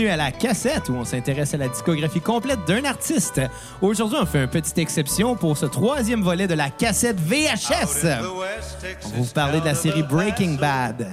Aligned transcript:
Bienvenue 0.00 0.14
à 0.14 0.24
la 0.24 0.32
cassette 0.32 0.88
où 0.88 0.94
on 0.94 1.04
s'intéresse 1.04 1.52
à 1.52 1.58
la 1.58 1.68
discographie 1.68 2.22
complète 2.22 2.60
d'un 2.66 2.86
artiste. 2.86 3.38
Aujourd'hui, 3.82 4.16
on 4.18 4.24
fait 4.24 4.44
une 4.44 4.48
petite 4.48 4.78
exception 4.78 5.36
pour 5.36 5.58
ce 5.58 5.66
troisième 5.66 6.22
volet 6.22 6.46
de 6.46 6.54
la 6.54 6.70
cassette 6.70 7.20
VHS. 7.20 8.06
On 9.04 9.08
va 9.08 9.16
vous 9.16 9.24
parler 9.26 9.60
de 9.60 9.66
la 9.66 9.74
série 9.74 10.02
Breaking 10.02 10.54
Bad. 10.54 11.06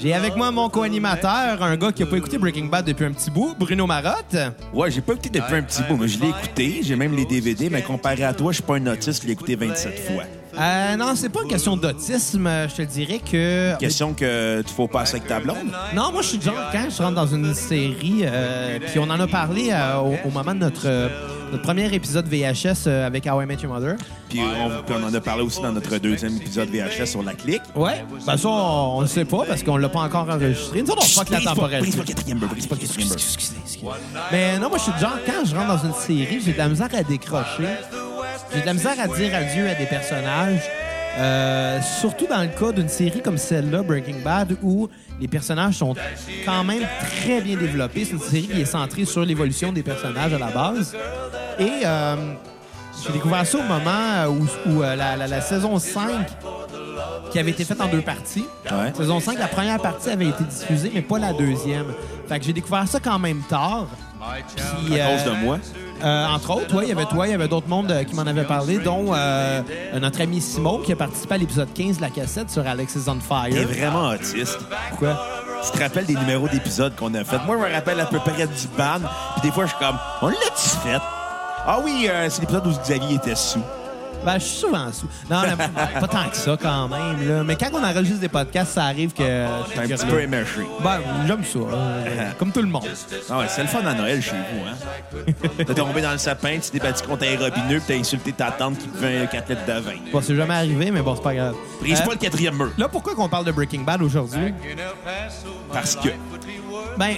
J'ai 0.00 0.14
avec 0.14 0.36
moi 0.36 0.50
mon 0.50 0.70
co-animateur, 0.70 1.62
un 1.62 1.76
gars 1.76 1.92
qui 1.92 2.02
n'a 2.02 2.08
pas 2.08 2.16
écouté 2.16 2.38
Breaking 2.38 2.64
Bad 2.64 2.86
depuis 2.86 3.04
un 3.04 3.12
petit 3.12 3.30
bout, 3.30 3.54
Bruno 3.58 3.86
Marotte. 3.86 4.38
Ouais, 4.72 4.90
j'ai 4.90 5.02
pas 5.02 5.12
écouté 5.12 5.28
depuis 5.28 5.56
un 5.56 5.62
petit 5.62 5.82
bout, 5.82 5.98
mais 5.98 6.08
je 6.08 6.18
l'ai 6.18 6.30
écouté. 6.30 6.80
J'ai 6.82 6.96
même 6.96 7.14
les 7.14 7.26
DVD, 7.26 7.68
mais 7.68 7.82
comparé 7.82 8.24
à 8.24 8.32
toi, 8.32 8.52
je 8.52 8.56
suis 8.56 8.62
pas 8.62 8.76
un 8.76 8.86
autiste, 8.86 9.20
je 9.20 9.26
l'ai 9.26 9.34
écouté 9.34 9.54
27 9.54 9.98
fois. 9.98 10.22
Euh, 10.58 10.96
non, 10.96 11.14
c'est 11.16 11.28
pas 11.28 11.42
une 11.42 11.48
question 11.48 11.76
d'autisme. 11.76 12.48
Je 12.68 12.74
te 12.74 12.82
dirais 12.82 13.18
que. 13.20 13.76
Question 13.78 14.14
que 14.14 14.62
tu 14.62 14.72
faut 14.72 14.88
passer 14.88 15.16
avec 15.16 15.28
ta 15.28 15.40
blonde? 15.40 15.56
Non, 15.94 16.12
moi, 16.12 16.22
je 16.22 16.28
suis 16.28 16.40
genre, 16.40 16.54
quand 16.72 16.86
je 16.90 17.02
rentre 17.02 17.14
dans 17.14 17.26
une 17.26 17.54
série, 17.54 18.22
euh, 18.22 18.78
puis 18.80 18.98
on 18.98 19.04
en 19.10 19.18
a 19.20 19.26
parlé 19.26 19.70
euh, 19.72 19.96
au, 19.98 20.28
au 20.28 20.30
moment 20.30 20.54
de 20.54 20.60
notre, 20.60 20.86
euh, 20.86 21.08
notre 21.50 21.62
premier 21.62 21.92
épisode 21.92 22.26
VHS 22.28 22.86
euh, 22.86 23.06
avec 23.06 23.26
How 23.26 23.42
I 23.42 23.46
Met 23.46 23.56
Your 23.62 23.72
Mother. 23.72 23.96
Puis 24.28 24.40
on, 24.40 24.82
puis 24.82 24.94
on 24.98 25.04
en 25.06 25.14
a 25.14 25.20
parlé 25.20 25.42
aussi 25.42 25.60
dans 25.60 25.72
notre 25.72 25.98
deuxième 25.98 26.36
épisode 26.36 26.68
VHS 26.68 27.06
sur 27.06 27.22
la 27.22 27.34
clique. 27.34 27.62
Ouais. 27.74 28.04
Ben 28.26 28.36
ça, 28.36 28.48
on, 28.48 29.00
le 29.00 29.06
sait 29.06 29.24
pas 29.24 29.44
parce 29.46 29.62
qu'on 29.62 29.76
l'a 29.76 29.88
pas 29.88 30.00
encore 30.00 30.28
enregistré. 30.28 30.82
Nous 30.82 30.90
autres, 30.90 31.02
on 31.04 31.20
fuck 31.20 31.30
la 31.30 31.40
temporalité. 31.40 31.98
Mais 34.32 34.58
non, 34.58 34.68
moi, 34.68 34.78
je 34.78 34.84
suis 34.84 35.00
genre, 35.00 35.18
quand 35.26 35.44
je 35.44 35.54
rentre 35.54 35.68
dans 35.68 35.88
une 35.88 35.94
série, 35.94 36.40
j'ai 36.44 36.52
de 36.52 36.58
la 36.58 36.68
misère 36.68 36.88
à 36.92 37.02
décrocher. 37.02 37.68
J'ai 38.54 38.60
de 38.60 38.66
la 38.66 38.74
misère 38.74 38.94
à 39.00 39.08
dire 39.08 39.34
adieu 39.34 39.68
à 39.68 39.74
des 39.74 39.86
personnages. 39.86 40.62
Euh, 41.16 41.78
surtout 42.00 42.26
dans 42.26 42.40
le 42.42 42.48
cas 42.48 42.72
d'une 42.72 42.88
série 42.88 43.22
comme 43.22 43.38
celle-là, 43.38 43.82
Breaking 43.82 44.16
Bad, 44.24 44.56
où 44.62 44.88
les 45.20 45.28
personnages 45.28 45.74
sont 45.74 45.94
quand 46.44 46.64
même 46.64 46.82
très 47.00 47.40
bien 47.40 47.56
développés. 47.56 48.04
C'est 48.04 48.12
une 48.12 48.18
série 48.20 48.48
qui 48.48 48.60
est 48.60 48.64
centrée 48.64 49.04
sur 49.04 49.24
l'évolution 49.24 49.70
des 49.72 49.84
personnages 49.84 50.32
à 50.34 50.38
la 50.38 50.48
base. 50.50 50.96
Et 51.60 51.70
euh, 51.84 52.16
j'ai 53.06 53.12
découvert 53.12 53.46
ça 53.46 53.58
au 53.58 53.62
moment 53.62 54.26
où, 54.28 54.70
où, 54.70 54.82
euh, 54.82 54.96
la, 54.96 55.14
la- 55.16 55.28
la 55.28 55.40
saison 55.40 55.78
5, 55.78 56.26
qui 57.30 57.38
avait 57.38 57.52
été 57.52 57.64
faite 57.64 57.80
en 57.80 57.86
deux 57.86 58.00
parties, 58.02 58.44
Ouais. 58.64 58.92
Saison 58.96 59.20
5, 59.20 59.38
la 59.38 59.46
première 59.48 59.78
partie 59.80 60.10
avait 60.10 60.26
été 60.28 60.42
diffusée, 60.42 60.90
mais 60.92 61.02
pas 61.02 61.18
la 61.20 61.32
deuxième. 61.32 61.86
Fait 62.28 62.40
que 62.40 62.44
j'ai 62.44 62.52
découvert 62.52 62.88
ça 62.88 62.98
quand 62.98 63.18
même 63.20 63.40
tard. 63.48 63.86
Puis, 64.86 65.00
À 65.00 65.10
cause 65.16 65.24
de 65.24 65.30
moi. 65.44 65.58
Euh, 66.02 66.26
entre 66.26 66.50
autres, 66.56 66.74
ouais, 66.74 66.84
il 66.84 66.88
y 66.88 66.92
avait 66.92 67.04
toi, 67.06 67.26
il 67.26 67.30
y 67.30 67.34
avait 67.34 67.48
d'autres 67.48 67.68
mondes 67.68 67.90
euh, 67.90 68.04
qui 68.04 68.14
m'en 68.14 68.22
avaient 68.22 68.44
parlé, 68.44 68.78
dont 68.78 69.14
euh, 69.14 69.62
notre 70.00 70.20
ami 70.20 70.40
Simon 70.40 70.78
qui 70.78 70.92
a 70.92 70.96
participé 70.96 71.34
à 71.34 71.38
l'épisode 71.38 71.72
15 71.72 71.96
de 71.98 72.02
la 72.02 72.10
cassette 72.10 72.50
sur 72.50 72.66
Alex 72.66 72.96
is 72.96 73.08
on 73.08 73.20
Fire. 73.20 73.66
vraiment 73.68 74.08
autiste. 74.08 74.58
Pourquoi? 74.90 75.20
Tu 75.64 75.70
te 75.78 75.82
rappelles 75.82 76.04
des 76.06 76.14
numéros 76.14 76.48
d'épisodes 76.48 76.94
qu'on 76.94 77.14
a 77.14 77.24
fait? 77.24 77.38
Moi, 77.46 77.56
je 77.58 77.68
me 77.68 77.72
rappelle 77.74 77.98
à 78.00 78.06
peu 78.06 78.18
près 78.18 78.46
du 78.46 78.68
ban. 78.76 78.98
Puis 79.34 79.42
des 79.42 79.50
fois, 79.50 79.64
je 79.64 79.70
suis 79.70 79.78
comme, 79.78 79.96
on 80.20 80.28
l'a-tu 80.28 80.68
fait? 80.86 80.98
Ah 81.66 81.78
oui, 81.82 82.06
euh, 82.10 82.26
c'est 82.28 82.40
l'épisode 82.42 82.66
où 82.66 82.70
Xavier 82.70 83.14
était 83.16 83.34
sous. 83.34 83.62
Ben, 84.24 84.34
je 84.38 84.44
suis 84.44 84.56
souvent 84.60 84.90
sous. 84.92 85.06
Non, 85.30 85.42
non, 85.42 85.56
pas 86.00 86.08
tant 86.08 86.28
que 86.30 86.36
ça 86.36 86.56
quand 86.60 86.88
même. 86.88 87.28
Là. 87.28 87.44
Mais 87.44 87.56
quand 87.56 87.68
on 87.72 87.84
enregistre 87.84 88.20
des 88.20 88.28
podcasts, 88.28 88.72
ça 88.72 88.84
arrive 88.84 89.12
que. 89.12 89.22
je 89.22 89.64
suis 89.70 89.74
T'es 89.74 89.80
un 89.80 89.96
petit 89.96 90.06
peu. 90.06 90.16
Ben, 90.82 91.00
j'aime 91.26 91.44
ça. 91.44 91.58
euh, 91.58 92.30
comme 92.38 92.52
tout 92.52 92.62
le 92.62 92.68
monde. 92.68 92.86
Ah 93.30 93.38
ouais, 93.38 93.46
c'est 93.48 93.62
le 93.62 93.68
fun 93.68 93.84
à 93.84 93.94
Noël 93.94 94.22
chez 94.22 94.32
vous, 94.32 94.64
hein? 94.66 95.32
T'es 95.58 95.74
tombé 95.74 96.00
dans 96.00 96.12
le 96.12 96.18
sapin, 96.18 96.58
tu 96.58 96.70
t'es 96.70 96.78
battu 96.78 97.04
contre 97.06 97.24
un 97.24 97.38
robineux, 97.38 97.78
puis 97.78 97.84
t'as 97.88 97.94
insulté 97.96 98.32
ta 98.32 98.50
tante 98.50 98.78
qui 98.78 98.88
buvait 98.88 99.28
4 99.30 99.48
litres 99.50 99.66
de 99.66 99.80
vin. 99.80 99.92
Bon, 100.12 100.20
c'est 100.22 100.34
jamais 100.36 100.54
arrivé, 100.54 100.90
mais 100.90 101.02
bon, 101.02 101.14
c'est 101.16 101.22
pas 101.22 101.34
grave. 101.34 101.54
Brise 101.80 102.00
Euh, 102.00 102.04
pas 102.04 102.12
le 102.12 102.18
quatrième 102.18 102.56
mur. 102.56 102.70
Là, 102.78 102.88
pourquoi 102.88 103.14
qu'on 103.14 103.28
parle 103.28 103.44
de 103.44 103.52
Breaking 103.52 103.82
Bad 103.82 104.02
aujourd'hui? 104.02 104.52
Parce 105.72 105.96
que. 105.96 106.08
Ben, 106.98 107.14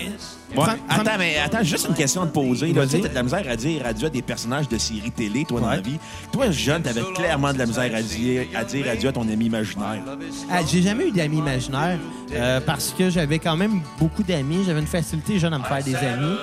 Ouais. 0.56 0.64
Attends, 0.88 1.10
mais 1.18 1.36
attends, 1.44 1.62
juste 1.64 1.86
une 1.88 1.94
question 1.94 2.22
à 2.22 2.26
te 2.26 2.32
poser. 2.32 2.72
là. 2.72 2.84
Tu 2.84 2.90
sais, 2.92 3.00
t'as 3.00 3.08
de 3.08 3.14
la 3.14 3.22
misère 3.24 3.44
à 3.50 3.56
dire 3.56 3.82
adieu 3.84 4.06
à 4.06 4.10
des 4.10 4.22
personnages 4.22 4.68
de 4.68 4.78
séries 4.78 5.10
télé, 5.10 5.44
toi, 5.44 5.60
dans 5.60 5.66
Ouais. 5.68 5.74
la 5.76 5.80
vie. 5.82 5.98
Toi, 6.32 6.50
jeune, 6.50 6.80
t'avais 6.82 7.02
clairement 7.14 7.52
de 7.52 7.58
la 7.58 7.66
misère 7.66 7.90
à 7.94 8.00
dire, 8.00 8.46
à 8.54 8.64
dire 8.64 8.86
adieu 8.90 9.08
à 9.08 9.12
ton 9.12 9.28
ami 9.28 9.46
imaginaire. 9.46 10.02
Ah, 10.50 10.60
j'ai 10.66 10.80
jamais 10.82 11.08
eu 11.08 11.10
d'amis 11.10 11.38
imaginaires 11.38 11.98
euh, 12.32 12.60
parce 12.64 12.94
que 12.96 13.10
j'avais 13.10 13.38
quand 13.40 13.56
même 13.56 13.82
beaucoup 13.98 14.22
d'amis. 14.22 14.62
J'avais 14.64 14.80
une 14.80 14.86
facilité 14.86 15.38
jeune 15.38 15.52
à 15.52 15.58
me 15.58 15.64
faire 15.64 15.82
des 15.82 15.96
amis. 15.96 16.36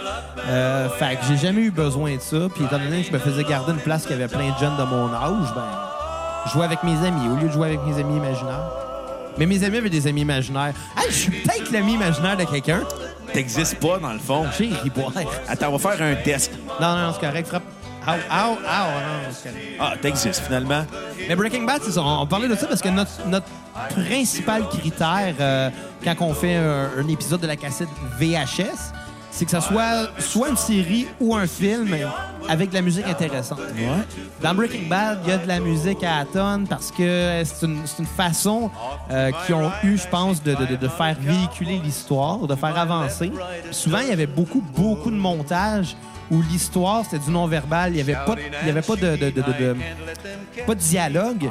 Euh, 0.47 0.89
fait 0.89 1.15
que 1.15 1.21
j'ai 1.29 1.37
jamais 1.37 1.61
eu 1.61 1.71
besoin 1.71 2.15
de 2.17 2.21
ça. 2.21 2.49
Puis 2.53 2.65
étant 2.65 2.77
donné 2.77 3.01
que 3.01 3.07
je 3.07 3.13
me 3.13 3.19
faisais 3.19 3.43
garder 3.45 3.71
une 3.71 3.79
place 3.79 4.05
qui 4.05 4.13
avait 4.13 4.27
plein 4.27 4.51
de 4.53 4.57
jeunes 4.59 4.77
de 4.77 4.83
mon 4.83 5.11
âge, 5.11 5.53
ben, 5.55 5.63
je 6.45 6.51
jouais 6.51 6.65
avec 6.65 6.83
mes 6.83 6.97
amis 7.07 7.27
au 7.31 7.37
lieu 7.37 7.47
de 7.47 7.53
jouer 7.53 7.67
avec 7.69 7.79
mes 7.87 7.97
amis 7.99 8.17
imaginaires. 8.17 8.69
Mais 9.39 9.47
mes 9.47 9.63
amis 9.63 9.77
avaient 9.77 9.89
des 9.89 10.05
amis 10.05 10.21
imaginaires. 10.21 10.73
Ah, 10.95 11.01
je 11.09 11.13
suis 11.15 11.31
peut-être 11.31 11.71
l'ami 11.71 11.93
imaginaire 11.93 12.37
de 12.37 12.43
quelqu'un. 12.43 12.81
T'existes 13.33 13.79
pas, 13.79 13.97
dans 13.99 14.13
le 14.13 14.19
fond. 14.19 14.45
J'ai. 14.57 14.69
Attends, 15.47 15.69
on 15.69 15.77
va 15.77 15.91
faire 15.95 16.05
un 16.05 16.15
test. 16.15 16.51
Non, 16.79 16.95
non, 16.95 17.07
non, 17.07 17.13
c'est 17.13 17.25
correct. 17.25 17.47
Frappe. 17.47 17.63
Ow, 18.05 18.11
ow, 18.11 18.51
ow. 18.51 18.55
Non, 18.55 19.31
c'est 19.31 19.49
correct. 19.49 19.65
Ah, 19.79 19.93
t'existes, 20.01 20.41
finalement. 20.45 20.85
Mais 21.27 21.35
Breaking 21.35 21.63
Bad, 21.63 21.81
c'est 21.83 21.91
ça. 21.91 22.01
On 22.01 22.27
parlait 22.27 22.47
de 22.47 22.55
ça 22.55 22.67
parce 22.67 22.81
que 22.81 22.89
notre, 22.89 23.11
notre 23.27 23.47
principal 23.89 24.67
critère 24.69 25.33
euh, 25.39 25.69
quand 26.03 26.15
on 26.21 26.33
fait 26.33 26.55
un, 26.55 26.89
un 26.97 27.07
épisode 27.07 27.41
de 27.41 27.47
la 27.47 27.55
cassette 27.55 27.87
VHS, 28.19 28.91
c'est 29.31 29.45
que 29.45 29.51
ça 29.51 29.61
soit 29.61 30.09
soit 30.19 30.49
une 30.49 30.57
série 30.57 31.07
ou 31.19 31.35
un 31.35 31.47
film 31.47 31.95
avec 32.49 32.69
de 32.69 32.75
la 32.75 32.81
musique 32.81 33.05
intéressante. 33.07 33.59
Dans 34.41 34.53
Breaking 34.53 34.87
Bad, 34.89 35.19
il 35.25 35.29
y 35.29 35.33
a 35.33 35.37
de 35.37 35.47
la 35.47 35.59
musique 35.59 36.03
à 36.03 36.19
la 36.19 36.25
tonne 36.25 36.67
parce 36.67 36.91
que 36.91 37.41
c'est 37.45 37.65
une, 37.65 37.81
c'est 37.85 37.99
une 37.99 38.05
façon 38.07 38.69
euh, 39.11 39.31
qu'ils 39.45 39.55
ont 39.55 39.71
eu, 39.83 39.97
je 39.97 40.07
pense, 40.07 40.41
de, 40.43 40.53
de- 40.55 40.75
de 40.75 40.87
faire 40.87 41.15
véhiculer 41.19 41.79
l'histoire, 41.83 42.39
de 42.39 42.55
faire 42.55 42.77
avancer. 42.77 43.31
Souvent, 43.71 43.99
il 43.99 44.09
y 44.09 44.11
avait 44.11 44.27
beaucoup, 44.27 44.61
beaucoup 44.75 45.11
de 45.11 45.15
montage 45.15 45.95
où 46.31 46.41
l'histoire, 46.41 47.03
c'était 47.03 47.19
du 47.23 47.29
non-verbal. 47.31 47.91
Il 47.91 47.95
n'y 47.95 48.01
avait 48.01 48.13
pas, 48.25 48.35
il 48.61 48.67
y 48.67 48.71
avait 48.71 48.81
pas 48.81 48.95
de, 48.95 49.15
de- 49.17 49.29
de- 49.29 49.75
pas 50.65 50.73
de 50.75 50.79
dialogue, 50.79 51.49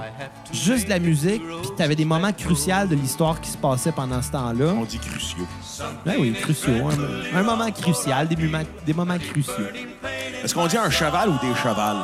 juste 0.52 0.86
de 0.86 0.90
la 0.90 0.98
musique. 0.98 1.42
Puis 1.62 1.70
tu 1.76 1.82
avais 1.82 1.94
des 1.94 2.04
moments 2.04 2.32
cruciaux 2.32 2.86
de 2.88 2.94
l'histoire 2.94 3.40
qui 3.40 3.50
se 3.50 3.56
passait 3.58 3.92
pendant 3.92 4.20
ce 4.22 4.30
temps-là. 4.32 4.72
On 4.78 4.84
dit 4.84 4.98
cruciaux. 4.98 5.46
Ben 6.04 6.14
oui, 6.18 6.32
cruciaux. 6.32 6.88
Un, 7.34 7.38
un 7.38 7.42
moment 7.42 7.70
crucial, 7.70 8.28
des 8.28 8.36
moments, 8.36 8.64
des 8.86 8.94
moments 8.94 9.18
cruciaux. 9.18 9.54
Est-ce 10.44 10.54
qu'on 10.54 10.66
dit 10.66 10.76
un 10.76 10.90
cheval 10.90 11.28
ou 11.28 11.38
des 11.38 11.54
chevals? 11.54 11.96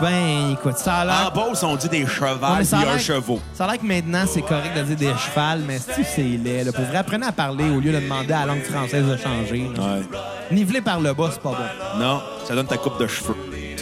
Ben, 0.00 0.52
écoute, 0.52 0.78
ça 0.78 0.98
a 0.98 1.04
l'air... 1.04 1.32
En 1.32 1.34
Beauce, 1.34 1.62
on 1.64 1.74
dit 1.74 1.88
des 1.88 2.06
chevals 2.06 2.38
a 2.42 2.92
un 2.92 2.98
chevaux. 2.98 3.40
Ça 3.52 3.64
a 3.64 3.72
l'air 3.72 3.80
que 3.80 3.86
maintenant, 3.86 4.24
c'est 4.28 4.42
correct 4.42 4.76
de 4.76 4.82
dire 4.82 4.96
des 5.12 5.18
chevals, 5.18 5.60
mais 5.66 5.78
si 5.78 6.04
c'est 6.04 6.22
laid. 6.22 6.64
Là. 6.64 6.72
Pour 6.72 6.84
vrai, 6.84 6.98
apprenez 6.98 7.26
à 7.26 7.32
parler 7.32 7.68
au 7.68 7.80
lieu 7.80 7.90
de 7.90 7.98
demander 7.98 8.32
à 8.32 8.40
la 8.40 8.54
langue 8.54 8.62
française 8.62 9.04
de 9.04 9.16
changer. 9.16 9.68
là. 9.76 9.82
Ouais. 9.96 10.02
Niveler 10.52 10.80
par 10.82 11.00
le 11.00 11.12
bas, 11.12 11.30
c'est 11.32 11.42
pas 11.42 11.50
bon. 11.50 11.98
Non, 12.00 12.22
ça 12.46 12.54
donne 12.54 12.66
ta 12.66 12.76
coupe 12.76 13.00
de 13.00 13.08
cheveux. 13.08 13.34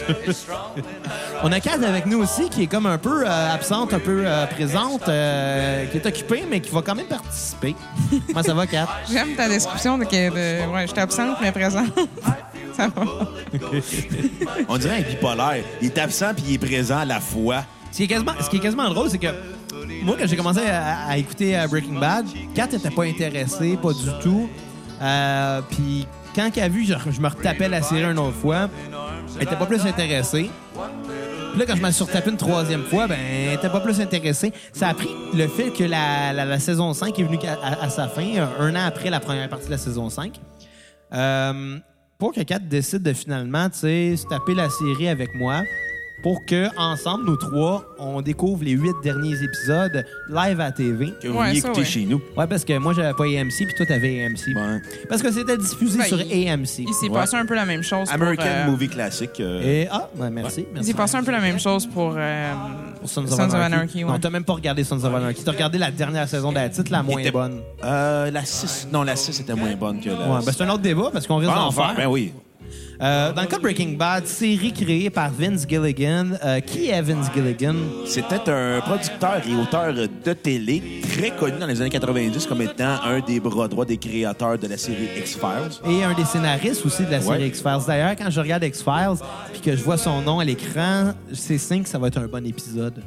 On 1.43 1.51
a 1.51 1.59
Kat 1.59 1.73
avec 1.85 2.05
nous 2.05 2.19
aussi, 2.19 2.49
qui 2.49 2.63
est 2.63 2.67
comme 2.67 2.85
un 2.85 2.97
peu 2.97 3.23
euh, 3.25 3.53
absente, 3.53 3.93
un 3.93 3.99
peu 3.99 4.23
euh, 4.25 4.45
présente, 4.47 5.07
euh, 5.07 5.85
qui 5.85 5.97
est 5.97 6.05
occupée, 6.05 6.43
mais 6.49 6.59
qui 6.59 6.71
va 6.71 6.81
quand 6.81 6.95
même 6.95 7.05
participer. 7.07 7.75
Comment 8.27 8.43
ça 8.43 8.53
va, 8.53 8.67
Kat? 8.67 8.87
J'aime 9.11 9.35
ta 9.35 9.47
description 9.47 9.97
de 9.97 10.05
que 10.05 10.29
de, 10.29 10.71
ouais, 10.73 10.87
j'étais 10.87 11.01
absente 11.01 11.37
mais 11.41 11.51
présente. 11.51 11.87
Ça 12.75 12.89
va. 12.95 13.03
On 14.69 14.77
dirait 14.77 14.97
un 14.97 15.01
bipolaire. 15.01 15.63
Il 15.81 15.87
est 15.87 15.97
absent 15.97 16.31
puis 16.35 16.43
il 16.49 16.53
est 16.53 16.57
présent 16.59 16.99
à 16.99 17.05
la 17.05 17.19
fois. 17.19 17.63
Ce 17.91 17.97
qui 17.97 18.03
est 18.03 18.07
quasiment, 18.07 18.33
ce 18.39 18.47
qui 18.49 18.57
est 18.57 18.59
quasiment 18.59 18.87
drôle, 18.89 19.09
c'est 19.09 19.17
que 19.17 19.33
moi, 20.03 20.15
quand 20.19 20.27
j'ai 20.27 20.35
commencé 20.37 20.61
à, 20.67 21.07
à 21.07 21.17
écouter 21.17 21.57
euh, 21.57 21.67
Breaking 21.67 21.99
Bad, 21.99 22.25
Kat 22.53 22.67
n'était 22.67 22.91
pas 22.91 23.03
intéressée, 23.05 23.77
pas 23.81 23.93
du 23.93 24.09
tout. 24.21 24.47
Euh, 25.01 25.61
Puis 25.71 26.07
quand 26.35 26.49
elle 26.55 26.63
a 26.63 26.69
vu, 26.69 26.85
je, 26.85 26.93
je 27.11 27.19
me 27.19 27.27
retapais 27.27 27.67
la 27.67 27.81
série 27.81 28.03
une 28.11 28.19
autre 28.19 28.35
fois, 28.35 28.69
elle 29.37 29.43
était 29.47 29.55
pas 29.55 29.65
plus 29.65 29.85
intéressée. 29.85 30.49
Puis 31.51 31.59
là, 31.59 31.65
quand 31.65 31.75
je 31.75 31.81
me 31.81 31.91
suis 31.91 32.03
retapé 32.03 32.29
une 32.29 32.37
troisième 32.37 32.83
fois, 32.83 33.07
ben, 33.07 33.17
elle 33.19 33.53
était 33.55 33.69
pas 33.69 33.79
plus 33.79 33.99
intéressée. 33.99 34.51
Ça 34.73 34.89
a 34.89 34.93
pris 34.93 35.09
le 35.33 35.47
fait 35.47 35.71
que 35.71 35.83
la, 35.83 36.33
la- 36.33 36.59
saison 36.59 36.93
5 36.93 37.17
est 37.17 37.23
venue 37.23 37.39
à, 37.81 37.89
sa 37.89 38.07
fin, 38.07 38.21
un, 38.37 38.63
un 38.63 38.75
an 38.75 38.85
après 38.85 39.09
la 39.09 39.19
première 39.19 39.49
partie 39.49 39.65
de 39.65 39.71
la 39.71 39.77
saison 39.77 40.09
5. 40.09 40.39
Euh, 41.13 41.77
pour 42.17 42.33
que 42.33 42.41
Kat 42.41 42.59
décide 42.59 43.03
de 43.03 43.13
finalement, 43.13 43.69
tu 43.69 43.79
sais, 43.79 44.15
se 44.17 44.25
taper 44.27 44.53
la 44.55 44.69
série 44.69 45.07
avec 45.07 45.29
moi 45.35 45.61
pour 46.23 46.45
que 46.45 46.67
ensemble 46.77 47.25
nous 47.25 47.37
trois, 47.37 47.85
on 47.99 48.21
découvre 48.21 48.63
les 48.63 48.71
huit 48.71 48.93
derniers 49.03 49.35
épisodes 49.43 50.03
live 50.29 50.59
à 50.59 50.71
TV. 50.71 51.13
Que 51.21 51.27
vous 51.27 51.37
Ouais, 51.39 51.51
ça, 51.53 51.57
écouter 51.69 51.79
ouais. 51.81 51.85
chez 51.85 52.05
nous. 52.05 52.21
Ouais, 52.35 52.47
parce 52.47 52.65
que 52.65 52.77
moi 52.77 52.93
j'avais 52.93 53.13
pas 53.13 53.23
AMC 53.25 53.49
puis 53.65 53.73
toi 53.77 53.85
t'avais 53.85 54.25
AMC. 54.25 54.55
Ouais. 54.55 54.81
Parce 55.09 55.21
que 55.21 55.31
c'était 55.31 55.57
diffusé 55.57 55.99
Ben, 55.99 56.05
sur 56.05 56.19
il- 56.21 56.49
AMC. 56.49 56.79
Il 56.87 56.93
s'est 56.93 57.07
Ouais. 57.07 57.13
passé 57.13 57.35
un 57.37 57.45
peu 57.45 57.55
la 57.55 57.65
même 57.65 57.83
chose. 57.83 58.09
American 58.11 58.43
pour, 58.43 58.51
euh, 58.51 58.65
Movie 58.71 58.89
Classic. 58.89 59.29
euh, 59.39 59.61
Et 59.63 59.87
ah, 59.91 60.09
ouais, 60.17 60.29
merci. 60.29 60.61
Il 60.61 60.73
merci. 60.73 60.89
s'est 60.91 60.97
passé 60.97 61.15
un 61.17 61.23
peu 61.23 61.31
la 61.31 61.39
même 61.39 61.59
chose 61.59 61.85
pour. 61.85 62.13
euh, 62.17 62.53
Pour 62.99 63.09
Sons 63.09 63.23
of 63.23 63.29
Sons 63.29 63.35
of 63.35 63.53
Anarchy. 63.53 63.73
Anarchy, 63.73 64.03
ouais. 64.03 64.11
Non, 64.11 64.19
t'as 64.19 64.29
même 64.31 64.43
pas 64.43 64.53
regardé 64.53 64.83
Sons 64.83 65.03
of 65.03 65.13
Anarchy. 65.13 65.43
T'as 65.43 65.51
regardé 65.51 65.77
la 65.77 65.91
dernière 65.91 66.27
saison 66.27 66.49
de 66.49 66.55
la 66.55 66.67
titre, 66.69 66.91
la 66.91 67.03
moins 67.03 67.19
était- 67.19 67.31
bonne. 67.31 67.61
euh, 67.83 68.31
la 68.31 68.43
6. 68.43 68.87
Non, 68.91 69.03
la 69.03 69.15
6 69.15 69.39
était 69.39 69.53
moins 69.53 69.75
bonne 69.75 70.01
que 70.01 70.09
la. 70.09 70.15
Ouais, 70.15 70.39
ben 70.45 70.51
c'est 70.51 70.63
un 70.63 70.69
autre 70.69 70.81
débat 70.81 71.09
parce 71.13 71.27
qu'on 71.27 71.37
risque 71.37 71.51
Ah, 71.53 71.59
d'en 71.59 71.67
enfin, 71.67 71.89
faire. 71.89 71.95
Ben 71.97 72.07
oui. 72.07 72.33
Euh, 72.99 73.31
dans 73.31 73.41
le 73.43 73.47
cas 73.47 73.57
de 73.57 73.61
Breaking 73.61 73.93
Bad, 73.97 74.25
série 74.25 74.73
créée 74.73 75.09
par 75.11 75.29
Vince 75.31 75.67
Gilligan. 75.69 76.29
Euh, 76.43 76.59
qui 76.61 76.89
est 76.89 77.01
Vince 77.01 77.27
Gilligan? 77.33 77.75
C'était 78.05 78.49
un 78.49 78.81
producteur 78.81 79.41
et 79.47 79.53
auteur 79.53 79.93
de 79.93 80.33
télé 80.33 80.81
très 81.13 81.29
connu 81.31 81.59
dans 81.59 81.67
les 81.67 81.79
années 81.79 81.91
90 81.91 82.47
comme 82.47 82.61
étant 82.63 82.95
un 83.03 83.19
des 83.19 83.39
bras 83.39 83.67
droits 83.67 83.85
des 83.85 83.97
créateurs 83.97 84.57
de 84.57 84.67
la 84.67 84.77
série 84.77 85.09
X-Files. 85.19 85.79
Et 85.91 86.03
un 86.03 86.13
des 86.15 86.25
scénaristes 86.25 86.85
aussi 86.85 87.05
de 87.05 87.11
la 87.11 87.21
série 87.21 87.37
Ouais. 87.41 87.47
X-Files. 87.49 87.85
D'ailleurs, 87.85 88.15
quand 88.17 88.29
je 88.31 88.39
regarde 88.39 88.63
X-Files 88.63 89.17
puis 89.53 89.61
que 89.61 89.75
je 89.75 89.83
vois 89.83 89.97
son 89.97 90.21
nom 90.21 90.39
à 90.39 90.45
l'écran, 90.45 91.13
c'est 91.33 91.57
signe 91.59 91.83
que 91.83 91.89
ça 91.89 91.99
va 91.99 92.07
être 92.07 92.17
un 92.17 92.27
bon 92.27 92.45
épisode. 92.47 93.03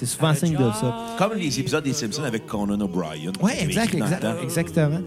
C'est 0.00 0.06
souvent 0.06 0.32
signe 0.34 0.56
de 0.56 0.70
ça. 0.80 0.96
Comme 1.18 1.34
les 1.34 1.60
épisodes 1.60 1.84
des 1.84 1.92
Simpsons 1.92 2.24
avec 2.24 2.46
Conan 2.46 2.80
O'Brien. 2.80 3.32
Oui, 3.42 3.52
exact, 3.60 3.94
exactement. 4.42 5.00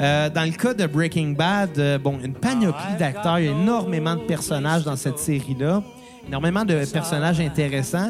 Euh, 0.00 0.30
dans 0.30 0.44
le 0.44 0.52
cas 0.56 0.72
de 0.72 0.86
Breaking 0.86 1.34
Bad, 1.36 1.78
euh, 1.78 1.98
bon, 1.98 2.18
une 2.24 2.32
panoplie 2.32 2.96
d'acteurs, 2.98 3.38
il 3.40 3.44
y 3.44 3.48
a 3.48 3.50
énormément 3.50 4.14
de 4.16 4.22
personnages 4.22 4.84
dans 4.84 4.96
cette 4.96 5.18
série-là, 5.18 5.82
énormément 6.26 6.64
de 6.64 6.82
personnages 6.90 7.40
intéressants 7.40 8.08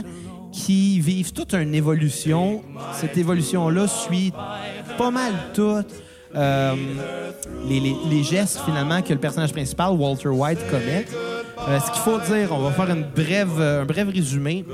qui 0.53 1.01
vivent 1.01 1.33
toute 1.33 1.55
une 1.55 1.75
évolution. 1.75 2.63
Cette 2.95 3.19
évolution-là 3.19 3.89
suit 3.89 4.33
pas 4.97 5.11
mal 5.11 5.33
toutes 5.55 5.93
euh, 6.37 6.75
les, 7.69 7.81
les- 7.81 7.97
les 8.09 8.23
gestes 8.23 8.61
finalement 8.65 9.03
que 9.03 9.13
le 9.13 9.19
personnage 9.19 9.53
principal, 9.53 9.91
Walter 9.93 10.29
White, 10.29 10.61
commet. 10.71 11.05
Euh, 11.67 11.79
ce 11.81 11.91
qu'il 11.91 12.01
faut 12.01 12.19
dire, 12.21 12.49
on 12.53 12.61
va 12.61 12.71
faire 12.71 12.89
une 12.95 13.05
brève, 13.05 13.51
euh, 13.59 13.83
un 13.83 13.85
bref 13.85 14.09
résumé. 14.13 14.65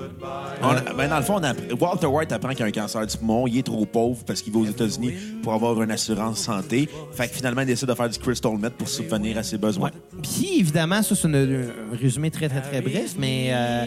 On 0.62 0.68
a- 0.68 0.80
ben, 0.96 1.08
dans 1.08 1.16
le 1.16 1.22
fond, 1.24 1.40
on 1.40 1.76
Walter 1.84 2.06
White 2.06 2.32
apprend 2.32 2.50
qu'il 2.50 2.62
a 2.64 2.66
un 2.66 2.70
cancer 2.70 3.06
du 3.06 3.16
poumon. 3.16 3.46
Il 3.46 3.58
est 3.58 3.62
trop 3.62 3.84
pauvre 3.86 4.22
parce 4.26 4.40
qu'il 4.42 4.52
va 4.52 4.60
aux 4.60 4.66
États-Unis 4.66 5.12
pour 5.42 5.54
avoir 5.54 5.80
une 5.82 5.90
assurance 5.90 6.38
santé. 6.40 6.88
Fait 7.12 7.28
que 7.28 7.34
finalement, 7.34 7.62
il 7.62 7.66
décide 7.66 7.88
de 7.88 7.94
faire 7.94 8.08
du 8.08 8.18
crystal 8.18 8.52
meth 8.58 8.74
pour 8.74 8.88
subvenir 8.88 9.38
à 9.38 9.42
ses 9.42 9.58
besoins. 9.58 9.90
Puis, 10.22 10.60
évidemment, 10.60 11.02
ça, 11.02 11.14
c'est 11.14 11.26
une- 11.26 11.34
un 11.92 11.96
résumé 12.00 12.30
très, 12.30 12.48
très, 12.48 12.60
très 12.60 12.80
bref, 12.80 13.14
mais 13.18 13.48
euh, 13.52 13.84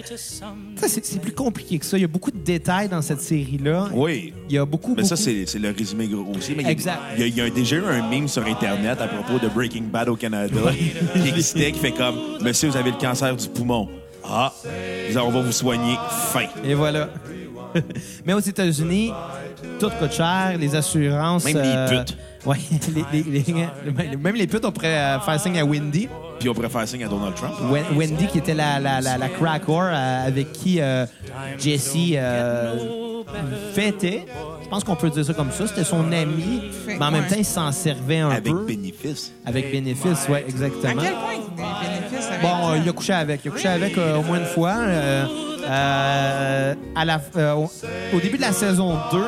ça, 0.75 0.87
c'est 0.87 1.05
c'est 1.05 1.21
plus 1.21 1.31
compliqué 1.33 1.79
que 1.79 1.85
ça. 1.85 1.97
Il 1.97 2.01
y 2.01 2.05
a 2.05 2.07
beaucoup 2.09 2.31
de 2.31 2.37
détails 2.39 2.89
dans 2.89 3.01
cette 3.01 3.21
série-là. 3.21 3.87
Oui. 3.93 4.33
Il 4.49 4.55
y 4.55 4.57
a 4.57 4.65
beaucoup, 4.65 4.93
Mais 4.97 5.03
ça, 5.03 5.15
beaucoup- 5.15 5.23
c'est 5.23 5.45
c'est 5.45 5.59
le 5.59 5.69
résumé 5.71 6.07
gros 6.07 6.33
aussi. 6.35 6.53
Mais 6.55 6.63
il 6.63 6.65
y 6.65 6.69
a- 6.69 6.71
Exact. 6.71 6.99
Il 7.15 7.21
y, 7.21 7.23
a, 7.23 7.27
il 7.27 7.37
y 7.37 7.41
a 7.41 7.49
déjà 7.49 7.75
eu 7.77 7.85
un 7.85 8.09
meme 8.09 8.27
sur 8.27 8.45
Internet 8.45 8.99
à 8.99 9.07
propos 9.07 9.39
de 9.43 9.49
Breaking 9.49 9.83
Bad 9.91 10.09
au 10.09 10.15
Canada 10.15 10.55
qui 11.13 11.27
existait, 11.29 11.71
qui 11.71 11.79
fait 11.79 11.91
comme 11.91 12.15
Monsieur, 12.41 12.69
vous 12.69 12.77
avez 12.77 12.91
le 12.91 12.96
cancer 12.97 13.35
du 13.35 13.47
poumon. 13.47 13.89
Ah, 14.23 14.53
on 15.15 15.29
va 15.29 15.41
vous 15.41 15.51
soigner. 15.51 15.97
Fin. 16.09 16.47
Et 16.63 16.73
voilà. 16.73 17.09
mais 18.25 18.33
aux 18.33 18.39
États-Unis, 18.39 19.11
tout 19.79 19.89
coûte 19.99 20.11
cher, 20.13 20.55
les 20.59 20.75
assurances... 20.75 21.45
Même 21.45 21.55
les 21.57 21.61
euh, 21.65 21.87
putes. 22.03 22.17
Ouais, 22.45 22.55
les- 23.11 23.23
les- 23.23 23.43
les- 23.43 24.15
même 24.15 24.35
les 24.35 24.47
putes, 24.47 24.63
on 24.63 24.71
pourrait 24.71 24.95
euh, 24.95 25.19
faire 25.19 25.37
signe 25.37 25.59
à 25.59 25.65
Wendy. 25.65 26.07
Puis 26.39 26.47
on 26.47 26.53
pourrait 26.53 26.69
faire 26.69 26.87
signe 26.87 27.03
à 27.03 27.09
Donald 27.09 27.35
Trump. 27.35 27.53
Wen- 27.69 27.83
Wendy, 27.97 28.27
qui 28.27 28.37
était 28.37 28.53
la, 28.53 28.79
la, 28.79 29.01
la, 29.01 29.17
la 29.17 29.27
crack 29.27 29.67
whore 29.67 29.81
euh, 29.91 30.27
avec 30.27 30.53
qui 30.53 30.79
euh, 30.79 31.05
Jesse 31.57 31.95
euh, 32.13 33.23
fêtait. 33.73 34.25
Je 34.63 34.69
pense 34.69 34.85
qu'on 34.85 34.95
peut 34.95 35.09
dire 35.09 35.25
ça 35.25 35.33
comme 35.33 35.51
ça. 35.51 35.67
C'était 35.67 35.83
son 35.83 36.09
ami, 36.13 36.61
mais 36.87 37.03
en 37.03 37.11
même 37.11 37.25
temps, 37.27 37.35
il 37.37 37.43
s'en 37.43 37.71
servait 37.73 38.19
un 38.19 38.29
Avec 38.29 38.53
peu. 38.53 38.65
bénéfice. 38.65 39.33
Avec 39.45 39.69
bénéfice, 39.71 40.27
oui, 40.29 40.35
À 40.37 40.41
exactement. 40.41 41.01
quel 41.01 41.13
point 41.13 41.33
il 41.33 41.63
avec 41.63 42.41
Bon, 42.41 42.69
euh, 42.71 42.77
il 42.81 42.87
a 42.87 42.91
couché 42.93 43.13
avec. 43.13 43.41
Il 43.43 43.47
a 43.49 43.51
couché 43.51 43.67
avec 43.67 43.97
euh, 43.97 44.17
au 44.19 44.23
moins 44.23 44.39
une 44.39 44.45
fois. 44.45 44.75
Euh, 45.69 46.75
à 46.95 47.05
la, 47.05 47.21
euh, 47.35 47.65
au, 48.13 48.19
début 48.19 48.37
de 48.37 48.41
la 48.41 48.53
saison 48.53 48.97
2, 49.11 49.19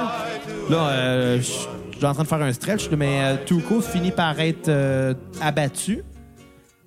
là, 0.70 0.78
euh, 0.78 1.38
je 1.38 1.42
suis 1.42 2.06
en 2.06 2.14
train 2.14 2.24
de 2.24 2.28
faire 2.28 2.42
un 2.42 2.54
stretch, 2.54 2.90
mais 2.92 3.38
Tuco 3.46 3.82
finit 3.82 4.12
par 4.12 4.40
être 4.40 4.72
abattu. 5.42 6.04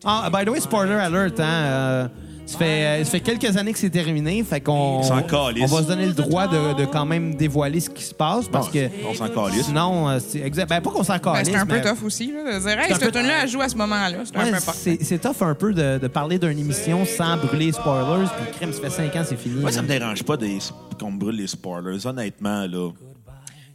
Ah, 0.05 0.31
by 0.33 0.45
the 0.45 0.51
way, 0.51 0.61
spoiler 0.61 0.95
alert, 0.95 1.39
hein, 1.39 2.11
ça, 2.47 2.59
fait, 2.59 2.65
euh, 2.85 3.05
ça 3.05 3.11
fait 3.11 3.21
quelques 3.21 3.57
années 3.57 3.73
que 3.73 3.79
c'est 3.79 3.91
terminé, 3.91 4.43
fait 4.45 4.61
qu'on 4.61 5.03
s'en 5.03 5.19
on 5.19 5.23
calisse. 5.23 5.71
va 5.71 5.83
se 5.83 5.87
donner 5.89 6.07
le 6.07 6.13
droit 6.13 6.47
de, 6.49 6.75
de 6.75 6.85
quand 6.85 7.07
même 7.07 7.35
dévoiler 7.35 7.81
ce 7.81 7.89
qui 7.91 8.03
se 8.03 8.13
passe 8.15 8.49
parce 8.49 8.67
Bon, 8.67 8.73
que 8.73 8.89
on 9.09 9.15
s'en 9.15 9.29
calisse. 9.29 9.67
sinon, 9.67 10.09
euh, 10.09 10.19
c'est 10.21 10.41
exact. 10.41 10.69
Ben, 10.69 10.81
pas 10.81 10.91
qu'on 10.91 11.03
s'en 11.05 11.15
Ben, 11.15 11.19
calisse, 11.21 11.49
c'est 11.53 11.57
un 11.57 11.67
peu 11.67 11.77
mais- 11.77 11.83
tough 11.83 12.05
aussi, 12.05 12.33
là, 12.33 12.55
de 12.55 12.59
dire, 12.61 12.71
hey, 12.79 12.85
C'est 12.89 12.93
un 12.93 12.99
cette 12.99 13.13
peu- 13.13 13.19
tune-là, 13.21 13.35
elle 13.45 13.49
joue 13.49 13.61
à 13.61 13.69
ce 13.69 13.77
moment-là. 13.77 14.19
C'est 14.25 14.37
un 14.37 14.41
Ouais, 14.45 14.51
peu 14.51 14.57
important. 14.57 14.73
c'est 14.83 14.99
c'est 15.03 15.19
tough 15.19 15.41
un 15.43 15.55
peu 15.55 15.73
de, 15.73 15.99
de 15.99 16.07
parler 16.09 16.39
d'une 16.39 16.59
émission 16.59 17.05
sans 17.05 17.37
brûler 17.37 17.67
les 17.67 17.73
spoilers. 17.73 18.27
Puis 18.37 18.53
crime, 18.59 18.73
ça 18.73 18.81
fait 18.81 18.91
5 18.91 19.17
ans, 19.17 19.23
c'est 19.27 19.39
fini. 19.39 19.61
Moi, 19.61 19.73
ça 19.73 19.83
me 19.83 19.89
dérange 19.89 20.23
pas 20.25 20.37
des- 20.37 20.59
qu'on 20.99 21.13
me 21.13 21.19
brûle 21.19 21.37
les 21.37 21.47
spoilers, 21.47 22.07
honnêtement, 22.07 22.67
là. 22.67 22.91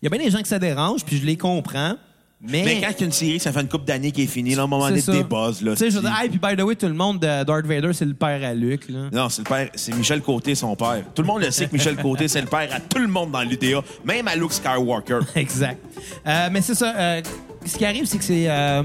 Il 0.01 0.05
y 0.05 0.07
a 0.07 0.09
bien 0.15 0.23
des 0.23 0.29
gens 0.29 0.41
que 0.41 0.47
ça 0.47 0.59
dérange, 0.59 1.03
puis 1.03 1.17
je 1.17 1.25
les 1.25 1.37
comprends. 1.37 1.95
Mais, 2.39 2.61
Mais 2.63 2.81
quand 2.81 2.89
il 2.95 2.99
y 2.99 3.03
a 3.03 3.05
une 3.07 3.11
série, 3.11 3.39
ça 3.39 3.51
fait 3.51 3.61
une 3.61 3.67
couple 3.67 3.85
d'années 3.85 4.11
qui 4.11 4.21
est 4.21 4.27
finie, 4.27 4.53
là, 4.53 4.61
à 4.61 4.65
un 4.65 4.67
moment 4.67 4.87
donné, 4.89 5.01
des 5.01 5.23
buzz, 5.23 5.63
là. 5.63 5.71
Tu 5.71 5.77
sais, 5.79 5.89
je 5.89 5.95
veux 5.95 6.01
dire, 6.03 6.15
hey, 6.21 6.29
puis 6.29 6.37
by 6.37 6.55
the 6.55 6.61
way, 6.63 6.75
tout 6.75 6.85
le 6.85 6.93
monde 6.93 7.19
de 7.19 7.43
Darth 7.43 7.65
Vader, 7.65 7.91
c'est 7.93 8.05
le 8.05 8.13
père 8.13 8.47
à 8.47 8.53
Luke. 8.53 8.87
Là. 8.89 9.09
Non, 9.11 9.27
c'est 9.29 9.41
le 9.41 9.49
père, 9.49 9.69
c'est 9.73 9.95
Michel 9.95 10.21
Côté, 10.21 10.53
son 10.53 10.75
père. 10.75 11.03
Tout 11.15 11.23
le 11.23 11.27
monde 11.27 11.41
le 11.41 11.49
sait 11.49 11.65
que 11.65 11.73
Michel 11.73 11.95
Côté, 11.97 12.27
c'est 12.27 12.41
le 12.41 12.47
père 12.47 12.69
à 12.71 12.79
tout 12.79 12.99
le 12.99 13.07
monde 13.07 13.31
dans 13.31 13.41
l'UDA, 13.41 13.81
même 14.05 14.27
à 14.27 14.35
Luke 14.35 14.53
Skywalker. 14.53 15.19
Exact. 15.35 15.79
Euh, 16.27 16.49
mais 16.51 16.61
c'est 16.61 16.75
ça. 16.75 16.93
euh, 16.95 17.21
ce 17.65 17.75
qui 17.75 17.85
arrive, 17.85 18.05
c'est 18.05 18.19
que 18.19 18.23
c'est 18.23 18.45
euh, 18.47 18.83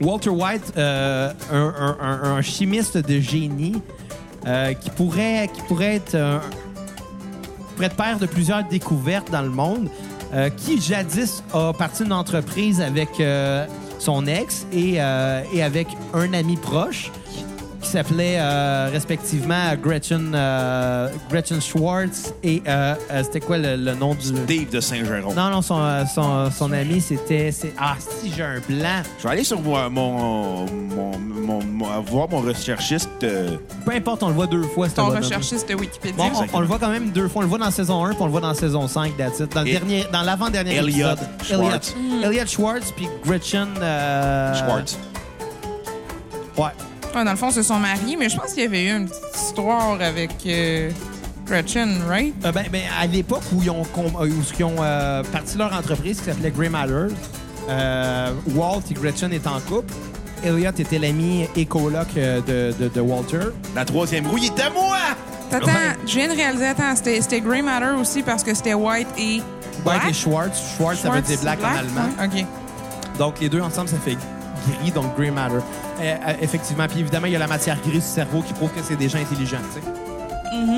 Walter 0.00 0.30
White, 0.30 0.72
un, 0.78 1.32
un- 1.52 1.96
un- 2.00 2.20
un 2.36 2.40
chimiste 2.42 2.96
de 2.96 3.20
génie, 3.20 3.74
qui, 4.80 4.88
pourrait, 4.96 5.50
qui 5.52 5.60
pourrait 5.68 5.96
être 5.96 6.16
pourrait 7.74 7.86
être 7.88 7.96
père 7.96 8.18
de 8.18 8.24
plusieurs 8.26 8.64
découvertes 8.64 9.30
dans 9.30 9.42
le 9.42 9.50
monde, 9.50 9.90
qui 10.56 10.80
jadis 10.80 11.42
a 11.52 11.72
parti 11.72 12.04
d'une 12.04 12.12
entreprise 12.12 12.80
avec 12.80 13.20
euh, 13.20 13.66
son 13.98 14.26
ex 14.26 14.66
et, 14.72 14.94
euh, 15.00 15.42
et 15.52 15.62
avec 15.62 15.88
un 16.14 16.32
ami 16.32 16.56
proche 16.56 17.10
qui 17.80 17.88
s'appelait 17.88 18.36
euh, 18.38 18.88
respectivement 18.92 19.74
Gretchen, 19.82 20.32
euh, 20.34 21.08
Gretchen 21.30 21.60
Schwartz 21.60 22.32
et 22.42 22.62
euh, 22.68 22.94
euh, 23.10 23.22
c'était 23.24 23.40
quoi 23.40 23.56
le, 23.58 23.76
le 23.76 23.94
nom 23.94 24.14
du... 24.14 24.32
Dave 24.32 24.70
de 24.70 24.80
Saint-Jérôme. 24.80 25.34
Non, 25.34 25.50
non, 25.50 25.62
son, 25.62 25.80
son, 26.14 26.50
son 26.50 26.72
ami, 26.72 27.00
c'était... 27.00 27.50
c'est- 27.52 27.72
Ah, 27.78 27.96
si, 27.98 28.32
j'ai 28.36 28.42
un 28.42 28.60
blanc. 28.68 29.02
Je 29.18 29.24
vais 29.24 29.30
aller 29.30 29.44
sur 29.44 29.60
mon, 29.60 29.88
mon, 29.90 30.66
mon, 30.66 31.18
mon- 31.18 31.64
mon- 31.64 32.00
voir 32.02 32.28
mon 32.28 32.40
recherchiste. 32.40 33.08
Peu 33.20 33.92
importe, 33.92 34.22
on 34.22 34.28
le 34.28 34.34
voit 34.34 34.46
deux 34.46 34.62
fois, 34.62 34.88
Ton 34.88 35.06
recherchiste 35.06 35.68
de 35.68 35.74
Wikipédia. 35.74 36.16
Bon, 36.16 36.30
on, 36.52 36.60
le 36.60 36.66
voit 36.66 36.78
quand 36.78 36.90
même 36.90 37.10
deux 37.10 37.28
fois. 37.28 37.40
On 37.40 37.42
le 37.44 37.48
voit 37.48 37.58
dans 37.58 37.70
saison 37.70 38.04
1 38.04 38.10
puis 38.10 38.18
on 38.20 38.26
le 38.26 38.30
voit 38.32 38.40
dans 38.40 38.54
saison 38.54 38.86
5, 38.88 39.16
that's 39.16 39.40
it. 39.40 39.54
Dans, 39.54 39.62
le 39.62 39.68
Et- 39.68 39.72
dernier, 39.72 40.04
dans 40.12 40.22
l'avant-dernier 40.22 40.76
Elliot 40.76 40.88
épisode. 40.88 41.18
Schwartz. 41.42 41.94
Elliot, 41.96 42.30
Elliot 42.30 42.46
Schwartz 42.46 42.92
puis 42.92 43.08
Gretchen... 43.24 43.68
euh, 43.80 44.54
Schwartz. 44.54 44.98
Ouais. 46.58 46.64
Ouais, 47.14 47.24
dans 47.24 47.30
le 47.32 47.36
fond, 47.36 47.50
c'est 47.50 47.62
son 47.62 47.78
mari, 47.78 48.16
mais 48.18 48.28
je 48.28 48.36
pense 48.36 48.52
qu'il 48.52 48.62
y 48.62 48.66
avait 48.66 48.84
eu 48.84 48.96
une 48.96 49.08
petite 49.08 49.34
histoire 49.34 50.00
avec 50.00 50.30
euh, 50.46 50.90
Gretchen, 51.46 51.98
right? 52.08 52.32
Euh, 52.44 52.52
ben, 52.52 52.66
ben, 52.70 52.82
à 53.00 53.06
l'époque 53.06 53.42
où 53.52 53.62
ils 53.62 53.70
ont, 53.70 53.82
où 53.82 54.26
ils 54.58 54.64
ont 54.64 54.76
euh, 54.80 55.22
parti 55.32 55.58
leur 55.58 55.72
entreprise 55.74 56.20
qui 56.20 56.26
s'appelait 56.26 56.50
Grey 56.52 56.68
Matter, 56.68 57.06
euh, 57.68 58.32
Walt 58.54 58.82
et 58.90 58.94
Gretchen 58.94 59.32
étaient 59.32 59.48
en 59.48 59.60
couple. 59.60 59.92
Elliot 60.44 60.70
était 60.70 60.98
l'ami 60.98 61.46
et 61.56 61.66
coloc 61.66 62.14
de, 62.14 62.72
de, 62.78 62.88
de 62.88 63.00
Walter. 63.00 63.40
La 63.74 63.84
troisième 63.84 64.26
roue, 64.26 64.38
il 64.38 64.46
était 64.46 64.62
à 64.62 64.70
moi! 64.70 64.96
Attends, 65.52 65.66
je 66.06 66.14
viens 66.14 66.28
de 66.28 66.36
réaliser, 66.36 66.66
attends, 66.66 66.94
c'était 66.94 67.20
c'était 67.20 67.40
Grey 67.40 67.60
Matter 67.60 67.90
aussi 68.00 68.22
parce 68.22 68.44
que 68.44 68.54
c'était 68.54 68.72
White 68.74 69.08
et. 69.18 69.22
White 69.34 69.42
Black? 69.84 70.04
et 70.08 70.12
Schwartz. 70.12 70.62
Schwartz, 70.76 71.00
ça 71.00 71.10
veut 71.10 71.20
dire 71.20 71.40
black, 71.40 71.58
en 71.62 71.76
allemand. 71.76 72.08
ouais, 72.20 72.26
OK. 72.42 72.46
Donc, 73.18 73.40
les 73.40 73.48
deux 73.48 73.60
ensemble, 73.60 73.88
ça 73.88 73.96
fait 73.98 74.16
gris, 74.68 74.90
donc 74.90 75.16
Grey 75.16 75.30
Matter. 75.30 75.56
Euh, 75.56 75.60
euh, 76.00 76.32
effectivement. 76.40 76.86
Puis 76.88 77.00
évidemment, 77.00 77.26
il 77.26 77.32
y 77.32 77.36
a 77.36 77.38
la 77.38 77.46
matière 77.46 77.78
grise 77.80 78.04
du 78.04 78.08
cerveau 78.08 78.42
qui 78.42 78.52
prouve 78.52 78.70
que 78.70 78.82
c'est 78.82 78.96
des 78.96 79.08
gens 79.08 79.18
intelligents, 79.18 79.58
tu 79.74 79.80
sais. 79.80 79.86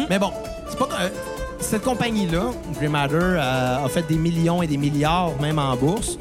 Mais 0.09 0.19
bon, 0.19 0.33
c'est 0.69 0.79
pas... 0.79 0.89
euh, 1.01 1.09
cette 1.61 1.83
compagnie-là, 1.83 2.51
Grey 2.75 2.89
Matter, 2.89 3.39
a 3.39 3.87
fait 3.89 4.07
des 4.09 4.17
millions 4.17 4.63
et 4.63 4.67
des 4.67 4.77
milliards, 4.77 5.33
même 5.41 5.59
en 5.59 5.77
bourse. 5.77 6.19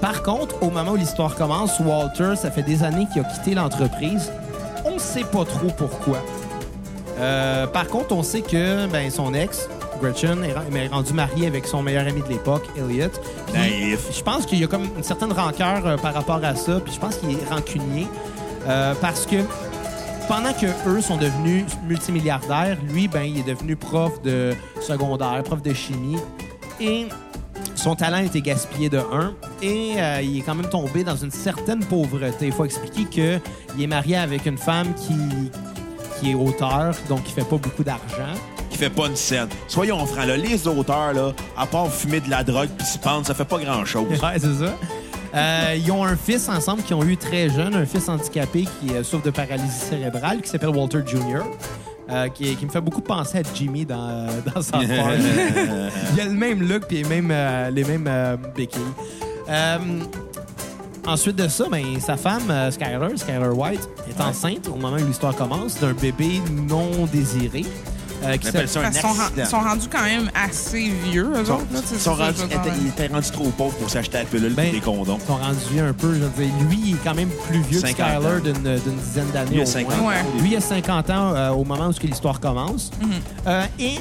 Par 0.00 0.22
contre, 0.22 0.62
au 0.62 0.70
moment 0.70 0.92
où 0.92 0.96
l'histoire 0.96 1.34
commence, 1.36 1.78
Walter, 1.80 2.34
ça 2.36 2.50
fait 2.50 2.62
des 2.62 2.82
années 2.82 3.06
qu'il 3.12 3.22
a 3.22 3.24
quitté 3.24 3.54
l'entreprise. 3.54 4.32
On 4.84 4.98
sait 4.98 5.24
pas 5.24 5.44
trop 5.44 5.68
pourquoi. 5.76 6.18
Par 7.72 7.86
contre, 7.86 8.12
on 8.12 8.22
sait 8.22 8.40
que 8.42 8.86
ben, 8.86 9.10
son 9.10 9.32
ex, 9.32 9.68
Gretchen, 10.00 10.42
est, 10.44 10.52
ren- 10.52 10.74
est 10.74 10.88
rendu 10.88 11.12
marié 11.12 11.46
avec 11.46 11.66
son 11.66 11.82
meilleur 11.82 12.06
ami 12.06 12.22
de 12.22 12.28
l'époque, 12.28 12.64
Elliot. 12.76 13.08
Naïf. 13.54 14.00
Je 14.16 14.22
pense 14.22 14.46
qu'il 14.46 14.58
y 14.58 14.64
a 14.64 14.66
comme 14.66 14.84
une 14.96 15.02
certaine 15.04 15.32
rancœur 15.32 15.86
euh, 15.86 15.96
par 15.96 16.14
rapport 16.14 16.40
à 16.42 16.54
ça, 16.54 16.80
puis 16.80 16.92
je 16.94 16.98
pense 17.00 17.16
qu'il 17.16 17.30
est 17.30 17.48
rancunier 17.50 18.06
euh, 18.68 18.94
parce 19.00 19.26
que 19.26 19.36
pendant 20.28 20.52
que 20.52 20.66
eux 20.88 21.00
sont 21.00 21.16
devenus 21.16 21.64
multimilliardaires, 21.86 22.78
lui, 22.88 23.08
ben, 23.08 23.22
il 23.22 23.38
est 23.38 23.42
devenu 23.46 23.76
prof 23.76 24.22
de 24.22 24.54
secondaire, 24.80 25.42
prof 25.44 25.60
de 25.62 25.72
chimie, 25.74 26.18
et 26.80 27.06
son 27.74 27.96
talent 27.96 28.18
a 28.18 28.22
été 28.22 28.40
gaspillé 28.40 28.88
de 28.88 28.98
un, 28.98 29.34
et 29.62 29.94
euh, 29.96 30.20
il 30.22 30.38
est 30.38 30.42
quand 30.42 30.54
même 30.54 30.68
tombé 30.70 31.02
dans 31.02 31.16
une 31.16 31.30
certaine 31.30 31.80
pauvreté. 31.84 32.46
Il 32.46 32.52
faut 32.52 32.64
expliquer 32.64 33.04
qu'il 33.06 33.82
est 33.82 33.86
marié 33.86 34.16
avec 34.16 34.46
une 34.46 34.58
femme 34.58 34.94
qui, 34.94 35.50
qui 36.20 36.30
est 36.30 36.34
auteur, 36.34 36.94
donc 37.08 37.24
qui 37.24 37.32
fait 37.32 37.44
pas 37.44 37.56
beaucoup 37.56 37.82
d'argent. 37.82 38.34
Fait 38.80 38.88
pas 38.88 39.08
une 39.08 39.16
scène. 39.16 39.46
Soyons 39.68 40.06
francs, 40.06 40.26
là, 40.26 40.38
les 40.38 40.66
auteurs, 40.66 41.12
là, 41.12 41.34
à 41.54 41.66
part 41.66 41.92
fumer 41.92 42.20
de 42.20 42.30
la 42.30 42.42
drogue 42.42 42.70
puis 42.78 42.86
se 42.86 42.96
pendre, 42.96 43.26
ça 43.26 43.34
fait 43.34 43.44
pas 43.44 43.58
grand-chose. 43.58 44.06
Ouais, 44.22 44.38
c'est 44.38 44.54
ça. 44.54 44.74
Euh, 45.34 45.76
ils 45.76 45.92
ont 45.92 46.02
un 46.02 46.16
fils 46.16 46.48
ensemble 46.48 46.82
qui 46.82 46.94
ont 46.94 47.04
eu 47.04 47.18
très 47.18 47.50
jeune, 47.50 47.74
un 47.74 47.84
fils 47.84 48.08
handicapé 48.08 48.62
qui 48.80 48.94
euh, 48.94 49.04
souffre 49.04 49.24
de 49.26 49.30
paralysie 49.30 49.68
cérébrale, 49.70 50.40
qui 50.40 50.48
s'appelle 50.48 50.70
Walter 50.70 51.00
Jr., 51.06 51.42
euh, 52.08 52.28
qui, 52.28 52.56
qui 52.56 52.64
me 52.64 52.70
fait 52.70 52.80
beaucoup 52.80 53.02
penser 53.02 53.40
à 53.40 53.42
Jimmy 53.54 53.84
dans, 53.84 54.26
dans 54.46 54.62
South 54.62 54.72
Park. 54.96 55.18
Il 56.14 56.20
a 56.22 56.24
le 56.24 56.30
même 56.30 56.66
look 56.66 56.86
puis 56.88 57.02
les 57.02 57.20
mêmes, 57.20 57.34
les 57.74 57.84
mêmes 57.84 58.38
béquilles. 58.56 58.80
Ensuite 61.06 61.36
de 61.36 61.48
ça, 61.48 61.66
ben, 61.70 62.00
sa 62.00 62.16
femme, 62.16 62.50
Skyler, 62.70 63.14
Skyler 63.16 63.48
White, 63.48 63.90
est 64.08 64.22
enceinte 64.22 64.68
au 64.68 64.76
moment 64.76 64.96
où 64.96 65.06
l'histoire 65.06 65.36
commence 65.36 65.78
d'un 65.80 65.92
bébé 65.92 66.40
non 66.66 67.06
désiré. 67.12 67.66
Euh, 68.22 68.36
qui 68.36 68.46
s'appelle- 68.46 68.68
ça 68.68 68.80
un 68.80 68.90
Ils 69.36 69.46
sont, 69.46 69.60
rendus 69.60 69.88
quand 69.90 70.02
même 70.02 70.30
assez 70.34 70.92
vieux, 71.10 71.24
eux 71.34 71.40
Ils 71.40 71.46
sont- 71.46 71.52
autres. 71.54 71.62
là, 71.72 71.80
ils 71.80 71.86
sont 71.88 71.94
c'est 71.94 71.98
ça, 71.98 72.10
rendus- 72.12 73.30
trop 73.32 73.48
pauvre 73.50 73.74
pour 73.76 73.90
s'acheter 73.90 74.18
la 74.18 74.24
pilule 74.24 74.54
Ben, 74.54 74.66
et 74.68 74.70
des 74.72 74.80
condoms. 74.80 75.18
Ils 75.22 75.26
sont 75.26 75.36
rendus 75.36 75.80
un 75.80 75.92
peu, 75.92 76.14
je 76.14 76.20
veux 76.20 76.28
dire, 76.44 76.54
lui, 76.68 76.80
il 76.86 76.94
est 76.94 77.04
quand 77.04 77.14
même 77.14 77.30
plus 77.48 77.60
vieux 77.60 77.80
que 77.80 77.86
50 77.88 78.06
Skyler 78.22 78.26
ans. 78.36 78.40
d'une 78.42 78.94
dizaine 78.96 79.30
d'années 79.32 79.50
Lui, 79.50 79.56
il 79.56 79.60
a 79.60 79.62
au 79.62 79.66
50 79.66 79.98
moins. 80.00 80.08
Ouais. 80.10 80.40
Lui, 80.40 80.50
il 80.52 80.56
a 80.56 80.60
50 80.60 81.10
ans 81.10 81.34
euh, 81.34 81.50
au 81.50 81.64
moment 81.64 81.88
où 81.88 81.92
ce 81.92 82.00
que 82.00 82.06
l'histoire 82.06 82.40
commence. 82.40 82.90
Mhm. 83.00 83.08
Euh, 83.46 83.64
et 83.78 83.94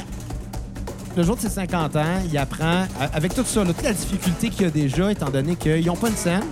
le 1.17 1.23
jour 1.23 1.35
de 1.35 1.41
ses 1.41 1.49
50 1.49 1.95
ans, 1.95 2.21
il 2.31 2.38
apprend, 2.38 2.85
avec 3.13 3.33
tout 3.33 3.43
ça, 3.45 3.63
là, 3.63 3.73
toute 3.73 3.83
la 3.83 3.93
difficulté 3.93 4.49
qu'il 4.49 4.61
y 4.63 4.65
a 4.65 4.71
déjà, 4.71 5.11
étant 5.11 5.29
donné 5.29 5.55
qu'ils 5.55 5.85
n'ont 5.85 5.95
pas 5.95 6.09
une 6.09 6.15
scène, 6.15 6.43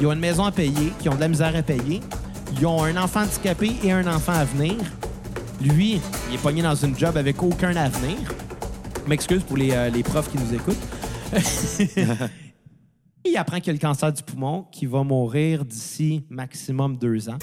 ils 0.00 0.06
ont 0.06 0.12
une 0.12 0.20
maison 0.20 0.44
à 0.44 0.52
payer, 0.52 0.92
qu'ils 1.00 1.10
ont 1.10 1.14
de 1.16 1.20
la 1.20 1.28
misère 1.28 1.54
à 1.56 1.62
payer, 1.62 2.00
ils 2.58 2.66
ont 2.66 2.84
un 2.84 2.96
enfant 2.96 3.20
handicapé 3.22 3.76
et 3.82 3.92
un 3.92 4.06
enfant 4.06 4.32
à 4.32 4.44
venir. 4.44 4.74
Lui, 5.60 6.00
il 6.28 6.34
est 6.34 6.42
pogné 6.42 6.62
dans 6.62 6.74
une 6.74 6.96
job 6.96 7.16
avec 7.16 7.42
aucun 7.42 7.74
avenir. 7.76 8.16
M'excuse 9.06 9.42
pour 9.42 9.56
les, 9.56 9.72
euh, 9.72 9.90
les 9.90 10.02
profs 10.02 10.30
qui 10.30 10.38
nous 10.38 10.54
écoutent. 10.54 10.76
il 13.24 13.36
apprend 13.36 13.60
qu'il 13.60 13.70
a 13.70 13.72
le 13.72 13.78
cancer 13.78 14.12
du 14.12 14.22
poumon, 14.22 14.66
qui 14.70 14.86
va 14.86 15.02
mourir 15.02 15.64
d'ici 15.64 16.24
maximum 16.30 16.96
deux 16.96 17.28
ans. 17.28 17.38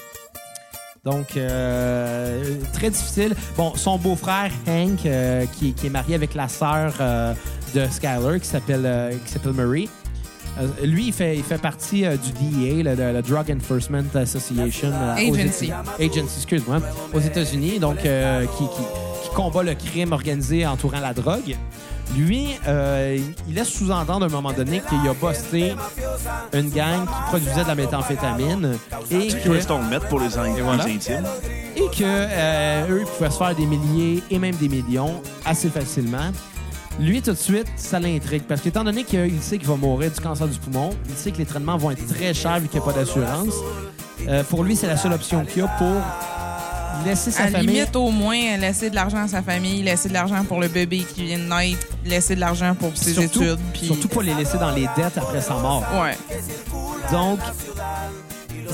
Donc, 1.06 1.38
euh, 1.38 2.60
très 2.74 2.90
difficile. 2.90 3.36
Bon, 3.56 3.76
son 3.76 3.98
beau-frère, 4.00 4.52
Hank, 4.68 5.06
euh, 5.06 5.46
qui, 5.46 5.74
qui 5.74 5.88
est 5.88 5.92
marié 5.92 6.16
avec 6.16 6.34
la 6.34 6.48
sœur 6.48 6.96
euh, 7.00 7.34
de 7.76 7.86
Skyler, 7.86 8.40
qui 8.40 8.48
s'appelle 8.48 9.20
qui 9.24 9.32
s'appelle 9.32 9.54
Murray. 9.54 9.88
Euh, 10.60 10.68
lui, 10.86 11.08
il 11.08 11.14
fait, 11.14 11.36
il 11.36 11.44
fait 11.44 11.58
partie 11.62 12.06
euh, 12.06 12.16
du 12.18 12.32
DEA, 12.32 12.84
le, 12.84 12.96
le- 12.96 13.14
le 13.14 13.22
Drug 13.22 13.52
Enforcement 13.52 14.04
Association. 14.14 14.92
euh, 14.94 15.30
aux 15.30 15.36
Agency. 15.36 15.72
Agency, 16.00 16.36
excuse-moi, 16.38 16.78
aux 17.14 17.20
États-Unis, 17.20 17.80
donc 17.80 18.06
euh, 18.06 18.46
qui, 18.58 18.64
qui- 18.64 19.28
qui 19.30 19.36
combat 19.36 19.64
le 19.64 19.74
crime 19.76 20.14
organisé 20.14 20.66
entourant 20.66 21.00
la 21.02 21.14
drogue. 21.14 21.56
Lui, 22.16 22.50
euh, 22.68 23.18
il 23.50 23.56
laisse 23.56 23.70
sous-entendre 23.70 24.24
à 24.26 24.28
un 24.28 24.32
moment 24.32 24.54
donné 24.54 24.80
qu'il 24.88 25.00
a 25.10 25.14
busté 25.14 25.74
une 26.54 26.70
gang 26.70 27.02
qui 27.06 27.22
produisait 27.30 27.64
de 27.64 27.68
la 27.68 27.76
méthamphétamine 27.76 28.78
et 29.10 29.28
que, 29.30 30.00
pour 30.08 30.20
les, 30.20 30.38
in- 30.38 30.56
Et 30.56 30.62
voilà. 30.62 30.86
les 30.86 30.94
intimes? 30.96 31.26
et 31.76 31.80
que 31.98 32.04
euh, 32.04 32.88
eux 32.92 33.00
ils 33.02 33.06
pouvaient 33.08 33.32
se 33.32 33.38
faire 33.38 33.56
des 33.56 33.66
milliers 33.66 34.24
et 34.30 34.38
même 34.40 34.56
des 34.56 34.70
millions 34.70 35.20
assez 35.44 35.70
facilement. 35.70 36.32
Lui, 37.00 37.22
tout 37.22 37.32
de 37.32 37.38
suite, 37.38 37.68
ça 37.76 38.00
l'intrigue. 38.00 38.44
Parce 38.48 38.62
qu'étant 38.62 38.84
donné 38.84 39.04
qu'il 39.04 39.42
sait 39.42 39.58
qu'il 39.58 39.68
va 39.68 39.76
mourir 39.76 40.12
du 40.12 40.20
cancer 40.22 40.48
du 40.48 40.58
poumon, 40.58 40.92
il 41.10 41.16
sait 41.16 41.32
que 41.32 41.38
les 41.38 41.46
traitements 41.46 41.78
vont 41.78 41.92
être 41.92 42.06
très 42.08 42.34
chers 42.34 42.60
vu 42.60 42.68
qu'il 42.68 42.80
n'y 42.80 42.86
a 42.88 42.92
pas 42.92 42.98
d'assurance. 42.98 43.54
euh, 44.28 44.44
pour 44.44 44.64
lui, 44.64 44.76
c'est 44.76 44.88
la 44.88 44.98
seule 44.98 45.14
option 45.14 45.44
qu'il 45.46 45.62
y 45.62 45.66
a 45.66 45.68
pour 45.78 46.02
laisser 47.06 47.32
sa 47.32 47.44
À 47.44 47.48
famille. 47.50 47.68
limite, 47.68 47.96
au 47.98 48.10
moins, 48.10 48.56
laisser 48.58 48.90
de 48.90 48.96
l'argent 48.96 49.18
à 49.24 49.28
sa 49.28 49.42
famille, 49.42 49.84
laisser 49.84 50.08
de 50.08 50.14
l'argent 50.14 50.46
pour 50.46 50.62
le 50.62 50.70
bébé 50.70 51.00
qui 51.14 51.26
vient 51.26 51.38
de 51.38 51.44
naître, 51.44 51.86
laisser 52.06 52.36
de 52.36 52.40
l'argent 52.40 52.74
pour 52.76 52.96
ses 52.96 53.14
surtout, 53.14 53.44
études. 53.44 53.60
Puis... 53.74 53.88
surtout 53.88 54.08
pas 54.08 54.24
les 54.24 54.34
laisser 54.34 54.58
dans 54.58 54.72
les 54.72 54.88
dettes 54.96 55.18
après 55.18 55.42
sa 55.42 55.56
mort. 55.56 55.84
Ouais. 56.02 56.18
Donc, 57.12 57.40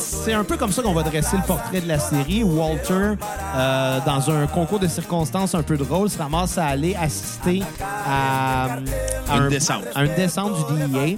c'est 0.01 0.34
un 0.34 0.43
peu 0.43 0.58
comme 0.58 0.72
ça 0.72 0.81
qu'on 0.81 0.93
va 0.93 1.03
dresser 1.03 1.38
le 1.38 1.43
portrait 1.43 1.81
de 1.81 1.88
la 1.88 2.00
série. 2.00 2.43
Walter, 2.43 3.13
euh, 3.55 4.00
dans 4.05 4.29
un 4.31 4.48
concours 4.48 4.79
de 4.79 4.88
circonstances 4.88 5.55
un 5.55 5.63
peu 5.63 5.77
drôle, 5.77 6.10
se 6.10 6.17
ramasse 6.17 6.58
à 6.58 6.65
aller 6.65 6.96
assister 6.96 7.63
à, 8.08 8.65
à 9.29 9.38
Une 9.38 9.43
un- 9.43 9.50
descente. 9.50 9.84
à 9.96 10.03
une 10.05 10.15
descente 10.15 10.53
du 10.67 10.88
DEA 10.88 11.15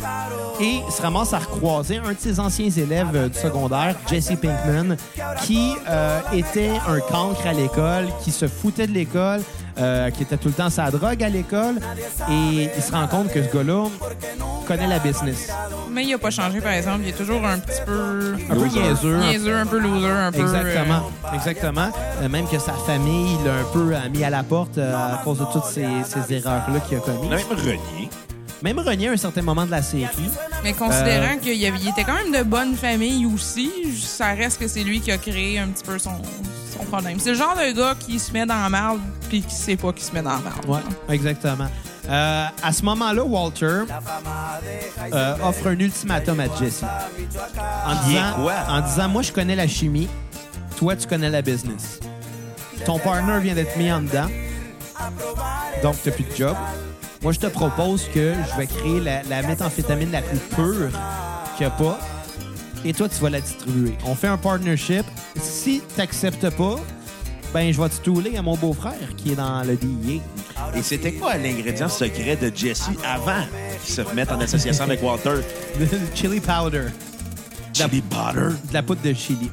et 0.62 0.82
se 0.92 1.02
ramasse 1.02 1.34
à 1.34 1.40
recroiser 1.40 1.98
un 1.98 2.12
de 2.12 2.18
ses 2.20 2.40
anciens 2.40 2.70
élèves 2.70 3.08
euh, 3.16 3.30
du 3.30 3.38
secondaire, 3.40 3.96
Jesse 4.08 4.34
Pinkman, 4.42 4.96
qui 5.44 5.74
euh, 5.90 6.20
était 6.34 6.72
un 6.88 7.00
cancre 7.00 7.46
à 7.48 7.54
l'école, 7.54 8.06
qui 8.24 8.32
se 8.32 8.48
foutait 8.48 8.88
de 8.88 8.92
l'école, 8.94 9.42
euh, 9.80 10.10
qui 10.12 10.24
était 10.24 10.38
tout 10.38 10.48
le 10.50 10.53
temps 10.53 10.70
sa 10.70 10.89
drogue 10.92 11.24
à 11.24 11.30
l'école. 11.30 11.75
Et 12.30 12.70
il 12.75 12.82
se 12.84 12.92
rend 12.92 13.08
compte 13.08 13.32
que 13.32 13.44
ce 13.44 13.50
gars-là 13.56 13.86
connaît 14.68 14.88
la 14.88 15.00
business. 15.00 15.50
Mais 15.92 16.06
il 16.06 16.13
a 16.13 16.18
pas 16.18 16.32
changé, 16.32 16.60
par 16.62 16.72
exemple. 16.74 17.01
Il 17.03 17.10
est 17.10 17.18
toujours 17.18 17.46
un 17.46 17.60
petit 17.60 17.82
peu 17.86 18.36
Un 18.50 18.56
peu 18.56 18.63
Loser. 18.63 18.80
niaiseux, 18.80 19.15
un 19.15 19.30
niaiseux, 19.30 19.56
un 19.56 19.65
peu 19.65 19.80
loser, 19.80 20.10
un 20.10 20.32
peu... 20.32 20.42
Exactement, 20.42 21.10
exactement. 21.34 21.89
Euh, 22.22 22.30
même 22.30 22.48
que 22.48 22.58
sa 22.60 22.74
famille 22.74 23.38
l'a 23.46 23.53
un 23.56 23.63
peu 23.74 23.94
euh, 23.94 24.10
mis 24.12 24.24
à 24.24 24.30
la 24.30 24.44
porte 24.44 24.77
euh, 24.77 24.96
à 24.96 25.22
cause 25.24 25.39
de 25.39 25.46
toutes 25.51 25.65
ces, 25.65 25.86
ces 26.06 26.34
erreurs-là 26.34 26.80
qu'il 26.80 26.98
a 26.98 27.01
commises. 27.01 27.30
même 27.30 27.58
renié. 27.58 28.10
Même 28.63 28.80
renié 28.80 29.10
à 29.10 29.12
un 29.12 29.18
certain 29.18 29.42
moment 29.42 29.65
de 29.65 29.72
la 29.72 29.82
série. 29.82 30.06
euh, 30.06 30.56
Mais 30.63 30.72
considérant 30.74 31.38
qu'il 31.42 31.62
était 31.63 32.03
quand 32.06 32.13
même 32.15 32.32
de 32.32 32.44
bonne 32.44 32.75
famille 32.75 33.25
aussi, 33.25 33.70
ça 34.01 34.27
reste 34.27 34.60
que 34.60 34.68
c'est 34.68 34.84
lui 34.84 35.01
qui 35.01 35.12
a 35.12 35.18
créé 35.18 35.60
un 35.60 35.68
petit 35.68 35.84
peu 35.84 36.00
son, 36.00 36.12
son 36.84 36.90
problème. 36.92 37.20
C'est 37.20 37.32
le 37.32 37.38
genre 37.38 37.56
de 37.56 37.72
gars 37.75 37.96
qui 38.00 38.20
se 38.20 38.32
met 38.32 38.46
dans 38.46 38.62
la 38.62 38.70
merde 38.70 39.00
puis 39.30 39.42
qui 39.42 39.56
sait 39.56 39.75
pas 39.75 39.92
qu'il 39.94 40.04
se 40.04 40.12
met 40.13 40.22
dans 40.22 40.32
la 40.32 40.40
merde. 40.40 40.66
Ouais, 40.68 41.13
exactement. 41.13 41.68
Euh, 42.10 42.46
à 42.62 42.74
ce 42.74 42.84
moment-là, 42.84 43.24
Walter 43.24 43.84
euh, 45.13 45.36
offre 45.44 45.68
un 45.68 45.80
ultimatum 45.80 46.40
à 46.40 46.54
Jesse. 46.58 46.84
En 46.84 48.08
disant, 48.08 48.34
quoi? 48.36 48.54
en 48.70 48.82
disant, 48.82 49.08
moi, 49.08 49.22
je 49.22 49.32
connais 49.32 49.56
la 49.56 49.68
chimie, 49.68 50.10
toi, 50.78 50.96
tu 50.96 51.08
connais 51.08 51.30
la 51.30 51.42
business. 51.42 52.00
Ton 52.86 53.00
partner 53.00 53.40
vient 53.40 53.56
d'être 53.56 53.78
mis 53.78 53.92
en 53.92 54.02
dedans, 54.02 54.28
donc 55.82 55.96
tu 56.04 56.10
n'as 56.10 56.16
plus 56.16 56.25
de 56.25 56.36
job. 56.36 56.56
Moi, 57.22 57.32
je 57.32 57.40
te 57.40 57.48
propose 57.48 58.10
que 58.13 58.34
je 58.52 58.58
vais 58.58 58.68
créer 58.68 59.00
la, 59.00 59.24
la 59.24 59.42
méthamphétamine 59.42 60.12
la 60.12 60.22
plus 60.22 60.40
pure 60.40 60.90
qu'il 61.56 61.66
n'y 61.66 61.72
a 61.72 61.75
pas, 61.78 61.98
et 62.86 62.94
toi, 62.94 63.08
tu 63.10 63.22
vas 63.22 63.30
la 63.30 63.42
distribuer. 63.42 63.94
On 64.06 64.16
fait 64.16 64.28
un 64.28 64.38
partnership. 64.38 65.06
Si 65.42 65.82
tu 65.88 65.98
n'acceptes 66.00 66.50
pas, 66.52 66.75
ben, 67.54 67.72
je 67.72 67.80
vais 67.82 67.90
te 67.90 68.02
touler 68.02 68.36
à 68.38 68.42
mon 68.42 68.56
beau-frère 68.56 68.94
qui 69.18 69.32
est 69.32 69.36
dans 69.36 69.63
le 69.63 69.75
DIA. 69.75 70.22
Et 70.75 70.82
c'était 70.82 71.13
quoi 71.13 71.38
l'ingrédient 71.38 71.88
secret 71.90 72.36
de 72.36 72.52
Jesse 72.56 72.90
avant 73.06 73.44
qu'il 73.84 73.94
se 73.94 74.02
mette 74.16 74.32
en 74.32 74.40
association 74.42 74.84
avec 74.86 75.02
Walter? 75.04 75.36
Le 75.80 75.88
chili 76.16 76.40
powder. 76.40 76.86
Chili 77.74 78.02
butter, 78.02 78.56
De 78.70 78.74
la 78.74 78.84
poudre 78.84 79.02
de 79.04 79.13
chili. 79.13 79.50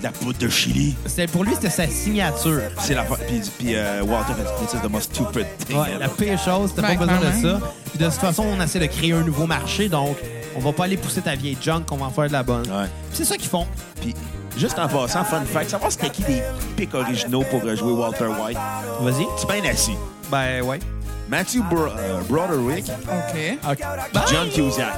de 0.00 0.04
la 0.04 0.10
poudre 0.10 0.38
de 0.38 0.48
chili? 0.48 0.94
C'était, 1.06 1.26
pour 1.26 1.44
lui, 1.44 1.54
c'était 1.54 1.70
sa 1.70 1.86
signature. 1.86 2.60
C'est 2.80 2.94
la 2.94 3.04
Puis, 3.04 3.40
puis 3.58 3.74
euh, 3.74 4.02
Walter 4.02 4.32
This 4.60 4.74
is 4.74 4.86
the 4.86 4.90
most 4.90 5.14
stupid 5.14 5.46
thing. 5.66 5.76
Ouais, 5.78 5.98
la 5.98 6.08
pire 6.08 6.38
chose, 6.42 6.72
t'as 6.74 6.82
pas 6.82 6.94
besoin 6.94 7.18
de 7.20 7.42
ça. 7.42 7.60
Puis 7.90 7.98
de 7.98 8.04
toute 8.04 8.14
façon, 8.14 8.44
on 8.44 8.62
essaie 8.62 8.80
de 8.80 8.86
créer 8.86 9.12
un 9.12 9.22
nouveau 9.22 9.46
marché, 9.46 9.88
donc 9.88 10.16
on 10.58 10.60
va 10.60 10.72
pas 10.72 10.84
aller 10.84 10.96
pousser 10.96 11.22
ta 11.22 11.36
vieille 11.36 11.56
junk, 11.60 11.84
on 11.92 11.96
va 11.96 12.06
en 12.06 12.10
faire 12.10 12.26
de 12.26 12.32
la 12.32 12.42
bonne. 12.42 12.68
Ouais. 12.68 12.88
C'est 13.12 13.24
ça 13.24 13.36
qu'ils 13.36 13.48
font. 13.48 13.66
Puis, 14.00 14.12
juste 14.56 14.76
en 14.76 14.88
passant, 14.88 15.22
fun 15.22 15.44
fact, 15.44 15.70
savoir 15.70 15.92
c'était 15.92 16.10
qui 16.10 16.24
les 16.28 16.42
pics 16.76 16.92
originaux 16.94 17.44
pour 17.48 17.62
euh, 17.64 17.76
jouer 17.76 17.92
Walter 17.92 18.26
White? 18.26 18.58
Vas-y. 19.00 19.24
Tu 19.40 19.46
bien 19.46 19.70
assis. 19.70 19.96
Ben 20.30 20.62
ouais. 20.62 20.80
Matthew 21.28 21.62
Bro- 21.68 21.88
euh, 21.98 22.20
Broderick, 22.28 22.86
OK. 22.88 23.58
Ok. 23.70 23.78
John 24.30 24.48
Cusack. 24.48 24.94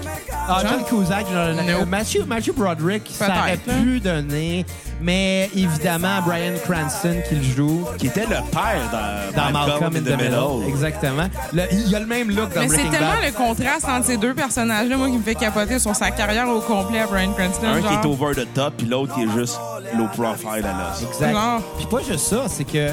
Ah, 0.48 0.62
John 0.62 0.84
Cusack, 0.84 1.26
le- 1.32 1.62
No. 1.80 1.84
Matthew, 1.86 2.24
Matthew 2.26 2.52
Broderick, 2.54 3.02
ça 3.12 3.26
Peut-être, 3.26 3.38
aurait 3.40 3.52
hein. 3.52 3.82
pu 3.82 4.00
donner, 4.00 4.66
mais 5.00 5.50
évidemment, 5.56 6.20
Brian 6.24 6.52
Cranston 6.64 7.16
qui 7.28 7.34
le 7.36 7.42
joue 7.42 7.84
qui 7.98 8.06
était 8.06 8.26
le 8.26 8.36
père 8.52 8.80
dans, 8.92 9.36
dans 9.42 9.50
Malcolm 9.52 9.96
in 9.96 10.00
the 10.00 10.02
Middle. 10.16 10.24
Middle. 10.24 10.68
Exactement. 10.68 11.28
Le- 11.52 11.62
il 11.72 11.94
a 11.94 12.00
le 12.00 12.06
même 12.06 12.30
look 12.30 12.54
dans 12.54 12.60
Mais 12.60 12.68
c'est 12.68 12.74
Breaking 12.76 12.90
tellement 12.92 13.12
Bad. 13.14 13.24
le 13.24 13.32
contraste 13.32 13.88
entre 13.88 14.06
ces 14.06 14.16
deux 14.16 14.34
personnages-là, 14.34 14.96
moi, 14.96 15.08
qui 15.08 15.16
me 15.18 15.22
fait 15.22 15.34
capoter 15.34 15.78
sur 15.80 15.94
sa 15.96 16.10
carrière 16.12 16.48
au 16.48 16.60
complet 16.60 17.00
à 17.00 17.06
Brian 17.06 17.32
Cranston. 17.32 17.66
Un 17.66 17.82
qui 17.82 17.94
est 17.94 18.06
over 18.06 18.34
the 18.34 18.46
top, 18.54 18.74
puis 18.76 18.86
l'autre 18.86 19.14
qui 19.14 19.22
est 19.22 19.32
juste 19.36 19.58
low 19.96 20.06
profile 20.16 20.64
à 20.64 20.90
l'os. 20.90 21.02
Exact. 21.08 21.32
Genre. 21.32 21.60
Puis 21.76 21.86
pas 21.86 21.98
juste 22.08 22.26
ça, 22.26 22.44
c'est 22.48 22.64
que 22.64 22.90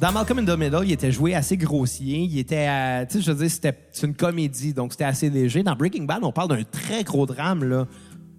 dans 0.00 0.12
Malcolm 0.12 0.38
in 0.40 0.44
the 0.44 0.58
Middle, 0.58 0.80
il 0.84 0.92
était 0.92 1.12
joué 1.12 1.34
assez 1.34 1.56
grossier. 1.56 2.18
Il 2.20 2.38
était, 2.38 2.66
euh, 2.68 3.04
tu 3.06 3.18
sais, 3.18 3.24
je 3.24 3.32
veux 3.32 3.38
dire, 3.46 3.50
c'était 3.50 3.76
une 4.02 4.14
comédie, 4.14 4.72
donc 4.72 4.92
c'était 4.92 5.04
assez 5.04 5.28
léger. 5.30 5.62
Dans 5.62 5.74
Breaking 5.76 6.04
Bad, 6.04 6.20
on 6.22 6.32
parle 6.32 6.48
d'un 6.48 6.62
très 6.64 7.04
gros 7.04 7.26
drame, 7.26 7.64
là. 7.64 7.86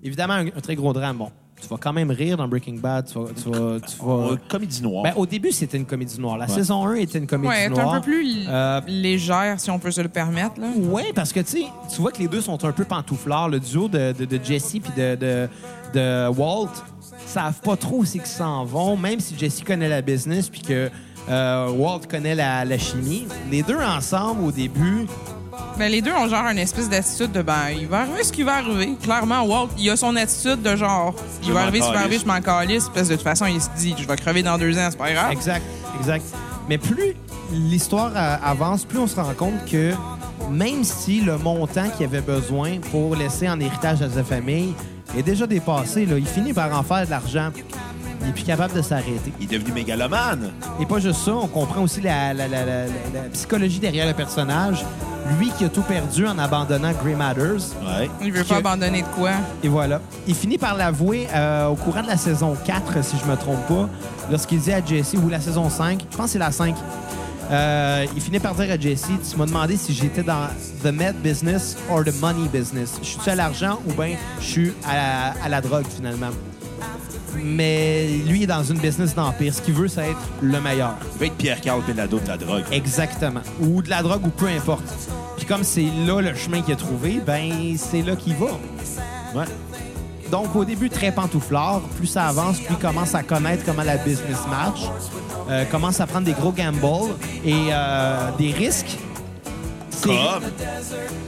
Évidemment, 0.03 0.33
un, 0.33 0.47
un 0.47 0.61
très 0.61 0.75
gros 0.75 0.91
drame. 0.93 1.17
Bon, 1.17 1.29
tu 1.61 1.67
vas 1.67 1.77
quand 1.77 1.93
même 1.93 2.09
rire 2.09 2.37
dans 2.37 2.47
Breaking 2.47 2.77
Bad. 2.79 3.05
Tu 3.05 3.13
vas, 3.19 3.25
tu 3.35 3.49
vas, 3.51 3.79
tu 3.79 3.95
vas- 4.03 4.31
Euh, 4.31 4.37
Comédie 4.49 4.81
noire. 4.81 5.03
Ben, 5.03 5.13
au 5.15 5.27
début, 5.27 5.51
c'était 5.51 5.77
une 5.77 5.85
comédie 5.85 6.19
noire. 6.19 6.37
La 6.39 6.47
saison 6.47 6.87
1 6.87 6.95
était 6.95 7.19
une 7.19 7.27
comédie 7.27 7.49
Ouais, 7.53 7.69
noire. 7.69 7.93
un 7.93 7.99
peu 8.01 8.05
plus 8.11 8.45
Euh, 8.49 8.81
légère, 8.87 9.59
si 9.59 9.69
on 9.69 9.77
peut 9.77 9.91
se 9.91 10.01
le 10.01 10.09
permettre. 10.09 10.59
Là. 10.59 10.67
Oui, 10.75 11.03
parce 11.13 11.31
que 11.31 11.41
tu 11.41 11.61
sais, 11.61 11.65
tu 11.93 12.01
vois 12.01 12.11
que 12.11 12.17
les 12.19 12.27
deux 12.27 12.41
sont 12.41 12.65
un 12.65 12.71
peu 12.71 12.83
pantouflards. 12.85 13.49
Le 13.49 13.59
duo 13.59 13.87
de, 13.87 14.11
de, 14.17 14.25
de 14.25 14.43
Jesse 14.43 14.71
puis 14.81 14.91
de, 14.97 15.15
de, 15.15 15.47
de 15.93 16.27
Walt 16.29 16.69
savent 17.27 17.61
pas 17.61 17.75
trop 17.77 17.97
où 17.99 18.05
c'est 18.05 18.17
qu'ils 18.17 18.27
s'en 18.27 18.65
vont, 18.65 18.97
même 18.97 19.19
si 19.19 19.37
Jesse 19.37 19.61
connaît 19.63 19.87
la 19.87 20.01
business 20.01 20.49
puis 20.49 20.61
que 20.61 20.89
euh, 21.29 21.69
Walt 21.69 22.01
connaît 22.09 22.35
la, 22.35 22.65
la 22.65 22.77
chimie. 22.77 23.27
Les 23.49 23.63
deux 23.63 23.77
ensemble, 23.79 24.43
au 24.43 24.51
début, 24.51 25.07
Ben, 25.77 25.91
les 25.91 26.01
deux 26.01 26.11
ont 26.11 26.27
genre 26.27 26.45
une 26.51 26.57
espèce 26.57 26.89
d'attitude 26.89 27.31
de 27.31 27.41
ben, 27.41 27.69
il 27.79 27.87
va 27.87 28.01
arriver 28.01 28.23
ce 28.23 28.31
qui 28.31 28.43
va 28.43 28.55
arriver. 28.55 28.93
Clairement, 29.01 29.41
Walt, 29.43 29.69
il 29.77 29.89
a 29.89 29.95
son 29.97 30.15
attitude 30.15 30.61
de 30.61 30.75
genre, 30.75 31.13
il 31.43 31.51
va 31.53 31.61
arriver 31.61 31.81
ce 31.81 31.87
qui 31.87 31.93
va 31.93 31.99
arriver, 31.99 32.19
je 32.19 32.25
m'en 32.25 32.41
calisse. 32.41 32.89
Parce 32.93 33.07
que 33.07 33.13
de 33.13 33.17
toute 33.17 33.23
façon, 33.23 33.45
il 33.45 33.61
se 33.61 33.69
dit, 33.77 33.95
je 33.97 34.07
vais 34.07 34.15
crever 34.15 34.43
dans 34.43 34.57
deux 34.57 34.77
ans, 34.77 34.87
c'est 34.89 34.97
pas 34.97 35.11
grave. 35.11 35.31
Exact, 35.31 35.63
exact. 35.99 36.25
Mais 36.69 36.77
plus 36.77 37.15
l'histoire 37.51 38.11
avance, 38.15 38.85
plus 38.85 38.99
on 38.99 39.07
se 39.07 39.15
rend 39.15 39.33
compte 39.33 39.65
que 39.69 39.91
même 40.49 40.83
si 40.83 41.21
le 41.21 41.37
montant 41.37 41.89
qu'il 41.89 42.05
avait 42.05 42.21
besoin 42.21 42.77
pour 42.91 43.15
laisser 43.15 43.49
en 43.49 43.59
héritage 43.59 44.01
à 44.01 44.09
sa 44.09 44.23
famille 44.23 44.73
est 45.17 45.23
déjà 45.23 45.45
dépassé, 45.47 46.05
là, 46.05 46.17
il 46.17 46.25
finit 46.25 46.53
par 46.53 46.77
en 46.77 46.83
faire 46.83 47.05
de 47.05 47.11
l'argent. 47.11 47.49
Il 48.23 48.29
est 48.29 48.33
plus 48.33 48.43
capable 48.43 48.73
de 48.73 48.81
s'arrêter. 48.81 49.33
Il 49.39 49.45
est 49.53 49.57
devenu 49.57 49.71
mégalomane. 49.73 50.51
Et 50.79 50.85
pas 50.85 50.99
juste 50.99 51.21
ça, 51.21 51.33
on 51.33 51.47
comprend 51.47 51.81
aussi 51.81 52.01
la, 52.01 52.33
la- 52.33 52.47
la- 52.47 52.65
la- 52.65 52.85
la- 52.85 52.91
la 53.13 53.29
psychologie 53.33 53.79
derrière 53.79 54.07
le 54.07 54.13
personnage. 54.13 54.85
Lui 55.39 55.49
qui 55.57 55.65
a 55.65 55.69
tout 55.69 55.81
perdu 55.83 56.27
en 56.27 56.37
abandonnant 56.39 56.91
Grey 57.03 57.15
Matters. 57.15 57.73
Ouais. 57.83 58.09
Il 58.21 58.31
veut 58.31 58.43
Que- 58.43 58.49
pas 58.49 58.57
abandonner 58.57 59.01
de 59.03 59.07
quoi? 59.07 59.31
Et 59.63 59.67
voilà. 59.69 60.01
Il 60.27 60.35
finit 60.35 60.57
par 60.57 60.75
l'avouer 60.75 61.27
euh, 61.33 61.67
au 61.67 61.75
courant 61.75 62.01
de 62.01 62.07
la 62.07 62.17
saison 62.17 62.55
4, 62.65 63.03
si 63.03 63.15
je 63.23 63.29
me 63.29 63.35
trompe 63.37 63.65
pas, 63.67 63.87
lorsqu'il 64.29 64.59
dit 64.59 64.73
à 64.73 64.83
Jesse, 64.85 65.13
ou 65.13 65.29
la 65.29 65.39
saison 65.39 65.69
5, 65.69 66.01
je 66.11 66.17
pense 66.17 66.25
que 66.27 66.31
c'est 66.33 66.39
la 66.39 66.51
5, 66.51 66.75
euh, 67.51 68.05
il 68.15 68.21
finit 68.21 68.39
par 68.39 68.55
dire 68.55 68.71
à 68.71 68.77
Jesse, 68.79 69.07
tu 69.29 69.37
m'as 69.37 69.45
demandé 69.45 69.77
si 69.77 69.93
j'étais 69.93 70.23
dans 70.23 70.47
the 70.83 70.87
med 70.91 71.15
business 71.21 71.77
or 71.89 72.03
the 72.03 72.13
money 72.19 72.47
business. 72.51 72.93
Je 73.01 73.07
suis 73.07 73.29
à 73.29 73.35
l'argent 73.35 73.79
ou 73.87 73.93
bien 73.93 74.15
je 74.39 74.45
suis 74.45 74.73
à 74.87 74.95
la, 74.95 75.33
à 75.45 75.49
la 75.49 75.61
drogue 75.61 75.85
finalement? 75.95 76.29
Mais 77.43 78.07
lui 78.27 78.43
est 78.43 78.47
dans 78.47 78.63
une 78.63 78.77
business 78.77 79.15
d'empire. 79.15 79.53
Ce 79.53 79.61
qu'il 79.61 79.73
veut, 79.73 79.87
c'est 79.87 80.11
être 80.11 80.29
le 80.41 80.59
meilleur. 80.59 80.95
Il 81.15 81.19
va 81.19 81.25
être 81.27 81.35
Pierre-Carl 81.35 81.81
Pelado 81.83 82.19
de 82.19 82.27
la 82.27 82.37
drogue. 82.37 82.63
Exactement. 82.71 83.41
Ou 83.59 83.81
de 83.81 83.89
la 83.89 84.01
drogue 84.03 84.25
ou 84.25 84.29
peu 84.29 84.47
importe. 84.47 84.83
Puis 85.37 85.45
comme 85.45 85.63
c'est 85.63 85.87
là 86.05 86.21
le 86.21 86.35
chemin 86.35 86.61
qu'il 86.61 86.73
a 86.73 86.77
trouvé, 86.77 87.21
ben 87.25 87.75
c'est 87.77 88.01
là 88.01 88.15
qu'il 88.15 88.35
va. 88.35 88.47
Ouais. 89.33 89.45
Donc, 90.31 90.55
au 90.55 90.63
début, 90.63 90.89
très 90.89 91.11
pantouflard. 91.11 91.81
Plus 91.97 92.07
ça 92.07 92.27
avance, 92.27 92.57
plus 92.59 92.75
il 92.75 92.77
commence 92.77 93.13
à 93.13 93.21
connaître 93.21 93.65
comment 93.65 93.83
la 93.83 93.97
business 93.97 94.39
marche. 94.49 94.89
Euh, 95.49 95.65
commence 95.65 95.99
à 95.99 96.07
prendre 96.07 96.25
des 96.25 96.31
gros 96.31 96.53
gambles 96.53 97.13
et 97.43 97.69
euh, 97.71 98.29
des 98.37 98.51
risques. 98.51 98.97
Comme. 100.01 100.41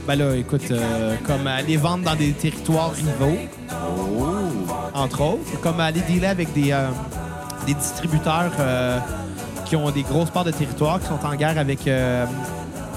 Ben 0.06 0.16
là, 0.16 0.34
écoute, 0.36 0.62
euh, 0.70 1.14
comme 1.26 1.46
aller 1.46 1.76
vendre 1.76 2.04
dans 2.04 2.14
des 2.16 2.32
territoires 2.32 2.92
rivaux, 2.92 3.36
Oh. 3.72 4.26
entre 4.94 5.20
autres. 5.22 5.60
Comme 5.62 5.80
aller 5.80 6.00
dealer 6.02 6.26
avec 6.28 6.52
des, 6.52 6.72
euh, 6.72 6.88
des 7.66 7.74
distributeurs 7.74 8.50
euh, 8.60 8.98
qui 9.64 9.76
ont 9.76 9.90
des 9.90 10.02
grosses 10.02 10.30
parts 10.30 10.44
de 10.44 10.50
territoire, 10.50 11.00
qui 11.00 11.06
sont 11.06 11.24
en 11.24 11.34
guerre 11.34 11.58
avec... 11.58 11.86
euh, 11.86 12.26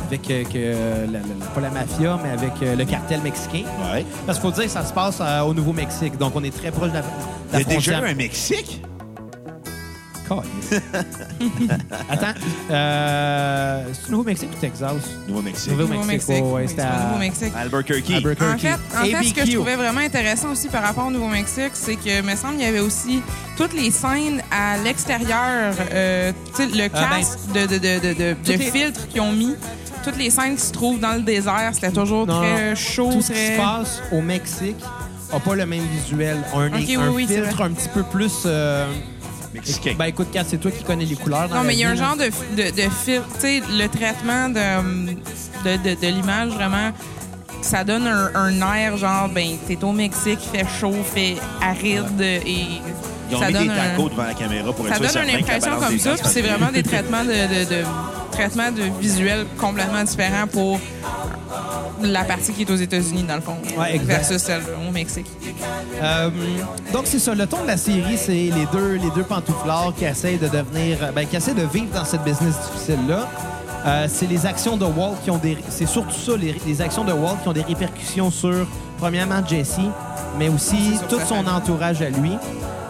avec 0.10 0.30
la- 0.30 1.20
la- 1.20 1.46
pas 1.54 1.60
la 1.60 1.70
mafia, 1.70 2.18
mais 2.24 2.30
avec 2.32 2.54
le 2.62 2.86
cartel 2.86 3.20
mexicain. 3.22 3.64
Ouais. 3.94 4.06
Parce 4.26 4.40
qu'il 4.40 4.48
faut 4.50 4.56
dire 4.56 4.64
que 4.64 4.70
ça 4.72 4.86
se 4.86 4.94
passe 4.94 5.22
au 5.46 5.54
Nouveau-Mexique. 5.54 6.18
Donc, 6.18 6.32
on 6.34 6.44
est 6.46 6.56
très 6.56 6.72
proche 6.72 6.92
de 6.92 6.94
la, 6.96 7.02
de 7.02 7.08
Il 7.08 7.54
la 7.54 7.60
y 7.60 7.62
a 7.62 7.66
déjà 7.66 8.00
eu 8.00 8.12
un 8.12 8.16
Mexique? 8.16 8.82
Attends, 12.10 12.34
euh, 12.72 13.84
c'est 13.94 14.10
Nouveau-Mexique 14.12 14.50
ou 14.56 14.60
Texas? 14.60 14.94
Nouveau-Mexique. 15.28 15.72
Nouveau- 15.72 15.94
Nouveau-Mexique. 15.94 16.44
ouais, 16.44 16.68
c'était 16.68 16.82
à- 16.82 17.06
Nouveau-Mexique. 17.08 17.54
Albuquerque. 17.56 18.10
Albuquerque. 18.12 18.42
En 18.54 18.58
fait, 18.58 19.16
en 19.16 19.20
fait, 19.20 19.24
ce 19.28 19.34
que 19.34 19.36
je 19.38 19.42
ABQ. 19.42 19.56
trouvais 19.56 19.76
vraiment 19.76 20.02
intéressant 20.02 20.52
aussi 20.52 20.68
par 20.70 20.84
rapport 20.84 21.08
au 21.08 21.12
Nouveau-Mexique, 21.12 21.72
c'est 21.74 21.96
que, 21.96 22.22
me 22.22 22.36
semble, 22.36 22.56
il 22.56 22.62
y 22.62 22.66
avait 22.66 22.80
aussi 22.80 23.22
toutes 23.58 23.74
les 23.74 23.92
scènes 23.92 24.42
à 24.52 24.78
l'extérieur, 24.84 25.74
euh, 25.92 26.32
tu 26.56 26.64
sais, 26.64 26.70
le 26.78 26.90
Ah, 26.94 27.08
ben, 27.10 27.18
cast 27.18 27.52
de, 27.54 27.62
de, 27.62 27.78
de, 27.78 28.00
de, 28.00 28.14
de- 28.14 28.94
de 28.94 29.08
qu'ils 29.10 29.22
ont 29.22 29.32
mis, 29.32 29.56
toutes 30.04 30.18
les 30.18 30.30
scènes 30.30 30.56
qui 30.56 30.62
se 30.62 30.72
trouvent 30.72 31.00
dans 31.00 31.14
le 31.14 31.22
désert, 31.22 31.72
c'était 31.74 31.92
toujours 31.92 32.28
Non, 32.28 32.40
très 32.40 32.76
chaud, 32.76 33.10
Tout 33.12 33.22
ce 33.22 33.28
qui 33.28 33.34
très... 33.34 33.56
se 33.56 33.58
passe 33.58 34.02
au 34.12 34.22
Mexique 34.22 34.78
n'a 35.34 35.40
pas 35.40 35.56
le 35.56 35.66
même 35.66 35.84
visuel. 36.02 36.38
Un, 36.56 36.68
Ok, 36.68 36.74
un 36.74 36.78
oui, 36.80 36.98
oui, 37.14 37.26
c'est 37.28 37.42
filtre 37.44 37.62
un 37.62 37.72
petit 37.72 37.90
peu 37.90 38.04
plus... 38.04 38.44
euh, 38.46 38.88
Mexicain. 39.54 39.96
Ben 39.98 40.06
écoute, 40.06 40.28
Kat, 40.32 40.44
c'est 40.48 40.58
toi 40.58 40.72
qui 40.72 40.84
connais 40.84 41.06
les 41.06 41.16
couleurs. 41.16 41.48
dans 41.50 41.56
Non, 41.58 41.64
mais 41.64 41.74
il 41.74 41.80
y 41.80 41.84
a 41.86 41.90
un 41.90 41.96
genre 41.96 42.16
de, 42.16 42.26
de, 42.56 42.70
de 42.70 42.90
fil, 43.04 43.22
tu 43.36 43.40
sais, 43.40 43.62
le 43.70 43.88
traitement 43.88 44.50
de, 44.50 45.14
de, 45.66 45.90
de, 45.90 46.02
de 46.02 46.08
l'image, 46.08 46.50
vraiment, 46.50 46.92
ça 47.62 47.84
donne 47.84 48.06
un, 48.08 48.30
un 48.36 48.74
air, 48.76 48.98
genre, 48.98 49.30
ben, 49.30 49.58
t'es 49.68 49.84
au 49.84 49.92
Mexique, 49.92 50.40
il 50.54 50.60
fait 50.60 50.66
chaud, 50.80 50.94
fait 51.04 51.36
aride, 51.62 52.20
et 52.22 52.66
Ils 53.30 53.36
ont 53.36 53.40
ça 53.40 53.48
mis 53.48 53.54
des 53.54 53.60
donne 53.60 53.72
un- 53.72 53.76
tacos 53.90 54.10
devant 54.10 54.24
la 54.24 54.34
caméra 54.34 54.74
pour 54.74 54.88
être 54.88 54.98
Ça 54.98 55.10
sûr 55.10 55.22
donne 55.22 55.30
une 55.30 55.36
impression 55.38 55.78
comme 55.80 55.90
des 55.94 56.00
ça, 56.00 56.14
puis 56.14 56.24
c'est 56.26 56.42
vraiment 56.42 56.72
des 56.72 56.84
traitements 56.84 57.24
de, 57.24 57.30
de, 57.30 57.70
de- 57.70 57.86
traitements 58.38 58.72
de 58.72 58.84
visuels 59.00 59.46
complètement 59.58 60.04
différents 60.04 60.48
pour 60.48 60.80
la 62.04 62.24
partie 62.24 62.52
qui 62.54 62.62
est 62.62 62.70
aux 62.70 62.76
États-Unis, 62.76 63.24
dans 63.24 63.36
le 63.36 63.42
fond, 63.42 63.56
Ouais, 63.78 63.96
exact. 63.96 64.06
versus 64.08 64.38
celle 64.38 64.62
au 64.88 64.92
Mexique. 64.92 65.26
Euh, 66.02 66.30
donc, 66.94 67.04
c'est 67.06 67.18
ça. 67.20 67.34
Le 67.34 67.48
ton 67.48 67.64
de 67.64 67.68
la 67.68 67.78
série, 67.78 68.18
c'est 68.18 68.32
les 68.34 68.68
deux, 68.72 68.94
les 68.96 69.10
deux 69.16 69.24
pantouflards 69.24 69.94
qui 69.98 70.06
essaient 70.06 70.38
de 70.38 70.48
devenir... 70.48 70.98
Ben, 71.16 71.26
qui 71.26 71.36
essaient 71.36 71.56
de 71.56 71.64
vivre 71.66 71.92
dans 71.94 72.06
cette 72.06 72.24
business 72.24 72.56
difficile-là. 72.72 73.28
Euh, 73.86 74.08
c'est 74.08 74.28
les 74.28 74.46
actions 74.46 74.78
de 74.78 74.86
Walt 74.86 75.16
qui 75.24 75.32
ont 75.32 75.38
des... 75.38 75.58
C'est 75.70 75.88
surtout 75.88 76.12
ça, 76.16 76.34
les, 76.38 76.56
les 76.68 76.82
actions 76.82 77.04
de 77.04 77.14
Walt 77.14 77.38
qui 77.42 77.50
ont 77.50 77.54
des 77.54 77.62
répercussions 77.64 78.30
sur, 78.30 78.68
premièrement, 79.00 79.42
Jesse, 79.48 79.80
mais 80.38 80.50
aussi 80.50 81.00
tout 81.10 81.20
son 81.28 81.48
entourage 81.48 82.02
à 82.04 82.10
lui. 82.10 82.34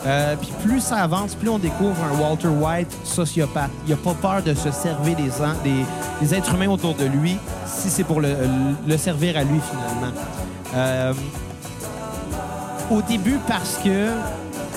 Euh, 0.05 0.35
Puis 0.39 0.51
plus 0.63 0.79
ça 0.79 0.97
avance, 0.97 1.33
plus 1.35 1.49
on 1.49 1.57
découvre 1.59 1.95
un 2.03 2.21
Walter 2.21 2.47
White 2.47 2.95
sociopathe. 3.03 3.71
Il 3.87 3.93
a 3.93 3.97
pas 3.97 4.13
peur 4.13 4.43
de 4.43 4.53
se 4.53 4.71
servir 4.71 5.15
des, 5.15 5.23
des, 5.63 5.85
des 6.21 6.35
êtres 6.35 6.53
humains 6.53 6.69
autour 6.69 6.93
de 6.95 7.05
lui 7.05 7.37
si 7.65 7.89
c'est 7.89 8.03
pour 8.03 8.21
le, 8.21 8.35
le 8.87 8.97
servir 8.97 9.37
à 9.37 9.43
lui, 9.43 9.59
finalement. 9.59 10.13
Euh, 10.75 11.13
au 12.91 13.01
début 13.01 13.39
parce 13.47 13.77
que, 13.83 14.09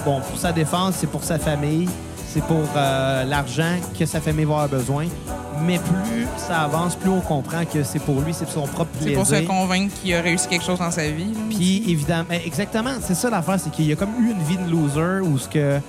bon, 0.04 0.20
pour 0.20 0.38
sa 0.38 0.52
défense, 0.52 0.94
c'est 0.98 1.06
pour 1.06 1.22
sa 1.22 1.38
famille, 1.38 1.88
c'est 2.32 2.42
pour 2.44 2.62
euh, 2.76 3.24
l'argent 3.24 3.76
que 3.98 4.06
sa 4.06 4.20
famille 4.20 4.44
va 4.44 4.62
avoir 4.62 4.68
besoin. 4.68 5.06
Mais 5.66 5.78
plus 5.78 6.26
ça 6.38 6.60
avance, 6.62 6.94
plus 6.96 7.10
on 7.10 7.20
comprend 7.20 7.64
que 7.64 7.82
c'est 7.82 7.98
pour 7.98 8.20
lui, 8.20 8.32
c'est 8.32 8.44
pour 8.44 8.54
son 8.54 8.66
propre 8.66 8.90
C'est 8.94 9.06
plaisir. 9.12 9.18
pour 9.18 9.26
se 9.26 9.42
convaincre 9.42 9.94
qu'il 10.00 10.14
a 10.14 10.22
réussi 10.22 10.48
quelque 10.48 10.64
chose 10.64 10.78
dans 10.78 10.90
sa 10.90 11.08
vie. 11.10 11.24
là. 11.34 11.40
Puis 11.50 11.84
évidemment, 11.88 12.24
ben, 12.28 12.40
exactement, 12.46 12.92
c'est 13.02 13.14
ça 13.14 13.28
l'affaire, 13.30 13.58
c'est 13.60 13.70
qu'il 13.70 13.86
y 13.86 13.92
a 13.92 13.96
comme 13.96 14.10
eu 14.24 14.30
une 14.30 14.42
vie 14.42 14.56
de 14.56 14.70
loser 14.70 15.20
où 15.26 15.36
ce 15.38 15.48
que 15.48 15.80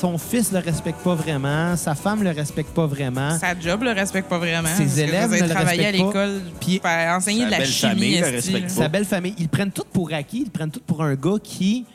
son 0.00 0.18
fils 0.18 0.52
le 0.52 0.58
respecte 0.58 1.00
pas 1.02 1.14
vraiment, 1.14 1.74
sa 1.76 1.94
femme 1.94 2.22
le 2.22 2.30
respecte 2.30 2.70
pas 2.74 2.86
vraiment. 2.86 3.36
Sa 3.38 3.58
job 3.58 3.82
le 3.82 3.92
respecte 3.92 4.28
pas 4.28 4.38
vraiment. 4.38 4.68
Ses 4.76 5.00
élèves 5.00 5.30
ne 5.32 5.40
le 5.40 5.48
travailler 5.48 5.86
à 5.86 5.90
respectent 5.90 6.12
pas. 6.12 6.26
l'école, 6.26 6.42
Puis- 6.60 6.80
enseigner 6.84 7.46
de 7.46 7.50
la 7.50 7.58
belle 7.58 7.66
chimie. 7.66 7.92
famille 7.92 8.18
le 8.20 8.26
esti, 8.26 8.52
respecte 8.52 8.68
là. 8.68 8.74
pas. 8.76 8.82
Sa 8.82 8.88
belle 8.88 9.04
famille, 9.06 9.34
ils 9.38 9.48
prennent 9.48 9.70
tout 9.72 9.84
pour 9.90 10.12
acquis, 10.12 10.42
ils 10.44 10.50
prennent 10.50 10.70
tout 10.70 10.82
pour 10.86 11.02
un 11.02 11.14
gars 11.14 11.38
qui 11.42 11.86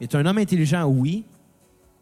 est 0.00 0.14
un 0.14 0.24
homme 0.24 0.38
intelligent, 0.38 0.84
oui, 0.84 1.24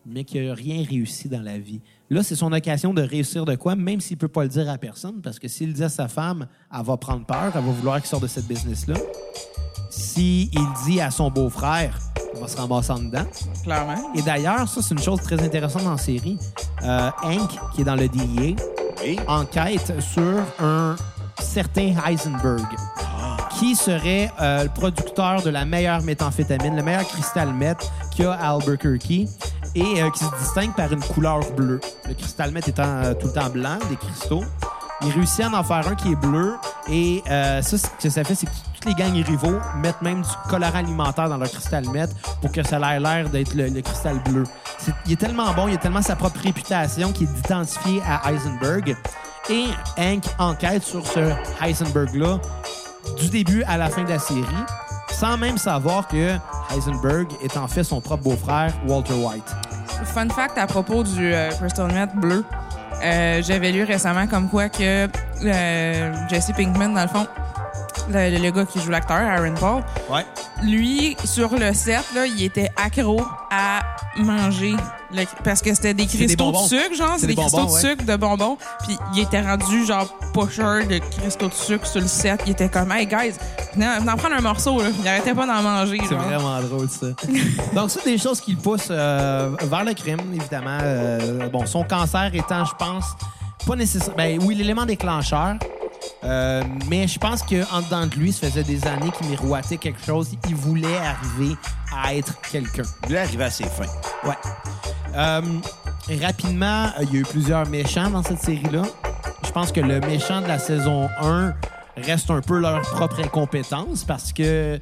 mais 0.08 0.24
qui 0.24 0.38
a 0.38 0.54
rien 0.54 0.84
réussi 0.88 1.28
dans 1.28 1.42
la 1.42 1.58
vie. 1.58 1.80
Là, 2.10 2.22
c'est 2.22 2.36
son 2.36 2.52
occasion 2.52 2.94
de 2.94 3.02
réussir 3.02 3.44
de 3.44 3.54
quoi, 3.54 3.76
même 3.76 4.00
s'il 4.00 4.16
peut 4.16 4.28
pas 4.28 4.42
le 4.42 4.48
dire 4.48 4.68
à 4.70 4.78
personne, 4.78 5.20
parce 5.22 5.38
que 5.38 5.46
s'il 5.48 5.68
le 5.68 5.74
dit 5.74 5.84
à 5.84 5.88
sa 5.88 6.08
femme, 6.08 6.46
elle 6.74 6.84
va 6.84 6.96
prendre 6.96 7.24
peur, 7.26 7.52
elle 7.54 7.62
va 7.64 7.70
vouloir 7.72 7.98
qu'il 8.00 8.06
sorte 8.08 8.22
de 8.22 8.28
cette 8.28 8.46
business-là. 8.46 8.94
S'il 9.90 10.50
dit 10.86 11.00
à 11.00 11.10
son 11.10 11.30
beau-frère, 11.30 11.98
il 12.34 12.40
va 12.40 12.48
se 12.48 12.56
ramasser 12.56 12.92
en 12.92 12.98
dedans. 13.00 13.24
Clairement. 13.62 14.12
Et 14.14 14.22
d'ailleurs, 14.22 14.68
ça, 14.68 14.82
c'est 14.82 14.94
une 14.94 15.00
chose 15.02 15.20
très 15.20 15.40
intéressante 15.42 15.84
dans 15.84 15.92
la 15.92 15.98
série. 15.98 16.38
Euh, 16.82 17.10
Hank, 17.22 17.50
qui 17.74 17.80
est 17.82 17.84
dans 17.84 17.94
le 17.96 18.08
DEA, 18.08 18.56
Oui. 19.02 19.18
enquête 19.26 19.92
sur 20.00 20.42
un 20.60 20.96
certain 21.40 21.94
Heisenberg, 22.06 22.66
qui 23.58 23.74
serait 23.74 24.30
euh, 24.40 24.64
le 24.64 24.68
producteur 24.70 25.42
de 25.42 25.50
la 25.50 25.64
meilleure 25.64 26.02
méthamphétamine, 26.02 26.76
le 26.76 26.82
meilleur 26.82 27.06
cristal 27.06 27.52
meth 27.54 27.90
qu'il 28.12 28.24
y 28.24 28.28
a 28.28 28.32
à 28.32 28.54
Albuquerque, 28.54 29.26
et 29.74 30.02
euh, 30.02 30.10
qui 30.10 30.24
se 30.24 30.30
distingue 30.38 30.74
par 30.74 30.92
une 30.92 31.00
couleur 31.00 31.40
bleue. 31.52 31.80
Le 32.06 32.14
cristal 32.14 32.50
meth 32.50 32.68
étant 32.68 32.82
euh, 32.84 33.14
tout 33.14 33.28
le 33.28 33.32
temps 33.32 33.50
blanc, 33.50 33.78
des 33.88 33.96
cristaux. 33.96 34.44
Il 35.02 35.12
réussit 35.12 35.44
à 35.44 35.50
en 35.50 35.62
faire 35.62 35.86
un 35.86 35.94
qui 35.94 36.12
est 36.12 36.16
bleu, 36.16 36.56
et 36.90 37.22
euh, 37.30 37.62
ça, 37.62 37.78
ce 37.78 37.86
que 38.02 38.10
ça 38.10 38.24
fait, 38.24 38.34
c'est 38.34 38.46
que 38.46 38.52
toutes 38.74 38.84
les 38.84 38.94
gangs 38.94 39.24
rivaux 39.24 39.58
mettent 39.76 40.02
même 40.02 40.22
du 40.22 40.28
colorant 40.50 40.78
alimentaire 40.78 41.28
dans 41.28 41.36
leur 41.36 41.50
cristal 41.50 41.88
meth 41.90 42.10
pour 42.40 42.50
que 42.50 42.62
ça 42.64 42.78
ait 42.78 43.00
l'air 43.00 43.28
d'être 43.30 43.54
le, 43.54 43.80
cristal 43.80 44.20
bleu. 44.24 44.44
Il 45.06 45.12
est 45.12 45.16
tellement 45.16 45.52
bon, 45.54 45.68
il 45.68 45.74
a 45.74 45.78
tellement 45.78 46.02
sa 46.02 46.16
propre 46.16 46.40
réputation 46.40 47.12
qu'il 47.12 47.28
est 47.28 47.38
identifié 47.46 48.02
à 48.08 48.28
Heisenberg. 48.28 48.96
Et 49.50 49.66
Hank 49.96 50.24
enquête 50.38 50.82
sur 50.82 51.06
ce 51.06 51.32
Heisenberg-là 51.62 52.38
du 53.18 53.28
début 53.28 53.62
à 53.64 53.78
la 53.78 53.88
fin 53.88 54.04
de 54.04 54.10
la 54.10 54.18
série, 54.18 54.44
sans 55.10 55.38
même 55.38 55.58
savoir 55.58 56.06
que 56.08 56.36
Heisenberg 56.74 57.28
est 57.42 57.56
en 57.56 57.68
fait 57.68 57.84
son 57.84 58.00
propre 58.00 58.24
beau-frère, 58.24 58.72
Walter 58.86 59.14
White. 59.14 59.44
Fun 60.04 60.28
fact 60.28 60.58
à 60.58 60.66
propos 60.66 61.02
du 61.02 61.32
euh, 61.32 61.50
Crystal 61.50 61.92
Meth 61.92 62.14
bleu. 62.16 62.44
Euh, 63.02 63.42
J'avais 63.42 63.72
lu 63.72 63.84
récemment 63.84 64.26
comme 64.26 64.48
quoi 64.48 64.68
que 64.68 65.08
euh, 65.44 66.28
Jesse 66.28 66.52
Pinkman, 66.56 66.94
dans 66.94 67.02
le 67.02 67.08
fond, 67.08 67.26
le, 68.08 68.50
gars 68.50 68.64
qui 68.64 68.80
joue 68.80 68.90
l'acteur, 68.90 69.16
Aaron 69.16 69.54
Paul, 69.54 69.82
Ouais. 70.10 70.24
lui, 70.62 71.16
sur 71.24 71.54
le 71.56 71.72
set, 71.74 72.04
là, 72.14 72.26
il 72.26 72.42
était 72.42 72.70
accro 72.76 73.20
à 73.50 73.80
manger. 74.16 74.74
le- 75.12 75.24
parce 75.42 75.62
que 75.62 75.72
c'était 75.74 75.94
des 75.94 76.04
des 76.04 76.08
cristaux 76.08 76.52
de 76.52 76.56
sucre, 76.58 76.94
genre. 76.94 77.14
C'est 77.18 77.26
des 77.26 77.34
des, 77.34 77.40
cristaux 77.40 77.56
bonbons, 77.58 77.68
de 77.70 77.74
ouais. 77.74 77.80
sucre, 77.80 78.04
de 78.04 78.16
bonbons. 78.16 78.58
Puis 78.84 78.98
il 79.14 79.20
était 79.22 79.40
rendu, 79.40 79.86
genre, 79.86 80.06
pusher 80.34 80.84
de 80.86 80.98
cristaux 80.98 81.48
de 81.48 81.54
sucre 81.54 81.86
sur 81.86 82.00
le 82.00 82.06
set. 82.08 82.42
Il 82.46 82.52
était 82.52 82.68
comme, 82.68 82.92
hey, 82.92 83.06
guys, 83.06 83.32
venez 83.74 83.86
en 83.88 84.00
venez 84.00 84.10
en 84.12 84.16
prendre 84.16 84.36
un 84.36 84.40
morceau, 84.42 84.82
là. 84.82 84.88
Il 85.00 85.08
arrêtait 85.08 85.34
pas 85.34 85.46
d'en 85.46 85.62
manger, 85.62 85.98
C'est 86.06 86.14
vraiment 86.14 86.60
drôle, 86.60 86.88
ça. 86.90 87.06
Donc, 87.74 87.90
c'est 87.90 88.04
des 88.04 88.18
choses 88.18 88.40
qui 88.40 88.52
le 88.52 88.58
poussent 88.58 88.88
euh, 88.90 89.50
vers 89.62 89.84
le 89.84 89.94
crime, 89.94 90.20
évidemment. 90.34 90.78
Euh, 90.82 91.48
bon, 91.48 91.64
son 91.64 91.84
cancer 91.84 92.30
étant, 92.34 92.64
je 92.66 92.74
pense, 92.78 93.04
pas 93.66 93.76
nécessaire. 93.76 94.14
Ben 94.16 94.38
oui, 94.42 94.54
l'élément 94.56 94.84
déclencheur. 94.84 95.54
Euh, 96.24 96.62
mais 96.88 97.06
je 97.06 97.18
pense 97.18 97.42
qu'en 97.42 97.80
dedans 97.82 98.06
de 98.06 98.14
lui, 98.16 98.32
ça 98.32 98.48
faisait 98.48 98.64
des 98.64 98.84
années 98.86 99.10
qu'il 99.16 99.28
miroitait 99.28 99.76
quelque 99.76 100.04
chose. 100.04 100.30
Il 100.48 100.54
voulait 100.56 100.96
arriver 100.98 101.56
à 101.96 102.14
être 102.14 102.34
quelqu'un. 102.50 102.82
Il 103.08 103.14
est 103.14 103.18
arrivé 103.18 103.44
à 103.44 103.50
ses 103.50 103.64
fins. 103.64 103.84
Ouais. 104.24 104.34
Euh, 105.16 105.40
rapidement, 106.22 106.86
euh, 106.86 107.02
il 107.04 107.14
y 107.14 107.16
a 107.18 107.20
eu 107.20 107.24
plusieurs 107.24 107.66
méchants 107.68 108.10
dans 108.10 108.22
cette 108.22 108.40
série-là. 108.42 108.82
Je 109.44 109.50
pense 109.52 109.70
que 109.72 109.80
le 109.80 110.00
méchant 110.00 110.40
de 110.40 110.46
la 110.48 110.58
saison 110.58 111.08
1 111.22 111.54
reste 111.96 112.30
un 112.30 112.40
peu 112.40 112.58
leur 112.58 112.80
propre 112.82 113.20
incompétence 113.20 114.04
parce 114.04 114.32
que 114.32 114.78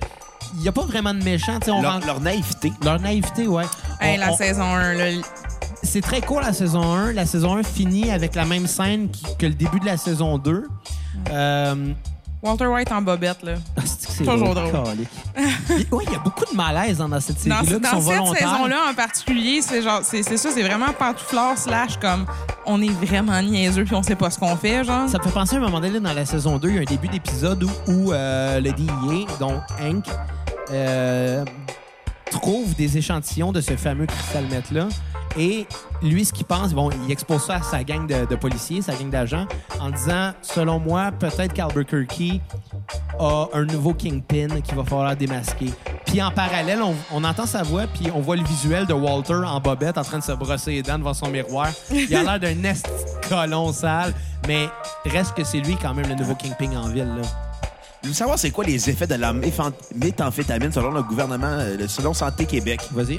il 0.54 0.60
n'y 0.60 0.68
a 0.68 0.72
pas 0.72 0.84
vraiment 0.84 1.12
de 1.12 1.22
méchants. 1.22 1.58
On 1.68 1.82
Leur, 1.82 2.00
leur 2.06 2.20
naïveté. 2.20 2.72
leur 2.82 3.00
naïveté, 3.00 3.46
ouais. 3.48 3.64
Hey, 4.00 4.16
On- 4.16 4.20
la 4.20 4.32
on- 4.32 4.36
saison 4.36 4.62
1, 4.64 4.92
là. 4.94 5.04
C'est 5.82 6.00
très 6.00 6.20
court 6.20 6.40
la 6.40 6.52
saison 6.52 6.82
1. 6.82 7.12
La 7.12 7.26
saison 7.26 7.56
1 7.56 7.62
finit 7.62 8.10
avec 8.10 8.34
la 8.34 8.44
même 8.44 8.66
scène 8.66 9.08
que 9.38 9.46
le 9.46 9.54
début 9.54 9.80
de 9.80 9.86
la 9.86 9.96
saison 9.96 10.38
2. 10.38 10.64
Euh, 11.30 11.92
Walter 12.42 12.66
White 12.66 12.92
en 12.92 13.02
bobette, 13.02 13.42
là. 13.42 13.54
ah, 13.76 13.82
c'est 13.84 14.24
Toujours 14.24 14.54
drôle. 14.54 14.70
Oui, 15.90 16.04
il 16.06 16.12
y 16.12 16.16
a 16.16 16.18
beaucoup 16.18 16.44
de 16.44 16.56
malaise 16.56 16.98
dans, 16.98 17.20
cette 17.20 17.38
série-là 17.38 17.78
dans 17.78 18.00
cette 18.00 18.38
saison-là 18.38 18.90
en 18.90 18.94
particulier, 18.94 19.60
c'est 19.62 19.82
genre, 19.82 20.00
c'est 20.02 20.22
ça, 20.22 20.50
c'est 20.50 20.62
vraiment 20.62 20.92
pantouflard 20.98 21.58
slash 21.58 21.98
comme 21.98 22.24
on 22.64 22.80
est 22.80 23.04
vraiment 23.04 23.40
niaiseux 23.42 23.84
puis 23.84 23.94
on 23.94 24.02
sait 24.02 24.14
pas 24.14 24.30
ce 24.30 24.38
qu'on 24.38 24.56
fait, 24.56 24.84
genre. 24.84 25.08
Ça 25.08 25.18
me 25.18 25.24
fait 25.24 25.30
penser 25.30 25.56
à 25.56 25.58
un 25.58 25.62
moment 25.62 25.80
donné 25.80 25.98
dans 26.00 26.12
la 26.12 26.24
saison 26.24 26.58
2, 26.58 26.68
il 26.68 26.74
y 26.74 26.78
a 26.78 26.80
un 26.82 26.84
début 26.84 27.08
d'épisode 27.08 27.64
où, 27.64 27.70
où, 27.88 28.12
euh, 28.12 28.60
le 28.60 28.72
DIA, 28.72 29.26
dont 29.40 29.60
Hank, 29.80 30.06
euh, 30.70 31.44
trouve 32.30 32.74
des 32.74 32.96
échantillons 32.96 33.52
de 33.52 33.60
ce 33.60 33.76
fameux 33.76 34.06
cristal 34.06 34.44
là 34.72 34.88
Et 35.38 35.66
lui, 36.02 36.24
ce 36.24 36.32
qu'il 36.32 36.46
pense, 36.46 36.72
bon, 36.72 36.90
il 37.04 37.12
expose 37.12 37.44
ça 37.44 37.56
à 37.56 37.62
sa 37.62 37.84
gang 37.84 38.06
de, 38.06 38.26
de 38.26 38.36
policiers, 38.36 38.82
sa 38.82 38.94
gang 38.94 39.10
d'agents, 39.10 39.46
en 39.80 39.90
disant, 39.90 40.32
selon 40.42 40.78
moi, 40.78 41.12
peut-être 41.12 41.52
qu'Albuquerque 41.52 42.40
a 43.18 43.46
un 43.52 43.64
nouveau 43.64 43.94
Kingpin 43.94 44.60
qu'il 44.60 44.74
va 44.74 44.84
falloir 44.84 45.16
démasquer. 45.16 45.70
Puis 46.06 46.22
en 46.22 46.30
parallèle, 46.30 46.80
on, 46.82 46.94
on 47.12 47.24
entend 47.24 47.46
sa 47.46 47.62
voix, 47.62 47.86
puis 47.86 48.10
on 48.14 48.20
voit 48.20 48.36
le 48.36 48.44
visuel 48.44 48.86
de 48.86 48.94
Walter 48.94 49.34
en 49.34 49.60
bobette 49.60 49.98
en 49.98 50.02
train 50.02 50.18
de 50.18 50.24
se 50.24 50.32
brosser 50.32 50.72
les 50.72 50.82
dents 50.82 50.98
devant 50.98 51.14
son 51.14 51.28
miroir. 51.28 51.68
Il 51.90 52.14
a 52.14 52.22
l'air 52.22 52.40
d'un 52.40 52.64
esti 52.64 52.88
de 52.88 53.28
colon 53.28 53.72
sale, 53.72 54.14
mais 54.46 54.68
reste 55.04 55.34
que 55.34 55.44
c'est 55.44 55.60
lui 55.60 55.76
quand 55.80 55.94
même 55.94 56.08
le 56.08 56.14
nouveau 56.14 56.34
Kingpin 56.34 56.76
en 56.76 56.88
ville. 56.88 57.12
Là. 57.20 57.22
Je 58.02 58.08
veux 58.08 58.14
savoir 58.14 58.38
c'est 58.38 58.50
quoi 58.52 58.64
les 58.64 58.88
effets 58.88 59.06
de 59.06 59.14
la 59.16 59.32
méthamphétamine 59.94 60.70
selon 60.70 60.92
le 60.92 61.02
gouvernement, 61.02 61.48
euh, 61.50 61.88
selon 61.88 62.14
Santé 62.14 62.44
Québec? 62.44 62.80
Vas-y. 62.92 63.18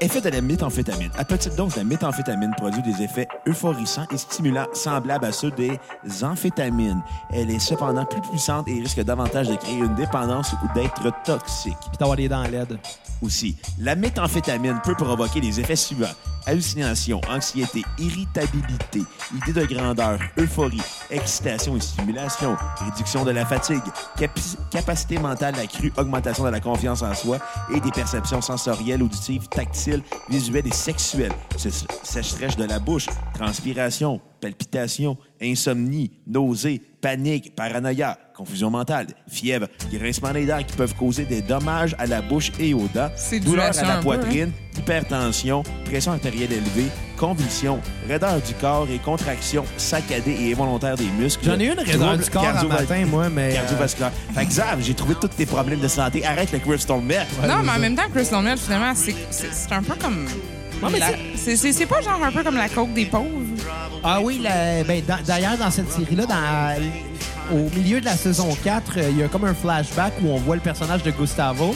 Effet 0.00 0.20
de 0.20 0.28
la 0.28 0.40
méthamphétamine. 0.40 1.10
À 1.18 1.24
petite 1.24 1.56
dose, 1.56 1.74
la 1.74 1.82
méthamphétamine 1.82 2.54
produit 2.56 2.82
des 2.82 3.02
effets 3.02 3.26
euphorisants 3.48 4.06
et 4.12 4.16
stimulants 4.16 4.68
semblables 4.72 5.24
à 5.24 5.32
ceux 5.32 5.50
des 5.50 5.76
amphétamines. 6.22 7.02
Elle 7.32 7.50
est 7.50 7.58
cependant 7.58 8.04
plus 8.04 8.20
puissante 8.20 8.68
et 8.68 8.74
risque 8.74 9.02
davantage 9.02 9.48
de 9.48 9.56
créer 9.56 9.78
une 9.78 9.96
dépendance 9.96 10.52
ou 10.52 10.72
d'être 10.72 11.10
toxique. 11.24 11.76
Puis 11.88 11.98
d'avoir 11.98 12.16
les 12.16 12.28
dents 12.28 12.44
laides. 12.44 12.78
Aussi, 13.22 13.56
la 13.80 13.96
méthamphétamine 13.96 14.80
peut 14.84 14.94
provoquer 14.94 15.40
les 15.40 15.58
effets 15.58 15.74
suivants. 15.74 16.06
Hallucination, 16.46 17.20
anxiété, 17.28 17.84
irritabilité, 17.98 19.02
idée 19.34 19.52
de 19.52 19.66
grandeur, 19.66 20.18
euphorie, 20.38 20.80
excitation 21.10 21.76
et 21.76 21.80
stimulation, 21.80 22.56
réduction 22.78 23.24
de 23.24 23.32
la 23.32 23.44
fatigue, 23.44 23.82
capacité 24.70 25.18
mentale 25.18 25.56
accrue, 25.58 25.92
augmentation 25.98 26.44
de 26.44 26.50
la 26.50 26.60
confiance 26.60 27.02
en 27.02 27.12
soi 27.12 27.38
et 27.74 27.80
des 27.80 27.90
perceptions 27.90 28.40
sensorielles, 28.40 29.02
auditives, 29.02 29.46
tactiles, 29.48 29.87
visuelles 30.28 30.66
et 30.66 30.72
sexuelles. 30.72 31.32
Sé- 31.56 31.70
Sécheresse 32.02 32.56
de 32.56 32.64
la 32.64 32.78
bouche, 32.78 33.06
transpiration, 33.34 34.20
palpitations, 34.40 35.16
insomnie, 35.42 36.10
nausée, 36.26 36.80
panique, 37.00 37.54
paranoïa, 37.54 38.18
confusion 38.36 38.70
mentale, 38.70 39.06
fièvre, 39.28 39.66
grincement 39.92 40.32
des 40.32 40.46
dents 40.46 40.62
qui 40.62 40.76
peuvent 40.76 40.94
causer 40.94 41.24
des 41.24 41.42
dommages 41.42 41.94
à 41.98 42.06
la 42.06 42.22
bouche 42.22 42.52
et 42.58 42.74
aux 42.74 42.88
dents, 42.94 43.10
douleur 43.44 43.66
à 43.66 43.72
la 43.88 43.96
peu, 43.96 44.02
poitrine, 44.04 44.52
hypertension, 44.76 45.62
pression 45.84 46.12
artérielle 46.12 46.52
élevée, 46.52 46.88
convulsions, 47.18 47.80
raideur 48.08 48.40
du 48.40 48.54
corps 48.54 48.86
et 48.92 48.98
contraction 48.98 49.64
saccadée 49.76 50.36
et 50.40 50.52
involontaire 50.52 50.96
des 50.96 51.06
muscles. 51.18 51.44
J'en 51.44 51.58
ai 51.58 51.64
eu 51.64 51.68
une 51.70 51.74
Troubles 51.76 52.18
du 52.24 52.30
corps 52.30 52.44
un 52.46 52.64
matin, 52.64 53.04
moi, 53.06 53.28
mais. 53.28 53.50
euh, 53.52 53.54
Cardiovasculaire. 53.56 54.12
Fait 54.34 54.44
que 54.44 54.50
Xav, 54.50 54.78
j'ai 54.80 54.94
trouvé 54.94 55.14
tous 55.20 55.28
tes 55.28 55.44
problèmes 55.46 55.80
de 55.80 55.88
santé. 55.88 56.24
Arrête 56.24 56.52
le 56.52 56.58
crystal 56.60 57.00
meth. 57.00 57.26
non, 57.46 57.56
mais 57.64 57.72
en 57.72 57.78
même 57.78 57.94
temps, 57.96 58.02
Crystal 58.14 58.42
Meth, 58.42 58.58
finalement, 58.60 58.92
c'est 58.94 59.14
un 59.72 59.82
peu 59.82 59.94
comme. 59.96 60.26
Non, 60.82 60.90
mais 60.90 61.00
la- 61.00 61.08
c'est 61.36 61.86
pas 61.86 62.00
genre 62.00 62.20
un 62.24 62.30
peu 62.30 62.42
comme 62.44 62.56
la 62.56 62.68
coke 62.68 62.94
des 62.94 63.06
pauvres. 63.06 63.26
Ah 64.04 64.20
oui, 64.22 64.40
ben, 64.42 65.02
d'ailleurs, 65.26 65.58
dans 65.58 65.70
cette 65.72 65.90
série-là, 65.90 66.24
dans- 66.26 67.56
au 67.56 67.68
milieu 67.76 68.00
de 68.00 68.04
la 68.04 68.16
saison 68.16 68.56
4, 68.62 68.92
euh, 68.98 69.08
il 69.10 69.18
y 69.18 69.22
a 69.24 69.28
comme 69.28 69.44
un 69.44 69.54
flashback 69.54 70.12
où 70.22 70.28
on 70.30 70.36
voit 70.36 70.54
le 70.54 70.60
personnage 70.60 71.02
de 71.02 71.10
Gustavo, 71.10 71.74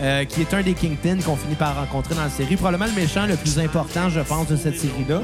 euh, 0.00 0.24
qui 0.24 0.40
est 0.42 0.54
un 0.54 0.62
des 0.62 0.74
Kingpins 0.74 1.18
qu'on 1.24 1.36
finit 1.36 1.54
par 1.54 1.74
rencontrer 1.76 2.14
dans 2.14 2.22
la 2.22 2.30
série. 2.30 2.56
Probablement 2.56 2.86
le 2.86 3.00
méchant 3.00 3.26
le 3.26 3.36
plus 3.36 3.58
important, 3.58 4.08
je 4.10 4.20
pense, 4.20 4.46
de 4.48 4.56
cette 4.56 4.78
série-là. 4.78 5.20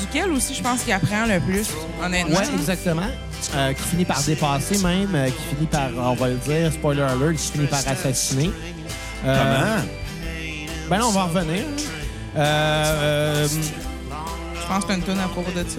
Duquel 0.00 0.32
aussi, 0.32 0.54
je 0.54 0.62
pense 0.62 0.82
qu'il 0.82 0.92
apprend 0.92 1.26
le 1.26 1.40
plus, 1.40 1.68
honnêtement. 2.04 2.36
Ouais, 2.38 2.46
exactement. 2.58 3.02
Euh, 3.54 3.72
qui 3.72 3.82
finit 3.82 4.04
par 4.04 4.20
dépasser 4.22 4.78
même, 4.78 5.14
euh, 5.14 5.26
qui 5.28 5.54
finit 5.54 5.66
par, 5.66 5.90
on 5.96 6.14
va 6.14 6.28
le 6.28 6.34
dire, 6.36 6.72
spoiler 6.72 7.02
alert, 7.02 7.36
qui 7.36 7.52
finit 7.52 7.66
par 7.66 7.78
assassiner. 7.86 8.50
Euh, 9.24 9.36
Comment? 9.36 9.84
Ben 10.90 10.98
là, 10.98 11.06
on 11.06 11.10
va 11.12 11.20
en 11.24 11.26
revenir. 11.28 11.62
Euh, 12.36 12.38
euh, 13.44 13.48
Je 14.60 14.66
pense 14.66 14.84
que 14.84 14.88
t'as 14.88 14.94
une 14.96 15.02
tonne 15.02 15.20
à 15.20 15.28
propos 15.28 15.50
de 15.52 15.60
ça. 15.68 15.78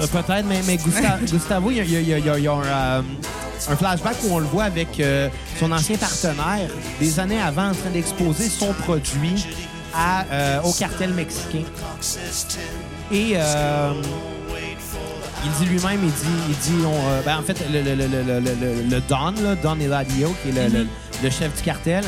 Euh, 0.00 0.06
Peut-être, 0.06 0.44
mais, 0.46 0.60
mais 0.66 0.76
Gusta- 0.76 1.18
Gustavo, 1.30 1.70
il 1.70 1.76
y 1.78 1.80
a, 1.80 1.84
y 1.84 1.96
a- 1.96 2.00
y 2.00 2.14
a- 2.14 2.18
y 2.18 2.28
a- 2.30 2.38
il 2.38 2.44
y 2.44 2.48
a 2.48 2.52
un, 2.52 2.62
euh, 2.64 3.02
un 3.68 3.76
flashback 3.76 4.16
où 4.24 4.34
on 4.34 4.38
le 4.38 4.46
voit 4.46 4.64
avec 4.64 5.00
euh, 5.00 5.28
son 5.58 5.72
ancien 5.72 5.96
partenaire, 5.96 6.70
des 7.00 7.20
années 7.20 7.40
avant, 7.40 7.70
en 7.70 7.74
train 7.74 7.90
d'exposer 7.90 8.48
son 8.48 8.72
produit 8.72 9.46
à, 9.94 10.24
euh, 10.30 10.62
au 10.62 10.72
cartel 10.72 11.12
mexicain. 11.12 11.62
Et 13.10 13.32
euh, 13.34 13.92
il 15.44 15.50
dit 15.52 15.66
lui-même, 15.72 16.00
il 16.02 16.10
dit, 16.10 16.38
il 16.48 16.56
dit 16.56 16.84
on, 16.86 17.08
euh, 17.08 17.22
ben, 17.24 17.38
en 17.38 17.42
fait, 17.42 17.58
le, 17.70 19.00
Don, 19.08 19.42
là, 19.42 19.54
Don 19.62 19.78
Eladio, 19.80 20.34
qui 20.42 20.50
est 20.50 20.68
le, 20.68 20.86
le 21.22 21.30
chef 21.30 21.54
du 21.56 21.62
cartel, 21.62 22.04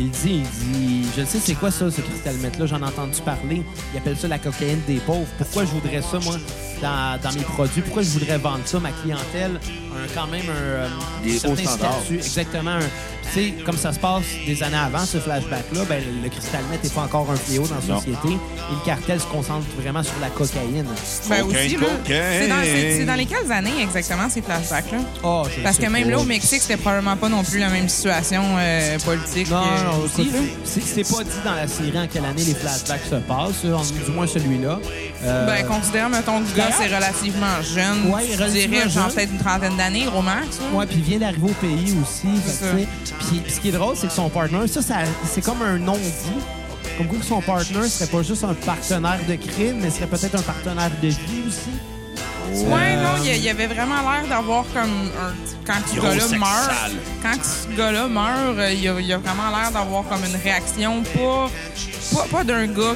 il 0.00 0.10
dit, 0.10 0.42
il 0.42 1.02
dit, 1.02 1.06
je 1.16 1.24
sais, 1.24 1.38
c'est 1.38 1.54
quoi 1.54 1.70
ça, 1.70 1.90
ce 1.90 2.00
cristal 2.00 2.36
meth-là? 2.36 2.66
J'en 2.66 2.80
ai 2.80 2.84
entendu 2.84 3.20
parler. 3.24 3.62
Il 3.92 3.98
appelle 3.98 4.16
ça 4.16 4.28
la 4.28 4.38
cocaïne 4.38 4.80
des 4.86 4.96
pauvres. 4.98 5.26
Pourquoi 5.38 5.64
je 5.64 5.70
voudrais 5.70 6.00
ça, 6.02 6.18
moi, 6.24 6.36
dans, 6.82 7.20
dans 7.22 7.32
mes 7.36 7.42
produits? 7.44 7.82
Pourquoi 7.82 8.02
je 8.02 8.10
voudrais 8.10 8.38
vendre 8.38 8.62
ça? 8.64 8.80
Ma 8.80 8.90
clientèle? 8.92 9.60
Un- 9.92 10.08
quand 10.14 10.26
même 10.28 10.48
un, 10.48 10.52
euh, 10.60 10.88
Des 11.22 11.38
certain 11.38 11.52
hauts 11.62 11.66
standards. 11.66 11.98
statut. 12.00 12.14
Exactement. 12.16 12.70
un- 12.70 12.80
sais, 13.34 13.54
comme 13.64 13.76
ça 13.76 13.92
se 13.92 13.98
passe 13.98 14.24
des 14.46 14.62
années 14.62 14.76
avant, 14.76 15.04
ce 15.04 15.18
flashback-là, 15.18 15.80
ben, 15.88 16.02
le 16.22 16.28
cristal 16.28 16.62
meth 16.70 16.82
n'est 16.84 16.90
pas 16.90 17.02
encore 17.02 17.30
un 17.30 17.36
fléau 17.36 17.66
dans 17.66 17.74
la 17.76 17.80
société. 17.98 18.28
Et 18.28 18.74
le 18.74 18.84
cartel 18.84 19.20
se 19.20 19.26
concentre 19.26 19.66
vraiment 19.80 20.02
sur 20.02 20.14
la 20.20 20.28
cocaïne. 20.28 20.84
Ben 21.28 21.42
Cocaine, 21.42 21.66
aussi, 21.66 21.76
là. 21.76 21.86
cocaine. 22.02 22.24
C'est 22.42 22.48
dans, 22.48 22.62
c'est- 22.64 22.96
c'est 22.98 23.04
dans 23.04 23.14
les 23.14 23.26
quelles 23.26 23.52
années 23.52 23.82
exactement 23.82 24.28
ces 24.28 24.42
flashbacks-là? 24.42 24.98
Oh, 25.22 25.44
je 25.56 25.62
Parce 25.62 25.76
sais 25.76 25.82
que 25.86 25.90
même 25.90 26.04
pas. 26.04 26.10
là, 26.10 26.18
au 26.18 26.24
Mexique, 26.24 26.62
c'était 26.62 26.76
probablement 26.76 27.16
pas 27.16 27.28
non 27.28 27.42
plus 27.44 27.58
la 27.58 27.68
même 27.68 27.88
situation 27.88 28.42
euh, 28.58 28.98
politique. 29.00 29.50
Non, 29.50 29.58
euh, 29.62 29.84
non, 29.84 30.04
aussi, 30.04 30.22
écoute, 30.22 30.34
là. 30.34 30.40
c'est 30.64 30.80
c'est 30.82 31.02
pas 31.16 31.22
dit 31.24 31.30
dans 31.44 31.54
la 31.54 31.66
série 31.68 31.98
en 31.98 32.06
quelle 32.06 32.24
année 32.24 32.42
les 32.44 32.54
flashbacks 32.54 33.04
se 33.08 33.16
passent, 33.16 33.64
en- 33.64 34.04
du 34.04 34.10
moins 34.12 34.26
celui-là. 34.26 34.78
Euh, 35.22 35.46
Ben, 35.46 35.66
considérant, 35.66 36.08
mettons, 36.08 36.40
que 36.40 36.50
le 36.50 36.56
gars, 36.56 36.70
c'est 36.78 36.86
relativement 36.94 37.60
jeune. 37.62 38.10
Ouais, 38.12 38.22
je 38.30 38.36
relativement 38.38 38.76
dirais, 38.76 38.88
genre, 38.88 39.04
jeune. 39.08 39.14
peut-être 39.14 39.32
une 39.32 39.38
trentaine 39.38 39.76
d'années, 39.76 40.06
au 40.16 40.22
max. 40.22 40.46
là. 40.58 40.78
Ouais, 40.78 40.86
puis 40.86 40.96
il 40.98 41.04
vient 41.04 41.18
d'arriver 41.18 41.50
au 41.50 41.66
pays 41.66 41.94
aussi. 42.02 42.26
fait 42.40 42.50
C'est 42.50 42.64
que, 42.64 42.76
tu 42.76 42.80
sais, 42.82 43.14
Puis 43.20 43.42
ce 43.48 43.60
qui 43.60 43.68
est 43.68 43.72
drôle, 43.72 43.96
c'est 43.96 44.08
que 44.08 44.12
son 44.12 44.28
partner, 44.28 44.66
ça, 44.66 44.80
c'est 45.24 45.40
comme 45.42 45.62
un 45.62 45.78
non-dit. 45.78 46.40
Comme 46.98 47.06
quoi 47.06 47.18
son 47.22 47.40
partner 47.40 47.88
serait 47.88 48.10
pas 48.10 48.22
juste 48.22 48.44
un 48.44 48.54
partenaire 48.54 49.20
de 49.28 49.34
crime, 49.36 49.78
mais 49.80 49.90
serait 49.90 50.06
peut-être 50.06 50.34
un 50.34 50.42
partenaire 50.42 50.90
de 51.00 51.08
vie 51.08 51.42
aussi. 51.46 51.70
Ouais, 52.52 52.96
Euh, 52.96 53.02
non, 53.02 53.22
il 53.24 53.36
y 53.36 53.48
avait 53.48 53.66
vraiment 53.66 54.00
l'air 54.02 54.26
d'avoir 54.28 54.64
comme 54.74 55.10
un. 55.20 55.32
Quand 55.66 55.80
ce 55.86 56.00
gars-là 56.00 56.38
meurt. 56.38 56.92
Quand 57.22 57.44
ce 57.44 57.76
gars-là 57.76 58.08
meurt, 58.08 58.56
il 58.72 58.82
y 58.82 58.88
a, 58.88 59.00
il 59.00 59.06
y 59.06 59.12
a 59.12 59.18
vraiment 59.18 59.50
l'air 59.50 59.70
d'avoir 59.70 60.04
comme 60.08 60.24
une 60.24 60.40
réaction 60.42 61.02
pas. 61.14 61.50
Pas, 62.14 62.26
pas 62.38 62.44
d'un 62.44 62.66
gars 62.66 62.94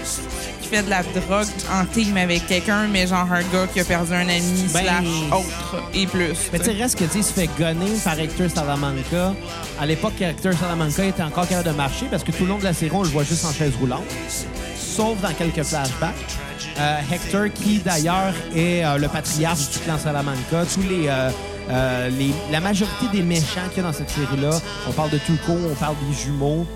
qui, 0.61 0.69
fait 0.69 0.83
de 0.83 0.91
la 0.91 1.03
drogue 1.03 1.47
en 1.73 1.85
team 1.85 2.17
avec 2.17 2.47
quelqu'un, 2.47 2.89
mais 2.89 3.07
genre 3.07 3.31
un 3.31 3.43
gars 3.43 3.67
qui 3.73 3.81
a 3.81 3.85
perdu 3.85 4.13
un 4.13 4.29
ami 4.29 4.65
Ben, 4.73 4.81
slash 4.83 5.05
autre 5.31 5.83
et 5.93 6.07
plus. 6.07 6.37
Mais 6.53 6.59
tu 6.59 6.65
sais, 6.65 6.73
reste 6.73 6.99
que 6.99 7.05
tu 7.05 7.23
se 7.23 7.33
fait 7.33 7.49
gonner 7.59 7.93
par 8.03 8.19
Hector 8.19 8.51
Salamanca. 8.51 9.35
À 9.79 9.87
l'époque, 9.87 10.21
Hector 10.21 10.55
Salamanca 10.55 11.05
était 11.05 11.23
encore 11.23 11.47
capable 11.47 11.69
de 11.69 11.75
marcher 11.77 12.07
parce 12.11 12.25
que 12.25 12.33
tout 12.33 12.45
le 12.45 12.49
long 12.51 12.59
de 12.59 12.65
la 12.65 12.73
série, 12.73 12.91
on 12.95 13.03
le 13.03 13.09
voit 13.09 13.25
juste 13.25 13.45
en 13.45 13.53
chaise 13.53 13.75
roulante, 13.79 14.03
sauf 14.77 15.21
dans 15.21 15.33
quelques 15.35 15.63
flashbacks. 15.63 16.15
Euh, 16.79 16.99
Hector, 17.11 17.53
qui 17.55 17.79
d'ailleurs 17.79 18.35
est 18.55 18.85
euh, 18.85 18.99
le 18.99 19.07
patriarche 19.09 19.71
du 19.71 19.79
clan 19.79 19.97
Salamanca, 19.97 20.65
tous 20.73 20.83
les, 20.83 21.07
euh, 21.07 21.31
euh, 21.71 22.11
la 22.51 22.61
majorité 22.61 23.07
des 23.13 23.23
méchants 23.23 23.69
qu'il 23.69 23.83
y 23.83 23.87
a 23.87 23.89
dans 23.89 23.93
cette 23.93 24.11
série-là, 24.11 24.59
on 24.89 24.93
parle 24.93 25.11
de 25.11 25.19
Tuco, 25.19 25.53
on 25.53 25.75
parle 25.75 25.95
des 26.09 26.15
jumeaux, 26.15 26.67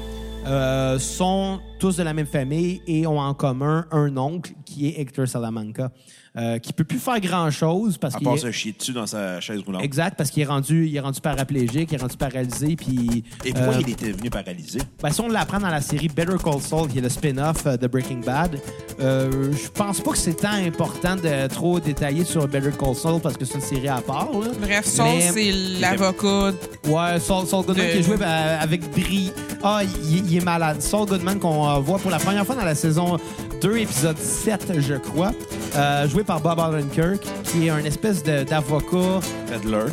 sont 1.00 1.60
tous 1.78 1.96
de 1.96 2.02
la 2.02 2.12
même 2.14 2.26
famille 2.26 2.82
et 2.86 3.06
ont 3.06 3.20
en 3.20 3.34
commun 3.34 3.86
un 3.90 4.16
oncle 4.16 4.52
qui 4.64 4.88
est 4.88 5.00
Hector 5.00 5.26
Salamanca, 5.26 5.90
euh, 6.36 6.58
qui 6.58 6.72
peut 6.72 6.84
plus 6.84 6.98
faire 6.98 7.20
grand-chose 7.20 7.96
parce 7.98 8.14
À 8.14 8.18
qu'il 8.18 8.26
part 8.26 8.34
est- 8.34 8.38
se 8.38 8.50
chier 8.52 8.72
dessus 8.78 8.92
dans 8.92 9.06
sa 9.06 9.40
chaise 9.40 9.60
roulante. 9.64 9.82
Exact, 9.82 10.14
parce 10.16 10.30
qu'il 10.30 10.42
est 10.42 10.46
rendu, 10.46 10.86
il 10.86 10.94
est 10.96 11.00
rendu 11.00 11.20
paraplégique, 11.20 11.88
il 11.90 11.94
est 11.94 12.00
rendu 12.02 12.16
paralysé, 12.16 12.76
puis. 12.76 13.24
Et 13.44 13.52
pourquoi 13.52 13.74
euh, 13.74 13.80
il 13.80 13.90
était 13.90 14.10
venu 14.12 14.28
paralysé? 14.30 14.80
ben, 15.02 15.10
si 15.10 15.20
on 15.20 15.28
l'apprend 15.28 15.58
dans 15.60 15.68
la 15.70 15.80
série 15.80 16.08
Better 16.08 16.36
Call 16.42 16.60
Saul, 16.60 16.88
qui 16.88 16.98
est 16.98 17.02
le 17.02 17.08
spin-off 17.08 17.66
euh, 17.66 17.76
de 17.76 17.86
Breaking 17.86 18.20
Bad, 18.24 18.60
euh, 19.00 19.52
je 19.52 19.68
pense 19.68 20.00
pas 20.00 20.10
que 20.12 20.18
c'est 20.18 20.34
tant 20.34 20.52
important 20.52 21.16
de 21.16 21.46
trop 21.48 21.80
détailler 21.80 22.24
sur 22.24 22.46
Better 22.46 22.70
Call 22.78 22.94
Saul 22.94 23.20
parce 23.20 23.36
que 23.36 23.44
c'est 23.44 23.54
une 23.54 23.60
série 23.60 23.88
à 23.88 24.00
part. 24.00 24.30
Là. 24.32 24.48
Bref, 24.60 24.84
Saul, 24.84 25.06
Mais- 25.06 25.30
c'est 25.32 25.80
l'avocat. 25.80 26.52
Ouais, 26.86 27.18
Saul, 27.20 27.46
Saul 27.46 27.64
Goodman 27.64 27.86
De- 27.86 27.92
qui 27.92 27.98
est 27.98 28.02
joué 28.02 28.16
euh, 28.20 28.58
avec 28.60 28.88
bri. 28.92 29.32
Ah, 29.62 29.80
il, 30.04 30.30
il 30.30 30.36
est 30.36 30.44
malade. 30.44 30.80
Saul 30.82 31.06
Goodman 31.08 31.38
qu'on 31.38 31.67
euh, 31.76 31.78
voit 31.80 31.98
pour 31.98 32.10
la 32.10 32.18
première 32.18 32.44
fois 32.46 32.54
dans 32.54 32.64
la 32.64 32.74
saison 32.74 33.18
2, 33.60 33.76
épisode 33.78 34.18
7, 34.18 34.80
je 34.80 34.94
crois, 34.94 35.32
euh, 35.76 36.08
joué 36.08 36.24
par 36.24 36.40
Bob 36.40 36.58
Odenkirk, 36.58 37.20
qui 37.44 37.66
est 37.66 37.70
un 37.70 37.84
espèce 37.84 38.22
de- 38.22 38.44
d'avocat, 38.44 39.20
Peddler. 39.48 39.84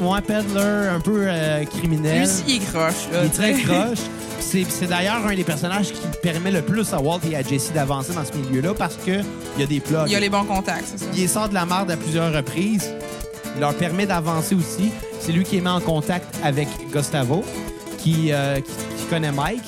ouais, 0.00 0.20
peddler, 0.20 0.88
un 0.94 1.00
peu 1.00 1.24
euh, 1.26 1.64
criminel. 1.64 2.18
Lui 2.18 2.24
aussi, 2.26 2.42
il 2.48 2.56
est 2.56 2.58
croche. 2.66 3.08
là, 3.12 3.20
Il 3.22 3.26
est 3.26 3.28
très 3.30 3.52
croche. 3.54 3.98
C'est 4.40 4.86
d'ailleurs 4.86 5.26
un 5.26 5.34
des 5.34 5.42
personnages 5.42 5.90
qui 5.92 6.00
permet 6.22 6.50
le 6.52 6.62
plus 6.62 6.92
à 6.92 7.00
Walt 7.00 7.20
et 7.28 7.34
à 7.34 7.42
Jesse 7.42 7.72
d'avancer 7.72 8.12
dans 8.12 8.24
ce 8.24 8.32
milieu-là 8.36 8.72
parce 8.76 8.94
que 8.96 9.20
il 9.56 9.60
y 9.60 9.62
a 9.62 9.66
des 9.66 9.80
plugs. 9.80 10.02
Il 10.06 10.12
y 10.12 10.16
a 10.16 10.20
les 10.20 10.28
bons 10.28 10.44
contacts, 10.44 10.84
c'est 10.86 10.98
ça. 10.98 11.06
Il 11.16 11.28
sort 11.28 11.48
de 11.48 11.54
la 11.54 11.64
merde 11.66 11.90
à 11.90 11.96
plusieurs 11.96 12.32
reprises. 12.32 12.92
Il 13.56 13.60
leur 13.60 13.74
permet 13.74 14.06
d'avancer 14.06 14.54
aussi. 14.54 14.90
C'est 15.18 15.32
lui 15.32 15.44
qui 15.44 15.56
est 15.56 15.60
mis 15.60 15.68
en 15.68 15.80
contact 15.80 16.26
avec 16.44 16.68
Gustavo, 16.92 17.42
qui, 17.98 18.30
euh, 18.32 18.56
qui, 18.56 18.62
qui 18.98 19.04
connaît 19.10 19.32
Mike. 19.32 19.64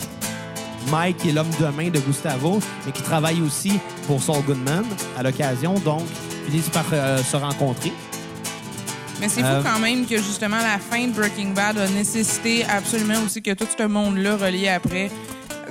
Mike 0.90 1.24
est 1.26 1.32
l'homme 1.32 1.50
de 1.60 1.66
main 1.66 1.90
de 1.90 1.98
Gustavo, 2.00 2.60
mais 2.84 2.92
qui 2.92 3.02
travaille 3.02 3.40
aussi 3.42 3.78
pour 4.06 4.22
Saul 4.22 4.42
Goodman 4.46 4.84
à 5.18 5.22
l'occasion. 5.22 5.74
Donc, 5.80 6.02
ils 6.46 6.52
finissent 6.52 6.68
par 6.70 6.84
euh, 6.92 7.22
se 7.22 7.36
rencontrer. 7.36 7.92
Mais 9.20 9.28
c'est 9.28 9.42
Euh, 9.42 9.62
fou 9.62 9.68
quand 9.72 9.78
même 9.80 10.06
que 10.06 10.16
justement 10.18 10.58
la 10.58 10.78
fin 10.78 11.06
de 11.06 11.12
Breaking 11.12 11.50
Bad 11.54 11.78
a 11.78 11.88
nécessité 11.88 12.64
absolument 12.66 13.14
aussi 13.24 13.40
que 13.42 13.52
tout 13.52 13.66
ce 13.78 13.84
monde-là 13.86 14.36
relié 14.36 14.68
après 14.68 15.10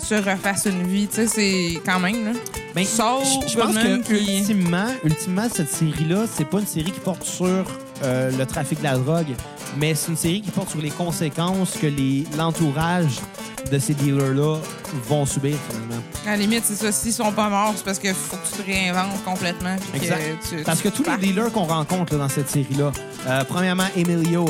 se 0.02 0.16
refasse 0.16 0.66
une 0.66 0.84
vie. 0.88 1.08
Tu 1.08 1.16
sais, 1.16 1.28
c'est 1.28 1.82
quand 1.86 2.00
même, 2.00 2.26
là. 2.26 2.32
Ben, 2.74 2.84
Saul 2.84 3.24
je- 3.48 3.56
pense 3.58 3.76
que 3.76 4.02
qui- 4.02 4.40
ultimement, 4.40 4.88
ultimement, 5.04 5.48
cette 5.54 5.70
série-là, 5.72 6.26
c'est 6.34 6.44
pas 6.50 6.60
une 6.60 6.68
série 6.68 6.92
qui 6.92 7.00
porte 7.00 7.24
sur 7.24 7.66
euh, 8.04 8.32
le 8.38 8.46
trafic 8.46 8.80
de 8.80 8.84
la 8.84 8.98
drogue, 8.98 9.34
mais 9.78 9.96
c'est 9.96 10.10
une 10.12 10.18
série 10.18 10.42
qui 10.42 10.52
porte 10.52 10.70
sur 10.70 10.82
les 10.82 10.90
conséquences 10.92 11.72
que 11.80 11.88
l'entourage 12.38 13.16
de 13.72 13.80
ces 13.80 13.94
dealers-là 13.96 14.58
vont 15.08 15.26
subir 15.26 15.56
finalement. 15.70 16.04
À 16.28 16.32
la 16.32 16.38
limite, 16.38 16.64
c'est 16.66 16.76
ça. 16.76 16.92
S'ils 16.92 17.14
sont 17.14 17.32
pas 17.32 17.50
morts, 17.50 17.74
c'est 17.76 17.84
parce 17.84 17.98
qu'il 17.98 18.14
faut 18.14 18.38
que 18.38 18.46
tu 18.46 18.62
te 18.62 18.66
réinventes 18.66 19.24
complètement. 19.24 19.76
que 19.92 19.98
Exact. 19.98 20.22
tu- 20.50 20.64
Parce 20.64 20.82
que 20.82 20.90
tous 20.90 21.04
les 21.04 21.18
dealers 21.18 21.52
qu'on 21.52 21.64
rencontre 21.64 22.14
là, 22.14 22.20
dans 22.20 22.30
cette 22.30 22.50
série-là, 22.50 22.92
euh, 23.28 23.44
premièrement, 23.50 23.88
Emilio, 23.96 24.46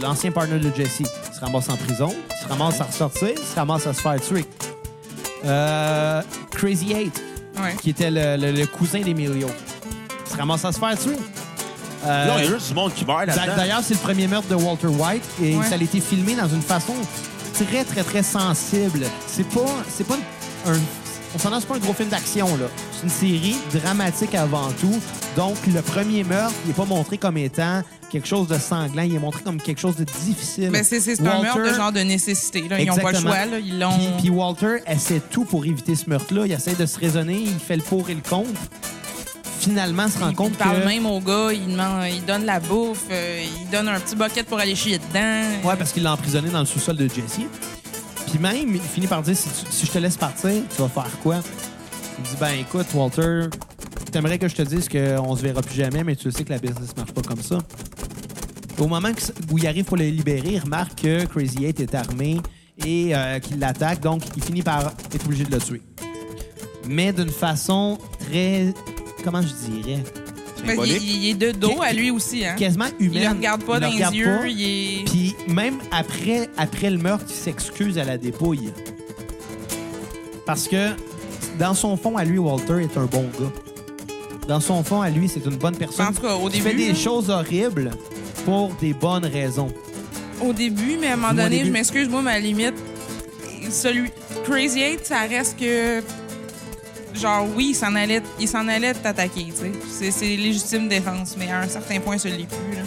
l'ancien 0.00 0.30
partner 0.32 0.58
de 0.58 0.70
Jesse, 0.74 1.00
il 1.00 1.34
se 1.34 1.40
ramasse 1.40 1.68
en 1.68 1.76
prison, 1.76 2.14
il 2.30 2.42
se 2.44 2.48
ramasse 2.48 2.80
à 2.80 2.84
ressortir, 2.84 3.28
il 3.36 3.44
se 3.46 3.54
ramasse 3.56 3.86
à 3.86 3.92
se 3.92 4.00
faire 4.00 4.20
tuer. 4.20 4.46
Euh, 5.44 6.22
Crazy 6.50 6.92
Eight, 6.92 7.22
Ouais. 7.58 7.74
qui 7.80 7.90
était 7.90 8.10
le, 8.10 8.36
le- 8.36 8.52
le 8.52 8.66
cousin 8.66 9.00
d'Emilio, 9.00 9.48
il 10.26 10.32
se 10.32 10.36
ramasse 10.36 10.64
à 10.64 10.72
se 10.72 10.78
faire 10.78 10.98
tuer. 10.98 11.16
Euh, 12.04 12.26
Là, 12.26 12.34
il 12.38 12.44
y 12.44 12.46
a 12.48 12.50
juste 12.50 12.68
du 12.68 12.74
monde 12.74 12.92
qui 12.94 13.04
meurt 13.04 13.26
D'a- 13.26 13.34
là-dedans. 13.36 13.56
D'ailleurs, 13.56 13.80
c'est 13.84 13.94
le 13.94 14.00
premier 14.00 14.26
meurtre 14.26 14.48
de 14.48 14.54
Walter 14.56 14.88
White 14.88 15.22
et 15.42 15.56
Ouais. 15.56 15.66
ça 15.66 15.74
a 15.74 15.78
été 15.82 16.00
filmé 16.00 16.34
dans 16.34 16.48
une 16.48 16.62
façon 16.62 16.94
très, 17.54 17.84
très, 17.84 18.02
très 18.02 18.22
sensible. 18.22 19.06
C'est 19.26 19.46
pas, 19.48 19.60
c'est 19.88 20.06
pas 20.06 20.16
un, 20.66 20.78
on 21.34 21.38
s'en 21.38 21.58
c'est 21.60 21.66
pas 21.66 21.76
un 21.76 21.78
gros 21.78 21.92
film 21.92 22.08
d'action, 22.08 22.46
là. 22.56 22.66
C'est 22.92 23.04
une 23.04 23.08
série 23.40 23.56
dramatique 23.72 24.34
avant 24.34 24.70
tout. 24.80 25.00
Donc, 25.36 25.56
le 25.72 25.80
premier 25.80 26.24
meurtre, 26.24 26.54
il 26.66 26.70
est 26.72 26.74
pas 26.74 26.84
montré 26.84 27.16
comme 27.18 27.38
étant 27.38 27.82
quelque 28.10 28.28
chose 28.28 28.46
de 28.48 28.58
sanglant. 28.58 29.02
Il 29.02 29.14
est 29.14 29.18
montré 29.18 29.40
comme 29.42 29.58
quelque 29.60 29.80
chose 29.80 29.96
de 29.96 30.04
difficile. 30.04 30.68
Mais 30.70 30.82
c'est 30.84 31.00
c'est- 31.00 31.16
c'est 31.16 31.22
un 31.22 31.38
Walter- 31.38 31.42
meurtre 31.58 31.70
de 31.70 31.74
genre 31.74 31.92
de 31.92 32.00
nécessité. 32.00 32.68
Là. 32.68 32.78
Ils 32.80 32.86
n'ont 32.86 32.96
pas 32.96 33.12
le 33.12 33.18
choix. 33.20 33.46
Là. 33.46 33.58
Ils 33.58 33.78
l'ont. 33.78 33.96
Puis, 33.96 34.08
puis 34.18 34.30
Walter 34.30 34.76
essaie 34.86 35.20
tout 35.30 35.44
pour 35.46 35.64
éviter 35.64 35.94
ce 35.94 36.10
meurtre-là. 36.10 36.42
Il 36.46 36.52
essaie 36.52 36.74
de 36.74 36.84
se 36.84 36.98
raisonner, 36.98 37.40
il 37.40 37.58
fait 37.58 37.76
le 37.76 37.82
pour 37.82 38.10
et 38.10 38.14
le 38.14 38.20
contre. 38.28 38.50
Finalement, 39.62 40.06
il 40.06 40.12
se 40.12 40.18
rend 40.18 40.32
compte 40.34 40.50
il 40.52 40.56
parle 40.56 40.80
que... 40.82 40.86
même 40.86 41.06
au 41.06 41.20
gars, 41.20 41.52
il, 41.52 41.66
demande, 41.68 42.04
il 42.12 42.24
donne 42.24 42.44
la 42.44 42.58
bouffe, 42.60 43.04
euh, 43.10 43.44
il 43.62 43.70
donne 43.70 43.88
un 43.88 44.00
petit 44.00 44.16
bucket 44.16 44.44
pour 44.46 44.58
aller 44.58 44.74
chier 44.74 44.98
dedans. 44.98 45.68
Ouais, 45.68 45.76
parce 45.76 45.92
qu'il 45.92 46.02
l'a 46.02 46.12
emprisonné 46.14 46.50
dans 46.50 46.60
le 46.60 46.66
sous-sol 46.66 46.96
de 46.96 47.04
Jesse. 47.08 47.40
Puis 48.28 48.38
même, 48.40 48.74
il 48.74 48.80
finit 48.80 49.06
par 49.06 49.22
dire 49.22 49.36
si, 49.36 49.48
tu- 49.48 49.70
si 49.70 49.86
je 49.86 49.90
te 49.92 49.98
laisse 49.98 50.16
partir, 50.16 50.50
tu 50.74 50.82
vas 50.82 50.88
faire 50.88 51.18
quoi? 51.22 51.40
Il 52.18 52.24
dit 52.24 52.36
ben 52.40 52.52
écoute, 52.60 52.86
Walter, 52.94 53.46
t'aimerais 54.10 54.38
que 54.38 54.48
je 54.48 54.54
te 54.56 54.62
dise 54.62 54.88
qu'on 54.88 55.36
se 55.36 55.42
verra 55.42 55.62
plus 55.62 55.74
jamais, 55.76 56.02
mais 56.02 56.16
tu 56.16 56.30
sais 56.32 56.42
que 56.44 56.50
la 56.52 56.58
business 56.58 56.96
marche 56.96 57.12
pas 57.12 57.22
comme 57.22 57.42
ça. 57.42 57.58
Au 58.78 58.86
moment 58.88 59.12
que- 59.12 59.52
où 59.52 59.58
il 59.58 59.66
arrive 59.66 59.84
pour 59.84 59.96
le 59.96 60.04
libérer, 60.06 60.54
il 60.54 60.58
remarque 60.60 61.02
que 61.02 61.24
Crazy 61.26 61.64
Eight 61.66 61.78
est 61.80 61.94
armé 61.94 62.40
et 62.84 63.14
euh, 63.14 63.38
qu'il 63.38 63.58
l'attaque, 63.60 64.00
donc 64.00 64.22
il 64.36 64.42
finit 64.42 64.62
par 64.62 64.92
être 65.14 65.24
obligé 65.26 65.44
de 65.44 65.52
le 65.52 65.60
tuer. 65.60 65.82
Mais 66.88 67.12
d'une 67.12 67.28
façon 67.30 67.98
très. 68.18 68.74
Comment 69.24 69.42
je 69.42 69.52
dirais? 69.70 70.02
Ben, 70.66 70.78
il, 70.84 71.24
il 71.24 71.30
est 71.30 71.34
de 71.34 71.50
dos 71.50 71.82
à 71.82 71.92
lui 71.92 72.10
aussi. 72.10 72.44
Hein? 72.46 72.54
Quasiment 72.56 72.86
humaine. 73.00 73.22
Il 73.22 73.22
le 73.22 73.28
regarde 73.30 73.64
pas 73.64 73.78
Il 73.78 73.80
dans 73.80 74.10
les 74.10 74.18
yeux. 74.18 74.38
pas. 74.38 74.46
Il 74.46 74.62
est... 74.62 75.04
Puis 75.06 75.34
même 75.48 75.78
après, 75.90 76.48
après 76.56 76.90
le 76.90 76.98
meurtre, 76.98 77.24
il 77.28 77.34
s'excuse 77.34 77.98
à 77.98 78.04
la 78.04 78.16
dépouille. 78.16 78.70
Parce 80.46 80.68
que 80.68 80.90
dans 81.58 81.74
son 81.74 81.96
fond, 81.96 82.16
à 82.16 82.24
lui, 82.24 82.38
Walter 82.38 82.82
est 82.82 82.96
un 82.96 83.06
bon 83.06 83.28
gars. 83.40 83.52
Dans 84.48 84.60
son 84.60 84.82
fond, 84.82 85.00
à 85.00 85.10
lui, 85.10 85.28
c'est 85.28 85.44
une 85.44 85.56
bonne 85.56 85.76
personne. 85.76 86.06
En 86.06 86.12
tout 86.12 86.22
cas, 86.22 86.34
au 86.34 86.48
début, 86.48 86.62
fait 86.62 86.74
des 86.74 86.88
là. 86.88 86.94
choses 86.94 87.30
horribles 87.30 87.90
pour 88.44 88.72
des 88.80 88.92
bonnes 88.92 89.26
raisons. 89.26 89.72
Au 90.40 90.52
début, 90.52 90.96
mais 91.00 91.08
à 91.08 91.12
un 91.14 91.16
moment 91.16 91.34
donné, 91.34 91.64
je 91.64 91.70
m'excuse, 91.70 92.08
moi, 92.08 92.22
ma 92.22 92.38
limite, 92.38 92.74
celui 93.70 94.10
Crazy 94.44 94.80
Eight, 94.80 95.06
ça 95.06 95.20
reste 95.20 95.58
que. 95.58 96.02
Genre, 97.14 97.46
oui, 97.54 97.68
il 97.70 97.74
s'en 97.74 97.94
allait, 97.94 98.22
il 98.40 98.48
s'en 98.48 98.66
allait 98.68 98.94
t'attaquer, 98.94 99.46
tu 99.46 99.72
sais. 99.90 100.10
C'est- 100.10 100.36
légitime 100.36 100.88
défense, 100.88 101.36
mais 101.38 101.50
à 101.50 101.60
un 101.60 101.68
certain 101.68 102.00
point, 102.00 102.16
ça 102.18 102.28
l'est 102.28 102.46
plus, 102.46 102.76
là. 102.76 102.82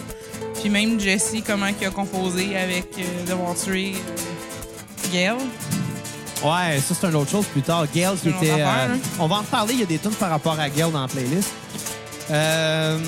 Puis 0.60 0.68
même 0.68 0.98
Jesse, 0.98 1.34
comment 1.46 1.66
il 1.66 1.86
a 1.86 1.90
composé 1.90 2.56
avec 2.56 2.86
euh, 2.98 3.54
Street, 3.54 3.92
euh, 3.94 5.12
Gail. 5.12 5.36
Ouais, 6.44 6.80
ça, 6.80 6.94
c'est 7.00 7.06
une 7.06 7.14
autre 7.14 7.30
chose 7.30 7.46
plus 7.46 7.62
tard. 7.62 7.86
Gail, 7.94 8.12
qui 8.14 8.20
C'est 8.24 8.28
une 8.30 8.34
autre 8.34 8.42
était. 8.44 8.52
affaire, 8.62 8.84
euh, 8.90 8.94
là. 8.94 8.98
on 9.20 9.26
va 9.26 9.36
en 9.36 9.40
reparler. 9.40 9.74
Il 9.74 9.80
y 9.80 9.82
a 9.84 9.86
des 9.86 9.98
tunes 9.98 10.10
par 10.12 10.30
rapport 10.30 10.58
à 10.58 10.68
Gail 10.68 10.90
dans 10.90 11.02
la 11.02 11.08
playlist. 11.08 11.50
Euh, 12.30 12.98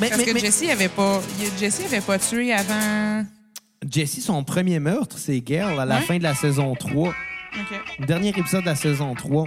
mais, 0.00 0.08
Parce 0.08 0.18
mais- 0.20 0.24
que 0.26 0.32
mais- 0.34 0.40
Jesse 0.40 0.64
avait 0.70 0.88
pas. 0.88 1.20
Jesse 1.58 1.82
avait 1.84 2.00
pas 2.00 2.18
tué 2.18 2.52
avant. 2.52 3.24
Jesse, 3.90 4.20
son 4.20 4.44
premier 4.44 4.78
meurtre, 4.78 5.16
c'est 5.18 5.40
Gail 5.40 5.78
à 5.78 5.84
la 5.84 6.00
fin 6.00 6.18
de 6.18 6.22
la 6.22 6.34
saison 6.34 6.74
3. 6.74 7.12
Dernier 8.06 8.28
épisode 8.30 8.62
de 8.62 8.66
la 8.66 8.76
saison 8.76 9.14
3. 9.14 9.44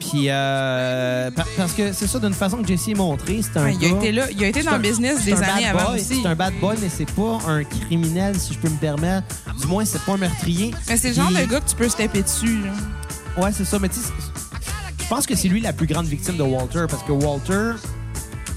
Puis, 0.00 0.26
euh, 0.28 1.30
pa- 1.30 1.44
parce 1.56 1.72
que 1.72 1.92
c'est 1.92 2.06
ça, 2.06 2.18
d'une 2.18 2.34
façon 2.34 2.58
que 2.58 2.68
Jesse 2.68 2.88
est 2.88 2.94
montré, 2.94 3.40
c'est 3.42 3.58
un 3.58 3.64
Ouais, 3.64 3.74
il 3.80 3.86
a 3.86 3.90
gars- 3.90 3.96
été 3.96 4.12
là, 4.12 4.26
il 4.30 4.44
a 4.44 4.48
été 4.48 4.62
dans 4.62 4.72
le 4.72 4.78
business 4.78 5.18
c'est 5.18 5.24
des 5.24 5.32
un 5.32 5.40
bad 5.40 5.48
années 5.50 5.66
avant 5.66 5.84
boy, 5.90 6.00
aussi. 6.00 6.20
C'est 6.22 6.28
un 6.28 6.34
bad 6.34 6.54
boy, 6.60 6.76
mais 6.80 6.88
c'est 6.88 7.10
pas 7.10 7.38
un 7.48 7.64
criminel, 7.64 8.38
si 8.38 8.54
je 8.54 8.58
peux 8.58 8.68
me 8.68 8.76
permettre. 8.76 9.26
Du 9.60 9.66
moins, 9.66 9.84
c'est 9.84 10.00
pas 10.02 10.12
un 10.12 10.16
meurtrier. 10.18 10.72
Mais 10.88 10.96
c'est 10.96 11.08
le 11.08 11.14
genre 11.14 11.28
Puis- 11.28 11.36
de 11.38 11.44
gars 11.50 11.60
que 11.60 11.68
tu 11.68 11.74
peux 11.76 11.88
se 11.88 11.96
taper 11.96 12.22
dessus. 12.22 12.60
Là. 12.62 13.42
Ouais, 13.42 13.50
c'est 13.52 13.64
ça. 13.64 13.78
Mais 13.78 13.88
tu 13.88 13.96
sais, 13.96 14.02
c'est- 14.06 15.02
je 15.02 15.08
pense 15.08 15.26
que 15.26 15.34
c'est 15.34 15.48
lui 15.48 15.60
la 15.60 15.72
plus 15.72 15.86
grande 15.86 16.06
victime 16.06 16.36
de 16.36 16.42
Walter 16.42 16.84
parce 16.88 17.02
que 17.02 17.12
Walter 17.12 17.72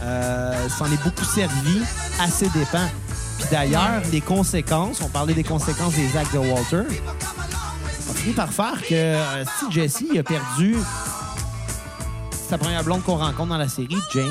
euh, 0.03 0.69
s'en 0.69 0.85
est 0.91 1.03
beaucoup 1.03 1.23
servi 1.25 1.81
à 2.21 2.27
ses 2.27 2.49
dépens. 2.49 2.87
Puis 3.37 3.47
d'ailleurs, 3.51 4.01
les 4.11 4.21
conséquences, 4.21 5.01
on 5.01 5.09
parlait 5.09 5.33
des 5.33 5.43
conséquences 5.43 5.93
des 5.95 6.15
actes 6.17 6.33
de 6.33 6.39
Walter, 6.39 6.83
a 8.09 8.13
fini 8.13 8.33
par 8.33 8.49
faire 8.51 8.81
que 8.81 8.93
euh, 8.93 9.43
si 9.59 9.71
Jesse 9.71 10.03
a 10.17 10.23
perdu 10.23 10.75
sa 12.49 12.57
première 12.57 12.83
blonde 12.83 13.03
qu'on 13.03 13.17
rencontre 13.17 13.49
dans 13.49 13.57
la 13.57 13.67
série, 13.67 13.97
Jane, 14.13 14.25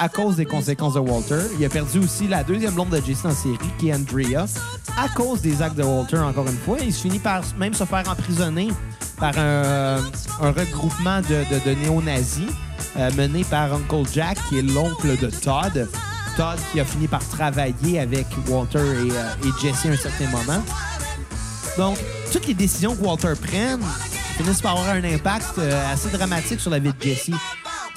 à 0.00 0.08
cause 0.08 0.36
des 0.36 0.46
conséquences 0.46 0.94
de 0.94 1.00
Walter. 1.00 1.40
Il 1.58 1.64
a 1.64 1.68
perdu 1.68 1.98
aussi 1.98 2.26
la 2.26 2.42
deuxième 2.42 2.72
blonde 2.72 2.88
de 2.90 3.02
Jesse 3.04 3.24
la 3.24 3.30
série, 3.34 3.58
qui 3.78 3.90
est 3.90 3.94
Andrea, 3.94 4.46
à 4.96 5.08
cause 5.10 5.42
des 5.42 5.60
actes 5.60 5.76
de 5.76 5.82
Walter, 5.82 6.18
encore 6.18 6.46
une 6.48 6.56
fois. 6.58 6.78
Il 6.82 6.92
se 6.94 7.02
finit 7.02 7.18
par 7.18 7.42
même 7.58 7.74
se 7.74 7.84
faire 7.84 8.04
emprisonner 8.08 8.68
par 9.18 9.36
un, 9.36 9.96
un 10.40 10.50
regroupement 10.52 11.20
de, 11.20 11.44
de- 11.54 11.64
de 11.70 11.74
néo-nazis 11.80 12.48
euh, 12.96 13.10
mené 13.16 13.44
par 13.44 13.74
Uncle 13.74 14.08
Jack, 14.12 14.38
qui 14.48 14.58
est 14.60 14.62
l'oncle 14.62 15.16
de 15.18 15.28
Todd. 15.28 15.88
Todd 16.38 16.56
qui 16.70 16.78
a 16.78 16.84
fini 16.84 17.08
par 17.08 17.28
travailler 17.28 17.98
avec 17.98 18.24
Walter 18.46 18.78
et, 18.78 19.10
euh, 19.10 19.44
et 19.44 19.60
Jesse 19.60 19.86
à 19.86 19.88
un 19.88 19.96
certain 19.96 20.28
moment. 20.30 20.62
Donc, 21.76 21.98
toutes 22.32 22.46
les 22.46 22.54
décisions 22.54 22.94
que 22.94 23.02
Walter 23.02 23.32
prenne 23.42 23.80
finissent 24.36 24.60
par 24.60 24.78
avoir 24.78 24.90
un 24.90 25.02
impact 25.02 25.58
euh, 25.58 25.92
assez 25.92 26.08
dramatique 26.10 26.60
sur 26.60 26.70
la 26.70 26.78
vie 26.78 26.92
de 26.92 27.02
Jesse. 27.02 27.32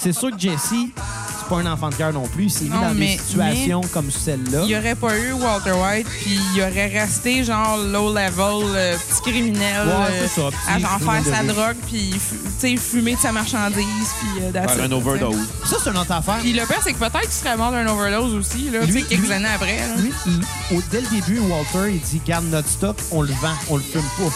C'est 0.01 0.13
sûr 0.13 0.31
que 0.31 0.39
Jesse, 0.39 0.69
c'est 0.69 1.47
pas 1.47 1.57
un 1.57 1.71
enfant 1.71 1.89
de 1.89 1.95
cœur 1.95 2.11
non 2.11 2.23
plus. 2.27 2.45
Il 2.45 2.49
s'est 2.51 2.63
mis 2.63 2.69
Non, 2.71 2.81
dans 2.81 2.93
mais- 2.95 3.17
des 3.17 3.17
situations 3.19 3.81
comme 3.93 4.09
celle-là. 4.09 4.61
Il 4.63 4.67
n'y 4.67 4.75
aurait 4.75 4.95
pas 4.95 5.15
eu 5.17 5.31
Walter 5.33 5.73
White, 5.73 6.07
puis 6.07 6.39
il 6.55 6.61
aurait 6.61 6.87
resté 6.87 7.43
genre 7.43 7.77
low 7.77 8.09
level, 8.11 8.65
euh, 8.75 8.97
petit 8.97 9.21
criminel, 9.31 9.87
Ouais, 9.87 9.93
euh, 9.93 10.27
c'est 10.27 10.41
ça, 10.41 10.47
petit 10.49 10.57
à 10.75 10.79
genre 10.79 10.99
faire 10.99 11.23
sa 11.35 11.43
drogue, 11.43 11.75
puis 11.87 12.11
fu- 12.13 12.35
tu 12.37 12.51
sais, 12.59 12.77
fumer 12.77 13.15
de 13.15 13.19
sa 13.19 13.31
marchandise, 13.31 13.85
puis 14.19 14.41
euh, 14.43 14.51
Faire 14.51 14.83
un 14.85 14.91
overdose. 14.91 15.35
Ça, 15.65 15.75
c'est 15.83 15.89
une 15.91 15.97
autre 15.97 16.11
affaire. 16.11 16.37
Puis 16.39 16.53
le 16.53 16.65
pire, 16.65 16.79
c'est 16.83 16.93
que 16.93 16.97
peut-être 16.99 17.21
qu'il 17.21 17.31
serait 17.31 17.57
mort 17.57 17.71
d'un 17.71 17.85
overdose 17.87 18.33
aussi, 18.33 18.69
là, 18.71 18.79
Lui- 18.85 19.03
quelques 19.05 19.21
lui- 19.21 19.31
années 19.33 19.47
après. 19.53 19.77
là. 19.77 19.95
Lui, 19.97 20.11
il- 20.25 20.77
au- 20.77 20.81
dès 20.89 21.01
le 21.01 21.07
début, 21.07 21.39
Walter, 21.41 21.93
il 21.93 21.99
dit 21.99 22.21
Garde 22.25 22.45
notre 22.45 22.69
stock, 22.69 22.97
on 23.11 23.21
le 23.21 23.33
vend, 23.41 23.53
on 23.69 23.75
le 23.77 23.83
fume 23.83 24.01
pas. 24.17 24.33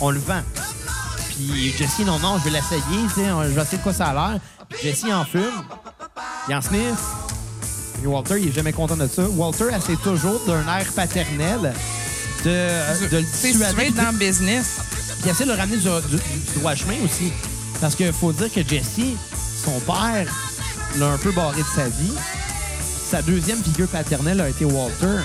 On 0.00 0.10
le 0.10 0.18
vend. 0.20 0.40
Puis 1.30 1.74
Jesse, 1.76 1.98
non, 2.06 2.18
non, 2.20 2.38
je 2.38 2.44
vais 2.44 2.50
l'essayer, 2.50 2.80
tu 3.08 3.14
sais, 3.20 3.26
je 3.26 3.48
vais 3.54 3.62
essayer 3.62 3.78
de 3.78 3.82
quoi 3.82 3.92
ça 3.92 4.06
a 4.06 4.12
l'air. 4.14 4.40
Jesse 4.82 5.04
en 5.12 5.24
fume, 5.24 5.42
il 6.48 6.54
en 6.54 6.60
sniff. 6.60 6.98
Et 8.02 8.06
Walter, 8.06 8.34
il 8.40 8.48
est 8.48 8.52
jamais 8.52 8.72
content 8.72 8.96
de 8.96 9.06
ça. 9.06 9.22
Walter 9.30 9.66
essaie 9.76 9.96
toujours 10.02 10.40
d'un 10.46 10.60
air 10.76 10.86
paternel 10.94 11.72
de, 12.44 13.08
de 13.08 13.16
le 13.16 13.22
dissuader. 13.22 13.90
dans 13.90 14.10
le 14.10 14.18
business, 14.18 14.76
Puis 15.20 15.22
il 15.24 15.30
essaie 15.30 15.44
de 15.44 15.52
le 15.52 15.56
ramener 15.56 15.76
du, 15.78 15.82
du- 15.84 16.16
du 16.16 16.58
droit 16.58 16.74
chemin 16.74 16.96
aussi. 17.04 17.32
Parce 17.80 17.94
qu'il 17.94 18.12
faut 18.12 18.32
dire 18.32 18.52
que 18.52 18.66
Jesse, 18.66 19.16
son 19.64 19.78
père, 19.80 20.26
l'a 20.98 21.06
un 21.12 21.18
peu 21.18 21.32
barré 21.32 21.62
de 21.62 21.66
sa 21.74 21.88
vie. 21.88 22.12
Sa 23.10 23.22
deuxième 23.22 23.62
figure 23.62 23.88
paternelle 23.88 24.40
a 24.40 24.48
été 24.48 24.64
Walter. 24.64 25.18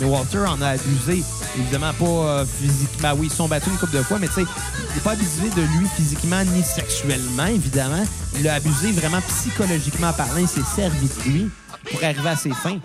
Mais 0.00 0.06
Walter 0.06 0.38
en 0.46 0.60
a 0.62 0.68
abusé. 0.70 1.22
Évidemment, 1.56 1.92
pas 1.92 2.04
euh, 2.04 2.44
physiquement. 2.44 3.12
Oui, 3.16 3.28
ils 3.30 3.34
sont 3.34 3.46
battus 3.46 3.72
une 3.72 3.78
couple 3.78 3.96
de 3.96 4.02
fois, 4.02 4.18
mais 4.18 4.26
tu 4.28 4.34
sais, 4.34 4.42
il 4.42 4.94
n'est 4.94 5.00
pas 5.00 5.12
abusé 5.12 5.50
de 5.50 5.62
lui 5.78 5.86
physiquement 5.94 6.42
ni 6.44 6.62
sexuellement, 6.62 7.46
évidemment. 7.46 8.04
Il 8.36 8.42
l'a 8.42 8.54
abusé 8.54 8.90
vraiment 8.92 9.20
psychologiquement 9.28 10.12
parlant. 10.12 10.38
Il 10.38 10.48
s'est 10.48 10.62
servi 10.74 11.06
de 11.06 11.30
lui 11.30 11.50
pour 11.90 12.02
arriver 12.02 12.28
à 12.28 12.36
ses 12.36 12.50
fins. 12.50 12.78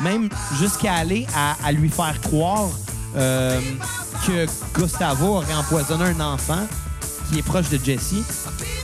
Même 0.00 0.28
jusqu'à 0.58 0.94
aller 0.94 1.26
à, 1.34 1.56
à 1.64 1.72
lui 1.72 1.88
faire 1.90 2.18
croire 2.20 2.68
euh, 3.16 3.60
que 4.26 4.46
Gustavo 4.74 5.36
aurait 5.36 5.54
empoisonné 5.54 6.04
un 6.04 6.20
enfant 6.20 6.66
qui 7.28 7.38
est 7.38 7.42
proche 7.42 7.68
de 7.68 7.78
Jesse 7.82 8.14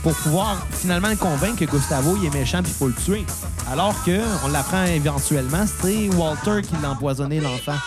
pour 0.03 0.13
pouvoir 0.15 0.65
finalement 0.71 1.09
le 1.09 1.15
convaincre 1.15 1.57
que 1.57 1.65
Gustavo 1.65 2.15
il 2.17 2.25
est 2.27 2.33
méchant 2.33 2.61
puis 2.61 2.71
il 2.71 2.77
faut 2.77 2.87
le 2.87 2.93
tuer. 2.93 3.25
Alors 3.71 3.95
que 4.03 4.19
on 4.43 4.49
l'apprend 4.49 4.83
éventuellement, 4.83 5.65
c'est 5.81 6.09
Walter 6.09 6.61
qui 6.67 6.75
l'a 6.81 6.91
empoisonné 6.91 7.39
l'enfant. 7.39 7.77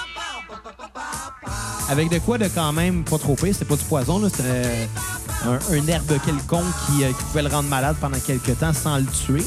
Avec 1.90 2.10
de 2.10 2.18
quoi 2.18 2.36
de 2.38 2.48
quand 2.48 2.72
même 2.72 3.02
pas 3.04 3.18
trop 3.18 3.34
pire, 3.34 3.52
c'était 3.52 3.64
pas 3.64 3.76
du 3.76 3.84
poison, 3.84 4.18
là, 4.18 4.28
c'était 4.28 4.42
euh, 4.46 4.86
un, 5.46 5.74
un 5.74 5.86
herbe 5.86 6.12
quelconque 6.24 6.66
qui, 6.86 7.02
euh, 7.04 7.08
qui 7.08 7.24
pouvait 7.24 7.42
le 7.42 7.48
rendre 7.48 7.68
malade 7.68 7.96
pendant 8.00 8.18
quelques 8.18 8.58
temps 8.58 8.72
sans 8.74 8.98
le 8.98 9.06
tuer. 9.06 9.44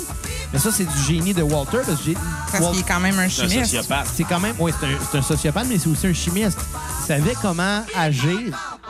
Mais 0.52 0.60
ça, 0.60 0.72
c'est 0.72 0.86
du 0.86 0.98
génie 1.08 1.34
de 1.34 1.44
Walter 1.44 1.78
parce 1.86 2.00
que 2.00 2.04
j'ai- 2.06 2.18
parce 2.52 2.64
Wal- 2.64 2.72
qu'il 2.72 2.80
est 2.82 2.88
quand 2.88 3.00
même 3.00 3.18
un 3.20 3.30
C'est 3.30 3.44
un 3.44 3.48
chimiste. 3.50 3.66
sociopathe. 3.76 4.08
c'est 4.16 4.24
quand 4.24 4.40
même, 4.40 4.56
oui, 4.60 4.72
c'est 4.80 4.86
un, 4.88 4.90
c'est 5.12 5.18
un 5.20 5.22
sociopathe, 5.22 5.68
mais 5.70 5.78
c'est 5.78 5.88
aussi 5.90 6.08
un 6.08 6.14
chimiste. 6.14 6.58
Il 7.02 7.06
savait 7.06 7.36
comment 7.42 7.84
agir 7.96 8.40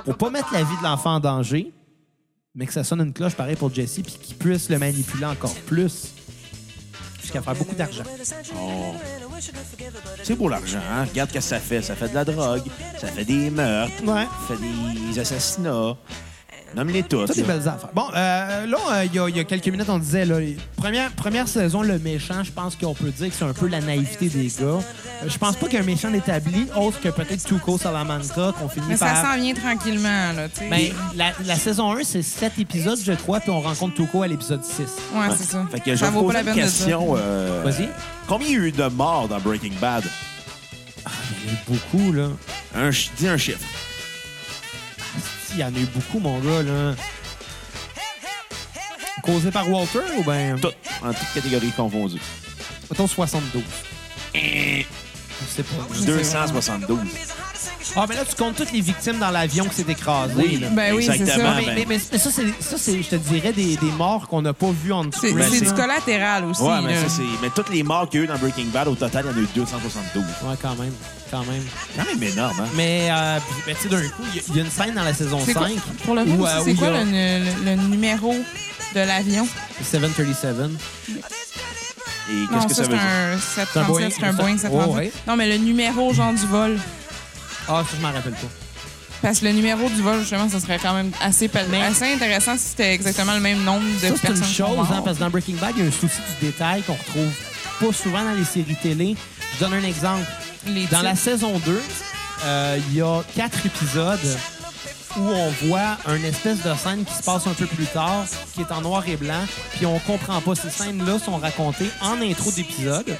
pour 0.05 0.15
pas 0.17 0.29
mettre 0.29 0.51
la 0.53 0.63
vie 0.63 0.77
de 0.79 0.83
l'enfant 0.83 1.15
en 1.15 1.19
danger, 1.19 1.71
mais 2.55 2.65
que 2.65 2.73
ça 2.73 2.83
sonne 2.85 3.01
une 3.01 3.13
cloche 3.13 3.35
pareil 3.35 3.57
pour 3.57 3.73
Jesse, 3.73 3.99
puis 4.03 4.17
qu'il 4.19 4.35
puisse 4.37 4.69
le 4.69 4.79
manipuler 4.79 5.25
encore 5.25 5.53
plus 5.67 6.07
jusqu'à 7.21 7.41
faire 7.41 7.53
beaucoup 7.55 7.75
d'argent. 7.75 8.03
Oh. 8.55 8.93
C'est 10.23 10.35
beau 10.35 10.47
l'argent, 10.49 10.79
hein? 10.91 11.05
Regarde 11.09 11.29
ce 11.29 11.35
que 11.35 11.41
ça 11.41 11.59
fait. 11.59 11.81
Ça 11.81 11.95
fait 11.95 12.09
de 12.09 12.15
la 12.15 12.23
drogue, 12.25 12.63
ça 12.99 13.07
fait 13.07 13.25
des 13.25 13.49
meurtres, 13.49 14.03
Ouais. 14.05 14.25
ça 14.47 14.55
fait 14.55 15.09
des 15.11 15.19
assassinats. 15.19 15.95
Nomme-les 16.75 17.03
toutes. 17.03 17.27
Ça, 17.27 17.33
des 17.33 17.43
belles 17.43 17.67
affaires. 17.67 17.89
Bon, 17.93 18.05
euh, 18.15 18.65
là, 18.65 18.77
euh, 18.91 19.05
il 19.05 19.13
y, 19.13 19.19
a- 19.19 19.27
il 19.29 19.35
y 19.35 19.39
a 19.39 19.43
quelques 19.43 19.67
minutes, 19.67 19.89
on 19.89 19.99
disait, 19.99 20.23
là, 20.25 20.35
première, 20.77 21.11
première 21.11 21.47
saison, 21.47 21.81
le 21.81 21.99
méchant, 21.99 22.43
je 22.43 22.51
pense 22.51 22.75
qu'on 22.75 22.93
peut 22.93 23.09
dire 23.11 23.29
que 23.29 23.35
c'est 23.35 23.43
un 23.45 23.53
peu 23.53 23.67
la 23.67 23.81
naïveté 23.81 24.29
des 24.29 24.47
gars. 24.47 24.65
Euh, 24.65 24.79
je 25.27 25.37
pense 25.37 25.55
pas 25.57 25.65
qu'il 25.67 25.75
y 25.75 25.77
a 25.77 25.81
un 25.81 25.85
méchant 25.85 26.13
établi, 26.13 26.67
autre 26.77 26.99
que 27.01 27.09
peut-être 27.09 27.43
Tuco 27.43 27.77
Salamanca, 27.77 28.53
qu'on 28.57 28.69
finit 28.69 28.85
Mais 28.89 28.97
ça 28.97 29.07
par... 29.07 29.25
s'en 29.33 29.37
vient 29.41 29.53
tranquillement, 29.53 30.33
là, 30.33 30.47
tu 30.49 30.59
sais. 30.59 30.69
Ben, 30.69 30.91
la, 31.15 31.31
la 31.45 31.55
saison 31.55 31.91
1, 31.97 32.03
c'est 32.03 32.21
7 32.21 32.53
épisodes, 32.59 32.99
je 33.03 33.13
crois, 33.13 33.39
puis 33.41 33.49
on 33.51 33.59
rencontre 33.61 33.95
Tuco 33.95 34.23
à 34.23 34.27
l'épisode 34.27 34.63
6. 34.63 34.77
ouais, 35.13 35.27
c'est 35.37 35.51
ça. 35.51 35.65
Fait 35.71 35.79
que 35.81 35.95
je 35.95 36.05
vous 36.05 36.31
la 36.31 36.39
une 36.41 36.53
question. 36.53 37.15
euh, 37.17 37.61
Vas-y. 37.65 37.89
Combien 38.27 38.47
il 38.47 38.53
y 38.53 38.55
a 38.55 38.59
eu 38.59 38.71
de 38.71 38.85
morts 38.87 39.27
dans 39.27 39.39
Breaking 39.39 39.73
Bad? 39.81 40.03
Il 41.05 41.49
y 41.49 41.49
en 41.49 41.51
a 41.51 41.53
eu 41.53 41.57
beaucoup, 41.67 42.11
là. 42.13 42.27
Un, 42.75 42.89
dis 43.17 43.27
un 43.27 43.37
chiffre. 43.37 43.59
Il 45.53 45.59
y 45.59 45.63
en 45.63 45.67
a 45.73 45.79
eu 45.79 45.85
beaucoup, 45.85 46.19
mon 46.19 46.39
gars, 46.39 46.63
là. 46.63 46.95
Causé 49.23 49.51
par 49.51 49.69
Walter 49.69 49.99
ou 50.17 50.23
bien. 50.23 50.55
Toutes, 50.61 50.75
en 51.03 51.13
toutes 51.13 51.33
catégories 51.33 51.71
confondues. 51.71 52.21
Mettons 52.89 53.07
72. 53.07 53.63
Je 54.33 54.83
sais 55.47 55.63
pas. 55.63 55.87
272. 56.05 56.99
Ah, 57.95 58.05
mais 58.07 58.15
là, 58.15 58.21
tu 58.27 58.35
comptes 58.35 58.55
toutes 58.55 58.71
les 58.71 58.79
victimes 58.81 59.19
dans 59.19 59.31
l'avion 59.31 59.65
qui 59.65 59.75
s'est 59.75 59.85
écrasé. 59.91 60.33
Oui, 60.37 60.57
là. 60.61 60.67
Ben 60.71 60.93
oui, 60.95 61.05
c'est 61.05 61.15
exactement. 61.15 61.49
ça. 61.49 61.55
Mais, 61.57 61.65
ben- 61.65 61.75
mais- 61.75 61.85
mais- 61.89 62.01
mais 62.11 62.17
ça, 62.17 62.29
c'est, 62.31 62.45
ça, 62.61 62.77
c'est, 62.77 63.03
je 63.03 63.09
te 63.09 63.15
dirais, 63.17 63.51
des, 63.51 63.75
des 63.75 63.91
morts 63.97 64.27
qu'on 64.29 64.41
n'a 64.41 64.53
pas 64.53 64.71
vues 64.71 64.93
en. 64.93 65.03
Ben, 65.03 65.11
c'est 65.19 65.33
c'est- 65.49 65.65
du 65.65 65.73
collatéral 65.73 66.45
aussi. 66.45 66.61
Ouais, 66.61 66.81
mais, 66.85 66.95
là. 66.95 67.01
ça, 67.01 67.09
c'est... 67.09 67.23
mais 67.41 67.49
toutes 67.53 67.69
les 67.69 67.83
morts 67.83 68.07
qu'il 68.09 68.19
y 68.19 68.21
a 68.21 68.25
eu 68.25 68.27
dans 68.27 68.37
Breaking 68.37 68.67
Bad, 68.73 68.87
au 68.87 68.95
total, 68.95 69.25
il 69.27 69.31
y 69.31 69.33
en 69.33 69.37
a 69.37 69.41
eu 69.41 69.47
272. 69.55 70.23
Ouais, 70.23 70.55
quand 70.61 70.75
même. 70.75 70.93
Quand 71.29 71.43
même. 71.45 71.63
quand 71.97 72.05
même 72.05 72.23
énorme, 72.23 72.55
hein? 72.61 72.67
Mais, 72.75 73.07
euh, 73.11 73.37
puis, 73.39 73.55
ben, 73.67 73.75
tu 73.75 73.83
sais, 73.83 73.89
d'un 73.89 74.01
coup, 74.09 74.23
il 74.31 74.35
y 74.35 74.39
a- 74.39 74.43
il 74.49 74.55
y, 74.55 74.59
a 74.59 74.63
une 74.63 74.71
scène 74.71 74.93
dans 74.95 75.03
la 75.03 75.13
saison 75.13 75.39
C'est 75.45 75.53
5. 75.53 75.59
quoi, 75.61 75.69
pour 76.05 76.15
le 76.15 76.23
coup, 76.25 76.31
où, 76.31 76.45
euh, 76.45 76.61
c'est 76.63 76.73
quoi 76.73 76.87
a- 76.89 77.03
le, 77.03 77.05
le- 77.05 77.65
le 77.65 77.75
numéro 77.87 78.33
de 78.95 78.99
l'avion? 78.99 79.47
737. 79.81 80.55
Et 82.29 82.33
Non, 82.33 82.47
qu'est-ce 82.49 82.67
que 82.67 82.73
ça, 82.73 82.83
ça, 82.83 82.89
veut 82.89 82.97
c'est 82.97 82.97
dire? 82.97 83.01
un 83.01 83.37
737, 83.37 84.13
c'est 84.19 84.25
un 84.25 84.33
Boeing 84.33 84.57
737. 84.57 84.71
Oh, 84.73 84.95
ouais. 84.95 85.11
Non, 85.27 85.35
mais 85.35 85.47
le 85.49 85.57
numéro, 85.57 86.13
genre, 86.13 86.33
du 86.33 86.45
vol. 86.47 86.77
Ah, 87.71 87.83
ça, 87.89 87.95
je 87.97 88.01
m'en 88.01 88.11
rappelle 88.11 88.33
pas. 88.33 88.47
Parce 89.21 89.39
que 89.39 89.45
le 89.45 89.51
numéro 89.51 89.87
du 89.89 90.01
vol, 90.01 90.19
justement, 90.21 90.49
ça 90.49 90.59
serait 90.59 90.79
quand 90.79 90.93
même 90.95 91.11
assez, 91.21 91.47
pal- 91.47 91.67
assez 91.75 92.11
intéressant 92.13 92.57
si 92.57 92.69
c'était 92.69 92.93
exactement 92.93 93.33
le 93.35 93.39
même 93.39 93.63
nombre 93.63 93.83
de 93.85 93.99
Ça, 93.99 94.07
c'est 94.07 94.09
personnes 94.21 94.37
une 94.37 94.41
qui 94.43 94.55
sont 94.55 94.67
chose, 94.67 94.75
mortes. 94.77 94.91
hein, 94.93 95.01
parce 95.05 95.17
que 95.17 95.23
dans 95.23 95.29
Breaking 95.29 95.55
Bad, 95.55 95.73
il 95.77 95.83
y 95.83 95.85
a 95.85 95.89
un 95.89 95.91
souci 95.91 96.17
du 96.39 96.45
détail 96.47 96.81
qu'on 96.83 96.93
retrouve 96.93 97.31
pas 97.79 97.93
souvent 97.93 98.23
dans 98.23 98.33
les 98.33 98.43
séries 98.45 98.75
télé. 98.81 99.15
Je 99.55 99.59
donne 99.63 99.73
un 99.75 99.83
exemple. 99.83 100.25
Les 100.67 100.85
Dans 100.87 101.01
la 101.03 101.15
saison 101.15 101.59
2, 101.65 101.81
euh, 102.45 102.79
il 102.89 102.95
y 102.95 103.01
a 103.01 103.21
quatre 103.35 103.63
épisodes 103.65 104.37
où 105.17 105.21
on 105.21 105.49
voit 105.67 105.97
une 106.15 106.23
espèce 106.25 106.63
de 106.63 106.73
scène 106.75 107.03
qui 107.05 107.13
se 107.13 107.21
passe 107.23 107.45
un 107.45 107.53
peu 107.53 107.65
plus 107.67 107.85
tard, 107.85 108.23
qui 108.55 108.61
est 108.61 108.71
en 108.71 108.81
noir 108.81 109.03
et 109.07 109.17
blanc, 109.17 109.43
puis 109.75 109.85
on 109.85 109.99
comprend 109.99 110.39
pas. 110.41 110.55
Ces 110.55 110.69
scènes-là 110.69 111.19
sont 111.19 111.37
racontées 111.37 111.89
en 112.01 112.19
intro 112.21 112.51
d'épisode. 112.51 113.17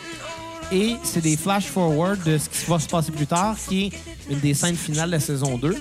Et 0.71 0.95
c'est 1.03 1.21
des 1.21 1.35
flash-forward 1.35 2.23
de 2.23 2.37
ce 2.37 2.47
qui 2.47 2.69
va 2.69 2.79
se 2.79 2.87
passer 2.87 3.11
plus 3.11 3.27
tard, 3.27 3.55
qui 3.67 3.87
est 3.87 3.91
une 4.29 4.39
des 4.39 4.53
scènes 4.53 4.75
finales 4.75 5.09
de 5.09 5.15
la 5.15 5.19
saison 5.19 5.57
2. 5.57 5.77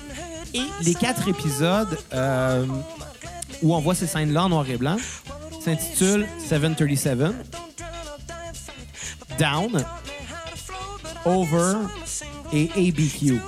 Et 0.53 0.61
les 0.83 0.93
quatre 0.95 1.27
épisodes 1.29 1.97
euh, 2.13 2.65
où 3.61 3.73
on 3.73 3.79
voit 3.79 3.95
ces 3.95 4.07
scènes-là 4.07 4.45
en 4.45 4.49
noir 4.49 4.69
et 4.69 4.77
blanc 4.77 4.97
s'intitulent 5.63 6.27
737, 6.45 7.19
Down, 9.39 9.85
Over 11.23 11.75
et 12.51 12.69
ABQ. 12.75 13.39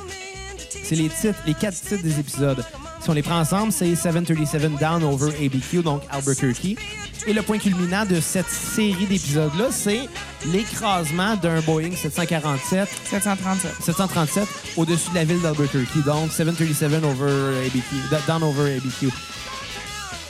C'est 0.84 0.95
les 0.95 1.10
titres, 1.10 1.39
les 1.45 1.53
quatre 1.53 1.79
titres 1.79 2.03
des 2.03 2.19
épisodes. 2.19 2.63
Si 3.01 3.10
on 3.10 3.13
les 3.13 3.21
prend 3.21 3.39
ensemble, 3.39 3.73
c'est 3.73 3.95
737 3.95 4.77
Down 4.79 5.03
Over 5.03 5.34
ABQ, 5.45 5.82
donc 5.84 6.03
Albuquerque. 6.10 6.77
Et 7.25 7.31
le 7.33 7.41
point 7.41 7.57
culminant 7.57 8.05
de 8.05 8.19
cette 8.19 8.49
série 8.49 9.05
d'épisodes-là, 9.05 9.67
c'est 9.71 10.09
l'écrasement 10.47 11.36
d'un 11.38 11.62
Boeing 11.62 11.91
747 11.95 12.89
737. 13.09 13.71
737 13.81 14.47
au-dessus 14.75 15.09
de 15.12 15.15
la 15.15 15.23
ville 15.23 15.41
d'Albuquerque. 15.41 16.03
Donc, 16.05 16.31
737 16.33 17.01
over 17.03 17.65
ABQ, 17.65 18.25
down 18.27 18.43
over 18.43 18.75
ABQ. 18.75 19.09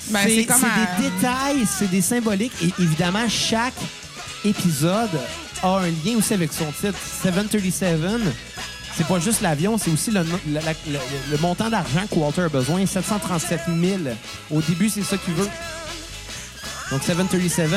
Ben, 0.09 0.19
c'est 0.25 0.45
comme 0.45 0.61
des 0.99 1.09
détails, 1.09 1.65
c'est 1.65 1.89
des 1.89 2.01
symboliques. 2.01 2.53
Et 2.61 2.71
évidemment, 2.83 3.27
chaque 3.27 3.73
épisode 4.45 5.09
a 5.63 5.77
un 5.79 5.87
lien 6.05 6.17
aussi 6.17 6.33
avec 6.35 6.53
son 6.53 6.65
titre. 6.73 6.99
737, 7.23 8.19
c'est 8.95 9.07
pas 9.07 9.17
juste 9.19 9.41
l'avion, 9.41 9.79
c'est 9.79 9.89
aussi 9.89 10.11
le, 10.11 10.23
no- 10.23 10.39
la- 10.51 10.61
la- 10.61 10.73
le- 10.87 10.99
le 11.31 11.37
montant 11.39 11.69
d'argent 11.71 12.01
que 12.07 12.15
Walter 12.15 12.41
a 12.43 12.49
besoin. 12.49 12.85
737 12.85 13.61
000. 13.81 13.97
Au 14.51 14.61
début, 14.61 14.89
c'est 14.89 15.01
ça 15.03 15.17
qu'il 15.17 15.33
veut. 15.33 15.49
Donc 16.91 17.03
737 17.03 17.69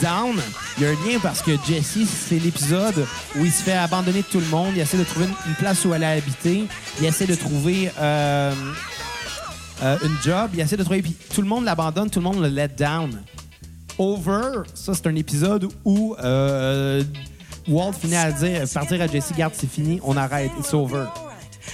Down, 0.00 0.40
il 0.76 0.82
y 0.82 0.86
a 0.86 0.90
un 0.90 0.92
lien 0.92 1.18
parce 1.22 1.42
que 1.42 1.52
Jesse, 1.66 2.08
c'est 2.28 2.38
l'épisode 2.38 3.06
où 3.36 3.44
il 3.44 3.52
se 3.52 3.62
fait 3.62 3.72
abandonner 3.72 4.22
de 4.22 4.26
tout 4.26 4.40
le 4.40 4.46
monde. 4.46 4.72
Il 4.74 4.80
essaie 4.80 4.96
de 4.96 5.04
trouver 5.04 5.26
une, 5.46 5.54
place 5.54 5.84
où 5.84 5.92
aller 5.92 6.06
habiter. 6.06 6.64
Il 7.00 7.04
essaie 7.04 7.26
de 7.26 7.34
trouver 7.34 7.90
euh, 7.98 8.52
euh, 9.82 9.98
une 10.04 10.16
job, 10.22 10.50
il 10.54 10.60
essaie 10.60 10.76
de 10.76 10.82
trouver, 10.82 11.02
puis 11.02 11.16
tout 11.34 11.42
le 11.42 11.48
monde 11.48 11.64
l'abandonne, 11.64 12.08
tout 12.08 12.20
le 12.20 12.24
monde 12.24 12.40
le 12.40 12.48
let 12.48 12.68
down. 12.68 13.22
Over, 13.98 14.62
ça, 14.74 14.94
c'est 14.94 15.06
un 15.06 15.14
épisode 15.14 15.68
où 15.84 16.16
euh, 16.22 17.02
Walt 17.68 17.92
finit 17.92 18.16
à 18.16 18.32
dire, 18.32 18.62
par 18.72 18.86
dire 18.86 19.02
à 19.02 19.06
Jesse, 19.06 19.32
garde, 19.36 19.52
c'est 19.56 19.70
fini, 19.70 20.00
on 20.02 20.16
arrête, 20.16 20.50
it's 20.58 20.74
over. 20.74 21.04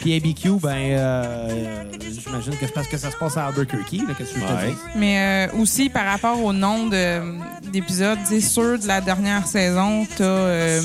Puis 0.01 0.15
ABQ, 0.17 0.61
ben, 0.63 0.71
euh, 0.77 1.83
j'imagine 2.01 2.53
que 2.57 2.67
c'est 2.67 2.73
parce 2.75 2.89
que 2.89 2.97
ça 2.97 3.11
se 3.11 3.17
passe 3.17 3.37
à 3.37 3.47
Albuquerque, 3.47 3.93
là, 3.93 4.15
qu'est-ce 4.17 4.33
que 4.35 4.41
je 4.41 4.45
te 4.47 4.53
Ouais. 4.53 4.69
dis? 4.71 4.77
Mais 4.97 5.49
euh, 5.53 5.59
aussi, 5.61 5.91
par 5.91 6.07
rapport 6.07 6.43
au 6.43 6.53
nombre 6.53 6.91
de- 6.91 7.21
d'épisodes, 7.71 8.19
c'est 8.25 8.41
sûr, 8.41 8.79
de 8.79 8.87
la 8.87 9.01
dernière 9.03 9.47
saison, 9.47 10.07
t'as... 10.17 10.25
euh, 10.25 10.83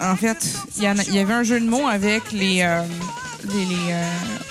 en 0.00 0.14
fait, 0.16 0.46
il 0.76 0.82
y, 0.84 0.88
en 0.88 0.98
a- 0.98 1.02
il 1.04 1.14
y 1.14 1.18
avait 1.18 1.32
un 1.32 1.42
jeu 1.42 1.58
de 1.60 1.66
mots 1.66 1.88
avec 1.88 2.32
les... 2.32 2.60
euh, 2.62 2.82
les, 3.54 3.64
les, 3.64 3.92
euh, 3.92 4.02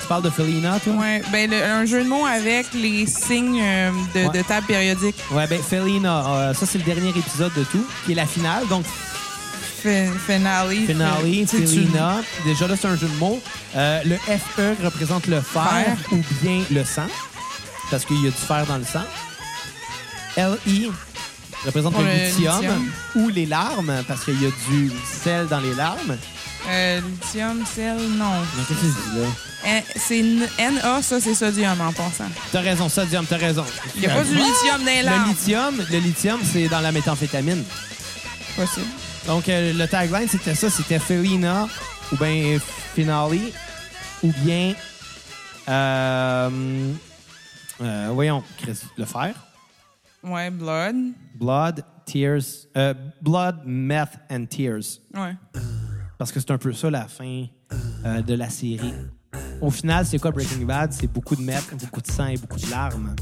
Tu 0.02 0.08
parles 0.08 0.24
de 0.24 0.30
Felina, 0.30 0.80
toi? 0.80 0.94
ouais, 0.94 1.22
ben, 1.32 1.50
le- 1.52 1.62
un 1.64 1.86
jeu 1.86 2.04
de 2.04 2.08
mots 2.10 2.26
avec 2.26 2.68
les 2.74 3.06
signes 3.06 3.62
euh, 3.62 3.92
de, 4.16 4.20
Ouais. 4.28 4.38
de 4.38 4.42
table 4.44 4.66
périodique. 4.66 5.16
Ouais, 5.32 5.46
ben, 5.48 5.62
Felina, 5.62 6.26
euh, 6.28 6.54
ça, 6.54 6.66
c'est 6.66 6.78
le 6.78 6.84
dernier 6.86 7.10
épisode 7.10 7.54
de 7.56 7.64
tout, 7.66 7.86
qui 8.06 8.14
est 8.14 8.16
la 8.16 8.26
finale. 8.26 8.66
Donc, 8.70 8.86
Finale. 10.26 10.76
Finale, 10.88 11.24
Tu 11.24 11.46
tu- 11.46 11.68
Felina. 11.68 12.18
Déjà 12.46 12.68
là, 12.68 12.76
c'est 12.80 12.88
un 12.88 12.96
jeu 12.98 13.08
de 13.08 13.16
mots. 13.18 13.42
Euh, 13.76 14.02
le 14.06 14.18
FE 14.18 14.84
représente 14.84 15.28
le 15.28 15.42
fer 15.42 15.64
Fer. 15.70 15.98
ou 16.12 16.22
bien 16.42 16.64
le 16.72 16.84
sang, 16.84 17.08
parce 17.92 18.06
qu'il 18.06 18.24
y 18.24 18.28
a 18.28 18.32
du 18.32 18.38
fer 18.38 18.66
dans 18.66 18.78
le 18.78 18.84
sang. 18.86 19.04
LI 20.38 20.92
représente 21.66 21.98
le, 21.98 22.04
le 22.04 22.26
lithium, 22.28 22.62
lithium. 22.62 22.92
ou 23.16 23.30
les 23.30 23.46
larmes, 23.46 24.04
parce 24.08 24.26
qu'il 24.26 24.42
y 24.42 24.46
a 24.46 24.50
du 24.70 24.92
sel 25.24 25.48
dans 25.48 25.60
les 25.60 25.74
larmes. 25.74 26.18
Euh, 26.68 27.00
lithium, 27.02 27.64
sel, 27.76 27.98
non. 28.18 28.32
Mais 28.58 28.64
qu'est-ce 28.68 28.80
que 28.82 28.88
je 28.88 29.12
dis 29.12 29.20
là? 29.22 29.82
C'est 29.98 30.22
Na, 30.84 31.02
ça, 31.02 31.20
c'est 31.22 31.34
sodium 31.34 31.80
en 31.82 31.92
passant. 31.92 32.30
T'as 32.52 32.62
raison, 32.62 32.88
sodium, 32.90 33.26
t'as 33.28 33.38
raison. 33.38 33.66
Il 33.96 34.02
n'y 34.02 34.08
a 34.08 34.16
pas 34.16 34.24
du 34.24 34.36
lithium 34.36 34.80
dans 34.80 34.86
les 34.86 35.00
Le 35.02 35.06
larmes. 35.06 35.30
lithium, 35.30 35.76
le 35.92 35.98
lithium, 36.00 36.40
c'est 36.52 36.68
dans 36.68 36.82
la 36.82 36.92
méthamphétamine. 36.92 37.64
Possible. 38.56 38.86
Donc, 39.28 39.50
euh, 39.50 39.74
le 39.74 39.88
tagline, 39.88 40.28
c'était 40.28 40.54
ça. 40.56 40.70
C'était 40.70 41.00
Felina 41.00 41.68
ou 42.12 42.18
bien 42.18 42.60
Finale 42.94 43.40
ou 44.24 44.32
bien... 44.44 44.74
euh, 45.68 46.94
euh, 47.82 48.10
voyons, 48.14 48.44
Chris, 48.58 48.80
le 48.98 49.06
fer. 49.06 49.34
Ouais, 50.24 50.50
blood. 50.50 50.96
Blood, 51.36 51.84
Tears... 52.06 52.68
euh, 52.78 52.94
blood, 53.22 53.62
Meth 53.66 54.18
and 54.32 54.46
Tears. 54.46 55.00
Ouais. 55.14 55.36
Parce 56.18 56.32
que 56.32 56.40
c'est 56.40 56.52
un 56.52 56.58
peu 56.58 56.72
ça, 56.72 56.90
la 56.90 57.08
fin 57.08 57.46
euh, 58.06 58.22
de 58.22 58.36
la 58.36 58.50
série. 58.50 58.94
Au 59.60 59.70
final, 59.70 60.06
c'est 60.06 60.20
quoi 60.20 60.32
Breaking 60.32 60.66
Bad? 60.66 60.94
C'est 60.94 61.08
beaucoup 61.08 61.36
de 61.36 61.42
meth, 61.42 61.74
beaucoup 61.74 62.02
de 62.02 62.08
sang 62.10 62.28
et 62.28 62.38
beaucoup 62.38 62.60
de 62.60 62.70
larmes. 62.70 63.16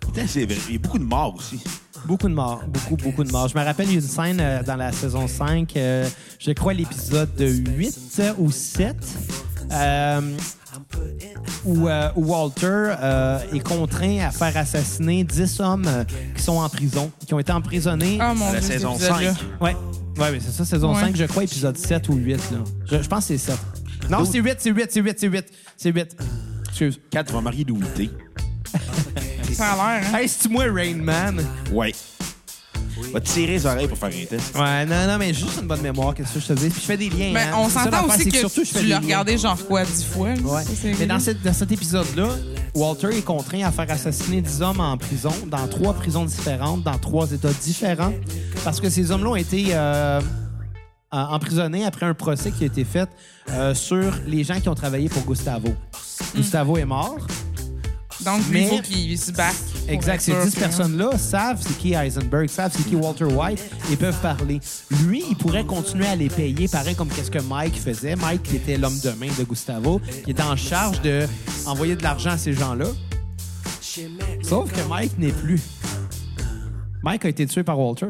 Putain, 0.00 0.26
c'est 0.26 0.44
vrai. 0.44 0.56
Il 0.68 0.72
y 0.74 0.76
a 0.76 0.78
beaucoup 0.78 0.98
de 0.98 1.04
morts 1.04 1.36
aussi. 1.36 1.62
Beaucoup 2.06 2.28
de 2.28 2.34
morts. 2.34 2.62
Beaucoup, 2.68 2.96
beaucoup 2.96 3.24
de 3.24 3.30
morts. 3.30 3.48
Je 3.48 3.56
me 3.58 3.64
rappelle, 3.64 3.86
il 3.86 3.92
y 3.92 3.96
a 3.96 4.00
une 4.00 4.06
scène 4.06 4.38
euh, 4.40 4.62
dans 4.62 4.76
la 4.76 4.92
saison 4.92 5.26
5, 5.28 5.76
euh, 5.76 6.08
je 6.38 6.50
crois 6.52 6.72
l'épisode 6.74 7.30
8 7.38 8.22
ou 8.38 8.50
7, 8.50 8.96
euh, 9.72 10.20
où, 11.64 11.88
euh, 11.88 12.08
où 12.16 12.26
Walter 12.26 12.66
euh, 13.00 13.38
est 13.52 13.60
contraint 13.60 14.18
à 14.26 14.30
faire 14.30 14.56
assassiner 14.56 15.22
10 15.24 15.60
hommes 15.60 15.84
euh, 15.86 16.04
qui 16.36 16.42
sont 16.42 16.56
en 16.58 16.68
prison, 16.68 17.10
qui 17.26 17.34
ont 17.34 17.38
été 17.38 17.52
emprisonnés. 17.52 18.18
Oh 18.20 18.34
mon 18.34 18.46
la 18.52 18.58
dieu, 18.58 18.68
cet 18.68 18.72
saison 18.78 18.94
épisode-là. 18.94 19.34
5. 19.34 19.40
Ouais, 19.60 19.76
ouais, 20.18 20.32
mais 20.32 20.40
c'est 20.40 20.50
ça, 20.50 20.64
saison 20.64 20.94
Ouais. 20.94 21.00
5, 21.00 21.16
je 21.16 21.24
crois, 21.24 21.44
épisode 21.44 21.76
7 21.76 22.08
ou 22.08 22.14
8. 22.14 22.32
Là. 22.32 22.58
Je, 22.90 23.02
je 23.02 23.08
pense 23.08 23.20
que 23.28 23.36
c'est 23.36 23.38
7. 23.38 23.56
Non, 24.10 24.24
c'est 24.24 24.38
8, 24.40 24.56
c'est 24.58 24.70
8, 24.70 24.86
c'est 24.90 25.00
8, 25.00 25.18
c'est 25.18 25.28
8. 25.28 25.44
C'est 25.76 25.92
8. 25.92 26.16
Excuse. 26.68 27.00
Quand 27.12 27.22
tu 27.22 27.32
vas 27.32 27.40
marier. 27.40 27.64
Ça 29.54 29.72
a 29.72 29.76
l'air, 30.00 30.08
hein? 30.12 30.18
Hey, 30.18 30.28
c'est-tu 30.28 30.48
moi, 30.48 30.64
Rain 30.72 30.96
Man? 30.96 31.44
Ouais. 31.72 31.92
Va 33.12 33.20
te 33.20 33.28
tirer 33.28 33.52
les 33.52 33.66
oreilles 33.66 33.88
pour 33.88 33.98
faire 33.98 34.08
un 34.10 34.24
test. 34.26 34.54
Ouais, 34.56 34.86
non, 34.86 35.06
non, 35.06 35.18
mais 35.18 35.34
juste 35.34 35.58
une 35.60 35.66
bonne 35.66 35.80
mémoire, 35.80 36.14
qu'est-ce 36.14 36.34
que 36.34 36.40
je 36.40 36.46
te 36.46 36.52
dis? 36.52 36.68
Puis 36.68 36.80
je 36.80 36.86
fais 36.86 36.96
des 36.96 37.08
liens. 37.10 37.32
Ben, 37.32 37.48
hein. 37.52 37.56
on 37.58 37.68
s'entend 37.68 38.06
aussi 38.06 38.28
que, 38.28 38.38
surtout, 38.38 38.64
je 38.64 38.70
fais 38.70 38.80
tu 38.80 38.86
l'as 38.86 39.00
regardé 39.00 39.36
genre 39.38 39.58
quoi, 39.66 39.84
dix 39.84 40.04
fois? 40.04 40.28
Ouais. 40.28 40.62
Ça, 40.62 40.70
Mais 40.84 40.92
dans, 40.92 41.00
rigolo. 41.00 41.18
cette- 41.20 41.42
dans 41.42 41.52
cet 41.52 41.72
épisode-là, 41.72 42.28
Walter 42.74 43.16
est 43.16 43.22
contraint 43.22 43.62
à 43.66 43.72
faire 43.72 43.90
assassiner 43.90 44.40
10 44.40 44.62
hommes 44.62 44.80
en 44.80 44.96
prison, 44.96 45.32
dans 45.46 45.66
trois 45.68 45.94
prisons 45.94 46.24
différentes, 46.24 46.82
dans 46.82 46.98
trois 46.98 47.30
États 47.32 47.52
différents, 47.52 48.12
parce 48.64 48.80
que 48.80 48.88
ces 48.88 49.10
hommes-là 49.10 49.30
ont 49.30 49.36
été 49.36 49.66
euh, 49.70 50.20
emprisonnés 51.10 51.84
après 51.84 52.06
un 52.06 52.14
procès 52.14 52.50
qui 52.50 52.62
a 52.64 52.66
été 52.66 52.84
fait 52.84 53.08
euh, 53.50 53.74
sur 53.74 54.12
les 54.26 54.44
gens 54.44 54.60
qui 54.60 54.68
ont 54.68 54.74
travaillé 54.74 55.08
pour 55.08 55.22
Gustavo. 55.24 55.68
Hmm. 55.68 56.36
Gustavo 56.36 56.76
est 56.78 56.84
mort. 56.86 57.18
Donc, 58.24 58.40
lui, 58.48 58.60
il 58.60 58.64
Mais- 58.64 58.76
faut 58.76 58.82
qu'il 58.82 59.18
se 59.18 59.32
batte. 59.32 59.54
pour 59.80 59.90
Exact. 59.90 60.20
Ces 60.20 60.32
sûr 60.32 60.44
10 60.44 60.54
que- 60.54 60.60
personnes-là 60.60 61.18
savent 61.18 61.60
c'est 61.60 61.76
qui 61.78 61.92
Heisenberg, 61.94 62.48
savent 62.48 62.72
c'est 62.76 62.84
qui 62.88 62.94
Walter 62.96 63.24
White 63.24 63.60
et 63.90 63.96
peuvent 63.96 64.20
parler. 64.20 64.60
Lui, 65.04 65.24
il 65.28 65.36
pourrait 65.36 65.64
continuer 65.66 66.06
à 66.06 66.14
les 66.16 66.28
payer, 66.28 66.68
pareil 66.68 66.94
comme 66.94 67.08
qu'est-ce 67.08 67.30
que 67.30 67.40
Mike 67.42 67.78
faisait. 67.80 68.14
Mike, 68.16 68.42
qui 68.44 68.56
était 68.56 68.76
l'homme 68.78 68.98
de 69.02 69.10
main 69.10 69.28
de 69.38 69.44
Gustavo, 69.44 70.00
qui 70.24 70.30
était 70.30 70.42
en 70.42 70.56
charge 70.56 71.00
de 71.02 71.26
envoyer 71.66 71.96
de 71.96 72.02
l'argent 72.02 72.30
à 72.30 72.38
ces 72.38 72.52
gens-là. 72.52 72.86
Sauf 74.42 74.72
que 74.72 74.88
Mike 74.88 75.18
n'est 75.18 75.32
plus. 75.32 75.60
Mike 77.02 77.24
a 77.24 77.28
été 77.28 77.46
tué 77.46 77.62
par 77.64 77.78
Walter. 77.78 78.06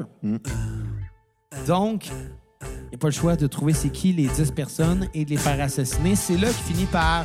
Donc, 1.66 2.06
il 2.08 2.88
n'y 2.90 2.94
a 2.94 2.98
pas 2.98 3.08
le 3.08 3.12
choix 3.12 3.36
de 3.36 3.46
trouver 3.46 3.72
c'est 3.72 3.88
qui 3.90 4.12
les 4.12 4.26
10 4.28 4.50
personnes 4.52 5.08
et 5.14 5.24
de 5.24 5.30
les 5.30 5.36
faire 5.36 5.60
assassiner. 5.60 6.14
C'est 6.16 6.36
là 6.36 6.48
qu'il 6.48 6.74
finit 6.74 6.86
par 6.86 7.24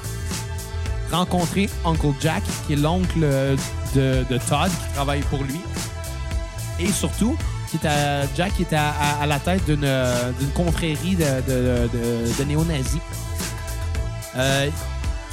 rencontrer 1.12 1.70
Uncle 1.86 2.14
Jack, 2.22 2.44
qui 2.66 2.74
est 2.74 2.78
l'oncle 2.78 3.20
de, 3.96 4.26
de 4.30 4.38
Todd, 4.50 4.70
qui 4.70 4.94
travaille 4.96 5.22
pour 5.22 5.44
lui. 5.44 5.60
Et 6.80 6.92
surtout, 6.92 7.36
qui 7.70 7.78
est 7.78 7.88
à, 7.88 8.22
Jack 8.36 8.54
qui 8.56 8.62
est 8.64 8.74
à, 8.74 8.90
à- 8.90 9.24
à 9.24 9.26
la 9.26 9.40
tête 9.40 9.66
d'une 9.66 9.84
euh, 9.84 10.32
d'une 10.40 10.50
confrérie 10.52 11.16
de, 11.16 11.24
de, 11.52 11.90
de- 12.38 12.44
néo-nazis. 12.44 13.00
Euh, 14.36 14.70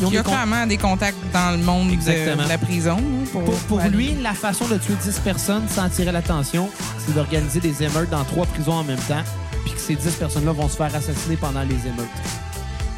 ils 0.01 0.07
ont 0.07 0.09
Il 0.09 0.14
y 0.14 0.18
a 0.18 0.22
des 0.22 0.29
clairement 0.29 0.66
des 0.66 0.77
contacts 0.79 1.16
dans 1.33 1.53
le 1.53 1.59
monde 1.62 1.89
de- 1.89 1.93
Exactement. 1.95 2.43
de 2.45 2.49
la 2.49 2.59
prison. 2.59 2.97
hein, 2.99 3.25
Pour, 3.31 3.43
pour, 3.68 3.81
lui, 3.81 4.14
la 4.20 4.35
façon 4.35 4.66
de 4.66 4.77
tuer 4.79 4.95
10 5.01 5.20
personnes 5.20 5.68
sans 5.68 5.85
attirer 5.85 6.11
l'attention, 6.11 6.68
c'est 7.05 7.14
d'organiser 7.14 7.61
des 7.61 7.83
émeutes 7.83 8.11
dans 8.11 8.25
trois 8.25 8.47
prisons 8.47 8.72
en 8.72 8.85
même 8.85 8.99
temps, 8.99 9.22
puis 9.64 9.72
que 9.75 9.81
ces 9.81 9.95
10 9.95 10.14
personnes-là 10.14 10.53
vont 10.53 10.68
se 10.68 10.77
faire 10.77 10.93
assassiner 10.95 11.37
pendant 11.37 11.62
les 11.62 11.77
émeutes. 11.87 12.09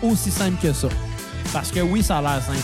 Aussi 0.03 0.31
simple 0.31 0.57
que 0.63 0.73
ça. 0.73 0.89
Parce 1.53 1.71
que 1.71 1.81
oui, 1.81 2.03
ça 2.03 2.19
a 2.19 2.23
l'air 2.23 2.43
simple. 2.43 2.59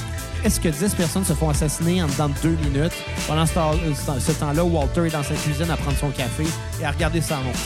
Est-ce 0.45 0.59
que 0.59 0.69
10 0.69 0.95
personnes 0.95 1.25
se 1.25 1.35
font 1.35 1.49
assassiner 1.51 2.03
en 2.03 2.07
dedans 2.09 2.29
de 2.29 2.35
deux 2.43 2.57
minutes? 2.69 2.93
Pendant 3.29 3.47
ce 3.47 3.55
temps- 3.55 3.73
ce 3.95 4.07
temps- 4.07 4.21
ce 4.21 4.33
temps-là, 4.33 4.65
Walter 4.65 5.07
est 5.07 5.11
dans 5.11 5.23
sa 5.23 5.35
cuisine 5.35 5.71
à 5.71 5.77
prendre 5.77 5.97
son 5.99 6.11
café 6.11 6.45
et 6.81 6.85
à 6.85 6.91
regarder 6.91 7.21
sa 7.21 7.37
montre. 7.37 7.59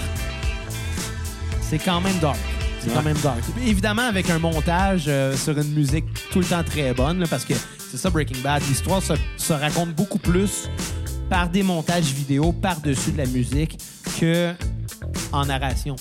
C'est 1.62 1.78
quand 1.78 2.00
même 2.00 2.18
dark. 2.18 2.36
C'est 2.80 2.92
quand 2.92 3.02
même 3.02 3.16
dark. 3.22 3.38
Évidemment, 3.66 4.02
avec 4.02 4.30
un 4.30 4.38
montage 4.38 5.04
euh, 5.08 5.34
sur 5.36 5.58
une 5.58 5.72
musique 5.72 6.04
tout 6.30 6.38
le 6.40 6.44
temps 6.44 6.62
très 6.62 6.92
bonne, 6.94 7.18
là, 7.18 7.26
parce 7.28 7.44
que 7.44 7.54
c'est 7.90 7.96
ça 7.96 8.10
Breaking 8.10 8.40
Bad. 8.42 8.62
L'histoire 8.68 9.02
se, 9.02 9.14
se 9.36 9.52
raconte 9.52 9.90
beaucoup 9.94 10.18
plus 10.18 10.68
par 11.28 11.48
des 11.48 11.62
montages 11.64 12.04
vidéo 12.12 12.52
par-dessus 12.52 13.10
de 13.12 13.18
la 13.18 13.26
musique 13.26 13.78
que 14.20 14.52
en 15.32 15.46
narration. 15.46 15.96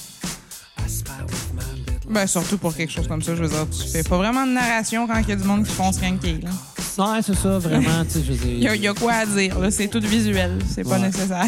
Ben, 2.10 2.28
surtout 2.28 2.58
pour 2.58 2.76
quelque 2.76 2.91
chose 2.91 3.08
comme 3.08 3.22
ça, 3.22 3.36
je 3.36 3.41
veux 3.43 3.49
dire, 3.49 3.66
tu 3.70 3.88
fais 3.89 4.03
pas 4.03 4.18
vraiment 4.18 4.45
de 4.45 4.51
narration 4.51 5.08
quand 5.08 5.18
il 5.20 5.30
y 5.30 5.32
a 5.32 5.36
du 5.36 5.43
monde 5.43 5.64
qui 5.66 5.72
fonce 5.74 5.97
rien 5.97 6.16
que 6.18 6.28
là. 6.28 6.49
Non, 6.97 7.20
c'est 7.22 7.36
ça, 7.36 7.58
vraiment. 7.60 8.06
tu 8.06 8.12
sais, 8.12 8.24
je 8.26 8.32
veux 8.32 8.38
dire- 8.38 8.53
Il 8.58 8.60
y, 8.64 8.68
a- 8.68 8.76
il 8.76 8.82
y 8.84 8.88
a 8.88 8.93
quoi 8.93 9.14
à 9.14 9.26
dire, 9.26 9.60
là. 9.60 9.72
C'est 9.72 9.88
tout 9.88 9.99
visuel. 10.01 10.60
C'est 10.70 10.84
pas 10.84 10.91
Ouais. 10.91 10.99
nécessaire. 11.08 11.45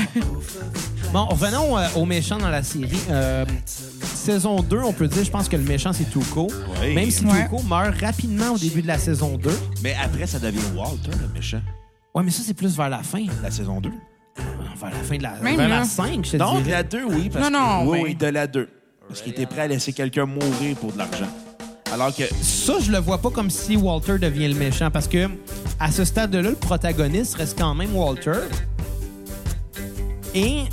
Bon, 1.13 1.25
revenons 1.25 1.77
euh, 1.77 1.87
aux 1.95 2.05
méchants 2.05 2.37
dans 2.37 2.49
la 2.49 2.63
série. 2.63 2.99
Euh, 3.09 3.45
saison 4.03 4.61
2, 4.61 4.79
on 4.79 4.91
peut 4.91 5.07
dire, 5.07 5.23
je 5.23 5.31
pense 5.31 5.47
que 5.47 5.55
le 5.55 5.63
méchant, 5.63 5.93
c'est 5.93 6.09
Tuco. 6.09 6.47
Oui. 6.81 6.93
Même 6.95 7.09
si 7.11 7.23
Ouais. 7.25 7.43
Tuco 7.43 7.61
meurt 7.63 7.97
rapidement 8.01 8.49
au 8.53 8.57
début 8.57 8.81
de 8.81 8.87
la 8.87 8.97
saison 8.97 9.37
2. 9.37 9.49
Mais 9.83 9.95
après, 10.03 10.27
ça 10.27 10.39
devient 10.39 10.59
Walter, 10.75 11.11
le 11.21 11.33
méchant. 11.33 11.61
Ouais, 12.13 12.23
mais 12.23 12.31
ça, 12.31 12.41
c'est 12.45 12.53
plus 12.55 12.75
vers 12.75 12.89
la 12.89 13.03
fin. 13.03 13.25
La 13.41 13.51
saison 13.51 13.79
2. 13.79 13.89
Vers 14.79 14.89
la 14.91 14.97
fin 15.03 15.17
de 15.17 15.23
la, 15.23 15.33
vers 15.35 15.69
la 15.69 15.83
5, 15.85 16.25
je 16.25 16.31
te 16.31 16.37
Non, 16.37 16.59
de 16.59 16.69
la 16.69 16.83
2, 16.83 17.03
oui. 17.09 17.29
Parce 17.31 17.49
Non, 17.49 17.57
non, 17.57 17.85
que, 17.85 17.89
oui, 17.91 17.99
oui, 18.03 18.15
de 18.15 18.27
la 18.27 18.47
2. 18.47 18.67
Parce 19.07 19.21
qu'il 19.21 19.31
était 19.31 19.45
prêt 19.45 19.61
à 19.61 19.67
laisser 19.67 19.93
quelqu'un 19.93 20.25
mourir 20.25 20.75
pour 20.79 20.91
de 20.91 20.97
l'argent? 20.97 21.27
Alors 21.93 22.13
que 22.13 22.23
Ça, 22.41 22.73
je 22.81 22.91
le 22.91 22.97
vois 22.99 23.17
pas 23.19 23.29
comme 23.29 23.49
si 23.49 23.77
Walter 23.77 24.17
devient 24.19 24.49
le 24.49 24.55
méchant 24.55 24.91
parce 24.91 25.07
que 25.07 25.29
à 25.79 25.91
ce 25.91 26.03
stade-là, 26.03 26.41
le 26.41 26.55
protagoniste 26.55 27.35
reste 27.35 27.57
quand 27.57 27.73
même 27.73 27.95
Walter. 27.95 28.39
Et 30.35 30.63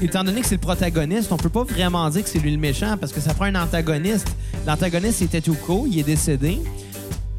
étant 0.00 0.24
donné 0.24 0.40
que 0.40 0.46
c'est 0.46 0.54
le 0.54 0.60
protagoniste, 0.60 1.30
on 1.30 1.36
peut 1.36 1.50
pas 1.50 1.64
vraiment 1.64 2.08
dire 2.08 2.22
que 2.24 2.28
c'est 2.28 2.38
lui 2.38 2.50
le 2.50 2.58
méchant 2.58 2.96
parce 2.98 3.12
que 3.12 3.20
ça 3.20 3.34
prend 3.34 3.44
un 3.44 3.62
antagoniste. 3.62 4.28
L'antagoniste, 4.66 5.18
c'était 5.18 5.40
Tuco, 5.40 5.86
il 5.86 5.98
est 5.98 6.04
décédé. 6.04 6.58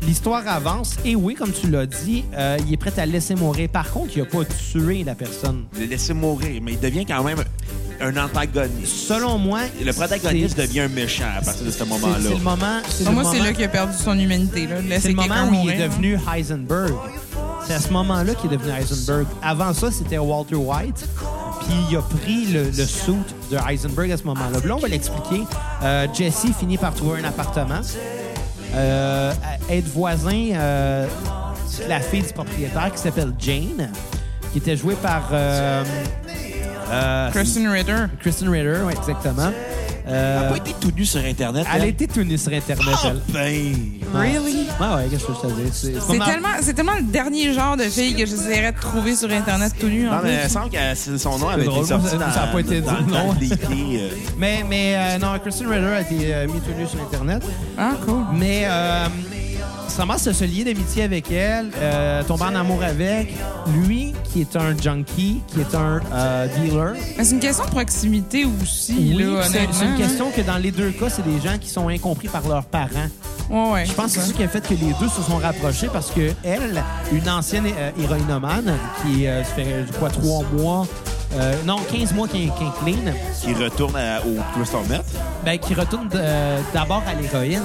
L'histoire 0.03 0.47
avance 0.47 0.97
et 1.05 1.15
oui, 1.15 1.35
comme 1.35 1.51
tu 1.51 1.69
l'as 1.69 1.85
dit, 1.85 2.25
euh, 2.35 2.57
il 2.65 2.73
est 2.73 2.77
prêt 2.77 2.93
à 2.97 3.05
laisser 3.05 3.35
mourir. 3.35 3.69
Par 3.69 3.91
contre, 3.91 4.13
il 4.15 4.21
a 4.21 4.25
pas 4.25 4.43
tué 4.45 5.03
la 5.03 5.13
personne. 5.15 5.65
de 5.75 5.79
le 5.81 5.85
laisser 5.85 6.13
mourir, 6.13 6.59
mais 6.63 6.73
il 6.73 6.79
devient 6.79 7.05
quand 7.05 7.23
même. 7.23 7.43
Un 8.01 8.17
antagoniste. 8.17 9.07
Selon 9.07 9.37
moi... 9.37 9.61
Le 9.83 9.93
protagoniste 9.93 10.57
devient 10.57 10.81
un 10.81 10.87
méchant 10.89 11.29
à 11.37 11.41
partir 11.41 11.65
de 11.65 11.71
ce 11.71 11.83
moment-là. 11.83 12.17
C'est 12.21 12.29
le 12.29 12.39
moment... 12.39 12.81
Pour 13.03 13.13
moi, 13.13 13.23
c'est 13.31 13.39
là 13.39 13.53
qu'il 13.53 13.65
a 13.65 13.67
perdu 13.67 13.93
son 13.97 14.17
humanité. 14.17 14.67
C'est 14.99 15.09
le 15.09 15.15
moment 15.15 15.49
où 15.49 15.53
il 15.63 15.71
est 15.71 15.87
devenu 15.87 16.17
Heisenberg. 16.33 16.93
C'est 17.67 17.73
à 17.73 17.79
ce 17.79 17.89
moment-là 17.89 18.33
qu'il 18.33 18.51
est 18.51 18.57
devenu 18.57 18.71
Heisenberg. 18.71 19.27
Avant 19.43 19.73
ça, 19.73 19.91
c'était 19.91 20.17
Walter 20.17 20.55
White. 20.55 21.05
Puis 21.61 21.75
il 21.91 21.95
a 21.95 22.01
pris 22.01 22.45
le, 22.47 22.63
le 22.63 22.85
suit 22.85 23.13
de 23.51 23.57
Heisenberg 23.69 24.11
à 24.11 24.17
ce 24.17 24.23
moment-là. 24.23 24.57
Là, 24.65 24.75
on 24.75 24.79
va 24.79 24.87
l'expliquer. 24.87 25.43
Euh, 25.83 26.07
Jesse 26.11 26.47
finit 26.59 26.77
par 26.77 26.93
trouver 26.95 27.21
un 27.21 27.25
appartement. 27.25 27.81
Euh, 28.73 29.31
être 29.69 29.87
voisin 29.89 30.49
euh, 30.53 31.05
de 31.83 31.89
la 31.89 31.99
fille 31.99 32.23
du 32.23 32.33
propriétaire 32.33 32.91
qui 32.93 32.99
s'appelle 32.99 33.33
Jane, 33.37 33.91
qui 34.51 34.57
était 34.57 34.75
jouée 34.75 34.95
par 34.95 35.29
euh, 35.31 35.83
Kristen 37.31 37.67
Ritter. 37.67 38.05
Kristen 38.19 38.49
Ritter, 38.49 38.83
ouais, 38.85 38.93
exactement. 38.93 39.51
Elle 40.03 40.13
Euh, 40.15 40.41
n'a 40.41 40.49
pas 40.49 40.57
été 40.57 40.73
tout 40.81 40.91
nu 40.97 41.05
sur 41.05 41.23
Internet. 41.23 41.65
elle 41.73 41.81
a 41.83 41.85
été 41.85 42.07
tout 42.07 42.23
nue 42.23 42.37
sur 42.37 42.51
Internet, 42.51 42.95
Ah, 43.03 43.07
elle. 43.11 43.21
ben! 43.31 43.75
Really? 44.13 44.67
Ouais, 44.79 44.95
ouais, 44.95 45.07
qu'est-ce 45.09 45.25
que 45.25 45.33
je 45.33 45.47
te 45.47 45.61
dis? 45.61 45.71
C'est 45.71 46.19
tellement, 46.19 46.49
c'est 46.59 46.73
tellement 46.73 46.95
le 46.95 47.03
dernier 47.03 47.53
genre 47.53 47.77
de 47.77 47.83
fille 47.83 48.13
que 48.15 48.25
j'essaierais 48.25 48.71
de 48.71 48.79
trouver 48.79 49.15
sur 49.15 49.31
Internet 49.31 49.73
tout 49.79 49.87
nu. 49.87 50.09
En 50.09 50.13
Non, 50.15 50.21
mais 50.23 50.39
il 50.43 50.49
semble 50.49 50.69
que 50.71 51.17
son 51.17 51.37
nom 51.37 51.49
avait 51.49 51.63
drôle, 51.65 51.79
été 51.85 51.87
sorti 51.89 52.17
dans, 52.17 52.31
ça 52.31 52.43
a 52.43 52.47
pas 52.47 52.59
été 52.59 52.81
dans, 52.81 52.93
dit, 52.93 53.11
dans 53.11 53.25
non. 53.25 53.35
euh. 53.39 54.09
Mais, 54.39 54.65
mais 54.67 54.95
euh, 54.97 55.17
non, 55.19 55.37
Kristen 55.39 55.67
Ritter 55.67 55.85
a 55.85 56.01
été 56.01 56.33
euh, 56.33 56.47
mis 56.47 56.59
tout 56.61 56.71
nu 56.77 56.87
sur 56.87 56.99
Internet. 57.01 57.43
Ah, 57.77 57.91
cool. 58.05 58.23
Mais 58.33 58.63
euh, 58.65 59.05
ça 59.91 60.03
commence 60.03 60.25
à 60.25 60.33
se 60.33 60.45
lier 60.45 60.63
d'amitié 60.63 61.03
avec 61.03 61.29
elle, 61.31 61.69
euh, 61.77 62.23
tomber 62.23 62.45
en 62.45 62.55
amour 62.55 62.81
avec. 62.81 63.33
Lui, 63.75 64.13
qui 64.23 64.41
est 64.41 64.55
un 64.55 64.75
junkie, 64.77 65.41
qui 65.47 65.59
est 65.59 65.75
un 65.75 65.99
euh, 66.13 66.47
dealer. 66.47 66.95
C'est 67.21 67.31
une 67.31 67.39
question 67.41 67.65
de 67.65 67.71
proximité 67.71 68.45
aussi, 68.45 69.13
Oui, 69.17 69.25
c'est 69.43 69.65
une 69.65 69.91
hein. 69.91 69.95
question 69.97 70.31
que 70.31 70.41
dans 70.41 70.57
les 70.57 70.71
deux 70.71 70.91
cas, 70.91 71.09
c'est 71.09 71.25
des 71.25 71.41
gens 71.41 71.57
qui 71.59 71.69
sont 71.69 71.89
incompris 71.89 72.29
par 72.29 72.47
leurs 72.47 72.63
parents. 72.65 73.09
Ouais, 73.49 73.71
ouais. 73.71 73.85
Je 73.85 73.91
pense 73.91 74.15
que 74.15 74.21
c'est 74.21 74.27
ça 74.27 74.33
qui 74.33 74.43
a 74.43 74.47
fait 74.47 74.65
que 74.65 74.73
les 74.73 74.93
deux 74.99 75.09
se 75.09 75.21
sont 75.21 75.37
rapprochés 75.37 75.89
parce 75.91 76.09
que 76.09 76.31
elle, 76.43 76.81
une 77.11 77.29
ancienne 77.29 77.65
euh, 77.67 77.91
héroïnomane, 78.01 78.73
qui 79.03 79.27
euh, 79.27 79.43
ça 79.43 79.55
fait, 79.55 79.85
crois, 79.91 80.09
trois 80.09 80.43
mois, 80.53 80.87
euh, 81.33 81.53
non, 81.65 81.77
15 81.91 82.13
mois 82.13 82.27
qu'elle 82.27 82.41
est 82.47 82.51
clean, 82.83 83.13
qui 83.41 83.53
retourne 83.53 83.95
à- 83.95 84.19
au 84.25 84.35
Crystal 84.55 84.81
Meth? 84.89 85.05
Ben, 85.45 85.57
qui 85.57 85.73
retourne 85.73 86.09
euh, 86.15 86.59
d'abord 86.73 87.03
à 87.07 87.13
l'héroïne. 87.19 87.61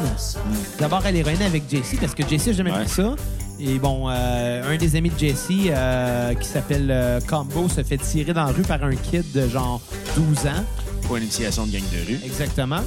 D'abord 0.78 1.04
à 1.04 1.10
l'héroïne 1.10 1.42
avec 1.42 1.64
Jesse, 1.70 1.96
parce 2.00 2.14
que 2.14 2.26
Jesse 2.26 2.48
a 2.48 2.52
jamais 2.52 2.70
Ouais. 2.72 2.84
fait 2.86 3.02
ça. 3.02 3.14
Et 3.58 3.78
bon, 3.78 4.06
euh, 4.10 4.74
un 4.74 4.76
des 4.76 4.96
amis 4.96 5.10
de 5.10 5.18
Jesse, 5.18 5.48
euh, 5.70 6.34
qui 6.34 6.46
s'appelle 6.46 6.88
euh, 6.90 7.20
Combo, 7.26 7.68
se 7.68 7.82
fait 7.82 7.96
tirer 7.98 8.32
dans 8.34 8.44
la 8.44 8.52
rue 8.52 8.62
par 8.62 8.82
un 8.84 8.94
kid 8.94 9.24
de 9.32 9.48
genre 9.48 9.80
12 10.14 10.46
ans. 10.46 10.64
Pour 11.02 11.16
une 11.16 11.22
initiation 11.24 11.66
de 11.66 11.72
gang 11.72 11.82
de 11.92 12.06
rue. 12.06 12.20
Exactement. 12.24 12.80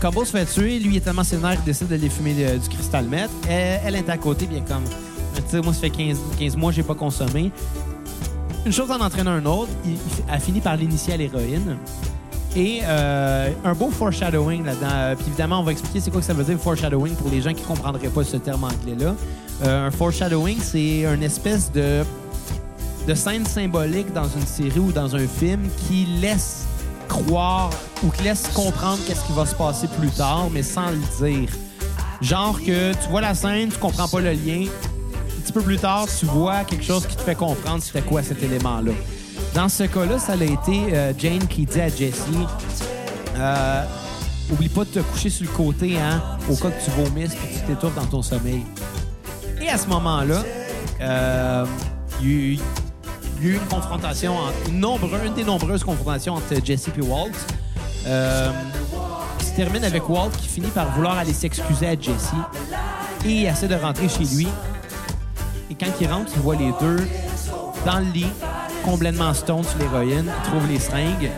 Combo 0.00 0.24
se 0.24 0.30
fait 0.32 0.44
tuer. 0.44 0.78
Lui, 0.78 0.92
il 0.92 0.96
est 0.96 1.00
tellement 1.00 1.24
sénère 1.24 1.54
qu'il 1.56 1.64
décide 1.64 1.88
d'aller 1.88 2.08
fumer 2.10 2.34
du 2.34 2.68
cristal 2.68 3.04
meth. 3.06 3.30
Elle, 3.48 3.80
elle 3.86 3.96
est 3.96 4.08
à 4.10 4.16
côté, 4.18 4.46
bien 4.46 4.60
comme... 4.60 4.84
Sais, 5.46 5.60
moi, 5.60 5.72
ça 5.72 5.80
fait 5.80 5.90
15, 5.90 6.18
15 6.38 6.56
mois 6.56 6.70
que 6.70 6.76
j'ai 6.76 6.82
pas 6.82 6.94
consommé. 6.94 7.52
Une 8.66 8.72
chose 8.72 8.90
en 8.90 9.00
entraîne 9.00 9.28
un 9.28 9.44
autre. 9.44 9.70
Il, 9.84 9.96
a 10.28 10.38
fini 10.38 10.60
par 10.60 10.76
l'initier 10.76 11.14
à 11.14 11.16
l'héroïne. 11.16 11.76
Et 12.56 12.80
euh, 12.84 13.50
un 13.64 13.72
beau 13.74 13.90
foreshadowing 13.90 14.64
là-dedans. 14.64 14.86
Euh, 14.92 15.14
Puis 15.16 15.26
évidemment, 15.28 15.60
on 15.60 15.64
va 15.64 15.72
expliquer 15.72 16.00
c'est 16.00 16.10
quoi 16.10 16.20
que 16.20 16.26
ça 16.26 16.34
veut 16.34 16.44
dire 16.44 16.58
foreshadowing 16.58 17.14
pour 17.16 17.30
les 17.30 17.42
gens 17.42 17.52
qui 17.52 17.62
ne 17.62 17.66
comprendraient 17.66 18.08
pas 18.08 18.24
ce 18.24 18.36
terme 18.36 18.64
anglais-là. 18.64 19.14
Euh, 19.64 19.88
un 19.88 19.90
foreshadowing, 19.90 20.58
c'est 20.60 21.04
une 21.04 21.22
espèce 21.22 21.70
de, 21.72 22.04
de 23.06 23.14
scène 23.14 23.44
symbolique 23.44 24.12
dans 24.12 24.28
une 24.28 24.46
série 24.46 24.78
ou 24.78 24.92
dans 24.92 25.14
un 25.16 25.26
film 25.26 25.62
qui 25.88 26.06
laisse 26.20 26.64
croire 27.08 27.70
ou 28.02 28.10
qui 28.10 28.22
laisse 28.22 28.48
comprendre 28.54 28.98
qu'est-ce 29.06 29.24
qui 29.26 29.32
va 29.32 29.46
se 29.46 29.54
passer 29.54 29.88
plus 29.88 30.10
tard, 30.10 30.48
mais 30.52 30.62
sans 30.62 30.90
le 30.90 31.26
dire. 31.26 31.48
Genre 32.20 32.58
que 32.60 32.92
tu 32.92 33.08
vois 33.10 33.20
la 33.20 33.34
scène, 33.34 33.68
tu 33.68 33.78
comprends 33.78 34.08
pas 34.08 34.20
le 34.20 34.32
lien. 34.32 34.66
Peu 35.54 35.60
plus 35.62 35.78
tard, 35.78 36.06
tu 36.18 36.26
vois 36.26 36.64
quelque 36.64 36.84
chose 36.84 37.06
qui 37.06 37.14
te 37.16 37.22
fait 37.22 37.36
comprendre 37.36 37.80
c'était 37.82 38.02
quoi 38.02 38.22
cet 38.24 38.42
élément-là. 38.42 38.90
Dans 39.54 39.68
ce 39.68 39.84
cas-là, 39.84 40.18
ça 40.18 40.32
a 40.32 40.36
été 40.36 40.92
euh, 40.92 41.12
Jane 41.16 41.46
qui 41.46 41.64
dit 41.64 41.80
à 41.80 41.88
Jessie 41.88 42.46
euh, 43.36 43.84
Oublie 44.50 44.68
pas 44.68 44.80
de 44.84 44.90
te 44.90 44.98
coucher 44.98 45.30
sur 45.30 45.46
le 45.46 45.52
côté 45.56 45.96
hein, 45.96 46.20
au 46.50 46.56
cas 46.56 46.70
que 46.70 46.84
tu 46.84 46.90
vomisses 46.90 47.32
et 47.34 47.36
que 47.36 47.54
tu 47.54 47.60
t'étouffes 47.66 47.94
dans 47.94 48.04
ton 48.06 48.20
sommeil. 48.20 48.64
Et 49.62 49.68
à 49.68 49.78
ce 49.78 49.86
moment-là, 49.86 50.42
euh, 51.00 51.64
il 52.20 52.26
y 52.26 52.32
a 52.32 52.58
eu- 53.40 53.54
une 53.54 53.60
confrontation, 53.70 54.36
entre, 54.36 54.70
une, 54.70 54.80
nombre- 54.80 55.08
une 55.24 55.34
des 55.34 55.44
nombreuses 55.44 55.84
confrontations 55.84 56.34
entre 56.34 56.54
Jesse 56.64 56.88
et 56.98 57.00
Walt. 57.00 57.30
Qui 59.38 59.46
se 59.46 59.52
termine 59.56 59.84
avec 59.84 60.08
Walt 60.08 60.30
qui 60.36 60.48
finit 60.48 60.68
par 60.68 60.90
vouloir 60.96 61.16
aller 61.16 61.32
s'excuser 61.32 61.86
à 61.86 61.94
Jesse 61.98 62.32
et 63.24 63.30
il 63.30 63.46
essaie 63.46 63.68
de 63.68 63.74
rentrer 63.76 64.08
chez 64.08 64.24
lui. 64.24 64.48
Quand 65.78 65.86
il 66.00 66.06
rentre, 66.08 66.30
il 66.36 66.42
voit 66.42 66.56
les 66.56 66.72
deux 66.80 66.96
dans 67.84 67.98
le 67.98 68.06
lit, 68.12 68.26
complètement 68.84 69.32
stone 69.34 69.62
sur 69.64 69.78
l'héroïne, 69.78 70.26
il 70.26 70.50
trouve 70.50 70.66
les 70.68 70.78
seringues. 70.78 71.30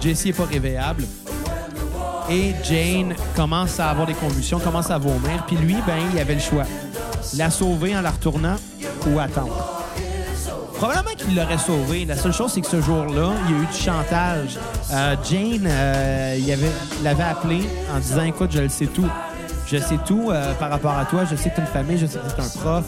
Jesse 0.00 0.26
n'est 0.26 0.32
pas 0.32 0.44
réveillable. 0.44 1.04
Et 2.30 2.54
Jane 2.62 3.14
commence 3.36 3.78
à 3.80 3.90
avoir 3.90 4.06
des 4.06 4.14
convulsions, 4.14 4.58
commence 4.58 4.90
à 4.90 4.98
vomir. 4.98 5.44
Puis 5.46 5.56
lui, 5.56 5.76
ben, 5.86 5.96
il 6.12 6.18
avait 6.18 6.34
le 6.34 6.40
choix. 6.40 6.64
La 7.36 7.50
sauver 7.50 7.96
en 7.96 8.00
la 8.02 8.10
retournant 8.10 8.56
ou 9.08 9.18
attendre. 9.18 9.82
Probablement 10.74 11.14
qu'il 11.16 11.34
l'aurait 11.36 11.58
sauvé. 11.58 12.04
La 12.04 12.16
seule 12.16 12.32
chose, 12.32 12.52
c'est 12.52 12.60
que 12.60 12.66
ce 12.66 12.80
jour-là, 12.80 13.30
il 13.48 13.54
y 13.54 13.58
a 13.58 13.62
eu 13.62 13.66
du 13.66 13.78
chantage. 13.78 14.58
Euh, 14.92 15.16
Jane, 15.28 15.66
euh, 15.66 16.34
avait- 16.52 16.72
l'avait 17.02 17.22
appelé 17.22 17.68
en 17.94 17.98
disant 17.98 18.22
Écoute, 18.22 18.50
je 18.52 18.60
le 18.60 18.68
sais 18.68 18.86
tout. 18.86 19.08
Je 19.66 19.76
sais 19.78 19.98
tout 20.06 20.30
euh, 20.30 20.52
par 20.54 20.70
rapport 20.70 20.96
à 20.96 21.04
toi. 21.04 21.24
Je 21.30 21.36
sais 21.36 21.50
que 21.50 21.54
tu 21.56 21.60
as 21.60 21.64
une 21.64 21.70
famille, 21.70 21.98
je 21.98 22.06
sais 22.06 22.18
que 22.18 22.34
tu 22.34 22.40
es 22.40 22.44
un 22.44 22.60
prof. 22.60 22.84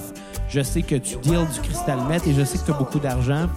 Je 0.49 0.63
sais 0.63 0.83
que 0.83 0.95
tu 0.97 1.17
deals 1.17 1.47
du 1.53 1.61
cristal 1.61 1.99
meth 2.09 2.27
et 2.27 2.35
je 2.35 2.45
sais 2.45 2.59
que 2.59 2.65
tu 2.65 2.71
as 2.71 2.75
beaucoup 2.75 2.99
d'argent. 2.99 3.49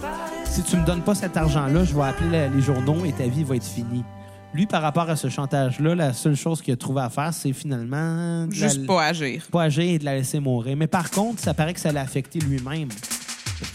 Si 0.44 0.62
tu 0.62 0.76
me 0.76 0.84
donnes 0.84 1.02
pas 1.02 1.14
cet 1.14 1.36
argent-là, 1.36 1.84
je 1.84 1.94
vais 1.94 2.02
appeler 2.02 2.48
les 2.54 2.60
journaux 2.62 3.04
et 3.04 3.12
ta 3.12 3.24
vie 3.26 3.44
va 3.44 3.56
être 3.56 3.64
finie. 3.64 4.04
Lui, 4.52 4.66
par 4.66 4.82
rapport 4.82 5.08
à 5.08 5.14
ce 5.14 5.28
chantage-là, 5.28 5.94
la 5.94 6.12
seule 6.12 6.34
chose 6.34 6.60
qu'il 6.60 6.74
a 6.74 6.76
trouvé 6.76 7.02
à 7.02 7.08
faire, 7.08 7.32
c'est 7.32 7.52
finalement. 7.52 8.46
de 8.46 8.50
la- 8.50 8.56
Juste 8.68 8.84
pas 8.86 9.04
agir. 9.04 9.44
pas 9.52 9.62
agir 9.62 9.84
et 9.84 9.98
de 10.00 10.04
la 10.04 10.16
laisser 10.16 10.40
mourir. 10.40 10.76
Mais 10.76 10.88
par 10.88 11.10
contre, 11.10 11.40
ça 11.40 11.54
paraît 11.54 11.72
que 11.74 11.78
ça 11.80 11.92
l'a 11.92 12.00
affecté 12.00 12.40
lui-même. 12.40 12.88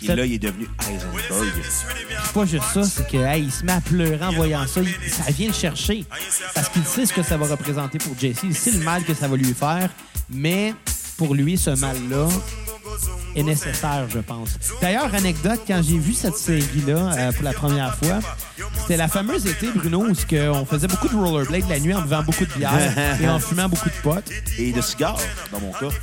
Et 0.03 0.07
là, 0.07 0.25
il 0.25 0.33
est 0.33 0.39
devenu 0.39 0.67
Heisenberg. 0.81 1.53
C'est 2.25 2.33
pas 2.33 2.45
juste 2.45 2.65
ça, 2.73 2.83
c'est 2.83 3.07
que 3.07 3.17
hey, 3.17 3.43
il 3.43 3.51
se 3.51 3.63
met 3.63 3.71
à 3.71 3.79
pleurer 3.81 4.25
en 4.25 4.31
voyant 4.33 4.65
ça. 4.67 4.81
Il- 4.81 5.09
ça 5.09 5.31
vient 5.31 5.47
le 5.47 5.53
chercher. 5.53 6.03
Parce 6.53 6.67
qu'il 6.69 6.83
sait 6.83 7.05
ce 7.05 7.13
que 7.13 7.23
ça 7.23 7.37
va 7.37 7.45
représenter 7.47 7.97
pour 7.99 8.17
Jesse. 8.19 8.39
Il 8.43 8.53
sait 8.55 8.71
le 8.71 8.79
mal 8.79 9.03
que 9.03 9.13
ça 9.13 9.27
va 9.29 9.37
lui 9.37 9.53
faire. 9.53 9.89
Mais 10.29 10.73
pour 11.17 11.33
lui, 11.35 11.55
ce 11.57 11.69
mal-là 11.69 12.27
est 13.35 13.43
nécessaire, 13.43 14.05
je 14.09 14.19
pense. 14.19 14.49
D'ailleurs, 14.81 15.13
anecdote, 15.13 15.59
quand 15.67 15.81
j'ai 15.83 15.97
vu 15.97 16.13
cette 16.13 16.35
série-là 16.37 17.11
euh, 17.17 17.31
pour 17.31 17.43
la 17.43 17.53
première 17.53 17.95
fois, 17.97 18.19
c'était 18.81 18.97
la 18.97 19.07
fameuse 19.07 19.45
été, 19.45 19.69
Bruno, 19.73 20.05
où 20.05 20.13
on 20.53 20.65
faisait 20.65 20.87
beaucoup 20.87 21.07
de 21.09 21.15
rollerblade 21.15 21.67
la 21.69 21.79
nuit 21.79 21.93
en 21.93 22.01
buvant 22.01 22.23
beaucoup 22.23 22.45
de 22.45 22.53
bière 22.53 22.71
et 23.21 23.27
en 23.27 23.39
fumant 23.39 23.67
beaucoup 23.69 23.89
de 23.89 23.95
potes. 24.03 24.29
Et 24.57 24.71
de 24.71 24.81
cigares, 24.81 25.17
dans 25.51 25.59
mon 25.59 25.71
cas. 25.71 25.93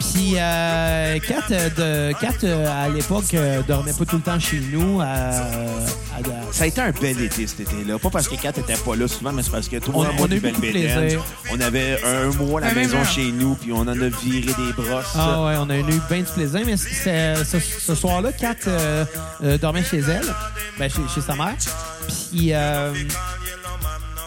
Puis, 0.00 0.34
euh, 0.36 1.18
Kat, 1.20 1.42
euh, 1.50 2.10
de, 2.10 2.18
Kat 2.18 2.34
euh, 2.44 2.84
à 2.84 2.88
l'époque, 2.88 3.34
euh, 3.34 3.62
dormait 3.66 3.92
pas 3.92 4.04
tout 4.04 4.16
le 4.16 4.22
temps 4.22 4.40
chez 4.40 4.60
nous. 4.72 5.00
euh, 5.00 5.04
à- 5.04 6.18
à- 6.18 6.52
Ça 6.52 6.64
a 6.64 6.66
été 6.66 6.80
un 6.80 6.90
bel 6.92 7.20
été 7.20 7.46
cet 7.46 7.60
été-là. 7.60 7.98
Pas 7.98 8.10
parce 8.10 8.28
que 8.28 8.36
Kat 8.36 8.50
était 8.50 8.74
pas 8.76 8.96
là 8.96 9.06
souvent, 9.08 9.32
mais 9.32 9.42
c'est 9.42 9.50
parce 9.50 9.68
que 9.68 9.76
tout 9.76 9.92
le 9.92 9.98
On- 9.98 10.04
monde 10.04 10.12
on 10.18 10.24
a 10.24 10.32
a 10.32 10.34
eu 10.36 10.40
belle. 10.40 11.18
On 11.52 11.60
avait 11.60 11.98
un 12.04 12.30
mois 12.36 12.60
à 12.60 12.68
la 12.68 12.74
maison 12.74 12.96
même, 12.98 13.06
chez 13.06 13.30
nous, 13.32 13.54
puis 13.54 13.72
on 13.72 13.80
en 13.80 13.88
a 13.88 13.94
viré 13.94 14.52
des 14.52 14.72
brosses. 14.76 15.14
Ah 15.14 15.44
ouais, 15.44 15.54
on 15.58 15.68
a 15.70 15.76
eu 15.78 15.82
bien 16.08 16.22
du 16.28 16.32
plaisir, 16.34 16.60
mais 16.66 16.76
ce, 16.76 17.58
ce 17.60 17.94
soir-là, 17.94 18.32
Kat 18.32 18.54
euh, 18.66 19.04
euh, 19.42 19.58
dormait 19.58 19.84
chez 19.84 19.98
elle, 20.00 20.26
ben, 20.78 20.90
chez, 20.90 21.00
chez 21.14 21.20
sa 21.20 21.34
mère. 21.34 21.54
Puis, 22.30 22.52
euh, 22.52 22.92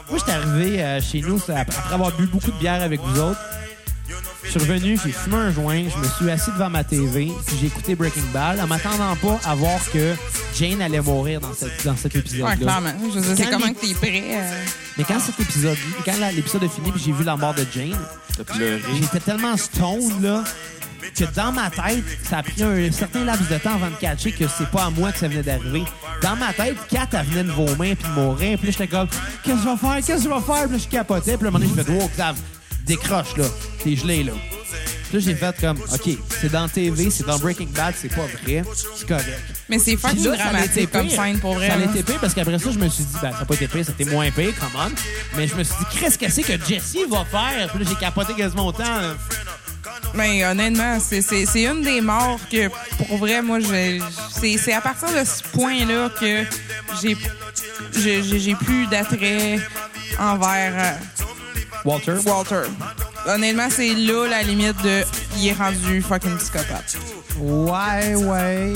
moi, 0.09 0.19
j'étais 0.19 0.31
arrivé 0.31 0.81
euh, 0.81 1.01
chez 1.01 1.21
nous 1.21 1.39
après 1.55 1.93
avoir 1.93 2.11
bu 2.15 2.25
beaucoup 2.27 2.51
de 2.51 2.57
bière 2.57 2.81
avec 2.81 2.99
vous 3.01 3.19
autres. 3.19 3.39
Je 4.43 4.49
suis 4.49 4.59
revenu, 4.59 4.99
j'ai 5.01 5.11
fumé 5.13 5.37
un 5.37 5.51
joint, 5.53 5.83
je 5.87 5.97
me 5.97 6.07
suis 6.09 6.29
assis 6.29 6.51
devant 6.51 6.69
ma 6.69 6.83
TV, 6.83 7.31
puis 7.47 7.55
j'ai 7.61 7.67
écouté 7.67 7.95
Breaking 7.95 8.23
Bad 8.33 8.59
en 8.59 8.67
m'attendant 8.67 9.15
pas 9.15 9.39
à 9.45 9.55
voir 9.55 9.79
que 9.93 10.13
Jane 10.59 10.81
allait 10.81 10.99
mourir 10.99 11.39
dans, 11.39 11.53
cette, 11.53 11.85
dans 11.85 11.95
cet 11.95 12.13
Ouais, 12.15 12.19
épisode-là. 12.19 12.55
clairement. 12.57 12.91
Je 13.13 13.19
veux 13.19 13.21
dire, 13.21 13.33
c'est 13.37 13.43
Quand 13.45 13.59
comment 13.59 13.73
que 13.73 13.79
t'es 13.79 13.93
prêt. 13.93 14.23
euh, 14.33 14.63
mais 14.97 15.05
quand 15.05 15.19
cet 15.21 15.39
épisode, 15.39 15.77
quand 16.03 16.11
l'épisode 16.35 16.63
a 16.65 16.67
fini, 16.69 16.91
puis 16.91 17.01
j'ai 17.05 17.11
vu 17.13 17.23
la 17.23 17.37
mort 17.37 17.53
de 17.53 17.65
Jane. 17.73 17.95
J'étais 18.99 19.19
tellement 19.21 19.55
stone, 19.55 20.21
là, 20.21 20.43
que 21.17 21.25
dans 21.35 21.51
ma 21.51 21.69
tête, 21.69 22.03
ça 22.23 22.39
a 22.39 22.43
pris 22.43 22.63
un 22.63 22.91
certain 22.91 23.23
laps 23.23 23.49
de 23.49 23.57
temps 23.57 23.75
avant 23.75 23.89
de 23.89 23.95
catcher 23.95 24.31
que 24.31 24.45
c'est 24.47 24.69
pas 24.69 24.85
à 24.85 24.89
moi 24.89 25.11
que 25.11 25.19
ça 25.19 25.27
venait 25.27 25.43
d'arriver. 25.43 25.83
Dans 26.21 26.35
ma 26.35 26.53
tête, 26.53 26.75
Kat, 26.89 27.07
elle 27.13 27.25
venait 27.25 27.43
de 27.43 27.51
vomir 27.51 27.95
puis 27.97 28.07
de 28.07 28.19
mourir. 28.19 28.57
Puis 28.57 28.67
là, 28.67 28.71
j'étais 28.71 28.87
comme, 28.87 29.07
qu'est-ce 29.43 29.55
que 29.55 29.63
je 29.63 29.69
vais 29.69 29.77
faire? 29.77 29.95
Qu'est-ce 29.95 30.23
que 30.23 30.29
je 30.29 30.35
vais 30.35 30.41
faire? 30.41 30.63
Puis 30.63 30.77
là, 30.77 30.83
je 30.83 30.87
capotais. 30.87 31.37
Puis 31.37 31.45
à 31.45 31.49
un 31.49 31.51
moment 31.51 31.65
donné, 31.65 31.73
je 31.75 31.83
fais, 31.83 31.91
wow, 31.91 32.09
Xav, 32.15 32.35
décroche, 32.85 33.37
là. 33.37 33.45
T'es 33.83 33.95
gelé, 33.95 34.23
là. 34.23 34.33
Puis 35.11 35.19
là, 35.19 35.25
j'ai 35.25 35.35
fait 35.35 35.59
comme, 35.59 35.77
OK, 35.77 36.17
c'est 36.39 36.51
dans 36.51 36.69
TV, 36.69 37.09
c'est 37.09 37.25
dans 37.25 37.37
Breaking 37.37 37.67
Bad, 37.75 37.93
c'est 37.97 38.07
pas 38.07 38.27
vrai. 38.45 38.63
C'est 38.95 39.05
correct. 39.05 39.27
Mais 39.67 39.77
c'est 39.77 39.97
fucking 39.97 40.23
dramatique 40.23 40.89
comme 40.89 41.09
scène 41.09 41.37
pour 41.39 41.55
vrai. 41.55 41.67
Ça 41.67 41.73
a 41.73 41.77
là. 41.79 41.85
été 41.85 42.01
pire 42.01 42.17
parce 42.21 42.33
qu'après 42.33 42.57
ça, 42.57 42.71
je 42.71 42.79
me 42.79 42.87
suis 42.87 43.03
dit, 43.03 43.17
ben, 43.21 43.33
ça 43.33 43.39
n'a 43.39 43.45
pas 43.45 43.55
été 43.55 43.67
pire, 43.67 43.85
c'était 43.85 44.09
moins 44.09 44.31
pire, 44.31 44.53
come 44.57 44.69
on. 44.77 44.91
Mais 45.35 45.49
je 45.49 45.55
me 45.55 45.63
suis 45.65 45.75
dit, 45.79 45.99
qu'est-ce 45.99 46.17
que 46.17 46.31
c'est 46.31 46.43
que 46.43 46.53
Jesse 46.65 46.95
va 47.09 47.25
faire? 47.25 47.69
Puis 47.69 47.83
là, 47.83 47.89
j'ai 47.89 47.95
capoté 47.95 48.33
quasiment 48.35 48.67
autant. 48.67 48.83
Mais 50.13 50.45
honnêtement, 50.45 50.99
c'est- 50.99 51.21
une 51.63 51.81
des 51.81 52.01
morts 52.01 52.39
que, 52.51 52.67
pour 52.97 53.17
vrai, 53.17 53.41
moi, 53.41 53.59
c'est 54.39 54.73
à 54.73 54.81
partir 54.81 55.09
de 55.09 55.23
ce 55.25 55.41
point-là 55.57 56.09
que 56.19 56.43
j'ai 57.01 57.17
j'ai- 57.93 58.23
j'ai 58.23 58.39
j'ai 58.39 58.55
plus 58.55 58.87
d'attrait 58.87 59.59
envers 60.19 60.73
euh, 60.77 61.25
Walter? 61.85 62.15
Walter. 62.25 62.63
Honnêtement, 63.25 63.67
c'est 63.69 63.93
là 63.93 64.27
la 64.27 64.43
limite 64.43 64.81
de 64.83 65.03
il 65.37 65.47
est 65.47 65.53
rendu 65.53 66.01
fucking 66.01 66.37
psychopathe. 66.37 66.97
Ouais, 67.39 68.15
ouais. 68.15 68.73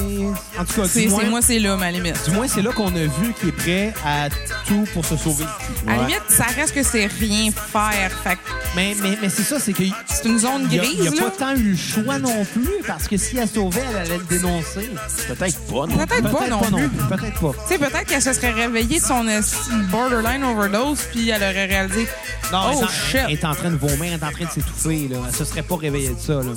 En 0.59 0.65
tout 0.65 0.81
cas, 0.81 0.87
C'est 0.87 1.01
du 1.01 1.09
moins, 1.09 1.19
c'est- 1.21 1.29
moi, 1.29 1.39
c'est 1.41 1.59
là 1.59 1.75
ma 1.77 1.91
limite. 1.91 2.15
du 2.25 2.31
moins, 2.31 2.47
c'est 2.47 2.61
là 2.61 2.71
qu'on 2.71 2.87
a 2.95 2.99
vu 3.05 3.33
qu'il 3.39 3.49
est 3.49 3.51
prêt 3.51 3.93
à 4.05 4.29
tout 4.67 4.85
pour 4.93 5.05
se 5.05 5.17
sauver. 5.17 5.43
le 5.43 5.65
cul. 5.65 5.73
À 5.89 5.91
la 5.91 6.01
Ouais. 6.01 6.07
limite, 6.07 6.23
ça 6.29 6.45
reste 6.55 6.73
que 6.73 6.83
c'est 6.83 7.05
rien 7.07 7.51
faire. 7.51 8.11
Fait 8.23 8.35
que 8.35 8.39
Mais, 8.75 8.93
mais, 9.01 9.17
mais 9.21 9.29
c'est 9.29 9.43
ça, 9.43 9.57
c'est 9.59 9.71
qu'il 9.71 9.93
c'est 10.07 10.25
une 10.25 10.37
zone 10.37 10.67
n'y 10.67 10.77
a, 10.79 10.81
grise, 10.83 10.95
il 10.99 11.05
y 11.05 11.07
a 11.07 11.11
là. 11.11 11.21
pas 11.29 11.31
tant 11.31 11.55
eu 11.55 11.71
le 11.71 11.77
choix 11.77 12.19
non 12.19 12.43
plus, 12.43 12.67
parce 12.85 13.07
que 13.07 13.15
si 13.15 13.37
elle 13.37 13.47
sauvait, 13.47 13.81
elle 13.89 13.97
allait 13.97 14.17
le 14.17 14.23
dénoncer. 14.25 14.89
Peut-être 15.29 15.59
pas, 15.61 15.85
non? 15.87 15.95
Peut-être 15.97 16.29
pas 16.31 16.47
non 16.49 16.59
plus. 16.61 16.89
Peut-être 16.89 17.39
pas. 17.39 17.51
Tu 17.53 17.67
sais, 17.69 17.77
peut-être 17.79 18.05
qu'elle 18.05 18.21
se 18.21 18.33
serait 18.33 18.51
réveillée 18.51 18.99
de 18.99 19.05
son 19.05 19.23
de 19.23 19.89
borderline 19.91 20.43
overdose, 20.43 20.99
puis 21.11 21.29
elle 21.29 21.41
aurait 21.41 21.65
réalisé 21.67 22.07
Non, 22.51 22.59
Oh, 22.65 22.69
elle, 22.73 22.77
est 22.79 22.83
en, 22.83 22.87
shit. 22.87 23.19
elle 23.27 23.31
est 23.33 23.45
en 23.45 23.55
train 23.55 23.71
de 23.71 23.77
vomir, 23.77 24.03
elle 24.03 24.19
est 24.19 24.23
en 24.23 24.31
train 24.31 24.45
de 24.45 24.51
s'étouffer. 24.51 25.07
Là. 25.09 25.17
Elle 25.27 25.35
se 25.35 25.45
serait 25.45 25.63
pas 25.63 25.77
réveillée 25.77 26.09
de 26.09 26.19
ça. 26.19 26.33
Là. 26.33 26.51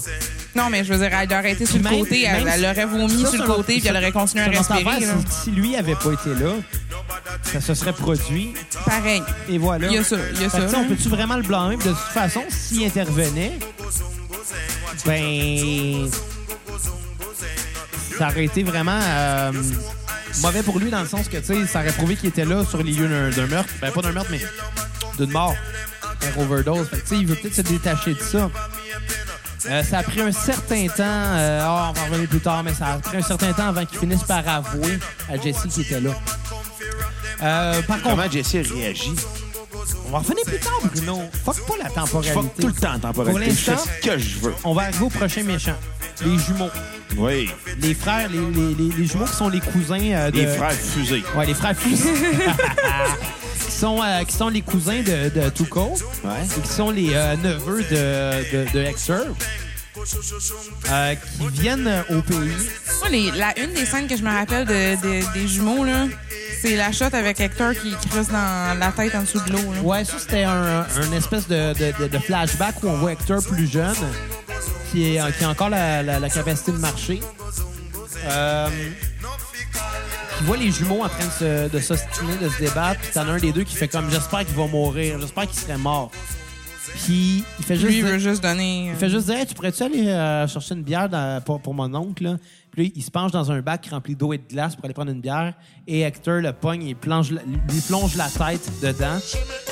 Non, 0.55 0.71
mais 0.71 0.83
je 0.83 0.93
veux 0.93 0.99
dire, 0.99 1.17
elle 1.17 1.33
aurait 1.33 1.53
été 1.53 1.67
sur 1.67 1.77
le 1.77 1.83
Même- 1.83 1.99
côté, 1.99 2.25
elle, 2.25 2.49
elle 2.53 2.65
aurait 2.65 2.85
vomi 2.87 3.21
sur 3.27 3.33
le 3.41 3.47
côté, 3.47 3.79
puis 3.79 3.87
elle 3.89 3.97
aurait 3.97 4.13
continué 4.13 4.43
à 4.45 4.49
respirer. 4.49 4.81
affaire, 4.81 5.01
là. 5.15 5.23
Si, 5.31 5.41
si 5.45 5.51
lui 5.51 5.77
avait 5.77 5.95
pas 5.95 6.13
été 6.13 6.35
là, 6.35 6.53
ça 7.43 7.61
se 7.61 7.75
serait 7.75 7.93
produit. 7.93 8.55
Pareil. 8.85 9.23
Et 9.49 9.59
voilà. 9.59 9.87
Il 9.89 9.95
y 9.95 9.99
a 9.99 10.05
ça, 10.05 10.17
il 10.35 10.41
y 10.41 10.45
a 10.45 10.79
on 10.79 10.85
peut-tu 10.89 11.09
vraiment 11.09 11.37
le 11.37 11.43
blâmer? 11.43 11.77
De 11.77 11.83
toute 11.83 11.97
façon, 11.97 12.43
s'il 12.49 12.85
intervenait, 12.85 13.53
ben. 15.07 16.09
Ça 18.19 18.29
aurait 18.29 18.45
été 18.47 18.65
vraiment 18.65 18.99
euh, 19.01 19.53
mauvais 20.43 20.63
pour 20.65 20.81
lui 20.81 20.91
dans 20.91 21.03
le 21.03 21.07
sens 21.09 21.29
que, 21.29 21.37
tu 21.37 21.45
sais, 21.45 21.67
ça 21.67 21.81
aurait 21.81 21.93
prouvé 21.93 22.17
qu'il 22.17 22.29
était 22.31 22.45
là 22.45 22.65
sur 22.65 22.83
les 22.83 22.93
lieux 22.93 23.31
d'un- 23.31 23.47
meurtre. 23.47 23.73
Ben, 23.81 23.93
pas 23.93 24.03
d'un 24.03 24.13
meurtre, 24.13 24.31
mais 24.33 24.41
d'une 25.19 25.31
mort. 25.31 25.55
Un 26.37 26.41
overdose. 26.43 26.89
Fait 26.89 26.97
tu 27.01 27.07
sais, 27.07 27.17
il 27.17 27.27
veut 27.27 27.37
peut-être 27.37 27.55
se 27.55 27.61
détacher 27.63 28.15
de 28.15 28.19
ça. 28.21 28.51
Euh, 29.67 29.83
ça 29.83 29.99
a 29.99 30.03
pris 30.03 30.21
un 30.21 30.31
certain 30.33 30.87
temps, 30.87 31.03
euh, 31.03 31.61
ah, 31.63 31.91
on 31.91 31.93
va 31.93 32.01
en 32.01 32.05
revenir 32.11 32.29
plus 32.29 32.41
tard, 32.41 32.63
mais 32.63 32.73
ça 32.73 32.87
a 32.95 32.99
pris 32.99 33.17
un 33.17 33.23
certain 33.23 33.53
temps 33.53 33.69
avant 33.69 33.85
qu'il 33.85 33.99
finisse 33.99 34.23
par 34.23 34.47
avouer 34.49 34.99
à 35.29 35.37
Jesse 35.37 35.67
qui 35.73 35.81
était 35.81 36.01
là. 36.01 36.11
Euh, 37.43 37.83
par 37.83 37.97
contre, 38.03 38.17
Comment 38.17 38.31
Jesse 38.31 38.71
réagit? 38.73 39.15
on 40.07 40.11
va 40.11 40.19
revenir 40.19 40.45
plus 40.45 40.59
tard, 40.59 40.79
Bruno. 40.85 41.23
Fuck 41.45 41.67
pas 41.67 41.75
la 41.83 41.89
Je 41.89 41.95
temporalité. 41.95 42.35
fuck 42.35 42.55
tout 42.61 42.67
le 42.69 42.73
temps 42.73 42.93
Pour 42.93 43.01
temporalité. 43.01 43.51
Fais 43.51 43.71
l'instant- 43.73 43.91
ce 44.03 44.09
que 44.09 44.19
je 44.19 44.39
veux. 44.39 44.55
On 44.65 44.75
va 44.75 44.83
arriver 44.83 45.05
au 45.05 45.09
prochain 45.11 45.43
méchant. 45.43 45.77
Les 46.25 46.39
jumeaux. 46.39 46.71
Oui. 47.17 47.51
Les 47.81 47.95
frères, 47.95 48.29
les, 48.29 48.39
les- 48.39 48.75
les- 48.75 48.97
les 48.97 49.07
jumeaux 49.07 49.25
qui 49.25 49.37
sont 49.37 49.49
les 49.49 49.61
cousins 49.61 49.99
euh, 50.01 50.31
de... 50.31 50.39
Les 50.41 50.47
frères 50.47 50.73
fusés. 50.73 51.23
Ouais, 51.37 51.47
les 51.47 51.55
frères 51.55 51.77
fusés. 51.77 52.13
qui, 53.79 53.83
sont, 53.85 54.03
euh, 54.03 54.25
qui 54.25 54.35
sont 54.37 54.49
les 54.49 54.61
cousins 54.63 55.03
de, 55.03 55.29
de 55.41 55.49
Tuco. 55.51 55.95
Ouais. 56.25 56.31
Et 56.57 56.61
qui 56.61 56.69
sont 56.69 56.91
les 56.91 57.11
euh, 57.15 57.37
neveux 57.37 57.83
de, 57.85 58.73
de. 58.73 58.89
Euh, 60.91 61.15
qui 61.15 61.49
viennent 61.61 62.05
au 62.11 62.21
pays. 62.23 62.53
Moi, 63.01 63.09
les- 63.11 63.31
la, 63.33 63.57
une 63.59 63.73
des 63.75 63.85
scènes 63.87 64.09
que 64.09 64.17
je 64.17 64.23
me 64.23 64.31
rappelle 64.33 64.65
de- 64.67 64.97
de- 65.01 65.33
des 65.33 65.47
jumeaux, 65.47 65.85
là, 65.85 66.07
c'est 66.61 66.75
la 66.77 66.91
shot 66.93 67.05
avec 67.13 67.41
Hector 67.41 67.73
qui 67.73 67.93
creuse 68.09 68.29
dans 68.29 68.79
la 68.79 68.91
tête 68.93 69.15
en 69.15 69.23
dessous 69.23 69.41
de 69.47 69.53
l'eau. 69.53 69.73
là. 69.75 69.81
Ouais, 69.83 70.05
ça, 70.05 70.15
c'était 70.19 70.43
un, 70.45 70.81
un 71.01 71.13
espèce 71.17 71.47
de, 71.47 71.73
de- 71.75 72.03
de- 72.03 72.09
de 72.09 72.19
flashback 72.19 72.83
où 72.83 72.89
on 72.89 72.97
voit 72.99 73.13
Hector 73.13 73.43
plus 73.45 73.71
jeune, 73.71 73.95
qui, 74.91 75.15
est, 75.17 75.33
qui 75.39 75.45
a 75.45 75.49
encore 75.51 75.69
la, 75.71 76.03
la- 76.03 76.19
la 76.19 76.29
capacité 76.31 76.73
de 76.73 76.79
marcher. 76.79 77.21
Euh, 78.27 78.69
qui 80.39 80.45
voit 80.45 80.57
les 80.57 80.71
jumeaux 80.71 81.03
en 81.03 81.09
train 81.09 81.25
de 81.27 81.31
se- 81.31 81.69
de 81.69 81.79
s'ostiner, 81.81 82.37
de, 82.41 82.49
se 82.49 82.59
débattre, 82.59 83.01
puis 83.01 83.11
t'en 83.13 83.23
as 83.29 83.33
un 83.33 83.39
des 83.39 83.53
deux 83.53 83.65
qui 83.65 83.75
fait 83.77 83.89
comme 83.89 84.11
j'espère 84.11 84.45
qu'il 84.47 84.55
va 84.55 84.67
mourir, 84.67 85.19
j'espère 85.21 85.47
qu'il 85.47 85.59
serait 85.59 85.79
mort. 85.79 86.11
Puis 87.05 87.45
il 87.59 87.65
fait 87.65 87.77
juste 87.77 87.89
Lui, 87.89 87.99
il 87.99 88.03
dire- 88.05 88.13
veut 88.13 88.19
juste 88.19 88.43
donner. 88.43 88.89
euh, 88.89 88.93
il 88.93 88.99
fait 88.99 89.11
juste 89.11 89.27
dire 89.27 89.37
Hey, 89.37 89.47
tu 89.47 89.55
pourrais-tu 89.55 89.83
aller 89.83 90.09
euh, 90.09 90.47
chercher 90.49 90.75
une 90.75 90.83
bière 90.83 91.09
dans- 91.09 91.43
pour, 91.43 91.61
pour 91.61 91.75
mon 91.75 91.93
oncle 91.95 92.23
là? 92.25 92.37
Puis 92.71 92.85
là, 92.87 92.91
il 92.95 93.03
se 93.03 93.11
penche 93.11 93.33
dans 93.33 93.51
un 93.51 93.61
bac 93.61 93.89
rempli 93.91 94.15
d'eau 94.15 94.33
et 94.33 94.39
de 94.39 94.45
glace 94.49 94.77
pour 94.77 94.85
aller 94.85 94.95
prendre 94.95 95.11
une 95.11 95.21
bière. 95.21 95.55
Et 95.87 96.03
Hector 96.03 96.41
le 96.41 96.53
pogne 96.53 96.87
et 96.87 96.95
plonge, 96.95 97.31
lui 97.31 97.81
plonge 97.87 98.15
la 98.17 98.29
tête 98.29 98.71
dedans. 98.83 99.19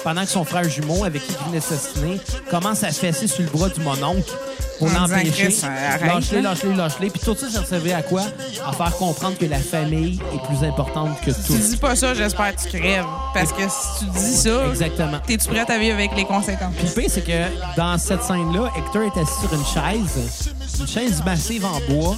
Pendant 0.03 0.23
que 0.23 0.29
son 0.31 0.45
frère 0.45 0.65
jumeau, 0.69 1.05
avec 1.05 1.27
qui 1.27 1.33
il 1.33 1.49
venait 1.49 1.61
s'assiner, 1.61 2.21
commence 2.51 2.83
à 2.85 2.91
fesser 2.91 3.27
sur 3.27 3.43
le 3.45 3.51
bras 3.51 3.69
du 3.69 3.81
mononcle 3.81 4.31
pour 4.79 4.89
disant, 4.89 5.01
l'empêcher. 5.03 5.31
Chris, 5.49 5.61
arrête, 5.65 6.03
Lâche-le, 6.03 6.37
là. 6.41 6.51
lâche-le, 6.51 6.73
lâche-le. 6.75 7.11
Puis 7.11 7.21
tout 7.25 7.35
ça, 7.35 7.49
ça 7.51 7.65
servait 7.65 7.93
à 7.93 8.03
quoi? 8.03 8.23
À 8.67 8.73
faire 8.73 8.97
comprendre 8.97 9.37
que 9.39 9.47
la 9.47 9.59
famille 9.59 10.21
est 10.35 10.47
plus 10.47 10.67
importante 10.67 11.21
que 11.23 11.31
Tu 11.31 11.43
tout. 11.47 11.57
dis 11.57 11.77
pas 11.77 11.97
ça, 11.97 12.15
j'espère 12.15 12.55
que 12.55 12.63
tu 12.63 12.69
crèves. 12.79 13.05
Parce 13.35 13.53
que 13.53 13.63
si 13.69 14.05
tu 14.05 14.11
dis 14.13 14.35
ça, 14.37 14.67
Exactement. 14.69 15.19
t'es-tu 15.27 15.49
prête 15.49 15.69
à 15.71 15.79
vivre 15.79 15.95
avec 15.97 16.15
les 16.17 16.25
conséquences? 16.25 16.75
Puis 16.77 16.87
le 16.89 16.93
pire, 17.03 17.11
c'est 17.11 17.25
que 17.25 17.77
dans 17.77 17.99
cette 17.99 18.23
scène-là, 18.23 18.71
Hector 18.77 19.03
est 19.03 19.21
assis 19.21 19.41
sur 19.41 19.53
une 19.55 19.65
chaise, 19.65 20.51
une 20.81 20.87
chaise 20.87 21.23
massive 21.25 21.65
en 21.65 21.81
bois, 21.93 22.17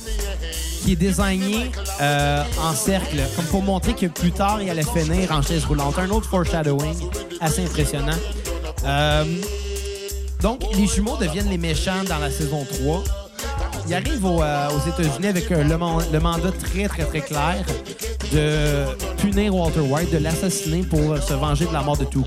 qui 0.82 0.92
est 0.92 0.96
désignée 0.96 1.70
euh, 2.00 2.42
en 2.62 2.72
cercle, 2.74 3.18
comme 3.36 3.44
pour 3.46 3.62
montrer 3.62 3.94
que 3.94 4.06
plus 4.06 4.30
tard, 4.32 4.60
il 4.62 4.70
allait 4.70 4.82
finir 4.82 5.30
en 5.32 5.42
chaise 5.42 5.64
roulante. 5.64 5.98
Un 5.98 6.10
autre 6.10 6.28
foreshadowing 6.28 6.94
assez 7.40 7.64
impressionnant. 7.64 8.16
Euh, 8.84 9.24
donc, 10.40 10.62
les 10.76 10.86
jumeaux 10.86 11.16
deviennent 11.16 11.50
les 11.50 11.58
méchants 11.58 12.04
dans 12.08 12.18
la 12.18 12.30
saison 12.30 12.64
3. 12.82 13.02
Ils 13.88 13.94
arrivent 13.94 14.24
euh, 14.24 14.68
aux 14.70 14.88
États-Unis 14.88 15.26
avec 15.28 15.50
le, 15.50 15.76
man- 15.78 16.04
le 16.12 16.20
mandat 16.20 16.52
très, 16.52 16.86
très, 16.88 17.04
très 17.04 17.20
clair 17.20 17.64
de 18.32 18.84
punir 19.16 19.54
Walter 19.54 19.80
White, 19.80 20.12
de 20.12 20.18
l'assassiner 20.18 20.82
pour 20.82 21.16
se 21.18 21.32
venger 21.34 21.64
de 21.66 21.72
la 21.72 21.80
mort 21.82 21.96
de 21.96 22.04
Tuco. 22.04 22.26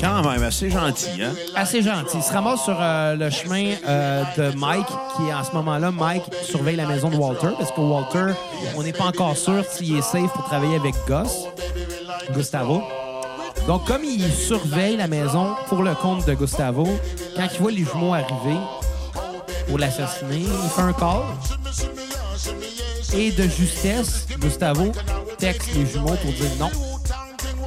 Quand 0.00 0.22
même, 0.22 0.42
assez 0.42 0.70
gentil, 0.70 1.22
hein? 1.22 1.32
assez 1.54 1.82
gentil. 1.82 2.18
Il 2.18 2.22
se 2.22 2.32
ramasse 2.32 2.62
sur 2.62 2.76
euh, 2.78 3.14
le 3.14 3.30
chemin 3.30 3.72
euh, 3.86 4.22
de 4.36 4.56
Mike, 4.56 4.86
qui 5.16 5.32
en 5.32 5.42
ce 5.42 5.52
moment-là, 5.52 5.90
Mike 5.90 6.24
surveille 6.42 6.76
la 6.76 6.86
maison 6.86 7.08
de 7.08 7.16
Walter, 7.16 7.48
parce 7.58 7.72
que 7.72 7.80
Walter, 7.80 8.34
on 8.76 8.82
n'est 8.82 8.92
pas 8.92 9.04
encore 9.04 9.36
sûr 9.36 9.64
s'il 9.64 9.96
est 9.96 10.02
safe 10.02 10.32
pour 10.32 10.44
travailler 10.44 10.76
avec 10.76 10.94
Gus, 11.06 11.46
Gustavo. 12.34 12.82
Donc, 13.66 13.84
comme 13.86 14.04
il 14.04 14.30
surveille 14.32 14.96
la 14.96 15.08
maison 15.08 15.54
pour 15.68 15.82
le 15.82 15.94
compte 15.94 16.26
de 16.26 16.34
Gustavo, 16.34 16.86
quand 17.34 17.48
il 17.52 17.60
voit 17.60 17.72
les 17.72 17.84
jumeaux 17.84 18.14
arriver 18.14 18.58
pour 19.66 19.78
l'assassiner, 19.78 20.40
il 20.40 20.70
fait 20.70 20.82
un 20.82 20.92
call. 20.92 21.22
Et 23.14 23.32
de 23.32 23.44
justesse, 23.44 24.26
Gustavo 24.38 24.92
texte 25.38 25.74
les 25.74 25.86
jumeaux 25.86 26.16
pour 26.16 26.32
dire 26.32 26.50
non, 26.60 26.70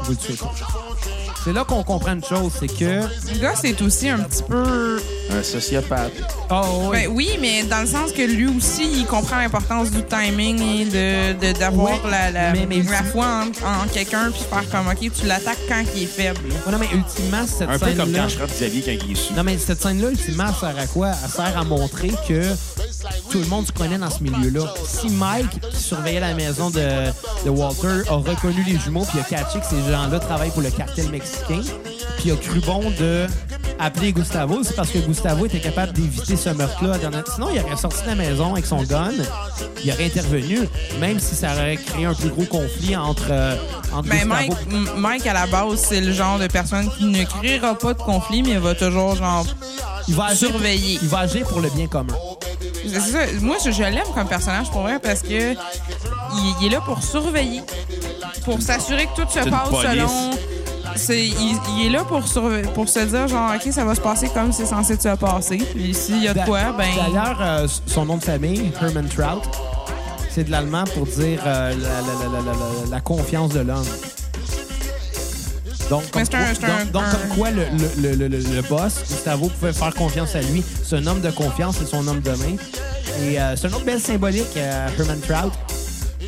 vous 0.03 0.11
le 0.11 0.17
tuez 0.17 0.35
pas. 0.35 0.53
C'est 1.43 1.53
là 1.53 1.63
qu'on 1.63 1.83
comprend 1.83 2.13
une 2.13 2.23
chose, 2.23 2.51
c'est 2.59 2.67
que 2.67 3.01
Le 3.33 3.39
gars, 3.39 3.55
c'est 3.55 3.81
aussi 3.81 4.09
un 4.09 4.19
petit 4.19 4.43
peu. 4.43 4.99
Un 5.31 5.43
sociopathe. 5.43 6.11
Oh, 6.49 6.89
Ben 6.91 7.07
oui, 7.11 7.29
mais 7.39 7.63
dans 7.63 7.81
le 7.81 7.85
sens 7.87 8.11
que 8.11 8.23
lui 8.23 8.47
aussi, 8.47 8.89
il 8.99 9.05
comprend 9.05 9.37
l'importance 9.37 9.91
du 9.91 10.01
timing 10.03 10.59
et 10.59 10.85
de, 10.85 11.33
de- 11.53 11.59
d'avoir 11.59 12.03
Ouais, 12.03 12.09
la, 12.09 12.31
la, 12.31 12.51
mais- 12.53 12.65
mais 12.67 12.81
la 12.81 13.03
foi 13.03 13.25
en, 13.63 13.83
en 13.83 13.87
quelqu'un 13.93 14.31
puis 14.31 14.41
faire 14.49 14.67
comme, 14.71 14.87
OK, 14.87 15.11
tu 15.13 15.27
l'attaques 15.27 15.59
quand 15.67 15.83
il 15.95 16.03
est 16.03 16.05
faible. 16.07 16.39
Non, 16.69 16.79
mais 16.79 16.87
ultimement, 16.91 17.45
cette 17.45 17.69
Un 17.69 17.77
peu 17.77 17.91
comme 17.93 18.11
quand 18.11 18.27
je 18.27 18.37
frappe 18.37 18.49
Xavier 18.51 18.81
quand 18.81 19.05
il 19.05 19.11
est 19.11 19.15
su. 19.15 19.33
Non, 19.33 19.43
mais 19.43 19.57
cette 19.59 19.81
scène-là, 19.81 20.09
ultimement, 20.09 20.45
elle 20.47 20.55
sert 20.55 20.79
à 20.83 20.87
quoi? 20.87 21.11
Elle 21.23 21.29
sert 21.29 21.57
à 21.57 21.63
montrer 21.63 22.11
que 22.27 22.41
tout 23.29 23.39
le 23.39 23.45
monde 23.45 23.67
se 23.67 23.71
connaît 23.71 23.99
dans 23.99 24.09
ce 24.09 24.23
milieu-là. 24.23 24.73
Si 24.87 25.09
Mike, 25.09 25.59
qui 25.71 25.77
surveillait 25.83 26.19
la 26.21 26.33
maison 26.33 26.71
de, 26.71 26.79
de 27.45 27.49
Walter, 27.51 28.01
a 28.09 28.15
reconnu 28.15 28.63
les 28.65 28.79
jumeaux 28.79 29.05
puis 29.05 29.19
a 29.19 29.23
catché 29.23 29.59
que 29.59 29.65
ces 29.67 29.91
gens-là 29.91 30.19
travaillent 30.19 30.49
pour 30.51 30.63
le 30.63 30.71
cartel 30.71 31.07
mexicain, 31.09 31.61
puis 32.17 32.31
a 32.31 32.35
cru 32.35 32.59
bon 32.61 32.81
de 32.99 33.27
appeler 33.79 34.11
Gustavo, 34.13 34.59
c'est 34.63 34.75
parce 34.75 34.89
que 34.89 34.99
Gustavo 34.99 35.45
était 35.45 35.59
capable 35.59 35.93
d'éviter 35.93 36.35
ce 36.35 36.49
meurtre-là. 36.49 36.97
Sinon, 37.33 37.47
il 37.53 37.59
aurait 37.61 37.77
sorti 37.77 38.03
de 38.03 38.07
la 38.07 38.15
maison 38.15 38.53
avec 38.53 38.65
son 38.65 38.83
gun, 38.83 39.11
il 39.83 39.91
aurait 39.91 40.05
intervenu, 40.05 40.59
même 40.99 41.19
si 41.19 41.35
ça 41.35 41.53
aurait 41.53 41.77
créé 41.77 42.05
un 42.05 42.13
plus 42.13 42.29
gros 42.29 42.45
conflit 42.45 42.95
entre, 42.95 43.27
euh, 43.31 43.55
entre 43.93 44.09
Ben 44.09 44.19
Gustavo 44.27 44.33
Mike, 44.35 44.97
Mike, 44.97 45.27
à 45.27 45.33
la 45.33 45.47
base, 45.47 45.79
c'est 45.79 46.01
le 46.01 46.11
genre 46.11 46.37
de 46.39 46.47
personne 46.47 46.89
qui 46.97 47.05
ne 47.05 47.23
créera 47.23 47.75
pas 47.75 47.93
de 47.93 48.01
conflit, 48.01 48.43
mais 48.43 48.57
va 48.57 48.75
toujours, 48.75 49.15
genre, 49.15 49.45
il 50.07 50.15
va 50.15 50.25
agir, 50.25 50.49
surveiller. 50.49 50.99
il 51.01 51.07
va 51.07 51.19
agir 51.19 51.47
pour 51.47 51.61
le 51.61 51.69
bien 51.69 51.87
commun. 51.87 52.15
C'est 52.87 52.99
ça. 52.99 53.19
Moi, 53.41 53.57
je, 53.63 53.71
je 53.71 53.83
l'aime 53.83 54.07
comme 54.13 54.27
personnage 54.27 54.69
pour 54.71 54.81
vrai 54.81 54.99
parce 54.99 55.21
que 55.21 55.53
il, 55.53 56.55
il 56.61 56.67
est 56.67 56.69
là 56.69 56.81
pour 56.81 57.01
surveiller, 57.03 57.61
pour 58.45 58.61
s'assurer 58.61 59.05
que 59.05 59.21
tout 59.21 59.29
se 59.29 59.47
passe 59.49 59.69
police. 59.69 59.89
selon. 59.91 60.31
C'est, 60.99 61.25
il, 61.27 61.57
il 61.77 61.85
est 61.87 61.89
là 61.89 62.03
pour, 62.03 62.27
surve- 62.27 62.67
pour 62.73 62.87
se 62.89 62.99
dire, 62.99 63.27
genre, 63.27 63.51
OK, 63.55 63.71
ça 63.71 63.85
va 63.85 63.95
se 63.95 64.01
passer 64.01 64.27
comme 64.29 64.51
c'est 64.51 64.65
censé 64.65 64.95
se 64.95 65.15
passer. 65.15 65.57
Puis 65.73 65.93
s'il 65.93 66.23
y 66.23 66.27
a 66.27 66.33
de 66.33 66.39
quoi, 66.45 66.71
ben. 66.77 66.87
D'ailleurs, 66.95 67.39
euh, 67.41 67.67
son 67.87 68.05
nom 68.05 68.17
de 68.17 68.23
famille, 68.23 68.71
Herman 68.81 69.07
Trout, 69.07 69.43
c'est 70.29 70.43
de 70.43 70.51
l'allemand 70.51 70.83
pour 70.93 71.05
dire 71.07 71.41
euh, 71.45 71.73
la, 71.73 72.91
la- 72.91 73.01
confiance 73.01 73.53
de 73.53 73.61
l'homme. 73.61 73.85
Donc, 75.89 76.03
comme 76.11 76.21
quoi, 76.29 76.67
donc- 76.91 77.03
comme 77.11 77.37
quoi 77.37 77.49
le, 77.49 77.63
le- 77.99 78.27
le- 78.27 78.61
boss, 78.61 78.99
Gustavo, 79.09 79.47
pouvait 79.47 79.73
faire 79.73 79.93
confiance 79.95 80.35
à 80.35 80.41
lui. 80.41 80.63
C'est 80.83 80.97
un 80.97 81.07
homme 81.07 81.21
de 81.21 81.31
confiance, 81.31 81.77
c'est 81.79 81.87
son 81.87 82.07
homme 82.07 82.21
de 82.21 82.29
main. 82.31 82.55
Et 83.23 83.39
euh, 83.39 83.55
c'est 83.55 83.67
un 83.67 83.73
autre 83.73 83.85
belle 83.85 83.99
symbolique, 83.99 84.55
Herman 84.55 85.19
Trout. 85.21 85.51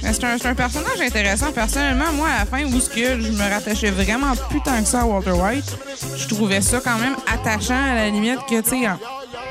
C'est 0.02 0.24
un, 0.24 0.36
un 0.44 0.56
personnage 0.56 1.00
intéressant. 1.00 1.52
Personnellement, 1.52 2.12
moi, 2.14 2.28
à 2.30 2.40
la 2.40 2.46
fin, 2.46 2.66
où 2.66 2.80
ce 2.80 2.90
que 2.90 3.22
je 3.22 3.32
me 3.32 3.50
rattachais 3.50 3.92
vraiment 3.92 4.36
plus 4.50 4.62
tant 4.62 4.80
que 4.82 4.88
ça 4.88 5.02
à 5.02 5.06
Walter 5.06 5.32
White, 5.32 5.78
je 6.18 6.28
trouvais 6.28 6.62
ça 6.62 6.82
quand 6.84 6.98
même 6.98 7.16
attachant 7.32 7.80
à 7.82 7.96
la 7.96 8.10
limite 8.10 8.40
que, 8.50 8.62
tu 8.62 8.70
sais, 8.70 8.90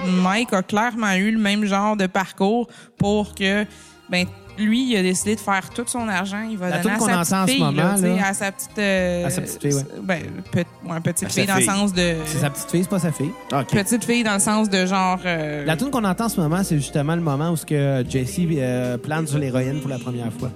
Mike 0.07 0.53
a 0.53 0.63
clairement 0.63 1.13
eu 1.15 1.31
le 1.31 1.39
même 1.39 1.65
genre 1.65 1.97
de 1.97 2.07
parcours 2.07 2.69
pour 2.99 3.35
que, 3.35 3.65
ben, 4.11 4.27
lui, 4.59 4.91
il 4.91 4.97
a 4.97 5.03
décidé 5.03 5.37
de 5.37 5.41
faire 5.41 5.71
tout 5.71 5.85
son 5.87 6.07
argent. 6.09 6.43
Il 6.51 6.59
va 6.59 6.69
La 6.69 6.79
donner 6.81 6.95
à 6.97 6.99
sa 6.99 7.05
entend 7.05 7.15
en 7.15 7.21
petite 7.23 7.37
ce 7.47 7.53
fille, 7.53 7.61
là, 7.61 7.67
moment, 7.97 8.17
là. 8.17 8.27
à 8.29 8.35
sa 8.35 8.53
petite... 8.53 8.79
euh, 8.79 9.27
À 9.27 9.31
sa 9.31 9.41
petite 9.41 9.61
fille, 9.63 9.75
ouais. 9.75 9.85
Ben, 10.03 10.23
pe- 10.53 10.65
ouais, 10.91 11.01
petite 11.01 11.29
À 11.29 11.31
fille 11.31 11.47
dans 11.47 11.55
le 11.55 11.61
fille. 11.61 11.69
sens 11.71 11.93
de... 11.95 12.15
C'est 12.27 12.39
sa 12.39 12.51
petite 12.51 12.71
fille, 12.71 12.83
c'est 12.83 12.91
pas 12.91 12.99
sa 12.99 13.13
fille. 13.13 13.31
Petite 13.71 14.05
fille 14.05 14.23
dans 14.23 14.35
le 14.35 14.41
sens 14.41 14.69
de 14.69 14.85
genre... 14.85 15.19
euh, 15.25 15.65
La 15.65 15.77
tune 15.77 15.91
qu'on 15.91 16.05
entend 16.05 16.25
en 16.27 16.29
ce 16.29 16.41
moment, 16.41 16.63
c'est 16.63 16.77
justement 16.77 17.15
le 17.15 17.23
moment 17.23 17.51
où 17.53 17.57
ce 17.57 17.65
que 17.65 18.05
Jesse 18.09 18.39
euh, 18.51 18.99
plane 18.99 19.27
sur 19.27 19.39
l'héroïne 19.39 19.81
pour 19.81 19.89
la 19.89 19.99
première 19.99 20.33
fois. 20.33 20.51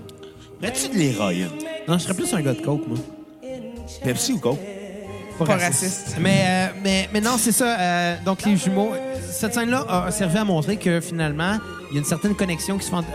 Prends-tu 0.61 0.89
de 0.93 0.99
l'héroïne? 0.99 1.49
Non, 1.89 1.97
je 1.99 2.05
serais 2.05 2.15
plus 2.15 2.33
un 2.35 2.43
gars 2.43 2.53
de 2.55 2.61
coke, 2.61 2.87
moi. 2.87 2.99
Pepsi 4.03 4.33
ou 4.35 4.39
Coke? 4.39 4.59
Pas 5.39 5.45
raciste. 5.57 6.17
Mais, 6.21 6.45
euh, 6.47 6.67
mais, 6.83 7.09
mais 7.13 7.21
non, 7.21 7.37
c'est 7.39 7.53
ça. 7.53 7.79
euh, 7.79 8.17
donc, 8.25 8.45
les 8.45 8.57
jumeaux. 8.57 8.93
Cette 9.37 9.55
scène-là 9.55 9.85
a 9.89 10.11
servi 10.11 10.39
à 10.39 10.45
montrer 10.45 10.77
que 10.77 11.01
finalement, 11.01 11.59
il 11.91 11.95
y 11.95 11.97
a 11.97 12.01
une 12.01 12.05
certaine 12.07 12.35
connexion 12.35 12.79
qui 12.79 12.85
se 12.85 12.91
fait 12.91 12.97
entre, 12.97 13.09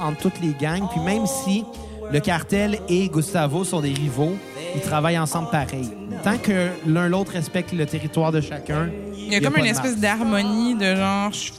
en- 0.00 0.06
entre 0.08 0.18
toutes 0.20 0.40
les 0.40 0.54
gangs. 0.58 0.88
Puis 0.90 1.00
même 1.00 1.26
si 1.26 1.64
le 2.10 2.18
cartel 2.20 2.78
et 2.88 3.08
Gustavo 3.08 3.62
sont 3.64 3.80
des 3.80 3.92
rivaux, 3.92 4.34
ils 4.74 4.80
travaillent 4.80 5.18
ensemble 5.18 5.50
pareil. 5.50 5.88
Tant 6.24 6.38
que 6.38 6.68
l'un 6.86 7.08
l'autre 7.08 7.32
respecte 7.32 7.72
le 7.72 7.84
territoire 7.86 8.32
de 8.32 8.40
chacun. 8.40 8.88
Il 9.16 9.32
y 9.32 9.36
a 9.36 9.40
comme 9.40 9.56
une 9.56 9.66
espèce 9.66 9.98
d'harmonie 9.98 10.74
de 10.76 10.94
genre... 10.96 11.30
Je 11.32 11.52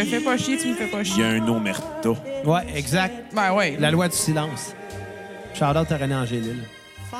te 0.00 0.04
fais 0.04 0.20
pas 0.20 0.36
chier, 0.36 0.56
tu 0.56 0.68
me 0.68 0.74
fais 0.74 0.86
pas 0.86 1.02
Il 1.02 1.06
y 1.06 1.10
chier. 1.10 1.24
a 1.24 1.28
un 1.28 1.48
omerta. 1.48 2.10
Ouais, 2.44 2.62
exact. 2.74 3.32
Ben 3.34 3.52
ouais. 3.54 3.76
La 3.78 3.90
loi 3.92 4.08
du 4.08 4.16
silence. 4.16 4.74
Shout 5.54 5.64
out 5.64 5.92
à 5.92 5.96
René 5.96 6.14
Angélil. 6.16 6.56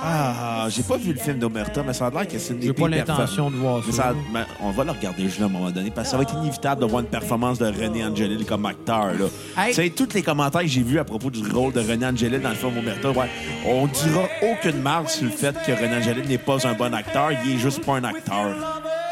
Ah, 0.02 0.66
j'ai 0.70 0.82
pas 0.82 0.96
vu 0.96 1.12
le 1.12 1.18
film 1.18 1.38
d'Omerta, 1.38 1.82
mais 1.86 1.92
ça 1.92 2.06
a 2.06 2.10
l'air 2.10 2.26
que 2.26 2.38
c'est 2.38 2.54
une 2.54 2.62
J'ai 2.62 2.72
pas 2.72 2.88
l'intention 2.88 3.50
de 3.50 3.56
voir 3.56 3.82
Mais 3.86 3.92
ça. 3.92 4.14
mais 4.32 4.40
on 4.60 4.70
va 4.70 4.84
le 4.84 4.90
regarder 4.90 5.22
juste 5.24 5.38
là, 5.38 5.46
à 5.46 5.48
un 5.48 5.52
moment 5.52 5.70
donné, 5.70 5.90
parce 5.90 6.08
que 6.08 6.10
ça 6.12 6.16
va 6.16 6.22
être 6.24 6.34
inévitable 6.34 6.80
de 6.82 6.86
voir 6.86 7.02
une 7.02 7.08
performance 7.08 7.58
de 7.58 7.66
René 7.66 8.04
Angelil 8.04 8.44
comme 8.44 8.66
acteur. 8.66 9.12
Là. 9.12 9.26
Hey. 9.56 9.74
Tu 9.74 9.82
sais, 9.82 9.90
tous 9.90 10.12
les 10.14 10.22
commentaires 10.22 10.62
que 10.62 10.66
j'ai 10.66 10.82
vus 10.82 10.98
à 10.98 11.04
propos 11.04 11.30
du 11.30 11.48
rôle 11.48 11.72
de 11.72 11.80
René 11.80 12.06
Angelil 12.06 12.40
dans 12.40 12.50
le 12.50 12.54
film 12.54 12.76
Omerta, 12.78 13.10
ouais, 13.10 13.28
on 13.66 13.86
dira 13.86 14.22
aucune 14.42 14.80
marque 14.80 15.10
sur 15.10 15.24
le 15.24 15.30
fait 15.30 15.54
que 15.64 15.72
René 15.72 15.96
Angelil 15.96 16.26
n'est 16.28 16.38
pas 16.38 16.66
un 16.66 16.74
bon 16.74 16.92
acteur, 16.94 17.30
il 17.44 17.54
est 17.54 17.58
juste 17.58 17.84
pas 17.84 17.96
un 17.96 18.04
acteur. 18.04 18.54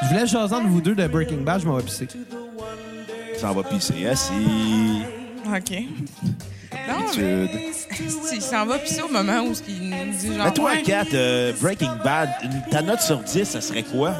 Je 0.03 0.09
voulais 0.09 0.26
jaser 0.26 0.55
entre 0.55 0.66
vous 0.66 0.80
deux 0.80 0.95
de 0.95 1.07
Breaking 1.07 1.43
Bad, 1.43 1.61
je 1.61 1.66
m'en 1.66 1.76
vais 1.76 1.83
pisser. 1.85 2.09
Ça 3.37 3.51
en 3.51 3.55
va 3.55 3.62
pisser, 3.62 3.95
c'est 4.14 4.33
OK. 5.49 5.85
Non, 6.89 7.07
habitude. 7.07 7.49
mais 7.53 8.37
il 8.37 8.43
s'en 8.43 8.66
va 8.66 8.79
pisser 8.79 9.03
au 9.03 9.09
moment 9.09 9.43
où 9.45 9.53
il 9.68 9.91
nous 9.91 10.18
dit 10.18 10.35
genre... 10.35 10.45
Mais 10.47 10.53
toi, 10.53 10.70
ouais, 10.73 10.83
Kat, 10.83 11.05
euh, 11.14 11.53
Breaking 11.61 11.97
Bad, 12.05 12.31
ta 12.70 12.83
note 12.83 13.01
sur 13.01 13.18
10, 13.18 13.45
ça 13.45 13.61
serait 13.61 13.83
quoi? 13.83 14.14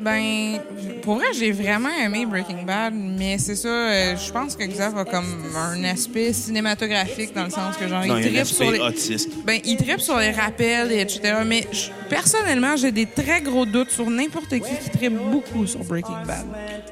Ben, 0.00 0.58
pour 1.02 1.16
vrai, 1.16 1.26
j'ai 1.38 1.52
vraiment 1.52 1.90
aimé 2.02 2.24
Breaking 2.24 2.62
Bad, 2.66 2.94
mais 2.94 3.36
c'est 3.36 3.54
ça, 3.54 3.68
euh, 3.68 4.16
je 4.16 4.32
pense 4.32 4.56
que 4.56 4.64
Xav 4.64 4.96
a 4.96 5.04
comme 5.04 5.26
un 5.54 5.84
aspect 5.84 6.32
cinématographique 6.32 7.34
dans 7.34 7.44
le 7.44 7.50
sens 7.50 7.76
que 7.76 7.86
genre, 7.86 8.06
Non, 8.06 8.16
il 8.16 8.24
il 8.28 8.32
tripe 8.32 8.46
sur 8.46 8.70
les... 8.70 8.78
autiste. 8.80 9.28
Ben, 9.44 9.60
il 9.62 9.76
tripe 9.76 10.00
sur 10.00 10.16
les 10.16 10.30
rappels, 10.30 10.90
et 10.90 11.00
etc. 11.02 11.20
Mais 11.44 11.66
je- 11.70 11.90
personnellement, 12.08 12.76
j'ai 12.76 12.92
des 12.92 13.04
très 13.04 13.42
gros 13.42 13.66
doutes 13.66 13.90
sur 13.90 14.08
n'importe 14.08 14.48
qui 14.48 14.60
qui 14.60 14.90
tripe 14.90 15.12
beaucoup 15.30 15.66
sur 15.66 15.84
Breaking 15.84 16.22
Bad. 16.26 16.46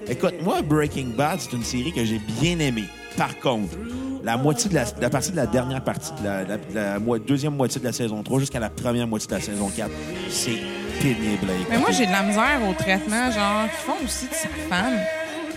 Écoute, 0.06 0.34
moi, 0.42 0.60
Breaking 0.60 1.12
Bad, 1.16 1.38
c'est 1.40 1.54
une 1.56 1.64
série 1.64 1.92
que 1.94 2.04
j'ai 2.04 2.20
bien 2.42 2.58
aimée. 2.58 2.84
Par 3.16 3.38
contre, 3.40 3.74
la 4.24 4.36
moitié 4.36 4.68
de 4.70 4.74
la, 4.74 4.84
la 5.00 5.10
partie 5.10 5.30
de 5.30 5.36
la 5.36 5.46
dernière 5.46 5.82
partie, 5.82 6.10
de 6.20 6.24
la, 6.26 6.42
la- 6.44 6.58
la 6.92 6.98
mo- 6.98 7.18
deuxième 7.18 7.54
moitié 7.54 7.80
de 7.80 7.86
la 7.86 7.92
saison 7.92 8.22
3 8.22 8.40
jusqu'à 8.40 8.60
la 8.60 8.70
première 8.70 9.06
moitié 9.06 9.28
de 9.28 9.34
la 9.34 9.40
saison 9.40 9.70
4, 9.74 9.90
c'est 10.30 10.58
pénible. 11.00 11.46
Mais 11.70 11.78
moi, 11.78 11.90
j'ai 11.92 12.06
de 12.06 12.12
la 12.12 12.22
misère 12.22 12.60
au 12.68 12.72
traitement, 12.74 13.30
genre, 13.30 13.64
qui 13.70 13.86
font 13.86 14.04
aussi 14.04 14.26
de 14.26 14.34
sa 14.34 14.48
femme. 14.68 14.98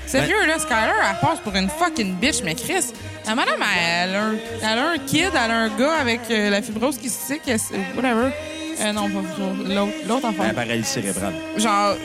Sérieux, 0.05 0.36
Ben- 0.41 0.47
là, 0.47 0.59
Skyler, 0.59 0.93
elle 1.09 1.20
passe 1.28 1.39
pour 1.39 1.55
une 1.55 1.70
fucking 1.70 2.16
bitch, 2.16 2.41
mais 2.43 2.55
Chris, 2.55 2.88
la 3.26 3.36
madame, 3.36 3.62
elle 3.80 4.16
a 4.16 4.24
un, 4.26 4.34
elle 4.62 4.80
a 4.80 4.89
un 4.91 4.97
kid, 4.97 5.30
elle 5.34 5.51
a 5.51 5.57
un 5.57 5.70
gars 5.78 5.93
avec 6.01 6.20
euh, 6.30 6.49
la 6.49 6.62
fibrose 6.62 6.97
kystique, 6.97 7.41
elle- 7.47 7.59
whatever. 7.95 8.30
Euh, 8.84 8.93
non, 8.93 9.09
pas 9.09 9.20
l'autre, 9.70 9.91
l'autre 10.07 10.22
La 10.24 10.30
enfant. 10.30 10.53
paralysie 10.55 10.89
cérébrale. 10.89 11.34
Genre, 11.55 11.95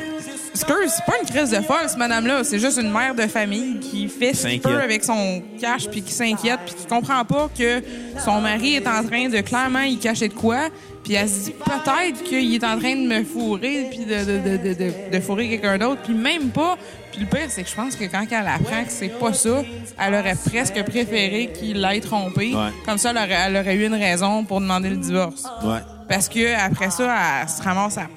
excuse, 0.57 0.93
c'est 0.95 1.05
pas 1.05 1.19
une 1.23 1.29
crise 1.29 1.51
de 1.51 1.63
folle, 1.63 1.89
cette 1.89 1.99
madame-là. 1.99 2.43
C'est 2.45 2.59
juste 2.59 2.79
une 2.81 2.91
mère 2.91 3.15
de 3.15 3.23
famille 3.23 3.79
qui 3.81 4.09
fait 4.09 4.35
ce 4.35 4.47
qu'il 4.49 4.61
peut 4.61 4.81
avec 4.81 5.05
son 5.05 5.43
cash, 5.61 5.89
puis 5.89 6.03
qui 6.03 6.13
s'inquiète, 6.13 6.61
puis 6.67 6.75
qui 6.75 6.87
comprend 6.87 7.25
pas 7.25 7.49
que 7.57 7.83
son 8.25 8.41
mari 8.41 8.77
est 8.77 8.87
en 8.87 9.05
train 9.05 9.29
de 9.29 9.41
clairement 9.41 9.83
y 9.83 9.99
cacher 9.99 10.29
de 10.29 10.35
quoi. 10.35 10.69
Puis 11.05 11.15
elle 11.15 11.29
se 11.29 11.45
dit 11.45 11.53
peut-être 11.53 12.25
qu'il 12.25 12.53
est 12.53 12.65
en 12.65 12.79
train 12.79 12.97
de 12.97 13.07
me 13.07 13.23
fourrer, 13.23 13.87
puis 13.91 14.01
de, 14.01 14.25
de, 14.25 14.39
de, 14.39 14.57
de, 14.57 14.75
de, 14.75 14.93
de 15.13 15.21
fourrer 15.21 15.49
quelqu'un 15.49 15.79
d'autre, 15.79 16.03
puis 16.03 16.15
même 16.15 16.49
pas. 16.49 16.77
Puis 17.13 17.21
le 17.21 17.27
pire, 17.27 17.47
c'est 17.49 17.63
que 17.63 17.69
je 17.71 17.75
pense 17.75 17.95
que 17.95 18.05
quand 18.05 18.27
elle 18.31 18.47
apprend 18.49 18.85
que 18.85 18.91
c'est 18.91 19.09
pas 19.09 19.33
ça, 19.33 19.63
elle 20.01 20.15
aurait 20.15 20.37
presque 20.51 20.83
préféré 20.85 21.51
qu'il 21.55 21.81
l'ait 21.81 22.01
trompé. 22.01 22.55
Ouais. 22.55 22.71
Comme 22.85 22.99
ça, 22.99 23.11
elle 23.11 23.19
aurait, 23.19 23.39
elle 23.47 23.57
aurait 23.57 23.75
eu 23.77 23.87
une 23.87 23.95
raison 23.95 24.45
pour 24.45 24.61
demander 24.61 24.91
le 24.91 24.97
divorce. 24.97 25.45
Ouais. 25.65 25.79
Parce 26.09 26.29
que 26.29 26.55
après 26.59 26.91
ça, 26.91 27.15
elle 27.43 27.49
se 27.49 27.63
ramasse 27.63 27.99
à 27.99 28.09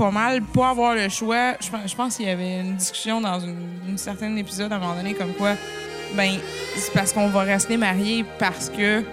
pas 0.00 0.10
mal 0.10 0.40
pas 0.40 0.70
avoir 0.70 0.94
le 0.94 1.10
choix. 1.10 1.56
Je 1.60 1.68
pense, 1.68 1.90
je 1.90 1.94
pense 1.94 2.16
qu'il 2.16 2.24
y 2.24 2.30
avait 2.30 2.60
une 2.60 2.76
discussion 2.76 3.20
dans 3.20 3.38
une, 3.38 3.68
une 3.86 3.98
certaine 3.98 4.38
épisode 4.38 4.72
à 4.72 4.76
un 4.76 4.78
moment 4.78 4.94
donné 4.94 5.12
comme 5.12 5.34
quoi, 5.34 5.56
ben, 6.16 6.38
c'est 6.74 6.92
parce 6.94 7.12
qu'on 7.12 7.28
va 7.28 7.40
rester 7.40 7.76
mariés 7.76 8.24
parce 8.38 8.70
que 8.70 9.04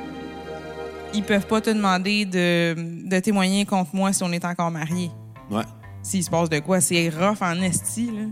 ils 1.13 1.23
peuvent 1.23 1.45
pas 1.45 1.59
te 1.59 1.69
demander 1.69 2.23
de, 2.23 2.75
de 3.05 3.19
témoigner 3.19 3.65
contre 3.65 3.93
moi 3.93 4.13
si 4.13 4.23
on 4.23 4.31
est 4.31 4.45
encore 4.45 4.71
mariés. 4.71 5.11
Ouais. 5.51 5.63
S'il 6.03 6.23
se 6.23 6.29
passe 6.29 6.47
de 6.49 6.59
quoi, 6.59 6.79
c'est 6.79 7.09
rough 7.09 7.41
en 7.41 7.61
esti, 7.61 8.05
là. 8.05 8.23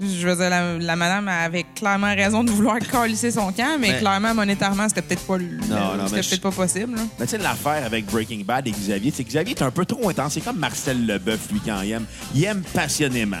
Je 0.00 0.28
veux 0.28 0.36
dire, 0.36 0.48
la, 0.50 0.78
la 0.78 0.96
madame 0.96 1.26
avait 1.26 1.64
clairement 1.74 2.14
raison 2.14 2.44
de 2.44 2.50
vouloir 2.50 2.78
calisser 2.92 3.30
son 3.32 3.50
camp, 3.52 3.78
mais 3.80 3.92
Mais- 3.92 3.98
clairement, 3.98 4.32
monétairement, 4.34 4.88
c'était 4.88 5.02
peut-être 5.02 5.26
pas, 5.26 5.38
le- 5.38 5.44
Non, 5.68 5.96
non, 5.96 6.04
c'était 6.06 6.16
mais 6.16 6.22
peut-être 6.22 6.34
je- 6.36 6.40
pas 6.40 6.50
possible. 6.52 6.94
là. 6.96 7.02
Mais 7.18 7.26
tu 7.26 7.30
sais, 7.32 7.38
l'affaire 7.38 7.84
avec 7.84 8.06
Breaking 8.06 8.42
Bad 8.44 8.68
et 8.68 8.70
Xavier, 8.70 9.12
c'est 9.14 9.24
que 9.24 9.28
Xavier 9.30 9.54
est 9.56 9.62
un 9.62 9.70
peu 9.72 9.84
trop 9.84 10.08
intense. 10.08 10.34
C'est 10.34 10.40
comme 10.40 10.58
Marcel 10.58 11.04
Leboeuf, 11.04 11.50
lui, 11.50 11.60
quand 11.64 11.80
il 11.82 11.92
aime. 11.92 12.04
Il 12.34 12.44
aime 12.44 12.62
passionnément. 12.72 13.36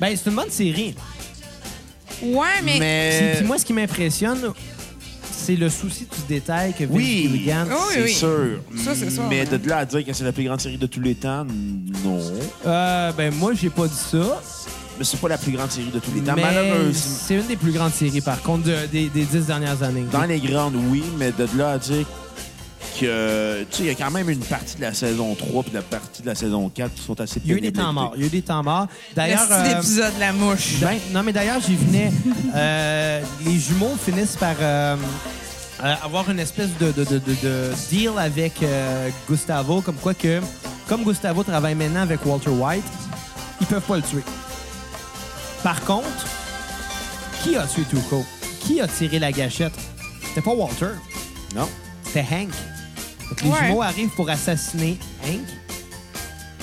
Ben, 0.00 0.14
c'est 0.16 0.28
une 0.28 0.36
bonne 0.36 0.50
série. 0.50 0.94
Ouais, 2.22 2.46
mais. 2.62 2.76
Mais. 2.78 3.34
Puis- 3.38 3.46
moi, 3.46 3.58
ce 3.58 3.64
qui 3.64 3.72
m'impressionne, 3.72 4.52
c'est 5.32 5.56
le 5.56 5.70
souci 5.70 6.04
du 6.04 6.22
détail 6.34 6.74
que 6.74 6.84
Vince 6.84 6.92
Oui. 6.96 7.22
Gilligan... 7.22 7.64
Oh, 7.70 7.74
oui, 7.88 7.94
c'est 7.94 8.02
oui. 8.02 8.12
sûr. 8.14 8.60
Ça, 8.84 8.94
c'est 8.94 9.10
sûr, 9.10 9.22
Mais 9.30 9.40
hein. 9.40 9.56
de 9.58 9.68
là 9.68 9.78
à 9.78 9.84
dire 9.86 10.04
que 10.04 10.12
c'est 10.12 10.24
la 10.24 10.32
plus 10.32 10.44
grande 10.44 10.60
série 10.60 10.76
de 10.76 10.86
tous 10.86 11.00
les 11.00 11.14
temps, 11.14 11.46
non. 12.04 12.20
Euh, 12.66 13.12
ben, 13.12 13.34
moi, 13.34 13.52
j'ai 13.54 13.70
pas 13.70 13.86
dit 13.88 13.94
ça. 13.94 14.42
Mais 15.00 15.04
c'est 15.06 15.18
pas 15.18 15.28
la 15.28 15.38
plus 15.38 15.52
grande 15.52 15.70
série 15.70 15.88
de 15.90 15.98
tous 15.98 16.12
les 16.14 16.20
temps. 16.20 16.34
Mais 16.36 16.42
Malheureusement. 16.42 16.92
c'est 16.92 17.34
une 17.34 17.46
des 17.46 17.56
plus 17.56 17.72
grandes 17.72 17.94
séries, 17.94 18.20
par 18.20 18.42
contre, 18.42 18.64
de- 18.64 18.84
des, 18.92 19.08
des 19.08 19.24
dix 19.24 19.46
dernières 19.46 19.82
années. 19.82 20.04
Dans 20.12 20.24
les 20.24 20.38
grandes, 20.38 20.74
oui, 20.90 21.02
mais 21.16 21.32
de 21.32 21.46
là 21.56 21.70
à 21.70 21.78
dire 21.78 22.04
que. 23.00 23.62
Tu 23.70 23.76
sais, 23.76 23.82
il 23.82 23.86
y 23.86 23.90
a 23.90 23.94
quand 23.94 24.10
même 24.10 24.28
une 24.28 24.40
partie 24.40 24.76
de 24.76 24.82
la 24.82 24.92
saison 24.92 25.34
3 25.34 25.62
puis 25.62 25.72
la 25.72 25.80
partie 25.80 26.20
de 26.20 26.26
la 26.26 26.34
saison 26.34 26.68
4 26.68 26.92
qui 26.94 27.02
sont 27.02 27.18
assez 27.18 27.40
Il 27.44 27.50
y 27.50 27.54
a 27.54 27.56
eu 27.56 27.60
des 27.62 27.70
pénibles 27.70 27.80
à 27.80 27.84
temps 27.84 27.90
écouter. 27.92 28.04
morts. 28.04 28.12
Il 28.16 28.20
y 28.20 28.24
a 28.24 28.26
eu 28.26 28.30
des 28.30 28.42
temps 28.42 28.62
morts. 28.62 28.86
Le 29.10 29.16
D'ailleurs... 29.16 29.46
euh, 29.50 29.68
d'épisode 29.74 30.12
La 30.20 30.32
Mouche. 30.34 30.74
ben, 30.82 30.98
non, 31.12 31.22
mais 31.22 31.32
d'ailleurs, 31.32 31.60
j'y 31.66 31.76
venais. 31.76 32.12
Euh, 32.54 33.22
les 33.46 33.58
jumeaux 33.58 33.96
finissent 34.04 34.36
par 34.36 34.54
euh, 34.60 34.96
euh, 35.82 35.94
avoir 36.04 36.28
une 36.30 36.40
espèce 36.40 36.68
de, 36.78 36.92
de- 36.92 37.04
de- 37.04 37.18
de- 37.18 37.36
de 37.42 37.70
deal 37.90 38.10
avec 38.18 38.62
euh, 38.62 39.08
Gustavo, 39.28 39.80
comme 39.80 39.96
quoi 39.96 40.12
que, 40.12 40.40
comme 40.86 41.04
Gustavo 41.04 41.42
travaille 41.42 41.74
maintenant 41.74 42.02
avec 42.02 42.20
Walter 42.26 42.50
White, 42.50 42.84
ils 43.62 43.66
peuvent 43.66 43.80
pas 43.80 43.96
le 43.96 44.02
tuer. 44.02 44.22
Par 45.62 45.80
contre, 45.84 46.26
qui 47.42 47.56
a 47.56 47.66
tué 47.66 47.82
Tuco? 47.84 48.24
Qui 48.60 48.80
a 48.80 48.88
tiré 48.88 49.18
la 49.18 49.32
gâchette? 49.32 49.72
C'était 50.28 50.40
pas 50.42 50.52
Walter, 50.52 50.90
Non? 51.54 51.68
c'était 52.04 52.20
Hank. 52.30 52.50
Donc, 53.28 53.42
les 53.42 53.48
Ouais. 53.50 53.66
jumeaux 53.66 53.82
arrivent 53.82 54.10
pour 54.10 54.28
assassiner 54.30 54.98
Hank. 55.24 55.40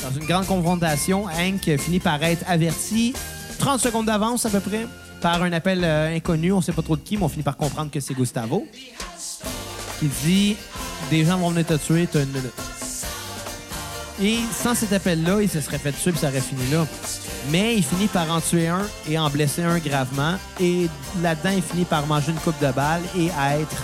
Dans 0.03 0.19
une 0.19 0.25
grande 0.25 0.45
confrontation, 0.45 1.25
Hank 1.27 1.77
finit 1.77 1.99
par 1.99 2.21
être 2.23 2.43
averti 2.47 3.13
30 3.59 3.79
secondes 3.79 4.05
d'avance 4.05 4.45
à 4.45 4.49
peu 4.49 4.59
près 4.59 4.87
par 5.21 5.41
un 5.41 5.51
appel 5.51 5.83
euh, 5.83 6.15
inconnu, 6.15 6.51
on 6.53 6.61
sait 6.61 6.71
pas 6.73 6.83
trop 6.83 6.95
de 6.95 7.01
qui, 7.01 7.17
mais 7.17 7.23
on 7.23 7.29
finit 7.29 7.43
par 7.43 7.57
comprendre 7.57 7.89
que 7.91 7.99
c'est 7.99 8.13
Gustavo. 8.13 8.67
Qui 9.99 10.07
dit 10.23 10.55
Des 11.09 11.25
gens 11.25 11.37
vont 11.37 11.49
venir 11.49 11.65
te 11.65 11.73
tuer, 11.73 12.07
t'as 12.11 12.21
une 12.21 12.29
minute. 12.29 12.53
Et 14.21 14.39
sans 14.63 14.75
cet 14.75 14.93
appel-là, 14.93 15.41
il 15.41 15.49
se 15.49 15.59
serait 15.61 15.77
fait 15.79 15.91
tuer 15.91 16.11
puis 16.11 16.19
ça 16.21 16.27
aurait 16.29 16.41
fini 16.41 16.61
là. 16.71 16.85
Mais 17.49 17.75
il 17.75 17.83
finit 17.83 18.07
par 18.07 18.29
en 18.31 18.41
tuer 18.41 18.67
un 18.67 18.85
et 19.09 19.17
en 19.17 19.29
blesser 19.29 19.63
un 19.63 19.77
gravement. 19.79 20.35
Et 20.59 20.87
là-dedans, 21.21 21.51
il 21.55 21.61
finit 21.63 21.85
par 21.85 22.05
manger 22.05 22.31
une 22.31 22.39
coupe 22.39 22.59
de 22.61 22.71
balles 22.71 23.01
et 23.17 23.29
à 23.39 23.57
être 23.59 23.83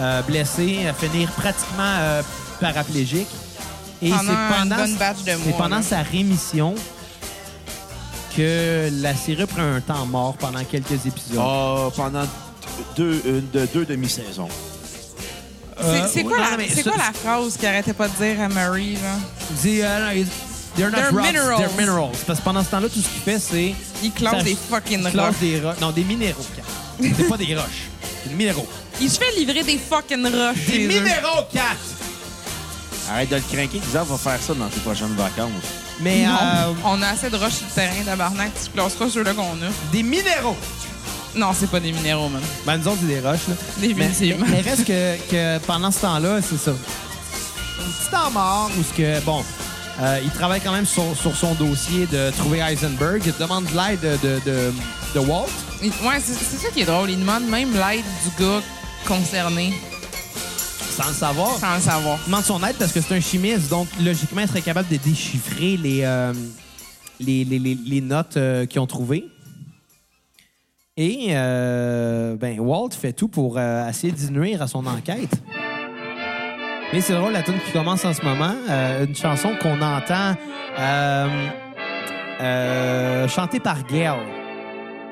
euh, 0.00 0.22
blessé, 0.22 0.86
à 0.86 0.94
finir 0.94 1.30
pratiquement 1.32 1.82
euh, 2.00 2.22
paraplégique. 2.60 3.28
Et 4.02 4.10
Pendant 4.10 4.22
c'est 4.22 4.28
une 4.32 4.48
pendant, 4.58 4.76
bonne 4.76 4.94
batch 4.96 5.18
de 5.18 5.24
c'est 5.26 5.36
mois, 5.36 5.58
pendant 5.58 5.76
là. 5.76 5.82
sa 5.82 6.02
rémission 6.02 6.74
que 8.36 8.88
la 9.02 9.14
série 9.14 9.46
prend 9.46 9.62
un 9.62 9.80
temps 9.80 10.06
mort 10.06 10.34
pendant 10.36 10.62
quelques 10.64 11.06
épisodes. 11.06 11.38
Ah, 11.40 11.88
pendant 11.96 12.22
deux, 12.96 13.20
une 13.24 13.48
de 13.52 13.66
deux 13.72 13.84
demi-saisons. 13.84 14.48
C'est- 15.80 15.84
Euh, 15.84 16.08
c'est 16.12 16.22
quoi, 16.24 16.32
ouais, 16.32 16.42
la, 16.42 16.50
non, 16.52 16.56
mais 16.58 16.68
c'est 16.68 16.82
ça- 16.82 16.90
quoi 16.90 16.98
la 16.98 17.12
phrase 17.12 17.56
qu'il 17.56 17.66
arrêtait 17.66 17.92
pas 17.92 18.08
de 18.08 18.14
dire 18.14 18.40
à 18.40 18.48
Murray? 18.48 18.94
Là? 18.94 19.14
Euh, 19.66 20.06
non, 20.06 20.10
ils- 20.12 20.26
they're 20.78 20.90
not 20.90 20.96
They're 20.96 21.10
rocks, 21.12 21.26
minerals. 21.32 21.58
they're 21.58 21.76
minerals. 21.76 22.16
Parce 22.26 22.38
que 22.38 22.44
pendant 22.44 22.64
ce 22.64 22.70
temps-là, 22.70 22.88
tout 22.88 23.00
ce 23.00 23.08
qu'il 23.08 23.20
fait, 23.22 23.38
c'est 23.38 23.74
Il 24.02 24.12
classe 24.12 24.44
des 24.44 24.56
fucking 24.70 25.02
il 25.04 25.10
classe 25.10 25.26
roches. 25.26 25.36
des 25.40 25.60
roches. 25.60 25.80
Non, 25.80 25.90
des 25.90 26.04
minéraux, 26.04 26.46
Kat. 26.56 26.62
C'est 27.16 27.28
pas 27.28 27.36
des 27.36 27.54
roches. 27.54 27.88
C'est 28.22 28.28
des 28.30 28.34
minéraux. 28.34 28.66
Il 29.00 29.08
se 29.10 29.18
fait 29.18 29.30
livrer 29.38 29.62
des 29.62 29.78
fucking 29.78 30.24
roches. 30.24 30.66
Des 30.66 30.86
minéraux, 30.88 31.44
Kat! 31.52 31.76
Arrête 33.10 33.30
de 33.30 33.36
le 33.36 33.40
craquer, 33.42 33.78
Xav 33.78 34.06
va 34.08 34.18
faire 34.18 34.38
ça 34.42 34.54
dans 34.54 34.66
tes 34.68 34.80
prochaines 34.80 35.14
vacances. 35.14 35.50
Mais 36.00 36.26
Non, 36.26 36.34
euh, 36.42 36.72
On 36.84 37.00
a 37.02 37.08
assez 37.08 37.30
de 37.30 37.36
roches 37.36 37.54
sur 37.54 37.66
le 37.66 37.72
terrain, 37.74 38.02
tabarnak. 38.04 38.50
Tu 38.62 38.70
classeras 38.70 39.08
ceux-là 39.08 39.32
qu'on 39.34 39.42
a. 39.62 39.70
des 39.92 40.02
minéraux. 40.02 40.56
Non, 41.34 41.50
c'est 41.58 41.70
pas 41.70 41.80
des 41.80 41.92
minéraux, 41.92 42.28
man. 42.28 42.42
Ben, 42.66 42.76
nous 42.78 42.88
autres, 42.88 42.98
c'est 43.00 43.06
des 43.14 43.20
roches, 43.20 43.48
là. 43.48 43.54
Mais, 43.80 43.88
Définitivement. 43.88 44.46
mais- 44.48 44.62
mais 44.62 44.70
reste 44.70 44.84
que, 44.84 45.16
que 45.30 45.58
pendant 45.66 45.90
ce 45.90 46.00
temps-là, 46.00 46.40
c'est 46.42 46.58
ça. 46.58 46.70
Un 46.72 46.74
petit 47.90 48.10
temps 48.10 48.30
mort 48.30 48.70
où 48.78 48.82
ce 48.82 48.96
que, 48.96 49.20
bon, 49.20 49.42
euh, 50.00 50.20
il 50.22 50.30
travaille 50.30 50.60
quand 50.60 50.72
même 50.72 50.86
sur, 50.86 51.16
sur 51.16 51.34
son 51.36 51.54
dossier 51.54 52.06
de 52.06 52.30
trouver 52.36 52.58
Heisenberg. 52.60 53.22
Il 53.26 53.32
demande 53.38 53.64
de 53.64 53.76
l'aide 53.76 54.00
de, 54.00 54.40
de, 54.50 54.72
de, 55.14 55.18
Walt. 55.20 55.46
Il- 55.82 55.88
Ouais, 56.06 56.20
c'est 56.20 56.34
ça 56.34 56.68
qui 56.70 56.82
est 56.82 56.84
drôle. 56.84 57.10
Il 57.10 57.18
demande 57.20 57.44
même 57.48 57.72
l'aide 57.72 58.04
du 58.24 58.42
gars 58.42 58.60
concerné, 59.06 59.72
Sans 60.96 61.08
le 61.08 61.14
savoir. 61.14 61.56
sans 61.58 61.74
le 61.76 61.80
savoir. 61.80 62.18
Il 62.26 62.30
demande 62.30 62.44
son 62.44 62.62
aide 62.64 62.76
parce 62.78 62.92
que 62.92 63.00
c'est 63.00 63.14
un 63.16 63.20
chimiste, 63.20 63.68
donc 63.70 63.88
logiquement, 64.00 64.42
il 64.42 64.48
serait 64.48 64.60
capable 64.62 64.88
de 64.88 64.96
déchiffrer 64.96 65.76
les, 65.76 66.00
euh, 66.02 66.32
les, 67.18 67.44
les, 67.44 67.58
les- 67.58 67.78
les 67.84 68.00
notes 68.00 68.36
euh, 68.36 68.66
qu'ils 68.66 68.80
ont 68.80 68.86
trouvées. 68.86 69.24
Et 70.96 71.28
ben, 71.32 72.58
Walt 72.58 72.90
fait 73.00 73.12
tout 73.12 73.28
pour 73.28 73.58
essayer 73.60 74.12
de 74.12 74.30
nuire 74.32 74.62
à 74.62 74.66
son 74.66 74.84
enquête. 74.84 75.30
Mais 76.92 77.02
c'est 77.02 77.14
drôle, 77.14 77.32
la 77.32 77.42
tune 77.42 77.58
qui 77.66 77.72
commence 77.72 78.04
en 78.06 78.14
ce 78.14 78.24
moment, 78.24 78.54
euh, 78.70 79.04
une 79.04 79.14
chanson 79.14 79.50
qu'on 79.60 79.80
entend 79.82 80.34
euh, 80.78 81.26
euh, 82.40 83.28
chantée 83.28 83.60
par 83.60 83.84
Gail. 83.84 84.16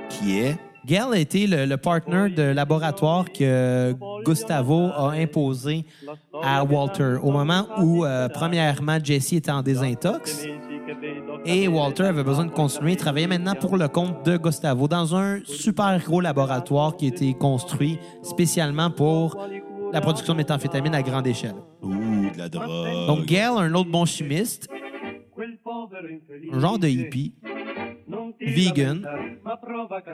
Qui 0.09 0.39
est? 0.39 0.57
Gail 0.87 1.13
a 1.13 1.19
été 1.19 1.47
le, 1.47 1.67
le 1.67 1.77
partner 1.77 2.31
de 2.31 2.43
laboratoire 2.45 3.27
que 3.31 3.95
Gustavo 4.25 4.91
a 4.97 5.11
imposé 5.11 5.85
à 6.43 6.65
Walter 6.65 7.17
au 7.23 7.31
moment 7.31 7.67
où, 7.79 8.05
euh, 8.07 8.29
premièrement, 8.33 8.99
Jesse 9.03 9.35
était 9.35 9.51
en 9.51 9.63
désintox 9.63 10.47
et 11.45 11.69
Walter 11.69 12.05
avait 12.05 12.25
besoin 12.25 12.47
de 12.47 12.53
continuer. 12.53 12.93
Il 12.93 12.97
travaillait 12.97 13.27
maintenant 13.27 13.55
pour 13.55 13.77
le 13.77 13.89
compte 13.89 14.25
de 14.25 14.39
Gustavo 14.39 14.89
dans 14.89 15.15
un 15.15 15.41
super 15.45 15.99
gros 15.99 16.21
laboratoire 16.23 16.97
qui 16.97 17.07
a 17.07 17.09
été 17.09 17.35
construit 17.35 17.99
spécialement 18.23 18.91
pour 18.91 19.37
la 19.93 20.01
production 20.01 20.33
de 20.33 20.39
méthamphétamine 20.39 20.95
à 20.95 21.03
grande 21.03 21.27
échelle. 21.27 21.55
Ouh, 21.83 22.31
de 22.33 22.39
la 22.39 22.49
drogue. 22.49 23.07
Donc, 23.07 23.27
Gail, 23.27 23.51
un 23.57 23.75
autre 23.75 23.91
bon 23.91 24.05
chimiste, 24.05 24.69
un 26.53 26.61
genre 26.61 26.79
de 26.79 26.89
hippie, 26.89 27.35
vegan. 28.41 29.07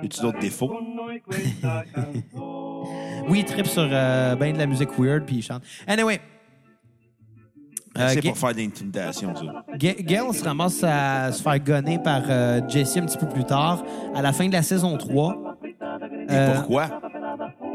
As-tu 0.02 0.20
d'autres 0.20 0.38
défauts? 0.40 0.72
Oui, 3.28 3.38
il 3.40 3.44
tripe 3.44 3.66
sur 3.68 3.88
euh, 3.90 4.34
ben 4.34 4.52
de 4.52 4.58
la 4.58 4.66
musique 4.66 4.98
weird 4.98 5.24
puis 5.24 5.36
il 5.36 5.42
chante. 5.42 5.62
Anyway. 5.86 6.20
Euh, 7.96 8.08
c'est 8.08 8.22
pour 8.22 8.36
faire 8.36 8.52
de 8.54 8.58
l'intimidation, 8.60 9.32
ça. 9.36 9.64
Ga- 9.76 9.94
Gail 10.00 10.32
se 10.34 10.42
ramasse 10.42 10.82
à 10.82 11.30
se 11.30 11.40
faire 11.42 11.58
gonner 11.60 11.98
par 12.02 12.22
euh, 12.28 12.60
Jesse 12.68 12.96
un 12.96 13.04
petit 13.06 13.18
peu 13.18 13.28
plus 13.28 13.44
tard, 13.44 13.84
à 14.14 14.22
la 14.22 14.32
fin 14.32 14.48
de 14.48 14.52
la 14.52 14.62
saison 14.62 14.96
3. 14.96 15.56
Et 15.62 15.74
Euh, 16.30 16.54
pourquoi? 16.56 17.00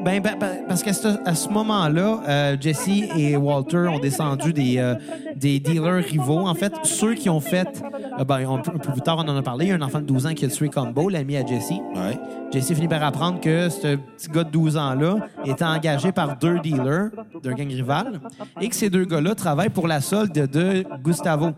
Ben, 0.04 0.22
ben, 0.22 0.36
ben, 0.40 0.60
parce 0.68 0.84
qu'à 0.84 0.94
ce, 0.94 1.08
à 1.26 1.34
ce 1.36 1.50
moment-là, 1.50 2.20
euh, 2.28 2.58
Jesse 2.60 2.88
et 3.18 3.36
Walter 3.36 3.88
ont 3.90 4.00
descendu 4.00 4.54
des, 4.54 4.78
euh, 4.78 4.96
des 5.36 5.60
dealers 5.60 6.04
rivaux. 6.04 6.48
En 6.48 6.54
fait, 6.54 6.72
ceux 6.84 7.14
qui 7.16 7.30
ont 7.30 7.40
fait... 7.40 7.84
euh, 8.20 8.24
ben, 8.24 8.46
on- 8.48 8.56
un 8.58 8.62
peu 8.62 8.92
plus 8.92 9.02
tard, 9.02 9.18
on 9.18 9.28
en 9.28 9.36
a 9.36 9.42
parlé. 9.42 9.66
Il 9.66 9.70
y 9.70 9.72
a 9.72 9.76
un 9.76 9.82
enfant 9.82 10.00
de 10.00 10.06
12 10.06 10.28
ans 10.28 10.34
qui 10.34 10.46
a 10.46 10.48
tué 10.50 10.70
Combo, 10.70 11.10
l'ami 11.10 11.36
à 11.36 11.46
Jesse. 11.46 11.72
Ouais. 11.72 12.18
Jesse 12.52 12.74
finit 12.74 12.88
par 12.88 13.04
apprendre 13.04 13.42
que 13.42 13.70
ce 13.70 13.96
petit 13.96 14.30
gars 14.30 14.44
de 14.44 14.52
12 14.52 14.78
ans-là 14.78 15.16
était 15.46 15.66
engagé 15.66 16.12
par 16.12 16.38
deux 16.38 16.60
dealers 16.60 17.10
d'un 17.44 17.54
gang 17.54 17.68
rival 17.68 18.22
et 18.62 18.70
que 18.70 18.76
ces 18.76 18.90
deux 18.90 19.06
gars-là 19.06 19.36
travaillent 19.36 19.70
pour 19.70 19.88
la 19.88 20.00
solde 20.00 20.32
de 20.32 20.86
Gustavo. 21.04 21.50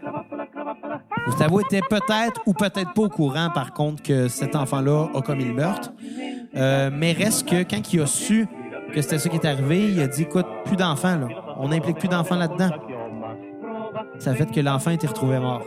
Gustavo 1.27 1.59
était 1.61 1.81
peut-être 1.87 2.41
ou 2.45 2.53
peut-être 2.53 2.93
pas 2.93 3.01
au 3.03 3.09
courant, 3.09 3.49
par 3.53 3.73
contre, 3.73 4.01
que 4.01 4.27
cet 4.27 4.55
enfant-là 4.55 5.07
a 5.13 5.21
commis 5.21 5.45
le 5.45 5.53
meurtre. 5.53 5.91
Euh, 6.55 6.89
mais 6.93 7.13
reste 7.13 7.47
que 7.47 7.63
quand 7.63 7.93
il 7.93 8.01
a 8.01 8.07
su 8.07 8.47
que 8.93 9.01
c'était 9.01 9.19
ça 9.19 9.29
qui 9.29 9.35
est 9.35 9.45
arrivé, 9.45 9.91
il 9.91 10.01
a 10.01 10.07
dit 10.07 10.23
écoute, 10.23 10.47
plus 10.65 10.75
d'enfants, 10.75 11.17
là. 11.17 11.27
On 11.59 11.69
n'implique 11.69 11.97
plus 11.97 12.07
d'enfants 12.07 12.35
là-dedans. 12.35 12.69
Ça 14.17 14.33
fait 14.33 14.49
que 14.51 14.59
l'enfant 14.59 14.91
a 14.91 14.93
été 14.93 15.07
retrouvé 15.07 15.39
mort. 15.39 15.63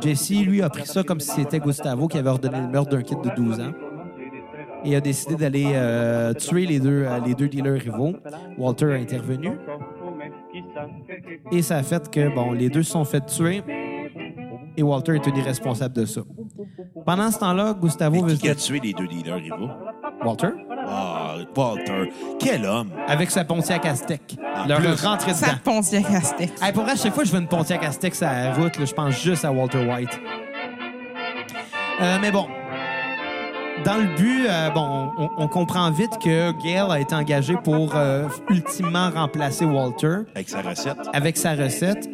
Jesse, 0.00 0.30
lui, 0.30 0.62
a 0.62 0.68
pris 0.68 0.86
ça 0.86 1.02
comme 1.02 1.20
si 1.20 1.30
c'était 1.30 1.60
Gustavo 1.60 2.08
qui 2.08 2.18
avait 2.18 2.30
ordonné 2.30 2.60
le 2.60 2.68
meurtre 2.68 2.90
d'un 2.90 3.02
kid 3.02 3.20
de 3.20 3.30
12 3.36 3.60
ans. 3.60 3.72
Et 4.84 4.96
a 4.96 5.00
décidé 5.00 5.36
d'aller 5.36 5.72
euh, 5.74 6.34
tuer 6.34 6.66
les 6.66 6.78
deux, 6.78 7.04
euh, 7.06 7.18
les 7.24 7.34
deux 7.34 7.48
dealers 7.48 7.80
rivaux. 7.80 8.14
Walter 8.58 8.92
a 8.92 8.96
intervenu. 8.96 9.52
Et 11.50 11.62
ça 11.62 11.76
a 11.76 11.82
fait 11.82 12.10
que, 12.10 12.34
bon, 12.34 12.52
les 12.52 12.68
deux 12.68 12.82
se 12.82 12.92
sont 12.92 13.04
fait 13.04 13.24
tuer. 13.24 13.62
Et 14.76 14.82
Walter 14.82 15.16
est 15.16 15.24
tenu 15.24 15.40
responsable 15.40 15.94
de 15.94 16.04
ça. 16.04 16.20
Pendant 17.06 17.30
ce 17.30 17.38
temps-là, 17.38 17.74
Gustavo 17.80 18.22
Mais 18.22 18.32
veut 18.32 18.36
qui 18.36 18.48
a 18.48 18.54
tué 18.54 18.80
les 18.80 18.92
deux 18.92 19.06
dealers 19.06 19.36
rivaux? 19.36 19.70
Walter? 20.24 20.48
Ah, 20.86 21.36
Walter. 21.56 22.10
Quel 22.38 22.64
homme! 22.64 22.90
avec 23.08 23.30
sa 23.30 23.44
Pontiac 23.44 23.84
Aztec. 23.86 24.36
En 24.56 24.66
Leur 24.66 24.78
plus. 24.80 25.04
rentrée 25.04 25.32
dedans. 25.32 25.46
Pontiac 25.64 26.04
Aztec. 26.10 26.52
Hey, 26.62 26.72
pour 26.72 26.84
vrai, 26.84 26.92
à 26.92 26.96
chaque 26.96 27.12
fois 27.14 27.22
que 27.22 27.26
je 27.26 27.32
vois 27.32 27.40
une 27.40 27.48
Pontiac 27.48 27.82
Aztec 27.84 28.14
sur 28.14 28.26
la 28.26 28.52
route, 28.54 28.78
là, 28.78 28.84
je 28.84 28.92
pense 28.92 29.20
juste 29.22 29.44
à 29.44 29.52
Walter 29.52 29.84
White. 29.86 30.20
Euh, 32.00 32.18
mais 32.20 32.30
bon, 32.32 32.46
dans 33.84 33.96
le 33.98 34.16
but, 34.16 34.46
euh, 34.48 34.70
bon, 34.70 35.10
on, 35.18 35.30
on 35.38 35.48
comprend 35.48 35.90
vite 35.90 36.18
que 36.22 36.52
Gail 36.62 36.90
a 36.90 36.98
été 37.00 37.14
engagé 37.14 37.54
pour 37.62 37.94
euh, 37.94 38.26
ultimement 38.50 39.10
remplacer 39.10 39.64
Walter 39.64 40.18
Avec 40.34 40.48
sa 40.48 40.62
recette. 40.62 40.96
avec 41.12 41.36
sa 41.36 41.54
recette. 41.54 42.08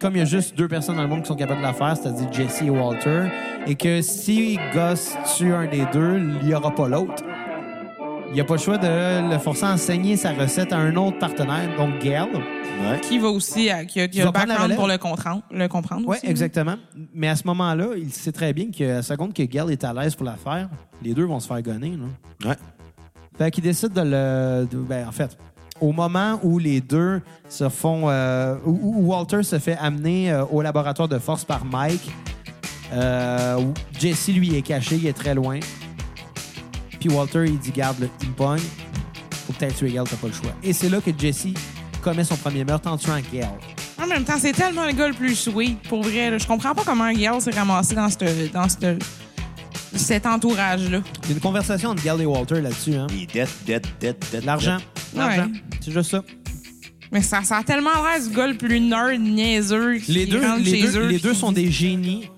Comme 0.00 0.16
il 0.16 0.20
y 0.20 0.22
a 0.22 0.26
juste 0.26 0.56
deux 0.56 0.66
personnes 0.68 0.96
dans 0.96 1.02
le 1.02 1.08
monde 1.08 1.22
qui 1.22 1.28
sont 1.28 1.36
capables 1.36 1.60
de 1.60 1.66
la 1.66 1.74
faire, 1.74 1.94
c'est-à-dire 1.96 2.32
Jesse 2.32 2.62
et 2.62 2.70
Walter, 2.70 3.24
et 3.66 3.74
que 3.74 4.00
si 4.00 4.58
Gus 4.72 5.14
tue 5.36 5.52
un 5.52 5.66
des 5.66 5.84
deux, 5.92 6.18
il 6.40 6.46
n'y 6.46 6.54
aura 6.54 6.70
pas 6.74 6.88
l'autre. 6.88 7.22
Il 8.30 8.34
n'y 8.34 8.40
a 8.40 8.44
pas 8.44 8.54
le 8.54 8.60
choix 8.60 8.78
de 8.78 9.28
le 9.32 9.38
forcer 9.38 9.64
à 9.64 9.72
enseigner 9.72 10.16
sa 10.16 10.32
recette 10.32 10.72
à 10.72 10.76
un 10.78 10.94
autre 10.96 11.18
partenaire, 11.18 11.68
donc 11.76 11.98
Gail. 11.98 12.28
Ouais. 12.32 13.00
Qui 13.02 13.18
va 13.18 13.28
aussi, 13.28 13.68
à- 13.68 13.84
qui 13.84 14.00
a, 14.00 14.08
qui 14.08 14.22
a 14.22 14.30
background 14.30 14.74
pour 14.76 14.86
le 14.86 14.96
comprendre. 14.98 15.42
Le 15.50 15.66
comprendre 15.68 16.06
Oui, 16.08 16.16
aussi. 16.16 16.26
exactement. 16.30 16.76
Mais 17.12 17.28
à 17.28 17.36
ce 17.36 17.46
moment-là, 17.48 17.88
il 17.96 18.10
sait 18.12 18.32
très 18.32 18.52
bien 18.52 18.66
que 18.70 18.84
la 18.84 19.02
seconde 19.02 19.34
que 19.34 19.42
Gail 19.42 19.72
est 19.72 19.84
à 19.84 19.92
l'aise 19.92 20.14
pour 20.14 20.24
la 20.24 20.36
faire, 20.36 20.68
les 21.02 21.12
deux 21.12 21.24
vont 21.24 21.40
se 21.40 21.48
faire 21.48 21.60
gonner. 21.60 21.98
Là. 22.42 22.50
Ouais. 22.50 22.56
Fait 23.36 23.50
qu'il 23.50 23.64
décide 23.64 23.92
de 23.92 24.00
le. 24.02 24.66
de- 24.70 24.78
ben, 24.78 25.08
en 25.08 25.12
fait, 25.12 25.36
au 25.80 25.92
moment 25.92 26.38
où 26.42 26.58
les 26.58 26.80
deux 26.80 27.20
se 27.48 27.68
font. 27.68 28.04
euh, 28.08 28.56
où, 28.64 28.78
où 28.82 29.06
Walter 29.12 29.42
se 29.42 29.58
fait 29.58 29.76
amener 29.78 30.30
euh, 30.30 30.44
au 30.46 30.62
laboratoire 30.62 31.08
de 31.08 31.18
force 31.18 31.44
par 31.44 31.64
Mike, 31.64 32.10
euh, 32.92 33.58
où 33.60 33.74
Jesse, 33.98 34.28
lui, 34.28 34.56
est 34.56 34.62
caché, 34.62 34.96
il 34.96 35.06
est 35.06 35.12
très 35.12 35.34
loin. 35.34 35.58
Puis 37.00 37.08
Walter, 37.08 37.44
il 37.46 37.58
dit 37.58 37.70
Garde, 37.72 37.98
là, 38.00 38.06
il 38.22 38.28
me 38.28 38.34
pogne. 38.34 38.60
Faut 39.46 39.54
tu 39.58 39.66
tuer 39.74 39.90
Gail, 39.90 40.04
t'as 40.08 40.16
pas 40.16 40.26
le 40.28 40.32
choix. 40.32 40.52
Et 40.62 40.72
c'est 40.72 40.88
là 40.88 41.00
que 41.00 41.10
Jesse 41.16 41.48
commet 42.02 42.22
son 42.24 42.36
premier 42.36 42.64
meurtre 42.64 42.88
en 42.88 42.96
tuant 42.96 43.18
Gail. 43.32 43.48
En 44.00 44.06
même 44.06 44.24
temps, 44.24 44.38
c'est 44.38 44.52
tellement 44.52 44.86
le 44.86 44.92
gars 44.92 45.08
le 45.08 45.14
plus 45.14 45.34
sweet, 45.34 45.80
pour 45.88 46.02
vrai. 46.02 46.30
là. 46.30 46.38
Je 46.38 46.46
comprends 46.46 46.74
pas 46.74 46.82
comment 46.84 47.10
Gail 47.12 47.40
s'est 47.40 47.50
ramassé 47.50 47.94
dans, 47.94 48.08
cette, 48.08 48.52
dans 48.52 48.68
cette- 48.68 49.02
cet 49.96 50.24
entourage-là. 50.26 51.00
Il 51.24 51.28
y 51.28 51.32
a 51.32 51.34
une 51.34 51.40
conversation 51.40 51.90
entre 51.90 52.02
Gail 52.04 52.22
et 52.22 52.26
Walter 52.26 52.60
là-dessus. 52.60 52.94
Hein? 52.94 53.06
Il 53.12 53.22
est 53.24 53.32
dead, 53.32 53.48
dead, 53.66 53.86
dead, 54.00 54.16
dead. 54.30 54.44
L'argent. 54.44 54.78
L'argent. 55.16 55.46
Ouais. 55.46 55.60
C'est 55.80 55.92
juste 55.92 56.10
ça. 56.10 56.22
Mais 57.12 57.22
ça, 57.22 57.42
ça 57.42 57.56
a 57.58 57.64
tellement 57.64 57.90
l'air 58.04 58.22
du 58.22 58.34
gars 58.34 58.46
le 58.46 58.56
plus 58.56 58.78
nerd, 58.80 59.18
niaiseux, 59.20 59.96
qui 59.98 60.12
Les 60.12 60.26
deux, 60.26 60.40
rentre 60.46 60.62
les 60.62 60.70
chez 60.70 60.82
deux, 60.92 60.96
eux. 60.98 61.08
les 61.08 61.18
puis 61.18 61.22
deux 61.22 61.34
sont 61.34 61.50
des 61.50 61.70
génies. 61.72 62.30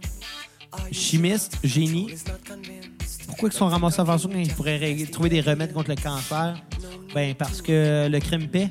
Chimistes, 0.90 1.58
génies. 1.62 2.08
Pourquoi 3.32 3.48
ils 3.48 3.56
sont 3.56 3.66
ramassés 3.66 4.04
faire 4.04 4.20
ça 4.20 4.28
quand 4.28 4.38
ils 4.38 4.52
pourraient 4.52 5.06
trouver 5.10 5.30
des 5.30 5.40
remèdes 5.40 5.72
contre 5.72 5.88
le 5.88 5.96
cancer? 5.96 6.54
Ben, 7.14 7.34
parce 7.34 7.62
que 7.62 8.06
le 8.06 8.20
crime 8.20 8.46
paie. 8.46 8.68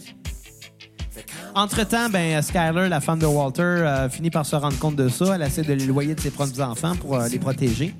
Entre-temps, 1.55 2.11
ben, 2.11 2.39
Skyler, 2.43 2.87
la 2.87 3.01
femme 3.01 3.17
de 3.17 3.25
Walter, 3.25 3.63
euh, 3.63 4.07
finit 4.07 4.29
par 4.29 4.45
se 4.45 4.55
rendre 4.55 4.77
compte 4.77 4.95
de 4.95 5.09
ça. 5.09 5.33
Elle 5.33 5.41
essaie 5.41 5.63
de 5.63 5.73
l'éloigner 5.73 6.13
de 6.13 6.19
ses 6.19 6.29
propres 6.29 6.61
enfants 6.61 6.95
pour 6.95 7.15
euh, 7.15 7.27
les 7.27 7.39
protéger. 7.39 7.95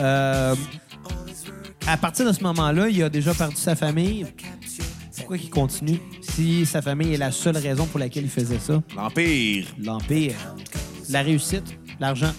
Euh, 0.00 0.56
à 1.86 1.96
partir 1.96 2.26
de 2.26 2.32
ce 2.32 2.42
moment-là, 2.42 2.88
il 2.88 3.00
a 3.04 3.08
déjà 3.08 3.32
perdu 3.32 3.54
sa 3.54 3.76
famille. 3.76 4.26
Pourquoi 5.16 5.36
il 5.36 5.48
continue 5.48 6.00
si 6.22 6.66
sa 6.66 6.82
famille 6.82 7.14
est 7.14 7.18
la 7.18 7.30
seule 7.30 7.56
raison 7.56 7.86
pour 7.86 8.00
laquelle 8.00 8.24
il 8.24 8.30
faisait 8.30 8.58
ça? 8.58 8.82
L'Empire. 8.96 9.68
L'Empire. 9.80 10.34
La 11.08 11.22
réussite, 11.22 11.78
l'argent. 12.00 12.32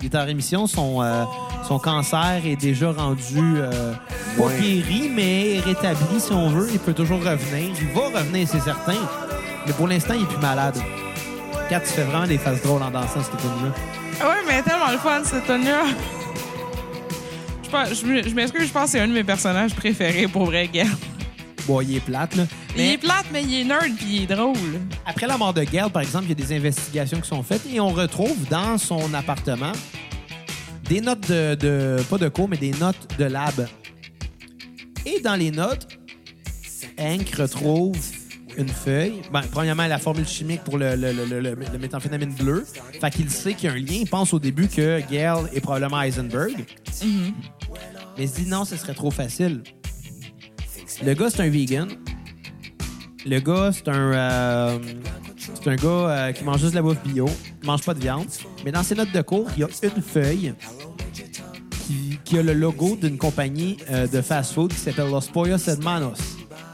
Il 0.00 0.06
est 0.06 0.14
en 0.16 0.24
rémission. 0.24 0.66
Son, 0.66 1.02
euh, 1.02 1.24
son 1.66 1.78
cancer 1.78 2.40
est 2.44 2.56
déjà 2.56 2.92
rendu 2.92 3.22
euh, 3.56 3.92
pas 4.36 4.44
Ouais. 4.44 4.58
guéri, 4.60 5.10
mais 5.14 5.60
rétabli, 5.64 6.18
si 6.20 6.32
on 6.32 6.48
veut. 6.50 6.68
Il 6.72 6.78
peut 6.78 6.94
toujours 6.94 7.18
revenir. 7.20 7.70
Il 7.80 7.88
va 7.88 8.18
revenir, 8.18 8.46
c'est 8.48 8.60
certain. 8.60 8.94
Mais 9.66 9.72
pour 9.72 9.88
l'instant, 9.88 10.14
il 10.14 10.22
est 10.22 10.26
plus 10.26 10.38
malade. 10.38 10.76
Kat, 11.68 11.80
tu 11.80 11.86
fais 11.88 12.02
vraiment 12.04 12.26
des 12.26 12.38
faces 12.38 12.62
drôles 12.62 12.82
en 12.82 12.90
dansant, 12.90 13.20
cette 13.22 13.36
tune-là. 13.38 13.72
Ah 14.20 14.28
Ouais, 14.28 14.34
mais 14.46 14.62
tellement 14.62 14.90
le 14.90 14.98
fun, 14.98 15.20
cette 15.24 15.44
tune-là. 15.46 15.84
Je 17.72 18.34
m'excuse, 18.34 18.66
je 18.66 18.72
pense 18.72 18.84
que 18.86 18.90
c'est 18.90 19.00
un 19.00 19.06
de 19.08 19.12
mes 19.12 19.22
personnages 19.24 19.74
préférés 19.74 20.26
pour 20.26 20.46
vrai, 20.46 20.66
gars. 20.68 20.84
Bon, 21.70 21.80
il 21.82 21.94
est 21.94 22.00
plate, 22.00 22.34
là. 22.34 22.46
Il 22.70 22.78
Mais 22.78 22.92
est 22.94 22.98
plate, 22.98 23.26
mais 23.32 23.44
il 23.44 23.60
est 23.60 23.64
nerd 23.64 23.94
puis 23.96 24.06
il 24.16 24.22
est 24.24 24.34
drôle. 24.34 24.56
après 25.06 25.28
la 25.28 25.38
mort 25.38 25.54
de 25.54 25.62
Gale, 25.62 25.88
par 25.90 26.02
exemple, 26.02 26.24
il 26.24 26.30
y 26.30 26.32
a 26.32 26.46
des 26.46 26.52
investigations 26.56 27.20
qui 27.20 27.28
sont 27.28 27.44
faites 27.44 27.62
et 27.72 27.78
on 27.78 27.90
retrouve 27.90 28.36
dans 28.48 28.76
son 28.76 29.14
appartement 29.14 29.70
des 30.88 31.00
notes 31.00 31.28
de, 31.28 31.54
de- 31.54 32.02
pas 32.10 32.18
de 32.18 32.28
cours, 32.28 32.48
mais 32.48 32.56
des 32.56 32.72
notes 32.72 33.06
de 33.16 33.24
lab. 33.26 33.68
Et 35.06 35.20
dans 35.20 35.36
les 35.36 35.52
notes, 35.52 35.86
Hank 36.98 37.32
retrouve 37.36 37.96
une 38.58 38.68
feuille. 38.68 39.22
Ben, 39.32 39.42
premièrement, 39.52 39.86
la 39.86 39.98
formule 39.98 40.26
chimique 40.26 40.64
pour 40.64 40.76
le, 40.76 40.96
le, 40.96 41.78
méthamphétamine 41.78 42.32
bleu. 42.34 42.66
Fait 43.00 43.10
qu'il 43.12 43.30
sait 43.30 43.54
qu'il 43.54 43.68
y 43.70 43.72
a 43.72 43.76
un 43.76 43.78
lien. 43.78 44.00
Il 44.00 44.08
pense 44.10 44.34
au 44.34 44.40
début 44.40 44.66
que 44.66 45.00
Gale 45.08 45.48
est 45.54 45.60
probablement 45.60 46.02
Heisenberg. 46.02 46.64
Mais 48.18 48.24
il 48.24 48.28
se 48.28 48.34
dit 48.40 48.46
non, 48.48 48.64
ce 48.64 48.76
serait 48.76 48.92
trop 48.94 49.12
facile. 49.12 49.62
Le 51.04 51.14
gars, 51.14 51.30
c'est 51.30 51.42
un 51.42 51.48
vegan. 51.48 51.88
Le 53.26 53.40
gars, 53.40 53.70
c'est 53.72 53.88
un, 53.88 54.12
euh, 54.12 54.78
c'est 55.36 55.68
un 55.68 55.76
gars 55.76 55.88
euh, 55.88 56.32
qui 56.32 56.44
mange 56.44 56.60
juste 56.60 56.72
de 56.72 56.76
la 56.76 56.82
bouffe 56.82 57.02
bio, 57.04 57.28
mange 57.64 57.82
pas 57.82 57.94
de 57.94 58.00
viande. 58.00 58.26
Mais 58.64 58.72
dans 58.72 58.82
ses 58.82 58.94
notes 58.94 59.12
de 59.12 59.22
cours, 59.22 59.48
il 59.56 59.60
y 59.60 59.64
a 59.64 59.68
une 59.82 60.02
feuille 60.02 60.54
qui, 61.86 62.18
qui 62.24 62.38
a 62.38 62.42
le 62.42 62.54
logo 62.54 62.96
d'une 62.96 63.18
compagnie 63.18 63.76
euh, 63.90 64.06
de 64.06 64.22
fast-food 64.22 64.72
qui 64.72 64.78
s'appelle 64.78 65.10
Los 65.10 65.30
Pollos 65.32 65.68
Hermanos, 65.68 66.18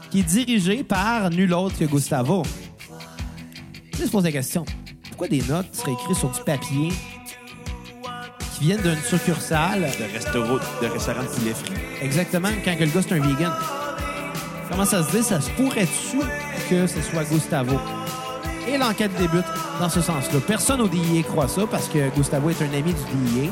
qui 0.09 0.19
est 0.19 0.23
dirigée 0.23 0.83
par 0.83 1.29
nul 1.29 1.53
autre 1.53 1.77
que 1.77 1.85
Gustavo. 1.85 2.43
Je 3.97 4.05
se 4.05 4.09
pose 4.09 4.23
la 4.23 4.31
question 4.31 4.63
pourquoi 5.17 5.35
des 5.35 5.41
notes 5.47 5.73
seraient 5.73 5.93
écrites 5.93 6.15
sur 6.15 6.29
du 6.29 6.41
papier 6.41 6.89
qui 8.53 8.65
viennent 8.65 8.81
d'une 8.83 9.01
succursale? 9.01 9.81
De 9.81 10.13
restaurant 10.13 10.59
de, 10.79 10.85
restaurant 10.85 11.23
de 11.23 11.27
poulet 11.27 11.53
frit. 11.55 11.73
Exactement, 12.03 12.49
quand 12.63 12.79
le 12.79 12.85
gars, 12.85 13.01
c'est 13.01 13.13
un 13.13 13.19
vegan. 13.19 13.51
Comment 14.69 14.85
ça 14.85 15.03
se 15.03 15.11
dit? 15.15 15.23
Ça 15.23 15.39
se 15.41 15.49
pourrait-tu 15.51 16.17
que 16.69 16.87
ce 16.87 17.01
soit 17.01 17.23
Gustavo? 17.23 17.79
Et 18.67 18.77
l'enquête 18.77 19.11
débute 19.17 19.45
dans 19.79 19.89
ce 19.89 20.01
sens-là. 20.01 20.39
Personne 20.45 20.81
au 20.81 20.87
DIA 20.87 21.23
croit 21.23 21.47
ça 21.47 21.61
parce 21.69 21.87
que 21.87 22.09
Gustavo 22.15 22.49
est 22.49 22.61
un 22.61 22.65
ami 22.77 22.93
du 22.93 23.15
DIA. 23.31 23.49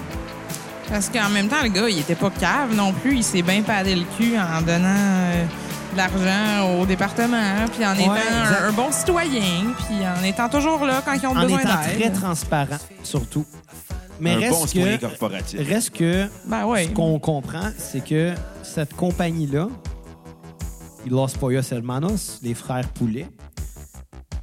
Parce 0.90 1.10
qu'en 1.10 1.30
même 1.30 1.48
temps, 1.48 1.64
le 1.64 1.70
gars, 1.70 1.90
il 1.90 2.00
était 2.00 2.16
pas 2.16 2.30
cave 2.30 2.76
non 2.76 2.92
plus. 2.92 3.16
Il 3.18 3.24
s'est 3.24 3.42
bien 3.42 3.62
padé 3.62 3.96
le 3.96 4.04
cul 4.18 4.34
en 4.38 4.62
donnant 4.62 4.86
euh, 4.88 5.46
de 5.94 5.98
l'argent 5.98 6.80
au 6.80 6.86
département, 6.86 7.66
puis 7.74 7.86
en 7.86 7.94
étant 7.94 8.12
un, 8.12 8.68
un 8.68 8.72
bon 8.74 8.92
citoyen, 8.92 9.74
puis 9.78 9.96
en 10.06 10.24
étant 10.24 10.50
toujours 10.50 10.86
là 10.86 11.02
quand 11.04 11.14
ils 11.14 11.26
ont 11.26 11.32
En 11.36 11.42
besoin 11.42 11.60
étant 11.62 11.78
très 11.82 11.96
d'aide. 11.98 12.14
transparent, 12.14 12.78
surtout. 13.04 13.46
Mais 14.20 14.34
un 14.34 14.40
reste 14.40 14.52
bon 14.52 14.68
citoyen 14.68 14.98
que, 14.98 15.06
corporatif. 15.08 15.60
reste 15.68 15.90
que 15.98 16.28
Ben 16.46 16.66
ouais. 16.66 16.86
ce 16.86 16.90
qu'on 16.90 17.18
comprend, 17.20 17.70
c'est 17.78 18.04
que 18.04 18.34
cette 18.62 18.94
compagnie-là, 18.96 19.68
Los 21.10 21.34
Pollos 21.40 21.72
Hermanos, 21.72 22.40
les 22.44 22.54
frères 22.54 22.88
Poulet, 22.90 23.28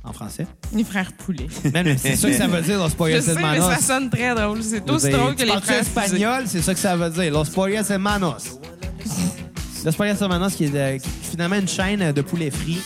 en 0.04 0.12
français. 0.12 0.46
Les 0.74 0.84
frères 0.84 1.12
poulets. 1.12 1.46
Même, 1.72 1.96
c'est 1.98 2.16
ça 2.16 2.28
que 2.30 2.36
ça 2.36 2.46
veut 2.46 2.62
dire, 2.62 2.78
Los 2.78 2.90
Pollos 2.90 3.16
Je 3.16 3.20
sais, 3.20 3.34
mais 3.34 3.40
Hermanos. 3.42 3.70
ça 3.70 3.78
sonne 3.80 4.10
très 4.10 4.34
drôle. 4.34 4.62
C'est 4.62 4.88
aussi 4.90 5.10
drôle 5.10 5.34
que 5.36 5.42
les 5.44 5.60
frères 5.60 5.80
espagnol, 5.80 6.44
c'est 6.46 6.62
ça 6.62 6.74
que 6.74 6.80
ça 6.80 6.96
veut 6.96 7.10
dire. 7.10 7.32
Los 7.32 7.44
Pollos 7.54 7.84
Hermanos. 7.90 8.58
Los 9.84 9.92
Pollos 9.92 10.14
Hermanos, 10.20 10.54
qui 10.54 10.64
est 10.64 10.68
de- 10.68 10.98
qui 10.98 11.08
est 11.08 11.30
finalement 11.30 11.56
une 11.56 11.68
chaîne 11.68 12.12
de 12.12 12.22
poulets 12.22 12.50
frits 12.50 12.80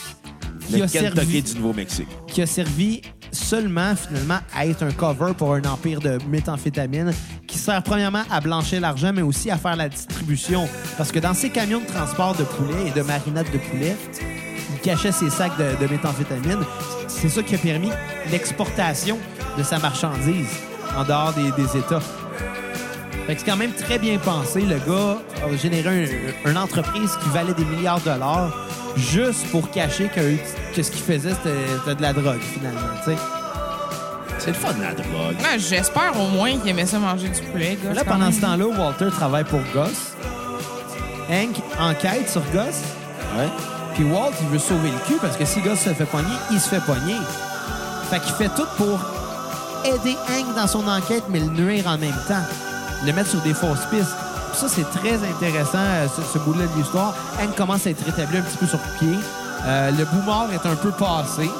qui 0.68 0.76
Le 0.78 0.82
a, 0.84 0.88
servi, 0.88 1.42
du 1.42 1.54
Nouveau-Mexique. 1.56 2.08
qui 2.26 2.42
a 2.42 2.46
servi 2.46 3.00
seulement, 3.30 3.94
finalement, 3.96 4.38
à 4.54 4.66
être 4.66 4.82
un 4.82 4.92
cover 4.92 5.32
pour 5.36 5.54
un 5.54 5.62
empire 5.62 6.00
de 6.00 6.18
méthamphétamine 6.28 7.12
qui 7.46 7.58
sert 7.58 7.82
premièrement 7.82 8.22
à 8.30 8.40
blanchir 8.40 8.80
l'argent, 8.80 9.12
mais 9.14 9.22
aussi 9.22 9.50
à 9.50 9.56
faire 9.56 9.76
la 9.76 9.88
distribution. 9.88 10.68
Parce 10.96 11.12
que 11.12 11.18
dans 11.18 11.34
ces 11.34 11.50
camions 11.50 11.80
de 11.80 11.86
transport 11.86 12.34
de 12.34 12.44
poulet 12.44 12.88
et 12.88 12.90
de 12.90 13.02
marinade 13.02 13.50
de 13.52 13.58
poulet, 13.58 13.96
il 14.72 14.80
cachait 14.80 15.12
ses 15.12 15.30
sacs 15.30 15.56
de, 15.58 15.86
méthamphétamine. 15.86 16.60
C'est 17.08 17.28
ça 17.28 17.42
qui 17.42 17.54
a 17.54 17.58
permis 17.58 17.90
l'exportation 18.30 19.18
de 19.56 19.62
sa 19.62 19.78
marchandise 19.78 20.48
en 20.96 21.04
dehors 21.04 21.32
des, 21.32 21.78
États. 21.78 22.00
Fait 23.26 23.34
que 23.34 23.40
c'est 23.40 23.46
quand 23.46 23.56
même 23.56 23.72
très 23.72 23.98
bien 23.98 24.18
pensé. 24.18 24.60
Le 24.60 24.76
gars 24.78 25.18
a 25.44 25.56
généré 25.56 26.04
un- 26.44 26.50
une 26.50 26.58
entreprise 26.58 27.10
qui 27.22 27.28
valait 27.30 27.54
des 27.54 27.64
milliards 27.64 27.98
de 28.00 28.04
dollars 28.04 28.52
juste 28.96 29.46
pour 29.50 29.70
cacher 29.70 30.08
que, 30.14 30.20
que 30.74 30.82
ce 30.82 30.90
qu'il 30.90 31.02
faisait, 31.02 31.30
c'était 31.34 31.94
de 31.94 32.02
la 32.02 32.12
drogue, 32.12 32.40
finalement. 32.40 32.80
tu 33.04 33.10
sais. 33.12 33.16
C'est 34.38 34.48
le 34.48 34.54
fun, 34.54 34.68
la 34.80 34.92
drogue. 34.92 35.36
Ouais, 35.40 35.58
J'espère 35.58 36.12
au 36.20 36.28
moins 36.28 36.56
qu'il 36.58 36.68
aimait 36.70 36.86
ça 36.86 36.98
manger 36.98 37.28
du 37.28 37.40
poulet. 37.42 37.76
gars. 37.82 37.94
Là, 37.94 38.04
pendant 38.04 38.30
ce 38.30 38.40
temps-là, 38.42 38.66
Walter 38.66 39.08
travaille 39.10 39.44
pour 39.44 39.60
Gus. 39.74 40.12
Hank 41.30 41.56
enquête 41.80 42.28
sur 42.30 42.42
Gus. 42.52 42.76
Ouais. 43.36 43.48
Puis 43.94 44.04
Walt, 44.04 44.32
il 44.42 44.48
veut 44.48 44.58
sauver 44.58 44.90
le 44.90 44.98
cul 45.06 45.18
parce 45.20 45.36
que 45.36 45.44
si 45.44 45.60
Gus 45.60 45.78
se 45.80 45.88
fait 45.94 46.04
pogner, 46.04 46.28
il 46.52 46.60
se 46.60 46.68
fait 46.68 46.80
pogner. 46.84 47.16
Fait 48.10 48.20
qu'il 48.20 48.34
fait 48.34 48.50
tout 48.54 48.66
pour 48.76 49.00
aider 49.84 50.16
Hank 50.28 50.54
dans 50.54 50.66
son 50.66 50.86
enquête, 50.86 51.24
mais 51.30 51.40
le 51.40 51.46
nuire 51.46 51.86
en 51.86 51.98
même 51.98 52.14
temps. 52.28 52.44
Le 53.04 53.12
mettre 53.12 53.30
sur 53.30 53.40
des 53.40 53.54
fausses 53.54 53.84
pistes. 53.90 54.14
Puis 54.50 54.60
ça, 54.60 54.66
c'est 54.68 54.88
très 54.90 55.14
intéressant, 55.16 55.78
euh, 55.78 56.06
ce, 56.14 56.22
ce 56.32 56.38
bout-là 56.38 56.66
de 56.66 56.78
l'histoire. 56.78 57.14
Hank 57.42 57.54
commence 57.56 57.86
à 57.86 57.90
être 57.90 58.04
rétabli 58.04 58.38
un 58.38 58.42
petit 58.42 58.56
peu 58.56 58.66
sur 58.66 58.78
pied. 58.98 59.16
Euh, 59.66 59.90
le 59.90 60.04
bout 60.04 60.22
mort 60.24 60.46
est 60.52 60.66
un 60.68 60.76
peu 60.76 60.90
passé. 60.90 61.50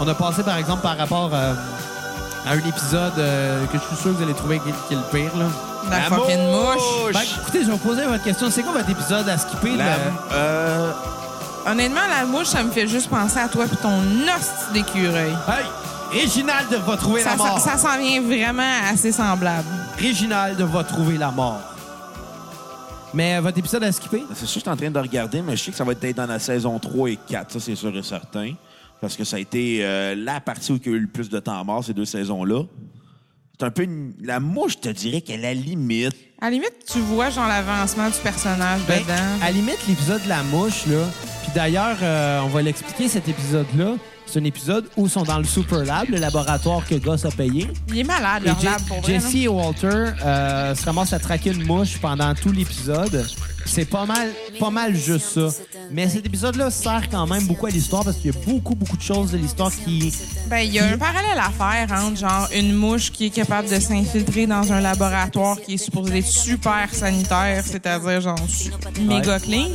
On 0.00 0.06
a 0.08 0.14
passé, 0.14 0.42
par 0.42 0.56
exemple, 0.56 0.82
par 0.82 0.96
rapport 0.98 1.30
euh, 1.32 1.54
à 2.46 2.52
un 2.52 2.58
épisode 2.58 3.12
euh, 3.18 3.64
que 3.66 3.78
je 3.78 3.82
suis 3.84 3.96
sûr 3.96 4.12
que 4.12 4.16
vous 4.18 4.22
allez 4.22 4.34
trouver 4.34 4.58
qui, 4.60 4.72
qui 4.88 4.94
est 4.94 4.96
le 4.96 5.02
pire. 5.10 5.36
Là. 5.38 5.46
La 5.90 6.00
fucking 6.02 6.50
mouche. 6.50 7.12
Ben, 7.14 7.20
écoutez, 7.40 7.60
je 7.60 7.66
vais 7.66 7.72
vous 7.72 7.78
poser 7.78 8.04
votre 8.04 8.24
question. 8.24 8.50
C'est 8.50 8.62
quoi 8.62 8.72
votre 8.72 8.90
épisode 8.90 9.28
à 9.28 9.38
skipper? 9.38 9.76
La, 9.76 9.84
là? 9.84 9.92
euh, 10.32 10.92
Honnêtement, 11.68 12.00
la 12.18 12.26
mouche, 12.26 12.46
ça 12.48 12.62
me 12.62 12.70
fait 12.70 12.86
juste 12.88 13.08
penser 13.08 13.38
à 13.38 13.48
toi 13.48 13.64
puis 13.66 13.76
ton 13.76 13.98
hostie 14.00 14.72
d'écureuil. 14.72 15.34
Hey! 15.48 15.64
Réginald 16.12 16.72
va 16.86 16.96
trouver 16.96 17.22
Ça, 17.22 17.30
la 17.30 17.36
mort. 17.36 17.58
ça, 17.60 17.76
ça 17.76 17.78
s'en 17.78 17.98
vient 17.98 18.20
vraiment 18.22 18.62
assez 18.92 19.10
semblable. 19.12 19.64
Réginald 19.98 20.60
va 20.60 20.84
trouver 20.84 21.18
la 21.18 21.30
mort. 21.30 21.60
Mais 23.14 23.36
euh, 23.36 23.40
votre 23.40 23.58
épisode 23.58 23.84
à 23.84 23.92
skipper? 23.92 24.22
c'est 24.30 24.34
ça 24.34 24.40
que 24.40 24.46
je 24.54 24.58
suis 24.60 24.68
en 24.68 24.76
train 24.76 24.90
de 24.90 24.98
regarder, 24.98 25.42
mais 25.42 25.56
je 25.56 25.64
sais 25.64 25.70
que 25.70 25.76
ça 25.76 25.84
va 25.84 25.92
être 25.92 26.16
dans 26.16 26.26
la 26.26 26.38
saison 26.38 26.78
3 26.78 27.10
et 27.10 27.18
4, 27.28 27.52
ça 27.52 27.60
c'est 27.60 27.74
sûr 27.74 27.96
et 27.96 28.02
certain. 28.02 28.52
Parce 29.00 29.16
que 29.16 29.24
ça 29.24 29.36
a 29.36 29.38
été 29.38 29.80
euh, 29.84 30.14
la 30.14 30.40
partie 30.40 30.72
où 30.72 30.76
il 30.84 30.90
y 30.90 30.94
a 30.94 30.96
eu 30.96 31.00
le 31.00 31.06
plus 31.06 31.28
de 31.28 31.38
temps 31.38 31.62
mort, 31.64 31.84
ces 31.84 31.92
deux 31.94 32.04
saisons-là. 32.06 32.62
C'est 33.58 33.64
un 33.66 33.70
peu 33.70 33.82
une... 33.84 34.12
La 34.22 34.40
mouche, 34.40 34.72
je 34.72 34.78
te 34.78 34.88
dirais 34.88 35.20
qu'elle 35.22 35.44
est 35.44 35.48
à 35.48 35.54
la 35.54 35.60
limite. 35.60 36.14
À 36.40 36.46
la 36.46 36.50
limite, 36.52 36.74
tu 36.90 36.98
vois 37.00 37.30
genre 37.30 37.46
l'avancement 37.48 38.08
du 38.08 38.16
personnage 38.22 38.80
Ben, 38.86 39.02
dedans. 39.02 39.14
à 39.42 39.46
la 39.46 39.50
limite, 39.52 39.78
l'épisode 39.88 40.22
de 40.24 40.28
la 40.28 40.42
mouche, 40.42 40.86
là. 40.86 41.04
Puis 41.42 41.52
d'ailleurs, 41.54 41.96
euh, 42.02 42.40
on 42.44 42.48
va 42.48 42.60
l'expliquer, 42.62 43.08
cet 43.08 43.28
épisode-là. 43.28 43.94
C'est 44.26 44.40
un 44.40 44.44
épisode 44.44 44.86
où 44.96 45.06
ils 45.06 45.10
sont 45.10 45.22
dans 45.22 45.38
le 45.38 45.44
Super 45.44 45.84
Lab, 45.84 46.08
le 46.08 46.18
laboratoire 46.18 46.84
que 46.84 46.96
Gus 46.96 47.24
a 47.24 47.30
payé. 47.30 47.68
Il 47.88 47.98
est 48.00 48.04
malade, 48.04 48.42
leur 48.44 48.62
lab, 48.62 48.82
pour 48.86 49.00
vrai. 49.00 49.14
Jesse 49.14 49.34
et 49.36 49.48
Walter 49.48 50.10
euh, 50.24 50.74
se 50.74 50.84
ramassent 50.84 51.12
à 51.12 51.18
traquer 51.18 51.52
une 51.52 51.64
mouche 51.64 51.98
pendant 51.98 52.34
tout 52.34 52.50
l'épisode. 52.50 53.24
C'est 53.66 53.84
pas 53.84 54.04
mal, 54.06 54.30
pas 54.60 54.70
mal 54.70 54.94
juste 54.94 55.26
ça. 55.34 55.48
Mais 55.90 56.08
cet 56.08 56.26
épisode-là 56.26 56.70
sert 56.70 57.08
quand 57.10 57.26
même 57.26 57.46
beaucoup 57.46 57.66
à 57.66 57.70
l'histoire 57.70 58.04
parce 58.04 58.16
qu'il 58.16 58.32
y 58.32 58.36
a 58.36 58.40
beaucoup, 58.46 58.74
beaucoup 58.74 58.96
de 58.96 59.02
choses 59.02 59.32
de 59.32 59.38
l'histoire 59.38 59.72
qui. 59.72 60.12
Ben, 60.48 60.58
il 60.58 60.72
y 60.72 60.78
a 60.78 60.86
un 60.86 60.98
parallèle 60.98 61.38
à 61.38 61.50
faire 61.50 61.98
entre 61.98 62.16
genre 62.18 62.48
une 62.54 62.74
mouche 62.74 63.10
qui 63.10 63.26
est 63.26 63.30
capable 63.30 63.68
de 63.68 63.78
s'infiltrer 63.78 64.46
dans 64.46 64.72
un 64.72 64.80
laboratoire 64.80 65.60
qui 65.60 65.74
est 65.74 65.78
supposé 65.78 66.18
être 66.18 66.26
super 66.26 66.92
sanitaire, 66.92 67.62
c'est-à-dire 67.64 68.20
genre 68.20 68.38
méga 69.00 69.40
clean. 69.40 69.68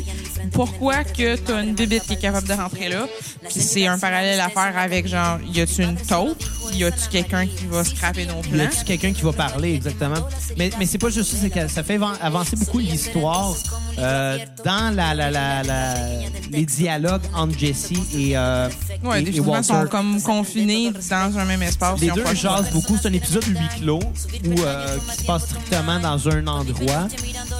Pourquoi 0.52 1.04
que 1.04 1.36
t'as 1.36 1.64
une 1.64 1.76
bébête 1.76 2.04
qui 2.04 2.14
est 2.14 2.22
capable 2.22 2.48
de 2.48 2.54
rentrer 2.54 2.89
là? 2.89 3.08
Puis 3.44 3.60
c'est 3.60 3.88
un 3.88 3.98
parallèle 3.98 4.39
à 4.39 4.50
faire 4.50 4.78
avec 4.78 5.08
genre, 5.08 5.39
y 5.42 5.62
a-tu 5.62 5.84
une 5.84 5.98
taupe 5.98 6.44
y 6.78 6.84
a-tu 6.84 7.07
quelqu'un 7.09 7.45
qui 7.47 7.65
va 7.69 7.84
scraper 7.84 8.26
nos 8.26 8.41
Y 8.41 8.49
plans? 8.49 8.63
a-tu 8.65 8.84
quelqu'un 8.86 9.13
qui 9.13 9.22
va 9.22 9.34
parler 9.34 9.74
exactement? 9.74 10.28
Mais, 10.57 10.69
mais 10.80 10.86
c'est 10.86 10.97
pas 10.97 11.09
juste 11.09 11.32
ça, 11.32 11.38
c'est 11.41 11.49
que 11.49 11.67
ça 11.67 11.84
fait 11.84 11.97
avan- 11.97 12.17
avancer 12.22 12.55
beaucoup 12.55 12.80
l'histoire 12.80 13.53
euh, 13.99 14.38
dans 14.65 14.95
la, 14.95 15.13
la, 15.13 15.30
la, 15.32 15.63
la- 15.63 15.95
les 16.51 16.65
dialogues 16.65 17.22
entre 17.36 17.57
Jesse 17.57 17.91
et, 18.13 18.38
euh, 18.38 18.69
Ouais, 19.03 19.17
et- 19.17 19.22
et 19.22 19.26
définitivement, 19.26 19.53
Walter. 19.53 19.67
sont 19.67 19.88
comme 19.89 20.22
confinés 20.22 20.91
dans 21.09 21.38
un 21.38 21.45
même 21.45 21.63
espace. 21.63 21.99
Les 21.99 22.11
ont 22.11 22.15
deux 22.15 22.36
jasent 22.36 22.69
beaucoup. 22.72 22.97
C'est 23.01 23.07
un 23.09 23.13
épisode 23.13 23.45
huis 23.47 23.80
clos 23.82 23.99
où, 23.99 24.61
euh, 24.61 24.97
qui 25.09 25.17
se 25.22 25.26
passe 25.26 25.43
strictement 25.45 25.99
dans 25.99 26.28
un 26.30 26.47
endroit. 26.47 27.07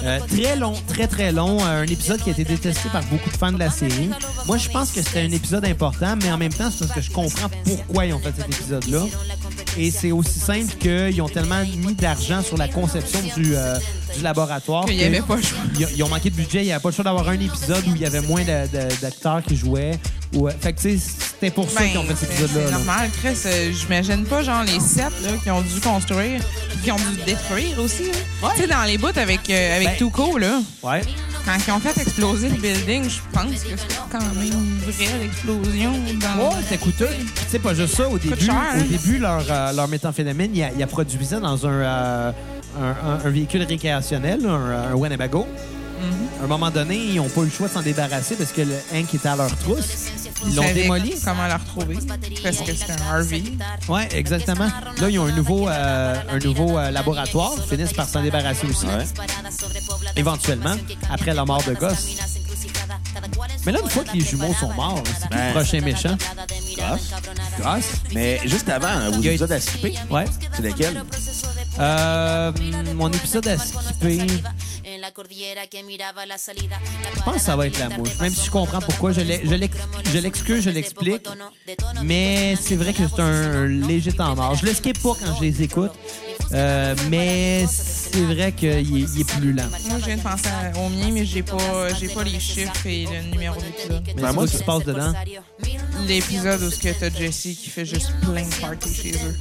Euh, 0.04 0.18
très 0.28 0.56
long, 0.56 0.74
très 0.88 1.06
très 1.06 1.32
long. 1.32 1.62
Un 1.64 1.82
épisode 1.84 2.20
qui 2.22 2.30
a 2.30 2.32
été 2.32 2.44
détesté 2.44 2.88
par 2.90 3.02
beaucoup 3.04 3.30
de 3.30 3.36
fans 3.36 3.52
de 3.52 3.58
la 3.58 3.70
série. 3.70 4.10
Moi, 4.46 4.58
je 4.58 4.68
pense 4.68 4.90
que 4.90 5.02
c'était 5.02 5.20
un 5.22 5.30
épisode 5.32 5.64
important, 5.64 6.16
mais 6.22 6.30
en 6.30 6.38
même 6.38 6.52
temps, 6.52 6.70
c'est 6.70 6.80
parce 6.86 6.92
que 6.92 7.00
je 7.00 7.10
comprends 7.10 7.48
pourquoi 7.64 8.06
ils 8.06 8.12
ont 8.12 8.18
fait 8.18 8.32
cet 8.36 8.46
épisode-là. 8.46 9.01
Et 9.78 9.90
c'est 9.90 10.12
aussi 10.12 10.38
simple 10.38 10.74
qu'ils 10.78 11.20
ont 11.22 11.28
tellement 11.28 11.62
mis 11.64 11.94
d'argent 11.94 12.42
sur 12.42 12.56
la 12.56 12.68
conception 12.68 13.20
du, 13.36 13.54
euh, 13.56 13.78
du 14.16 14.22
laboratoire. 14.22 14.84
Qu'il 14.86 15.02
avait 15.02 15.20
pas 15.20 15.36
le 15.36 15.42
choix. 15.42 15.58
ils, 15.78 15.86
ils 15.96 16.02
ont 16.02 16.08
manqué 16.08 16.30
de 16.30 16.34
budget. 16.36 16.60
Il 16.60 16.66
n'y 16.66 16.72
avait 16.72 16.82
pas 16.82 16.88
le 16.90 16.94
choix 16.94 17.04
d'avoir 17.04 17.28
un 17.28 17.38
épisode 17.40 17.84
où 17.88 17.92
il 17.94 18.00
y 18.02 18.06
avait 18.06 18.20
moins 18.20 18.42
d'acteurs 19.00 19.42
qui 19.46 19.56
jouaient. 19.56 19.98
Ou, 20.34 20.48
euh, 20.48 20.52
fait 20.60 20.72
que, 20.72 20.80
tu 20.80 20.98
sais, 20.98 20.98
c'était 20.98 21.50
pour 21.50 21.68
ça 21.70 21.80
Ben, 21.80 21.90
qu'ils 21.90 21.98
ont 21.98 22.04
fait 22.04 22.16
cet 22.16 22.30
épisode-là. 22.30 22.62
C'est 22.66 22.72
normal, 22.72 23.10
Chris. 23.22 23.36
euh, 23.46 23.70
J'imagine 23.72 24.24
pas, 24.24 24.42
genre, 24.42 24.62
les 24.64 24.80
sets 24.80 25.02
qui 25.42 25.50
ont 25.50 25.60
dû 25.60 25.80
construire, 25.80 26.40
qui 26.82 26.90
ont 26.90 26.96
dû 26.96 27.22
détruire 27.26 27.78
aussi. 27.78 28.04
Tu 28.54 28.60
sais, 28.62 28.66
dans 28.66 28.82
les 28.84 28.96
bouts 28.96 29.08
avec, 29.14 29.48
euh, 29.50 29.76
avec 29.76 29.88
Ben- 29.88 29.96
Tuco, 29.98 30.38
là, 30.38 30.60
Ouais. 30.82 31.02
quand 31.44 31.52
ils 31.66 31.70
ont 31.72 31.80
fait 31.80 32.00
exploser 32.00 32.48
le 32.48 32.56
building, 32.56 33.04
je 33.10 33.18
pense 33.30 33.50
que 33.62 33.76
c'était 33.76 33.94
quand 34.10 34.20
même 34.20 34.42
une 34.42 34.78
vraie 34.90 35.26
explosion. 35.26 35.92
Dans... 36.20 36.44
Ouais, 36.48 36.54
c'était 36.62 36.78
coûteux. 36.78 37.08
Tu 37.34 37.42
sais, 37.50 37.58
pas 37.58 37.74
juste 37.74 37.94
ça. 37.96 38.08
Au 38.08 38.16
début, 38.18 38.42
cher, 38.42 38.54
au 38.54 38.80
hein? 38.80 38.84
début 38.90 39.18
leur, 39.18 39.44
euh, 39.50 39.72
leur 39.72 39.88
méthamphétamine, 39.88 40.50
il 40.54 40.62
a, 40.62 40.70
il 40.74 40.82
a 40.82 40.86
produit 40.86 41.26
ça 41.26 41.40
dans 41.40 41.66
un, 41.66 42.32
un, 42.80 43.08
un- 43.08 43.20
un 43.24 43.30
véhicule 43.30 43.62
récréationnel, 43.62 44.44
un, 44.46 44.90
un 44.90 44.94
Winnebago. 44.94 45.46
Mm-hmm. 45.46 46.40
À 46.40 46.44
un 46.44 46.48
moment 46.48 46.70
donné, 46.70 46.96
ils 46.96 47.16
n'ont 47.16 47.28
pas 47.28 47.42
eu 47.42 47.44
le 47.44 47.50
choix 47.50 47.68
de 47.68 47.72
s'en 47.72 47.82
débarrasser 47.82 48.34
parce 48.34 48.50
que 48.50 48.62
le 48.62 48.74
Hank 48.92 49.14
était 49.14 49.28
à 49.28 49.36
leur 49.36 49.54
trousse. 49.58 50.08
Ils 50.44 50.56
l'ont 50.56 50.72
démoli. 50.74 51.14
Comment 51.24 51.46
la 51.46 51.56
retrouver? 51.58 51.98
Parce 52.42 52.56
que 52.58 52.72
c'est 52.74 52.90
un 52.90 53.18
RV. 53.20 53.42
Oui, 53.88 54.00
exactement. 54.12 54.68
Là, 55.00 55.08
ils 55.08 55.18
ont 55.20 55.26
un 55.26 55.32
nouveau, 55.32 55.68
euh, 55.68 56.16
un 56.28 56.38
nouveau 56.40 56.76
euh, 56.76 56.90
laboratoire. 56.90 57.52
Ils 57.58 57.76
finissent 57.76 57.92
par 57.92 58.08
s'en 58.08 58.20
débarrasser 58.22 58.66
aussi. 58.66 58.86
Ouais. 58.86 59.04
Éventuellement, 60.16 60.74
après 61.10 61.32
la 61.34 61.44
mort 61.44 61.62
de 61.62 61.74
Goss. 61.74 62.16
Mais 63.64 63.70
là, 63.72 63.78
une 63.84 63.88
fois 63.90 64.02
que 64.02 64.12
les 64.14 64.20
jumeaux 64.24 64.52
sont 64.58 64.72
morts, 64.72 65.02
c'est 65.20 65.30
Ben. 65.30 65.48
le 65.48 65.52
prochain 65.60 65.80
méchant? 65.80 66.16
Goss. 66.76 67.10
Goss? 67.60 67.84
Mais 68.12 68.40
juste 68.44 68.68
avant, 68.68 69.10
vos 69.10 69.18
Il 69.20 69.24
y 69.24 69.28
a- 69.28 69.32
épisodes 69.32 69.52
à 69.52 69.60
skipper, 69.60 69.94
Ouais. 70.10 70.24
c'est 70.56 70.62
lesquels? 70.62 71.00
Euh, 71.78 72.52
mon 72.94 73.10
épisode 73.10 73.48
à 73.48 73.56
skipper, 73.58 74.18
Je 77.16 77.22
pense 77.24 77.34
que 77.34 77.40
ça 77.40 77.56
va 77.56 77.66
être 77.66 77.78
la 77.78 77.88
mouche. 77.90 78.18
Même 78.20 78.32
si 78.32 78.46
je 78.46 78.50
comprends 78.50 78.80
pourquoi, 78.80 79.12
je 79.12 79.20
l'excuse, 79.20 80.62
je 80.64 80.70
l'explique. 80.70 81.26
mais 82.02 82.56
c'est 82.60 82.76
vrai 82.76 82.92
que 82.92 83.02
c'est 83.08 83.22
un 83.22 83.66
léger 83.66 84.12
temps 84.12 84.36
mort. 84.36 84.54
Je 84.54 84.66
le 84.66 84.74
skip 84.74 85.02
pas 85.02 85.14
quand 85.18 85.36
je 85.36 85.42
les 85.42 85.62
écoute, 85.62 85.92
euh, 86.52 86.94
mais 87.08 87.66
c'est 87.66 88.24
vrai 88.24 88.52
qu'il 88.52 88.68
est, 88.68 89.24
plus 89.24 89.52
lent. 89.52 89.64
Moi, 89.88 89.98
je 90.00 90.04
viens 90.04 90.16
de 90.16 90.22
penser 90.22 90.48
au 90.76 90.88
mien, 90.90 91.10
mais 91.12 91.24
j'ai 91.24 91.42
pas, 91.42 91.94
j'ai 91.98 92.08
pas 92.08 92.24
les 92.24 92.38
chiffres 92.38 92.86
et 92.86 93.06
le 93.06 93.30
numéro 93.30 93.60
d'épisode. 93.60 94.02
Mais 94.06 94.14
Ben, 94.14 94.32
moi, 94.32 94.44
quoi 94.44 94.46
qui 94.46 94.56
se 94.58 94.64
passe 94.64 94.84
dedans? 94.84 95.12
L'épisode 96.06 96.62
où 96.62 96.70
ce 96.70 96.78
que 96.78 96.88
t'as 96.98 97.10
Jesse 97.10 97.42
qui 97.42 97.70
fait 97.70 97.86
juste 97.86 98.12
plein 98.20 98.42
de 98.42 98.54
parties 98.60 98.94
chez 98.94 99.12
eux. 99.12 99.36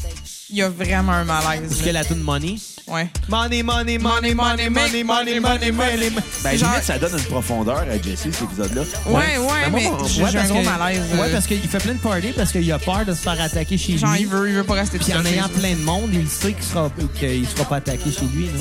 Il 0.51 0.57
y 0.57 0.61
a 0.61 0.69
vraiment 0.69 1.13
un 1.13 1.23
malaise. 1.23 1.61
Parce 1.69 1.79
là. 1.79 1.85
que 1.85 1.89
la 1.91 2.05
tune 2.05 2.19
Money. 2.21 2.55
Ouais. 2.87 3.07
Money, 3.29 3.63
money, 3.63 3.97
money, 3.97 4.33
money, 4.33 4.69
money, 4.69 5.03
money, 5.03 5.39
money, 5.39 5.71
money. 5.71 6.09
Ben, 6.43 6.57
Genre- 6.57 6.69
limite, 6.71 6.83
ça 6.85 6.97
donne 6.99 7.13
une 7.17 7.23
profondeur 7.25 7.77
à 7.79 8.01
Jesse, 8.01 8.21
cet 8.31 8.41
épisode-là. 8.41 8.81
Ouais, 9.05 9.13
ouais, 9.13 9.37
Ben, 9.37 9.39
moi, 9.39 9.59
mais 9.71 9.89
mon- 9.89 10.07
j'ai 10.07 10.23
Ouais, 10.23 10.35
un 10.35 10.47
gros 10.47 10.59
que- 10.61 10.65
malaise. 10.65 11.01
Ouais, 11.13 11.19
euh, 11.29 11.31
parce 11.31 11.47
qu'il 11.47 11.61
fait 11.61 11.77
plein 11.77 11.93
de 11.93 11.99
parties 11.99 12.33
parce 12.35 12.51
qu'il 12.51 12.69
a 12.71 12.79
peur 12.79 13.05
de 13.05 13.13
se 13.13 13.19
faire 13.21 13.39
attaquer 13.39 13.77
chez 13.77 13.97
Genre, 13.97 14.11
lui. 14.11 14.21
il 14.21 14.27
veut, 14.27 14.49
il 14.49 14.55
veut 14.55 14.63
pas 14.65 14.73
rester 14.73 14.97
tout 14.99 15.05
Puis 15.05 15.13
en 15.13 15.23
ayant 15.25 15.47
plein 15.47 15.73
de 15.73 15.81
monde, 15.81 16.09
il 16.13 16.27
sait 16.27 16.51
qu'il 16.53 16.63
sera, 16.63 16.91
qu'il 17.17 17.47
sera 17.47 17.63
pas 17.65 17.77
attaqué 17.77 18.11
chez 18.11 18.25
lui. 18.35 18.47
là. 18.47 18.51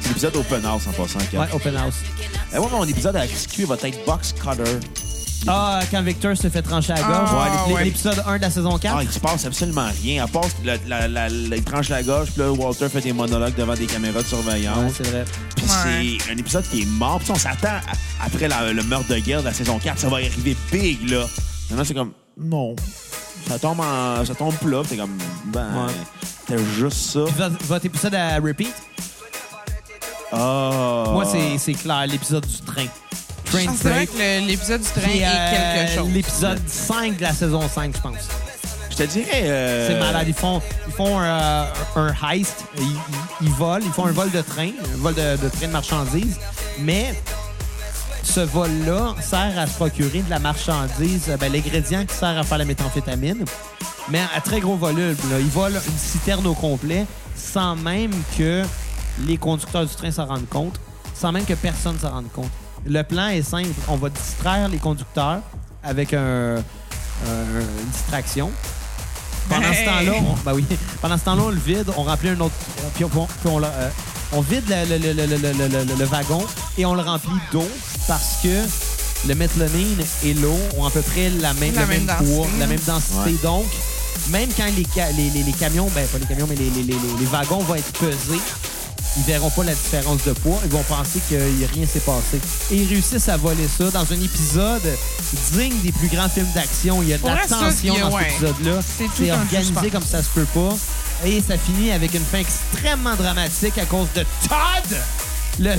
C'est 0.00 0.08
l'épisode 0.08 0.36
Open 0.36 0.64
House 0.66 0.82
en 0.88 0.92
passant. 0.92 1.18
Ouais, 1.32 1.46
open 1.52 1.76
house. 1.76 1.94
Ben, 2.52 2.58
moi, 2.60 2.68
mon 2.72 2.84
épisode 2.84 3.16
à 3.16 3.26
skipper 3.26 3.64
va 3.64 3.76
être 3.82 4.04
Box 4.04 4.34
Cutter. 4.34 4.78
Ah, 5.46 5.80
quand 5.90 6.02
Victor 6.02 6.36
se 6.36 6.48
fait 6.50 6.62
trancher 6.62 6.92
à 6.92 6.96
la 6.96 7.02
gorge. 7.02 7.30
Ah, 7.32 7.68
ouais. 7.72 7.84
L'épisode 7.84 8.22
1 8.26 8.36
de 8.38 8.42
la 8.42 8.50
saison 8.50 8.76
4. 8.76 8.96
Ah, 8.98 9.02
il 9.02 9.10
se 9.10 9.18
passe 9.20 9.44
absolument 9.46 9.86
rien. 10.02 10.24
À 10.24 10.26
part 10.26 10.44
la, 10.64 10.76
la, 10.86 11.06
la, 11.08 11.28
la- 11.28 11.56
il 11.56 11.62
tranche 11.64 11.88
la 11.90 12.02
gorge, 12.02 12.30
puis 12.32 12.42
là, 12.42 12.50
Walter 12.50 12.88
fait 12.88 13.00
des 13.00 13.12
monologues 13.12 13.54
devant 13.54 13.74
des 13.74 13.86
caméras 13.86 14.14
de 14.14 14.24
Ouais, 14.24 14.24
surveillance. 14.28 14.92
c'est 14.96 15.06
vrai. 15.06 15.24
Puis 15.56 15.64
Ouais. 15.66 16.18
c'est 16.24 16.32
un 16.32 16.36
épisode 16.36 16.64
qui 16.68 16.82
est 16.82 16.86
mort. 16.86 17.20
Puis 17.20 17.30
on 17.30 17.36
s'attend, 17.36 17.78
après 18.24 18.48
la- 18.48 18.72
le 18.72 18.82
meurtre 18.82 19.08
de 19.08 19.18
guerre 19.20 19.40
de 19.40 19.46
la 19.46 19.54
saison 19.54 19.78
4, 19.78 19.98
ça 19.98 20.08
va 20.08 20.16
arriver 20.16 20.56
big, 20.72 21.08
là. 21.08 21.24
Maintenant, 21.70 21.84
c'est 21.84 21.94
comme, 21.94 22.12
non. 22.36 22.74
Ça 23.48 23.58
tombe, 23.58 23.80
en, 23.80 24.24
ça 24.24 24.34
tombe 24.34 24.54
plat. 24.56 24.80
puis 24.80 24.90
C'est 24.90 24.96
comme, 24.96 25.16
ben, 25.46 25.86
Ouais. 25.86 25.92
c'était 26.46 26.62
juste 26.78 26.98
ça. 27.12 27.20
Puis 27.26 27.56
votre, 27.68 27.86
épisode 27.86 28.14
à 28.14 28.36
repeat, 28.36 28.74
Ah. 30.32 31.04
moi, 31.12 31.24
c'est- 31.24 31.58
c'est 31.58 31.74
clair, 31.74 32.06
l'épisode 32.06 32.44
du 32.46 32.60
train. 32.60 32.86
Train 33.50 33.66
Ah, 33.68 33.72
c'est 33.76 33.88
vrai 33.88 34.06
Break. 34.06 34.10
que 34.12 34.46
l'épisode 34.46 34.80
du 34.82 34.88
train 34.88 35.10
est 35.10 35.24
euh, 35.24 35.74
quelque 35.86 35.94
chose. 35.98 36.08
L'épisode 36.12 36.60
5 36.66 37.16
de 37.16 37.22
la 37.22 37.32
saison 37.32 37.62
5, 37.68 37.94
je 37.96 38.00
pense. 38.00 38.28
Je 38.90 38.96
te 38.96 39.02
dirais. 39.04 39.42
euh, 39.44 39.86
C'est 39.88 39.98
malade. 39.98 40.24
Ils 40.28 40.34
font, 40.34 40.60
ils 40.86 40.92
font 40.92 41.18
un, 41.18 41.66
un 41.96 42.14
heist. 42.30 42.64
Ils, 42.78 42.82
ils- 42.84 42.96
ils 43.42 43.50
volent. 43.52 43.84
Ils 43.84 43.92
font 43.92 44.06
un 44.06 44.12
vol 44.12 44.30
de 44.30 44.40
train, 44.42 44.68
un 44.68 44.96
vol 44.96 45.14
de, 45.14 45.36
de 45.36 45.48
train 45.48 45.66
de 45.68 45.72
marchandises. 45.72 46.36
Mais 46.80 47.14
ce 48.22 48.40
vol-là 48.40 49.14
sert 49.20 49.58
à 49.58 49.66
se 49.66 49.74
procurer 49.74 50.20
de 50.20 50.28
la 50.30 50.38
marchandise, 50.40 51.24
euh, 51.28 51.36
ben, 51.36 51.50
l'ingrédient 51.52 52.04
qui 52.04 52.14
sert 52.14 52.36
à 52.36 52.42
faire 52.42 52.58
la 52.58 52.64
méthamphétamine. 52.64 53.44
Mais 54.10 54.20
à 54.36 54.40
très 54.40 54.60
gros 54.60 54.76
volume. 54.76 55.16
Là. 55.30 55.38
Ils 55.38 55.46
volent 55.48 55.78
une 55.86 55.98
citerne 55.98 56.46
au 56.46 56.54
complet 56.54 57.06
sans 57.36 57.76
même 57.76 58.10
que 58.36 58.62
les 59.26 59.36
conducteurs 59.36 59.86
du 59.86 59.94
train 59.94 60.10
s'en 60.10 60.26
rendent 60.26 60.48
compte, 60.48 60.78
sans 61.14 61.30
même 61.32 61.44
que 61.44 61.54
personne 61.54 61.98
s'en 61.98 62.10
rende 62.10 62.30
compte. 62.32 62.50
Le 62.88 63.02
plan 63.02 63.28
est 63.28 63.42
simple. 63.42 63.68
On 63.88 63.96
va 63.96 64.08
distraire 64.08 64.68
les 64.68 64.78
conducteurs 64.78 65.40
avec 65.82 66.14
un- 66.14 66.56
un- 66.56 67.60
une 67.60 67.90
distraction. 67.92 68.50
Pendant 69.48 69.72
ce 69.72 69.84
temps-là, 69.84 70.12
on, 70.20 70.34
ben 70.44 70.52
oui, 70.54 70.64
pendant 71.00 71.16
ce 71.16 71.24
temps-là, 71.24 71.42
on 71.46 71.48
le 71.50 71.56
vide, 71.58 71.86
on 71.96 72.02
remplit 72.02 72.28
un 72.30 72.40
autre. 72.40 72.54
Puis 72.94 73.04
on, 73.04 73.08
puis 73.08 73.26
on, 73.46 73.58
le- 73.58 73.66
euh, 73.66 73.88
on 74.32 74.40
vide 74.42 74.64
le, 74.68 74.98
le- 74.98 75.12
le- 75.12 75.26
le- 75.26 75.36
le- 75.36 75.52
le- 75.68 75.84
le- 75.84 75.94
le 75.98 76.04
wagon 76.04 76.44
et 76.76 76.84
on 76.84 76.94
le 76.94 77.00
remplit 77.02 77.38
d'eau 77.50 77.66
parce 78.06 78.42
que 78.42 78.48
le 79.26 79.34
méthamphétamine 79.34 79.98
et 80.24 80.34
l'eau 80.34 80.58
ont 80.76 80.84
à 80.86 80.90
peu 80.90 81.00
près 81.00 81.30
la 81.30 81.54
même, 81.54 81.74
La 81.74 81.82
le 81.82 81.86
même 81.86 82.04
même 82.04 82.16
poids, 82.18 82.26
densité. 82.46 82.58
la 82.58 82.66
même 82.66 82.80
densité. 82.86 83.18
Ouais. 83.18 83.36
Donc, 83.42 83.64
même 84.30 84.50
quand 84.54 84.66
les, 84.76 84.86
ca- 84.94 85.10
les, 85.12 85.30
les- 85.30 85.42
les 85.44 85.52
camions, 85.52 85.88
ben 85.94 86.06
pas 86.06 86.18
les 86.18 86.26
camions, 86.26 86.46
mais 86.48 86.54
les, 86.56 86.68
les- 86.70 86.82
les- 86.82 86.92
les- 86.92 87.18
les 87.20 87.26
wagons 87.26 87.60
vont 87.60 87.74
être 87.74 87.92
pesés, 87.92 88.40
ils 89.18 89.24
verront 89.24 89.50
pas 89.50 89.64
la 89.64 89.74
différence 89.74 90.22
de 90.24 90.32
poids. 90.32 90.60
Ils 90.64 90.70
vont 90.70 90.82
penser 90.84 91.20
que 91.28 91.34
a 91.34 91.68
rien 91.74 91.86
s'est 91.86 92.00
passé. 92.00 92.40
Et 92.70 92.76
ils 92.76 92.88
réussissent 92.88 93.28
à 93.28 93.36
voler 93.36 93.68
ça 93.68 93.90
dans 93.90 94.10
un 94.12 94.20
épisode 94.20 94.82
digne 95.52 95.76
des 95.82 95.92
plus 95.92 96.08
grands 96.08 96.28
films 96.28 96.50
d'action. 96.54 97.02
Il 97.02 97.08
y 97.08 97.14
a 97.14 97.18
de 97.18 97.26
la 97.26 97.46
tension 97.46 97.94
a- 97.96 98.00
dans 98.00 98.16
ouais. 98.16 98.22
cet 98.24 98.32
épisode-là. 98.50 98.80
C'est 98.96 99.30
organisé 99.32 99.90
comme 99.90 100.04
ça 100.04 100.22
se 100.22 100.28
peut 100.28 100.46
pas. 100.54 100.74
Et 101.24 101.42
ça 101.46 101.58
finit 101.58 101.90
avec 101.90 102.14
une 102.14 102.24
fin 102.24 102.38
extrêmement 102.38 103.16
dramatique 103.16 103.76
à 103.78 103.84
cause 103.86 104.06
de 104.14 104.24
Todd, 104.48 104.98
le 105.58 105.74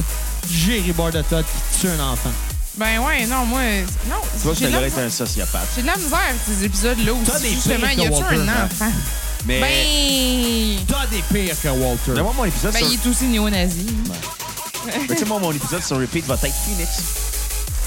géribord 0.52 1.12
de 1.12 1.22
Todd 1.22 1.46
qui 1.74 1.80
tue 1.80 1.88
un 1.88 2.12
enfant. 2.12 2.32
Ben 2.78 3.00
ouais, 3.00 3.26
non, 3.26 3.46
moi. 3.46 3.62
Non, 4.10 4.16
Tu 4.38 4.44
vois 4.44 4.54
que 4.54 4.60
ce 4.60 4.66
gars 4.66 4.82
est 4.82 4.98
un 5.00 5.10
sociopathe. 5.10 5.68
j'ai 5.76 5.82
de 5.82 5.88
la 5.88 5.96
misère 5.98 6.20
ces 6.46 6.64
épisodes-là 6.66 7.12
est 7.46 7.50
justement, 7.54 7.88
il 7.92 8.00
y 8.04 8.08
Walter, 8.10 8.36
un 8.36 8.66
enfant? 8.66 8.92
Mais. 9.46 9.60
Ben. 9.62 10.86
Todd 10.88 11.14
est 11.14 11.34
pire 11.34 11.56
que 11.62 11.68
Walter. 11.70 12.12
mais 12.16 12.22
moi, 12.24 12.34
mon 12.36 12.46
épisode 12.46 12.74
Ben, 12.74 12.80
sur... 12.80 12.88
il 12.92 12.94
est 12.96 13.08
aussi 13.08 13.26
néo-nazi. 13.26 13.86
Mais 14.86 15.08
tu 15.08 15.18
sais, 15.18 15.26
moi, 15.26 15.40
mon 15.40 15.52
épisode 15.52 15.84
sur 15.84 15.98
repeat 16.00 16.26
va 16.26 16.36
être 16.36 16.54
Phoenix. 16.66 16.90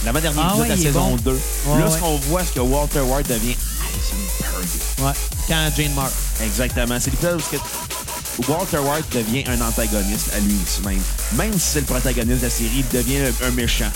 L'avant-dernier 0.05 0.41
Ah 0.43 0.49
épisode 0.49 0.61
ouais, 0.61 0.69
de 0.69 0.73
la 0.75 0.83
saison 0.83 1.11
bon. 1.11 1.17
2. 1.17 1.31
Ouais, 1.33 1.39
là, 1.79 1.87
ouais. 1.87 1.91
ce 1.93 1.99
qu'on 1.99 2.17
voit, 2.19 2.43
c'est 2.45 2.55
que 2.55 2.61
Walter 2.61 3.01
White 3.01 3.29
devient 3.29 3.57
Heisenberg. 3.57 4.67
Ouais, 5.01 5.13
quand 5.49 5.71
Jane 5.77 5.95
meurt. 5.95 6.13
Exactement. 6.43 6.99
C'est 7.01 7.11
l'épisode 7.11 7.37
où 7.37 7.41
ce 7.41 7.51
que- 7.51 7.57
où 7.57 8.12
Walter 8.49 8.79
White 8.79 9.07
devient 9.13 9.45
un 9.49 9.61
antagoniste 9.61 10.31
à 10.35 10.41
lui 10.41 10.57
même. 10.85 11.01
Même 11.35 11.53
si 11.55 11.61
c'est 11.73 11.81
le 11.81 11.87
protagoniste 11.87 12.39
de 12.41 12.45
la 12.47 12.51
série, 12.51 12.71
il 12.77 12.89
devient 12.89 13.19
un, 13.43 13.47
un 13.49 13.51
méchant. 13.51 13.91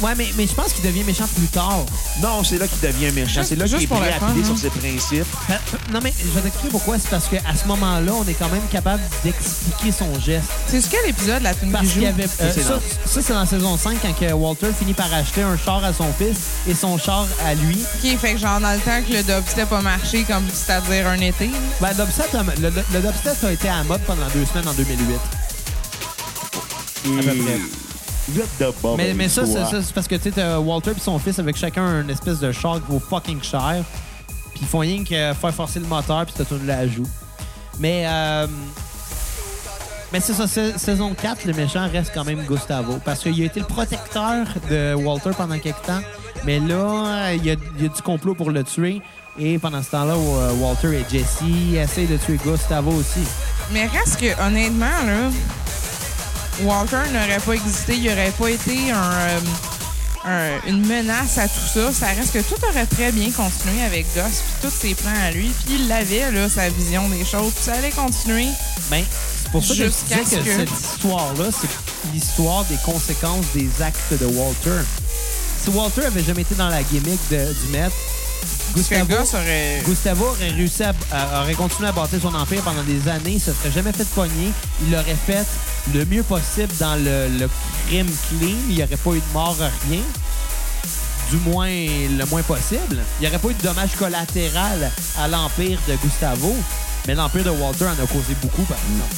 Ouais, 0.00 0.12
mais, 0.16 0.28
mais 0.36 0.46
je 0.46 0.54
pense 0.54 0.72
qu'il 0.72 0.82
devient 0.84 1.04
méchant 1.04 1.26
plus 1.36 1.46
tard. 1.46 1.84
Non, 2.20 2.42
c'est 2.42 2.58
là 2.58 2.66
qu'il 2.66 2.80
devient 2.80 3.12
méchant. 3.12 3.40
Juste- 3.42 3.50
C'est 3.50 3.56
là 3.56 3.64
qu'il 3.66 3.72
juste 3.72 3.84
est 3.84 3.86
pour 3.86 3.98
prêt 3.98 4.08
le 4.10 4.14
à 4.16 4.18
fun, 4.18 4.32
piler 4.32 4.42
hein. 4.42 4.46
sur 4.46 4.58
ses 4.58 4.70
principes. 4.70 5.26
Euh, 5.50 5.54
Non, 5.92 6.00
mais 6.02 6.12
je 6.18 6.26
vais 6.30 6.40
t'expliquer 6.40 6.70
pourquoi. 6.70 6.98
C'est 6.98 7.10
parce 7.10 7.26
qu'à 7.28 7.40
ce 7.54 7.68
moment-là, 7.68 8.12
on 8.14 8.24
est 8.26 8.34
quand 8.34 8.48
même 8.48 8.66
capable 8.72 9.02
d'expliquer 9.22 9.92
son 9.92 10.18
geste. 10.20 10.46
C'est 10.66 10.80
ce 10.80 10.88
quel 10.88 11.08
épisode, 11.08 11.42
la 11.42 11.54
tune 11.54 11.70
Parce 11.70 11.84
qui 11.86 11.92
qu'il 11.92 12.00
joue? 12.00 12.06
y 12.06 12.08
avait. 12.08 12.24
euh, 12.24 12.50
c'est 12.52 12.62
ça, 12.62 12.70
dans- 12.70 12.80
ça, 13.06 13.20
c'est 13.22 13.32
dans 13.34 13.40
la 13.40 13.46
saison 13.46 13.76
5 13.76 13.98
quand 14.02 14.12
que 14.14 14.32
Walter 14.32 14.68
finit 14.76 14.94
par 14.94 15.12
acheter 15.12 15.42
un 15.42 15.56
char 15.56 15.84
à 15.84 15.92
son 15.92 16.12
fils 16.18 16.38
et 16.68 16.74
son 16.74 16.98
char 16.98 17.26
à 17.44 17.54
lui. 17.54 17.78
OK, 18.02 18.18
fait 18.18 18.32
que 18.34 18.38
genre 18.38 18.60
dans 18.60 18.72
le 18.72 18.80
temps 18.80 19.00
que 19.06 19.12
le 19.12 19.22
dubstep 19.22 19.70
a 19.72 19.80
marché, 19.82 20.24
comme 20.24 20.44
c'est-à-dire 20.52 21.06
un 21.08 21.20
été. 21.20 21.46
là. 21.48 21.52
Ben, 21.80 21.88
le, 21.90 21.94
dubstep, 22.04 22.34
a- 22.34 22.60
le, 22.60 22.70
le 22.70 23.00
dubstep 23.00 23.44
a 23.44 23.52
été 23.52 23.68
à 23.74 23.78
la 23.78 23.84
mode 23.84 24.00
pendant 24.02 24.26
deux 24.34 24.44
semaines 24.44 24.68
en 24.68 24.72
2008. 24.74 25.14
Et... 27.06 27.08
peu 27.08 27.22
près. 27.22 27.60
Vite 28.26 28.44
de 28.58 28.66
bas, 28.82 28.94
Mais, 28.96 29.12
mais 29.12 29.28
ça, 29.28 29.44
c'est 29.44 29.64
ça, 29.64 29.78
parce 29.94 30.08
que 30.08 30.14
tu 30.14 30.22
sais, 30.22 30.30
t'as 30.30 30.58
Walter 30.58 30.92
et 30.96 31.00
son 31.00 31.18
fils 31.18 31.38
avec 31.38 31.56
chacun 31.56 32.00
une 32.00 32.08
espèce 32.08 32.38
de 32.38 32.52
char 32.52 32.76
qui 32.76 32.90
vaut 32.90 32.98
fucking 33.00 33.42
cher. 33.42 33.84
Puis 34.52 34.60
ils 34.62 34.66
font 34.68 34.78
rien 34.78 35.04
que 35.04 35.32
faire 35.38 35.52
forcer 35.54 35.80
le 35.80 35.86
moteur 35.86 36.24
puis 36.24 36.34
t'as 36.36 36.44
tout 36.44 36.58
la 36.64 36.86
joue. 36.88 37.06
Mais, 37.80 38.04
euh, 38.06 38.46
mais 40.12 40.20
c'est 40.20 40.32
ça, 40.32 40.46
sa- 40.46 40.78
saison 40.78 41.12
4, 41.12 41.44
le 41.44 41.52
méchant 41.52 41.86
reste 41.90 42.12
quand 42.14 42.24
même 42.24 42.42
Gustavo. 42.46 42.98
Parce 43.04 43.20
qu'il 43.20 43.42
a 43.42 43.44
été 43.44 43.60
le 43.60 43.66
protecteur 43.66 44.46
de 44.70 44.94
Walter 44.94 45.30
pendant 45.36 45.58
quelques 45.58 45.82
temps. 45.82 46.00
Mais 46.44 46.60
là, 46.60 47.34
il 47.34 47.44
y 47.44 47.50
a, 47.50 47.56
il 47.76 47.82
y 47.82 47.86
a 47.86 47.88
du 47.88 48.02
complot 48.02 48.34
pour 48.34 48.50
le 48.50 48.64
tuer. 48.64 49.02
Et 49.38 49.58
pendant 49.58 49.82
ce 49.82 49.90
temps-là, 49.90 50.14
euh, 50.14 50.52
Walter 50.54 50.98
et 50.98 51.04
Jesse 51.10 51.40
essayent 51.76 52.06
de 52.06 52.16
tuer 52.16 52.38
Gustavo 52.44 52.92
aussi. 52.92 53.26
Mais 53.72 53.86
reste 53.86 54.18
que, 54.20 54.40
honnêtement, 54.40 54.86
là, 55.06 55.30
Walter 56.62 57.10
n'aurait 57.12 57.40
pas 57.44 57.52
existé, 57.54 57.96
il 57.96 58.04
n'aurait 58.04 58.32
pas 58.38 58.50
été 58.50 58.92
un, 58.92 59.12
euh, 59.12 59.40
un- 60.24 60.68
une 60.68 60.86
menace 60.86 61.36
à 61.38 61.48
tout 61.48 61.66
ça. 61.72 61.92
Ça 61.92 62.06
reste 62.08 62.32
que 62.32 62.38
tout 62.38 62.60
aurait 62.70 62.86
très 62.86 63.10
bien 63.10 63.30
continué 63.32 63.82
avec 63.84 64.06
Gus, 64.14 64.22
puis 64.22 64.68
tous 64.68 64.70
ses 64.76 64.94
plans 64.94 65.10
à 65.26 65.32
lui. 65.32 65.50
Puis 65.66 65.80
il 65.84 65.90
avait, 65.90 66.30
là, 66.30 66.48
sa 66.48 66.68
vision 66.68 67.08
des 67.08 67.24
choses, 67.24 67.52
puis 67.54 67.64
ça 67.64 67.72
allait 67.74 67.90
continuer. 67.90 68.46
Ben, 68.90 69.04
c'est 69.42 69.50
pour 69.50 69.64
ça 69.64 69.74
que 69.74 69.80
je 69.84 69.88
disais 69.88 70.36
que, 70.38 70.44
que- 70.44 70.56
cette 70.58 70.70
histoire-là, 70.92 71.46
c'est 71.50 72.12
l'histoire 72.12 72.64
des 72.66 72.76
conséquences 72.84 73.46
des 73.54 73.68
actes 73.82 74.12
de 74.20 74.26
Walter. 74.26 74.80
Si 75.64 75.70
Walter 75.70 76.04
avait 76.06 76.22
jamais 76.22 76.42
été 76.42 76.54
dans 76.54 76.68
la 76.68 76.82
gimmick 76.84 77.18
de- 77.30 77.52
du 77.52 77.72
maître, 77.72 77.96
Gustavo, 78.74 79.06
Gus 79.16 79.34
aurait... 79.34 79.82
Gustavo 79.84 80.24
aurait 80.26 80.50
réussi 80.50 80.82
à, 80.82 80.92
à- 81.12 81.42
aurait 81.42 81.54
continué 81.54 81.88
à 81.88 81.92
bâtir 81.92 82.18
son 82.20 82.34
empire 82.34 82.60
pendant 82.62 82.82
des 82.82 83.08
années, 83.08 83.32
il 83.34 83.40
se 83.40 83.52
serait 83.52 83.70
jamais 83.70 83.92
fait 83.92 84.08
pogner, 84.08 84.50
il 84.84 84.90
l'aurait 84.90 85.16
fait 85.26 85.46
le 85.94 86.04
mieux 86.06 86.22
possible 86.24 86.72
dans 86.80 86.96
le, 86.96 87.28
le 87.38 87.48
crime 87.86 88.10
clean, 88.28 88.56
il 88.68 88.74
n'y 88.76 88.82
aurait 88.82 88.96
pas 88.96 89.10
eu 89.10 89.20
de 89.20 89.32
mort, 89.32 89.56
rien. 89.88 90.00
Du 91.30 91.36
moins, 91.38 91.68
le 91.70 92.24
moins 92.26 92.42
possible. 92.42 93.02
Il 93.18 93.22
n'y 93.22 93.28
aurait 93.28 93.38
pas 93.38 93.48
eu 93.48 93.54
de 93.54 93.62
dommage 93.62 93.92
collatéral 93.98 94.90
à 95.18 95.28
l'empire 95.28 95.78
de 95.88 95.94
Gustavo, 95.96 96.54
mais 97.06 97.14
l'empire 97.14 97.44
de 97.44 97.50
Walter 97.50 97.86
en 97.86 97.92
a 98.04 98.06
causé 98.06 98.34
beaucoup, 98.42 98.62
par 98.64 98.76
exemple. 98.78 99.14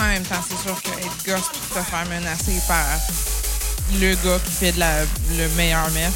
En 0.00 0.04
même 0.04 0.22
temps, 0.24 0.42
c'est 0.48 0.58
sûr 0.66 0.80
qu'être 0.80 1.24
Gus 1.24 1.44
puis 1.52 1.60
te 1.74 1.80
faire 1.90 2.06
menacer 2.08 2.58
par 2.66 2.84
le 4.00 4.14
gars 4.24 4.38
qui 4.44 4.52
fait 4.52 4.72
de 4.72 4.80
la, 4.80 5.02
le 5.02 5.48
meilleur 5.56 5.90
meth, 5.92 6.12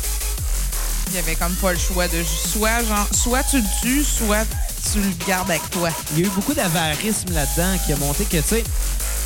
il 1.09 1.15
y 1.15 1.19
avait 1.19 1.35
comme 1.37 1.55
pas 1.55 1.73
le 1.73 1.79
choix 1.79 2.09
de 2.09 2.23
soit 2.23 2.83
genre 2.85 3.07
soit 3.13 3.43
tu 3.45 3.59
le 3.59 3.81
tues, 3.83 4.05
soit 4.05 4.45
tu 4.93 5.01
le 5.01 5.27
gardes 5.27 5.51
avec 5.51 5.69
toi. 5.71 5.91
Il 6.13 6.21
y 6.21 6.25
a 6.25 6.27
eu 6.27 6.31
beaucoup 6.31 6.55
d'avarisme 6.55 7.33
là-dedans 7.33 7.79
qui 7.85 7.93
a 7.93 7.97
monté 7.97 8.25
que, 8.25 8.39
tu 8.39 8.43
sais, 8.43 8.65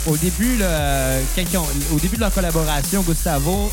au 0.06 0.16
début, 0.16 0.56
là, 0.56 1.18
quand 1.52 1.66
au 1.92 1.98
début 1.98 2.16
de 2.16 2.20
leur 2.20 2.32
collaboration, 2.32 3.02
Gustavo 3.02 3.70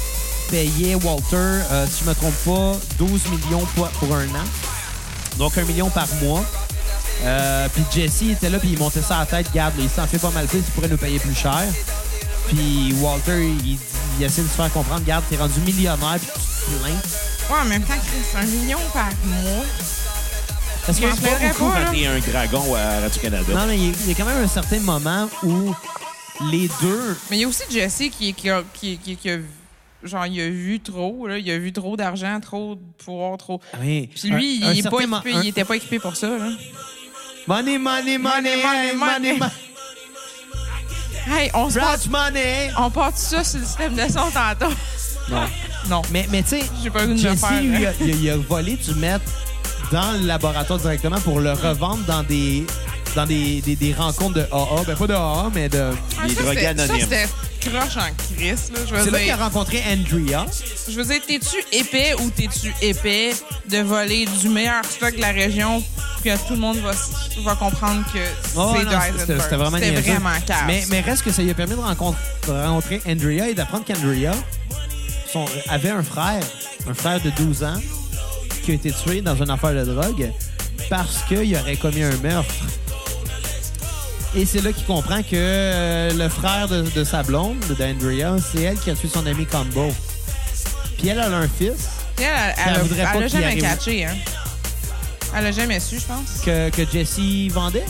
payait 0.50 0.96
Walter, 0.96 1.36
euh, 1.36 1.86
si 1.90 2.04
je 2.04 2.10
me 2.10 2.16
trompe 2.16 2.36
pas, 2.46 2.80
12 2.98 3.22
millions 3.30 3.66
pour, 3.76 3.88
pour 3.90 4.16
un 4.16 4.28
an. 4.30 4.46
Donc, 5.38 5.58
un 5.58 5.64
million 5.64 5.90
par 5.90 6.08
mois. 6.22 6.44
Euh, 7.24 7.68
puis 7.74 7.84
Jesse 7.94 8.24
était 8.24 8.50
là, 8.50 8.60
puis 8.60 8.70
il 8.74 8.80
montait 8.80 9.02
ça 9.02 9.18
à 9.18 9.20
la 9.22 9.26
tête. 9.26 9.48
Garde, 9.54 9.74
il 9.80 9.90
s'en 9.90 10.06
fait 10.08 10.20
pas 10.20 10.32
mal 10.32 10.48
plus, 10.48 10.60
il 10.60 10.64
pourrait 10.64 10.88
nous 10.88 10.98
payer 10.98 11.20
plus 11.20 11.36
cher. 11.36 11.64
Puis 12.48 12.94
Walter, 13.02 13.46
il, 13.66 13.78
il 14.20 14.24
essaie 14.24 14.42
de 14.42 14.48
se 14.48 14.54
faire 14.54 14.72
comprendre, 14.72 15.04
garde, 15.06 15.24
t'es 15.30 15.36
rendu 15.38 15.60
millionnaire, 15.62 16.18
puis 16.20 16.28
tu 16.34 16.74
te 16.74 16.80
plains. 16.84 17.56
Ouais, 17.56 17.62
en 17.62 17.66
même 17.66 17.84
temps, 17.84 17.94
Chris, 17.96 18.38
un 18.38 18.46
million 18.46 18.80
par 18.94 19.10
mois. 19.26 19.66
Parce 20.86 21.00
que 21.00 21.10
Je 21.10 21.16
c'est 21.16 21.22
pas 21.22 21.48
beaucoup 21.50 21.70
pas, 21.70 21.76
Quand 21.76 21.80
là. 21.80 21.92
t'es 21.92 22.06
un 22.08 22.20
dragon 22.20 22.76
à 22.76 23.00
Radio-Canada. 23.02 23.54
Non, 23.54 23.66
mais 23.68 23.78
il 23.78 23.86
y 23.88 23.90
a- 23.90 23.94
il 24.06 24.08
y 24.10 24.12
a 24.12 24.16
quand 24.16 24.26
même 24.26 24.44
un 24.44 24.48
certain 24.48 24.80
moment 24.80 25.30
où 25.44 25.76
les 26.52 26.70
deux 26.82 27.18
Mais 27.30 27.38
il 27.38 27.42
y 27.42 27.44
a 27.44 27.48
aussi 27.48 27.64
Jesse 27.70 28.04
qui, 28.18 28.34
qui, 28.34 28.50
a, 28.50 28.64
qui, 28.74 28.98
qui- 28.98 29.18
qui 29.18 29.30
a- 29.30 29.40
genre, 30.04 30.26
il 30.28 30.40
a 30.40 30.48
vu 30.50 30.80
trop, 30.80 31.28
là. 31.28 31.38
Il 31.40 31.52
a 31.52 31.58
vu 31.58 31.74
trop 31.74 31.98
d'argent, 31.98 32.40
trop 32.40 32.76
de 32.76 32.82
pouvoir, 33.04 33.38
trop. 33.38 33.60
Oui. 33.82 34.10
Puis 34.16 34.30
lui, 34.30 34.62
Un- 34.64 34.70
un 34.70 34.72
il, 34.74 34.80
est 34.80 34.90
pas 34.90 35.02
équipé, 35.02 35.34
un- 35.34 35.42
il 35.42 35.48
était 35.50 35.66
pas 35.66 35.76
équipé 35.76 36.00
pour 36.00 36.16
ça, 36.16 36.30
là. 36.30 36.50
Money, 37.48 37.78
money, 37.78 38.18
money, 38.18 38.18
Money, 38.18 38.64
money, 38.64 38.94
money. 38.94 39.34
money. 39.40 39.52
Hey, 41.30 41.52
on 41.54 41.70
se. 41.70 41.80
Brad 41.80 42.00
money. 42.10 42.72
On 42.78 42.90
part 42.90 43.12
tout 43.12 43.18
ça 43.20 43.44
sur 43.44 43.60
le 43.60 43.66
système 43.66 43.96
de 43.96 44.02
son 44.08 44.32
tantôt. 44.32 44.74
Non. 45.30 45.46
Non. 45.90 46.02
Mais, 46.12 46.28
mais 46.30 46.44
tu 46.44 46.50
sais, 46.50 46.64
de 46.84 47.16
Jesse, 47.16 47.40
faire, 47.40 47.62
lui, 47.62 47.80
il, 47.80 47.86
a, 47.86 47.94
il 48.02 48.30
a 48.30 48.36
volé 48.36 48.76
du 48.76 48.94
mètre 48.96 49.24
dans 49.90 50.20
le 50.20 50.28
laboratoire 50.28 50.80
directement 50.80 51.20
pour 51.22 51.40
le 51.40 51.54
revendre 51.54 52.04
dans 52.06 52.24
des 52.24 52.66
dans 53.18 53.26
des, 53.26 53.62
des, 53.62 53.76
des 53.76 53.94
rencontres 53.94 54.36
de 54.36 54.42
AA. 54.42 54.84
Ben, 54.86 54.96
pas 54.96 55.08
de 55.08 55.14
AA, 55.14 55.50
mais 55.54 55.70
de... 55.70 55.92
Ah, 56.22 56.28
Les 56.28 56.36
ça, 56.36 56.42
drogués 56.44 56.56
c'était- 56.60 56.68
anonymes. 56.68 57.00
Ça, 57.10 57.18
c'était 57.18 57.70
croche 57.70 57.98
en 57.98 58.36
crise, 58.36 58.72
là. 58.74 58.80
Je 58.90 58.96
C'est 58.96 59.02
veux 59.06 59.12
là 59.12 59.20
qu'il 59.20 59.32
a 59.32 59.36
dire, 59.36 59.40
rencontré 59.40 59.82
Andrea. 59.92 60.46
je 60.88 60.96
veux 60.96 61.04
dire, 61.04 61.22
t'es-tu 61.28 61.76
épais 61.76 62.14
ou 62.22 62.30
t'es-tu 62.30 62.72
épais 62.82 63.32
de 63.70 63.80
voler 63.80 64.26
du 64.40 64.50
meilleur 64.50 64.86
stock 64.86 65.16
de 65.16 65.20
la 65.22 65.32
région 65.32 65.82
pour 65.82 66.24
que 66.24 66.38
tout 66.48 66.54
le 66.54 66.60
monde 66.60 66.78
va, 66.78 66.92
va 67.44 67.56
comprendre 67.56 68.04
que 68.14 68.20
Oh, 68.56 68.74
c'est 68.78 68.84
non, 68.86 68.92
de 68.92 69.20
c'était-? 69.20 69.42
C'était 69.42 69.56
vraiment 69.56 69.78
C'était 69.78 69.92
niaiseux. 69.92 70.12
vraiment 70.12 70.30
calme. 70.46 70.64
Mais, 70.68 70.84
mais 70.90 71.02
reste 71.02 71.24
que 71.24 71.32
ça 71.32 71.42
lui 71.42 71.50
a 71.50 71.54
permis 71.56 71.74
de 71.76 71.80
rencontrer, 71.82 72.22
de 72.48 72.52
rencontrer 72.52 73.02
Andrea 73.08 73.50
et 73.50 73.54
d'apprendre 73.56 73.84
qu'Andrea 73.84 74.32
son- 75.34 75.46
avait 75.70 75.90
un 75.90 76.04
frère, 76.04 76.44
un 76.90 76.94
frère 76.94 77.20
de 77.22 77.32
12 77.32 77.64
ans, 77.64 77.82
qui 78.64 78.72
a 78.72 78.74
été 78.76 78.92
tué 78.92 79.22
dans 79.22 79.36
une 79.36 79.50
affaire 79.50 79.74
de 79.74 79.84
drogue 79.92 80.32
parce 80.90 81.24
qu'il 81.28 81.54
aurait 81.58 81.76
commis 81.78 82.04
un 82.04 82.16
meurtre. 82.18 82.54
Et 84.40 84.46
c'est 84.46 84.62
là 84.62 84.72
qu'il 84.72 84.86
comprend 84.86 85.24
que 85.24 85.30
euh, 85.34 86.14
le 86.14 86.30
frère 86.30 86.68
de, 86.68 86.84
de 86.84 87.04
sa 87.04 87.24
blonde, 87.24 87.58
d'Andrea, 87.80 88.38
c'est 88.40 88.62
elle 88.62 88.78
qui 88.78 88.92
a 88.92 88.94
tué 88.94 89.10
son 89.12 89.26
ami 89.26 89.48
Combo. 89.48 89.92
Puis 90.98 91.08
elle, 91.08 91.18
elle 91.26 91.34
a 91.34 91.38
un 91.38 91.48
fils 91.48 91.90
elle, 92.20 92.24
elle, 92.26 92.54
elle 92.68 92.74
elle, 92.76 92.82
voudrait 92.82 93.02
a- 93.04 93.06
pas 93.08 93.18
elle 93.18 93.24
a 93.24 93.28
jamais 93.28 93.46
arrive. 93.46 93.62
catché, 93.62 94.06
hein. 94.06 94.16
Elle 95.36 95.46
a 95.48 95.52
jamais 95.52 95.80
su, 95.80 96.00
je 96.00 96.06
pense. 96.06 96.42
que, 96.46 96.70
que 96.70 96.84
Jesse 96.92 97.52
vendait? 97.52 97.86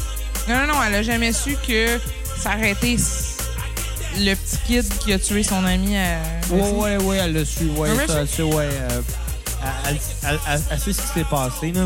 Non, 0.47 0.55
non, 0.65 0.67
non, 0.73 0.83
elle 0.87 0.95
a 0.95 1.03
jamais 1.03 1.33
su 1.33 1.55
que 1.67 1.99
ça 2.41 2.55
aurait 2.55 2.71
été 2.71 2.93
s- 2.93 3.37
le 4.17 4.33
petit 4.33 4.57
kid 4.67 4.97
qui 4.99 5.13
a 5.13 5.19
tué 5.19 5.43
son 5.43 5.63
ami 5.65 5.97
à. 5.97 6.17
Ouais, 6.49 6.71
ouais, 6.71 6.97
ouais, 7.03 7.17
elle 7.17 7.33
l'a 7.33 7.45
su. 7.45 7.65
Ouais, 7.75 7.89
ça, 8.07 8.23
ouais. 8.45 8.69
euh, 8.71 9.01
elle, 9.87 9.97
elle- 10.23 10.39
elle- 10.49 10.61
elle 10.71 10.79
sait 10.79 10.93
ce 10.93 11.01
qui 11.01 11.07
s'est 11.19 11.25
passé, 11.29 11.71
là. 11.71 11.85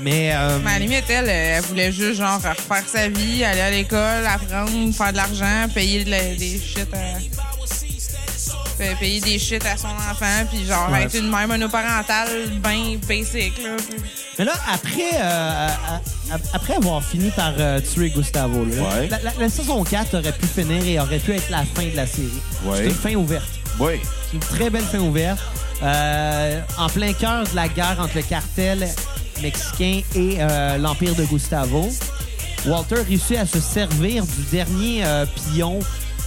Mais. 0.00 0.32
euh, 0.34 0.58
Mais 0.64 0.70
à 0.70 0.72
la 0.74 0.78
limite, 0.78 1.04
elle, 1.08 1.28
elle 1.28 1.62
voulait 1.62 1.92
juste, 1.92 2.18
genre, 2.20 2.36
refaire 2.40 2.84
sa 2.86 3.08
vie, 3.08 3.44
aller 3.44 3.60
à 3.60 3.70
l'école, 3.70 4.26
apprendre, 4.26 4.94
faire 4.94 5.12
de 5.12 5.16
l'argent, 5.16 5.68
payer 5.74 6.04
de 6.04 6.10
la- 6.10 6.34
des 6.34 6.58
shit 6.60 6.88
à. 6.92 6.96
pa- 6.96 7.44
Payer 9.00 9.20
des 9.20 9.38
shit 9.40 9.64
à 9.66 9.76
son 9.76 9.88
enfant, 9.88 10.46
puis 10.48 10.64
genre, 10.64 10.88
Ouais. 10.92 11.02
être 11.02 11.14
une 11.16 11.28
mère 11.28 11.48
monoparentale 11.48 12.28
bien 12.62 12.96
basic, 13.08 13.52
là. 13.62 13.70
Mais 14.38 14.44
là, 14.44 14.52
après, 14.72 15.14
euh, 15.14 15.68
à- 15.68 15.96
à- 16.34 16.38
après 16.52 16.74
avoir 16.74 17.02
fini 17.02 17.30
par 17.32 17.54
euh, 17.58 17.80
tuer 17.80 18.10
Gustavo, 18.10 18.64
là, 18.64 18.82
Ouais. 18.82 19.08
la, 19.08 19.18
la- 19.18 19.32
la 19.36 19.48
saison 19.48 19.82
4 19.82 20.16
aurait 20.16 20.30
pu 20.32 20.46
finir 20.46 20.84
et 20.86 21.00
aurait 21.00 21.18
pu 21.18 21.32
être 21.32 21.50
la 21.50 21.64
fin 21.64 21.82
de 21.86 21.96
la 21.96 22.06
série. 22.06 22.28
Ouais. 22.64 22.76
C'est 22.78 22.84
une 22.86 22.94
fin 22.94 23.14
ouverte. 23.16 23.48
Oui. 23.80 23.94
C'est 24.30 24.34
une 24.34 24.40
très 24.40 24.70
belle 24.70 24.84
fin 24.84 25.00
ouverte. 25.00 25.40
Euh, 25.82 26.60
en 26.76 26.88
plein 26.88 27.12
cœur 27.12 27.44
de 27.44 27.54
la 27.54 27.68
guerre 27.68 27.98
entre 28.00 28.16
le 28.16 28.22
cartel 28.22 28.88
mexicain 29.42 30.00
et 30.14 30.36
euh, 30.40 30.76
l'empire 30.78 31.14
de 31.14 31.24
Gustavo, 31.24 31.88
Walter 32.66 33.02
réussit 33.06 33.36
à 33.38 33.46
se 33.46 33.60
servir 33.60 34.24
du 34.26 34.42
dernier 34.50 35.04
euh, 35.04 35.24
pion 35.52 35.78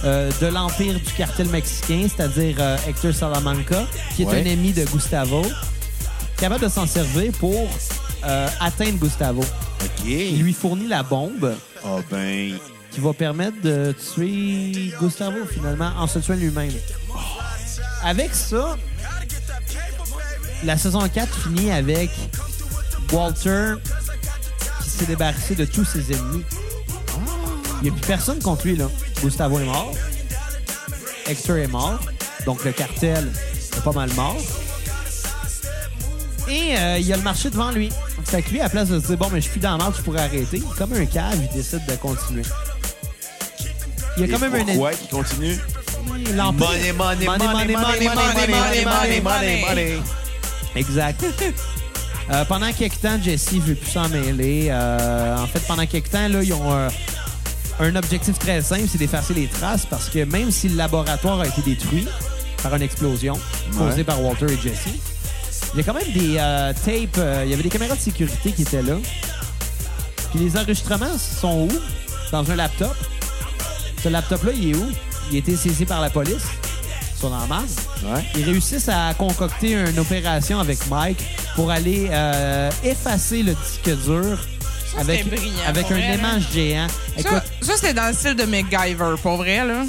de 0.04 0.46
l'empire 0.46 0.94
du 0.94 1.12
cartel 1.16 1.46
mexicain, 1.46 2.08
c'est-à-dire 2.08 2.56
Hector 2.88 3.14
Salamanca, 3.14 3.86
qui 4.16 4.22
est 4.22 4.26
Ouais. 4.26 4.42
un 4.42 4.52
ami 4.52 4.72
de 4.72 4.84
Gustavo, 4.86 5.42
capable 6.38 6.64
de 6.64 6.68
s'en 6.68 6.88
servir 6.88 7.30
pour 7.38 7.68
atteindre 8.58 8.98
Gustavo. 8.98 9.42
OK. 9.42 10.04
Il 10.04 10.42
lui 10.42 10.52
fournit 10.54 10.88
la 10.88 11.04
bombe 11.04 11.54
Ah 11.84 11.98
ben... 12.10 12.52
qui 12.90 12.98
va 13.00 13.12
permettre 13.12 13.60
de 13.62 13.94
tuer 14.14 14.92
Gustavo 15.00 15.36
finalement 15.48 15.92
en 15.96 16.08
se 16.08 16.18
tuant 16.18 16.34
lui-même. 16.34 16.72
Avec 18.02 18.34
ça, 18.34 18.76
la 20.64 20.76
saison 20.76 21.00
4 21.08 21.28
finit 21.44 21.70
avec 21.70 22.10
Walter 23.12 23.74
qui 24.82 24.90
s'est 24.90 25.06
débarrassé 25.06 25.54
de 25.54 25.64
tous 25.64 25.84
ses 25.84 26.12
ennemis. 26.12 26.44
Il 27.80 27.84
n'y 27.84 27.88
a 27.90 27.92
plus 27.92 28.06
personne 28.06 28.38
contre 28.40 28.66
lui, 28.66 28.76
là. 28.76 28.86
Gustavo 29.22 29.58
est 29.58 29.64
mort. 29.64 29.92
Hector 31.26 31.56
est 31.56 31.66
mort. 31.68 31.98
Donc, 32.46 32.64
le 32.64 32.72
cartel 32.72 33.30
est 33.76 33.80
pas 33.82 33.92
mal 33.92 34.10
mort. 34.14 34.36
Et 36.48 36.76
euh, 36.76 36.98
il 36.98 37.06
y 37.06 37.12
a 37.12 37.16
le 37.16 37.22
marché 37.22 37.50
devant 37.50 37.70
lui. 37.70 37.90
Fait 38.24 38.42
que 38.42 38.50
lui, 38.50 38.60
à 38.60 38.64
la 38.64 38.68
place 38.68 38.88
de 38.88 39.00
se 39.00 39.06
dire, 39.06 39.16
bon, 39.16 39.28
mais 39.32 39.40
je 39.40 39.48
suis 39.48 39.60
dans 39.60 39.76
l'ordre, 39.76 39.96
je 39.96 40.02
pourrais 40.02 40.22
arrêter, 40.22 40.60
comme 40.78 40.92
un 40.92 41.06
cave, 41.06 41.36
il 41.40 41.48
décide 41.56 41.84
de 41.86 41.94
continuer. 41.96 42.42
Il 44.16 44.26
y 44.26 44.32
a 44.32 44.36
quand 44.38 44.44
Et 44.44 44.48
même 44.50 44.60
un 44.60 44.64
pourquoi 44.64 44.92
qui 44.92 45.08
continue? 45.08 45.58
l'empire. 46.34 46.68
Money, 46.68 46.92
money, 46.92 47.26
money, 47.26 47.46
money, 47.46 47.48
money, 47.48 48.08
money, 48.08 48.84
money, 48.84 49.20
money, 49.20 49.64
money. 49.64 49.98
Exact. 50.76 51.24
Euh, 52.30 52.44
pendant 52.46 52.72
quelques 52.72 53.00
temps, 53.00 53.18
Jesse 53.22 53.52
veut 53.54 53.74
plus 53.74 53.90
s'en 53.90 54.08
mêler. 54.08 54.68
Euh, 54.70 55.36
en 55.36 55.46
fait, 55.46 55.60
pendant 55.66 55.86
quelques 55.86 56.10
temps, 56.10 56.28
là, 56.28 56.42
ils 56.42 56.52
ont 56.52 56.72
un 57.80 57.96
objectif 57.96 58.38
très 58.38 58.62
simple, 58.62 58.84
c'est 58.90 58.98
d'effacer 58.98 59.34
les 59.34 59.48
traces 59.48 59.86
parce 59.86 60.08
que 60.08 60.24
même 60.24 60.50
si 60.50 60.68
le 60.68 60.76
laboratoire 60.76 61.40
a 61.40 61.46
été 61.46 61.62
détruit 61.62 62.06
par 62.62 62.74
une 62.76 62.82
explosion 62.82 63.38
causée 63.76 63.96
Ouais. 63.98 64.04
par 64.04 64.22
Walter 64.22 64.46
et 64.52 64.56
Jesse, 64.58 64.94
il 65.74 65.78
y 65.78 65.80
a 65.80 65.84
quand 65.84 65.94
même 65.94 66.12
des 66.12 66.36
euh, 66.38 66.72
tapes, 66.72 67.20
il 67.44 67.50
y 67.50 67.54
avait 67.54 67.62
des 67.62 67.68
caméras 67.70 67.96
de 67.96 68.00
sécurité 68.00 68.52
qui 68.52 68.62
étaient 68.62 68.82
là. 68.82 68.94
Puis 70.30 70.40
les 70.44 70.56
enregistrements 70.56 71.18
sont 71.18 71.68
où? 71.68 71.68
Dans 72.30 72.48
un 72.50 72.54
laptop. 72.56 72.94
Ce 74.02 74.08
laptop-là, 74.08 74.52
il 74.56 74.70
est 74.70 74.74
où? 74.76 74.86
Il 75.30 75.36
a 75.36 75.38
été 75.38 75.56
saisi 75.56 75.84
par 75.84 76.00
la 76.00 76.08
police. 76.10 76.44
La 77.30 77.46
marge. 77.46 77.70
Ouais. 78.04 78.24
Ils 78.36 78.44
réussissent 78.44 78.88
à 78.88 79.14
concocter 79.14 79.72
une 79.74 79.98
opération 79.98 80.58
avec 80.60 80.86
Mike 80.88 81.22
pour 81.54 81.70
aller 81.70 82.08
euh, 82.10 82.70
effacer 82.84 83.42
le 83.42 83.54
disque 83.54 84.04
dur 84.04 84.38
Ça, 84.94 85.00
avec, 85.00 85.24
un 85.26 85.94
vrai, 85.94 86.14
aimant 86.14 86.32
là. 86.34 86.38
géant. 86.52 86.86
Ça, 86.88 87.20
Écoute, 87.20 87.42
ça, 87.62 87.72
c'était 87.76 87.94
dans 87.94 88.08
le 88.08 88.14
style 88.14 88.34
de 88.34 88.44
MacGyver, 88.44 89.14
pour 89.22 89.36
vrai, 89.36 89.64
là. 89.66 89.84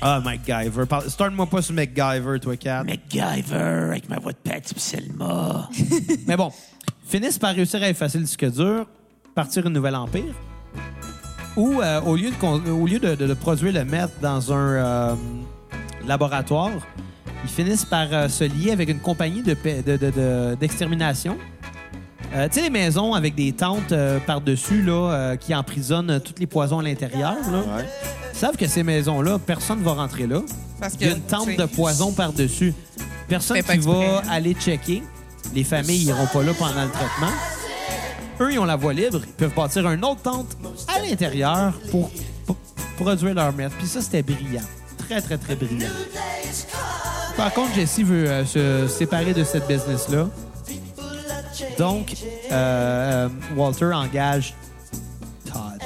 ah, 0.00 0.20
MacGyver. 0.24 0.86
Parle- 0.86 1.08
Start-moi 1.10 1.46
pas 1.46 1.62
sur 1.62 1.74
MacGyver, 1.74 2.38
toi, 2.40 2.56
Kat. 2.56 2.84
MacGyver 2.84 3.88
avec 3.90 4.08
ma 4.08 4.18
voix 4.18 4.32
de 4.32 4.38
pis 4.38 4.74
Selma. 4.80 5.68
Mais 6.26 6.36
bon, 6.36 6.52
finissent 7.08 7.38
par 7.38 7.54
réussir 7.54 7.82
à 7.82 7.88
effacer 7.88 8.18
le 8.18 8.24
disque 8.24 8.50
dur, 8.52 8.86
partir 9.34 9.66
une 9.66 9.72
nouvelle 9.72 9.96
empire. 9.96 10.34
Ou 11.56 11.80
euh, 11.82 12.00
au 12.02 12.14
lieu, 12.14 12.30
de, 12.30 12.70
au 12.70 12.86
lieu 12.86 12.98
de, 13.00 13.14
de- 13.16 13.26
de 13.26 13.34
produire 13.34 13.72
le 13.72 13.84
mettre 13.84 14.12
dans 14.22 14.52
un 14.52 14.56
euh, 14.56 15.14
laboratoire, 16.08 16.70
ils 17.44 17.50
finissent 17.50 17.84
par 17.84 18.06
euh, 18.12 18.28
se 18.28 18.44
lier 18.44 18.72
avec 18.72 18.88
une 18.88 18.98
compagnie 19.00 19.42
de 19.42 19.54
pa- 19.54 19.82
de- 19.84 19.96
de- 19.96 20.10
de- 20.10 20.56
d'extermination. 20.58 21.36
Euh, 22.34 22.46
tu 22.48 22.56
sais, 22.56 22.62
les 22.62 22.70
maisons 22.70 23.14
avec 23.14 23.34
des 23.34 23.52
tentes 23.52 23.92
euh, 23.92 24.18
par-dessus 24.26 24.82
là, 24.82 24.92
euh, 25.12 25.36
qui 25.36 25.54
emprisonnent 25.54 26.20
tous 26.20 26.34
les 26.38 26.46
poisons 26.46 26.80
à 26.80 26.82
l'intérieur. 26.82 27.36
là. 27.50 27.58
Ouais. 27.76 27.84
Ils 28.34 28.38
savent 28.38 28.56
que 28.56 28.66
ces 28.66 28.82
maisons-là, 28.82 29.38
personne 29.38 29.78
ne 29.80 29.84
va 29.84 29.92
rentrer 29.94 30.26
là. 30.26 30.40
Parce 30.80 30.94
que, 30.94 31.00
Il 31.04 31.06
y 31.08 31.12
a 31.12 31.16
une 31.16 31.22
tente 31.22 31.56
de 31.56 31.64
poison 31.64 32.12
par-dessus. 32.12 32.74
Personne 33.28 33.56
qui 33.62 33.62
va 33.62 33.74
exprès. 33.74 34.22
aller 34.30 34.54
checker. 34.54 35.02
Les 35.54 35.64
familles 35.64 36.04
n'iront 36.06 36.26
pas 36.26 36.42
là 36.42 36.52
pendant 36.58 36.84
le 36.84 36.90
traitement. 36.90 37.32
Eux, 38.40 38.52
ils 38.52 38.58
ont 38.58 38.64
la 38.64 38.76
voie 38.76 38.92
libre. 38.92 39.20
Ils 39.26 39.32
peuvent 39.32 39.54
bâtir 39.54 39.90
une 39.90 40.04
autre 40.04 40.22
tente 40.22 40.56
à 40.94 41.00
l'intérieur 41.00 41.72
pour, 41.90 42.10
pour 42.46 42.56
produire 42.96 43.34
leur 43.34 43.52
meth. 43.54 43.72
Puis 43.78 43.86
ça, 43.88 44.00
c'était 44.00 44.22
brillant. 44.22 44.62
Très, 45.08 45.20
très, 45.22 45.38
très 45.38 45.56
brillant. 45.56 45.88
Par 47.36 47.52
contre, 47.52 47.74
Jesse 47.74 48.00
veut 48.00 48.28
euh, 48.28 48.44
se 48.44 48.88
séparer 48.88 49.32
de 49.32 49.44
cette 49.44 49.66
business-là. 49.66 50.28
Donc, 51.78 52.12
euh, 52.50 53.26
euh, 53.26 53.28
Walter 53.56 53.92
engage 53.92 54.54
Todd. 55.46 55.80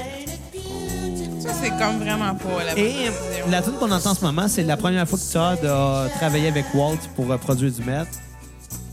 Ça, 1.40 1.50
c'est 1.60 1.70
comme 1.70 1.98
vraiment 1.98 2.34
pas 2.34 2.64
la 2.64 2.74
bonne 2.74 2.84
Et 2.84 2.92
décision. 3.08 3.46
la 3.50 3.62
tune 3.62 3.72
qu'on 3.74 3.90
entend 3.90 4.10
en 4.10 4.14
ce 4.14 4.24
moment, 4.24 4.48
c'est 4.48 4.62
la 4.62 4.76
première 4.76 5.06
fois 5.08 5.18
que 5.18 5.32
Todd 5.32 5.64
a 5.66 6.08
travaillé 6.16 6.48
avec 6.48 6.66
Walt 6.74 6.98
pour 7.14 7.30
euh, 7.30 7.36
produire 7.36 7.70
du 7.72 7.82
meth. 7.84 8.08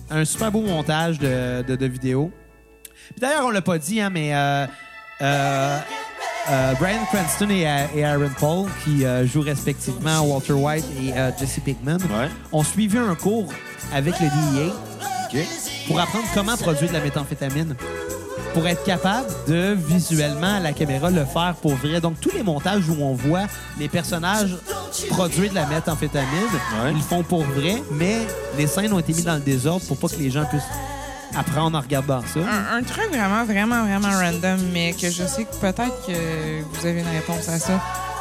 Un 0.10 0.26
super 0.26 0.52
beau 0.52 0.62
montage 0.62 1.20
de, 1.20 1.64
de, 1.68 1.76
de 1.76 1.86
vidéos. 1.86 2.32
D'ailleurs, 3.20 3.46
on 3.46 3.52
l'a 3.52 3.62
pas 3.62 3.78
dit, 3.78 4.02
hein, 4.02 4.10
mais 4.10 4.36
euh, 4.36 4.66
euh, 5.22 5.80
euh, 6.52 6.74
Brian 6.80 7.06
Cranston 7.12 7.50
et, 7.50 7.68
euh, 7.68 7.86
et 7.96 8.04
Aaron 8.06 8.30
Paul, 8.40 8.68
qui 8.84 9.06
euh, 9.06 9.26
jouent 9.28 9.42
respectivement 9.42 10.22
Walter 10.22 10.54
White 10.54 10.86
et 11.02 11.14
euh, 11.14 11.32
Jesse 11.40 11.60
Pinkman, 11.66 11.98
Ouais. 12.02 12.30
ont 12.52 12.64
suivi 12.64 12.98
un 12.98 13.16
cours 13.16 13.52
avec 13.94 14.16
le 14.20 14.28
DEA 14.28 15.44
pour 15.88 16.00
apprendre 16.00 16.26
comment 16.34 16.58
produire 16.58 16.90
de 16.90 16.96
la 16.96 17.02
méthamphétamine. 17.04 17.76
Pour 18.54 18.66
être 18.68 18.84
capable 18.84 19.28
de, 19.48 19.76
visuellement, 19.78 20.56
à 20.56 20.60
la 20.60 20.74
caméra, 20.74 21.12
le 21.12 21.24
faire 21.24 21.54
pour 21.62 21.76
vrai. 21.76 22.02
Donc, 22.02 22.20
tous 22.20 22.32
les 22.34 22.42
montages 22.42 22.90
où 22.90 22.96
on 23.00 23.14
voit 23.14 23.44
les 23.78 23.88
personnages 23.88 24.56
produire 25.12 25.52
de 25.52 25.56
la 25.56 25.68
méthamphétamine, 25.68 26.28
Ouais. 26.84 26.90
ils 26.92 26.96
le 26.98 27.02
font 27.04 27.22
pour 27.22 27.44
vrai, 27.44 27.76
mais 27.92 28.18
les 28.58 28.66
scènes 28.66 28.92
ont 28.92 28.98
été 28.98 29.14
mises 29.14 29.26
dans 29.26 29.36
le 29.36 29.40
désordre 29.42 29.86
pour 29.86 29.98
pas 29.98 30.08
que 30.08 30.16
les 30.16 30.32
gens 30.32 30.46
puissent 30.46 30.64
apprendre 31.36 31.78
en 31.78 31.82
regardant 31.82 32.22
ça. 32.22 32.40
Un, 32.40 32.78
un 32.78 32.84
truc 32.84 33.10
vraiment, 33.10 33.44
vraiment, 33.46 33.84
vraiment 33.86 34.10
random, 34.10 34.60
mais 34.74 34.94
que 34.94 35.10
je 35.10 35.24
sais 35.24 35.46
que 35.46 35.56
peut-être 35.56 36.06
que 36.08 36.62
vous 36.64 36.86
avez 36.86 37.02
une 37.02 37.08
réponse 37.10 37.48
à 37.50 37.60
ça. 37.60 37.80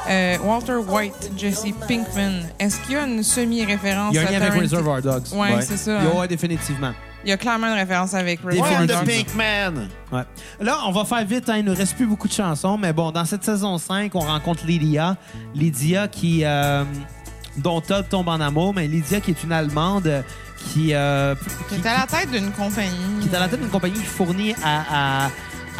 Euh, 0.09 0.37
Walter 0.43 0.77
White, 0.77 1.33
Jesse 1.37 1.67
Pinkman, 1.87 2.41
est-ce 2.59 2.81
qu'il 2.81 2.93
y 2.93 2.97
a 2.97 3.07
une 3.07 3.23
semi-référence 3.23 4.15
Il 4.15 4.17
y 4.17 4.19
a 4.19 4.29
un 4.29 4.31
lien 4.31 4.41
avec? 4.41 4.61
Reservoir 4.63 5.03
Dogs. 5.03 5.25
Ouais, 5.33 5.55
Ouais. 5.57 5.63
c'est 5.63 5.77
ça. 5.77 5.99
Il 6.01 6.09
y 6.09 6.11
a- 6.11 6.15
ouais, 6.21 6.29
définitivement. 6.29 6.93
Il 7.25 7.31
y 7.31 7.33
a 7.33 7.37
clairement 7.37 7.67
une 7.67 7.75
référence 7.75 8.15
avec 8.15 8.41
Reservoir. 8.43 8.87
Dogs. 8.87 9.05
Pink 9.05 9.35
Man? 9.35 9.89
Ouais. 10.13 10.23
Là, 10.61 10.79
on 10.87 10.93
va 10.93 11.05
faire 11.05 11.27
vite. 11.27 11.49
Hein, 11.51 11.57
il 11.59 11.65
nous 11.65 11.75
reste 11.75 11.95
plus 11.97 12.07
beaucoup 12.07 12.29
de 12.29 12.33
chansons. 12.33 12.79
Mais 12.79 12.93
bon, 12.95 13.11
dans 13.11 13.25
cette 13.27 13.45
saison 13.45 13.77
5, 13.77 14.15
on 14.15 14.21
rencontre 14.21 14.65
Lydia. 14.67 15.17
Lydia 15.55 16.09
qui... 16.09 16.43
euh, 16.45 16.85
dont 17.57 17.81
Todd 17.81 18.07
tombe 18.09 18.29
en 18.29 18.41
amour. 18.41 18.73
Mais 18.73 18.87
Lydia 18.87 19.21
qui 19.21 19.33
est 19.33 19.43
une 19.43 19.53
Allemande 19.53 20.25
qui... 20.73 20.95
euh, 20.95 21.35
qui- 21.69 21.75
Qui 21.77 21.87
est 21.87 21.89
à 21.91 21.99
la 22.01 22.07
tête 22.07 22.31
d'une 22.31 22.53
compagnie. 22.53 23.21
qui 23.23 23.29
est 23.29 23.37
à 23.37 23.41
la 23.41 23.49
tête 23.49 23.61
d'une 23.61 23.71
compagnie 23.71 23.95
qui 24.01 24.07
fournit 24.07 24.55
à, 24.65 25.25
à- 25.27 25.31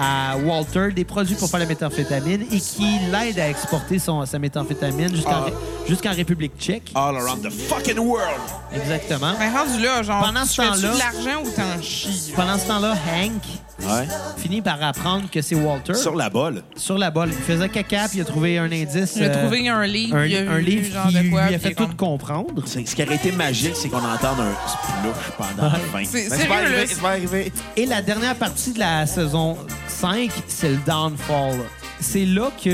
à 0.01 0.37
Walter 0.37 0.93
des 0.95 1.05
produits 1.05 1.35
pour 1.35 1.51
faire 1.51 1.59
la 1.59 1.67
méthamphétamine 1.67 2.43
et 2.53 2.61
qui 2.61 2.87
l'aide 3.11 3.37
à 3.41 3.49
exporter 3.49 3.99
son, 3.99 4.25
sa 4.27 4.39
méthamphétamine 4.39 5.13
jusqu'en 5.13 5.47
Ah. 5.49 5.51
jusqu'en 5.89 6.13
République 6.15 6.53
tchèque. 6.57 6.93
All 6.95 7.17
around 7.17 7.43
the 7.43 7.51
fucking 7.51 7.99
world. 7.99 8.41
Exactement. 8.73 9.33
Ben, 9.39 9.53
rendu 9.53 9.83
là, 9.83 10.03
genre, 10.05 10.23
Pendant 10.25 10.45
ce 10.45 10.55
tu 10.55 10.61
fais-tu 10.63 10.83
temps-là- 10.83 10.95
de 10.95 10.99
l'argent 10.99 11.43
ou 11.45 11.51
t'en 11.51 11.83
chies? 11.83 12.33
Pendant 12.37 12.57
ce 12.59 12.67
temps-là, 12.69 12.93
Hank 12.93 13.43
Ouais. 13.81 14.09
finit 14.37 14.61
par 14.61 14.83
apprendre 14.83 15.31
que 15.31 15.41
c'est 15.41 15.55
Walter 15.55 15.95
Sur 15.95 16.15
la 16.17 16.29
balle. 16.29 16.63
sur 16.77 16.99
la 16.99 17.11
balle. 17.11 17.31
Il 17.33 17.43
faisait 17.43 17.69
caca 17.69 18.09
puis 18.09 18.19
il 18.19 18.23
a 18.23 18.25
trouvé 18.25 18.59
un 18.59 18.65
indice. 18.73 19.15
Il 19.17 19.23
a 19.23 19.27
euh, 19.29 19.41
trouvé 19.41 19.69
un 19.69 19.87
livre, 19.87 20.17
un, 20.17 20.27
il 20.27 20.37
a 20.37 20.51
un 20.51 20.57
vu 20.59 20.63
livre 20.65 20.93
genre 20.95 21.09
qui 21.09 21.15
de 21.15 21.31
quoi. 21.31 21.47
lui 21.47 21.55
a 21.55 21.59
fait 21.59 21.75
tout 21.75 21.87
comme- 21.87 21.95
comprendre. 21.97 22.63
Ce 22.67 22.79
qui 22.81 23.03
aurait 23.03 23.15
été 23.15 23.31
magique, 23.33 23.77
c'est 23.77 23.89
qu'on 23.89 23.99
entende 23.99 24.41
un 24.41 24.69
splouche 24.69 25.31
pendant 25.39 25.71
la 25.73 25.79
fin. 25.79 26.05
C'est- 26.05 26.33
arriver, 26.51 26.85
va 27.01 27.09
arriver. 27.11 27.53
Et 27.77 27.87
la 27.87 28.03
dernière 28.03 28.35
partie 28.35 28.73
de 28.73 28.81
la 28.81 29.07
saison 29.07 29.57
5, 29.87 30.31
c'est 30.49 30.71
le 30.71 30.79
downfall. 30.87 31.59
C'est 32.01 32.25
là 32.25 32.51
que 32.63 32.71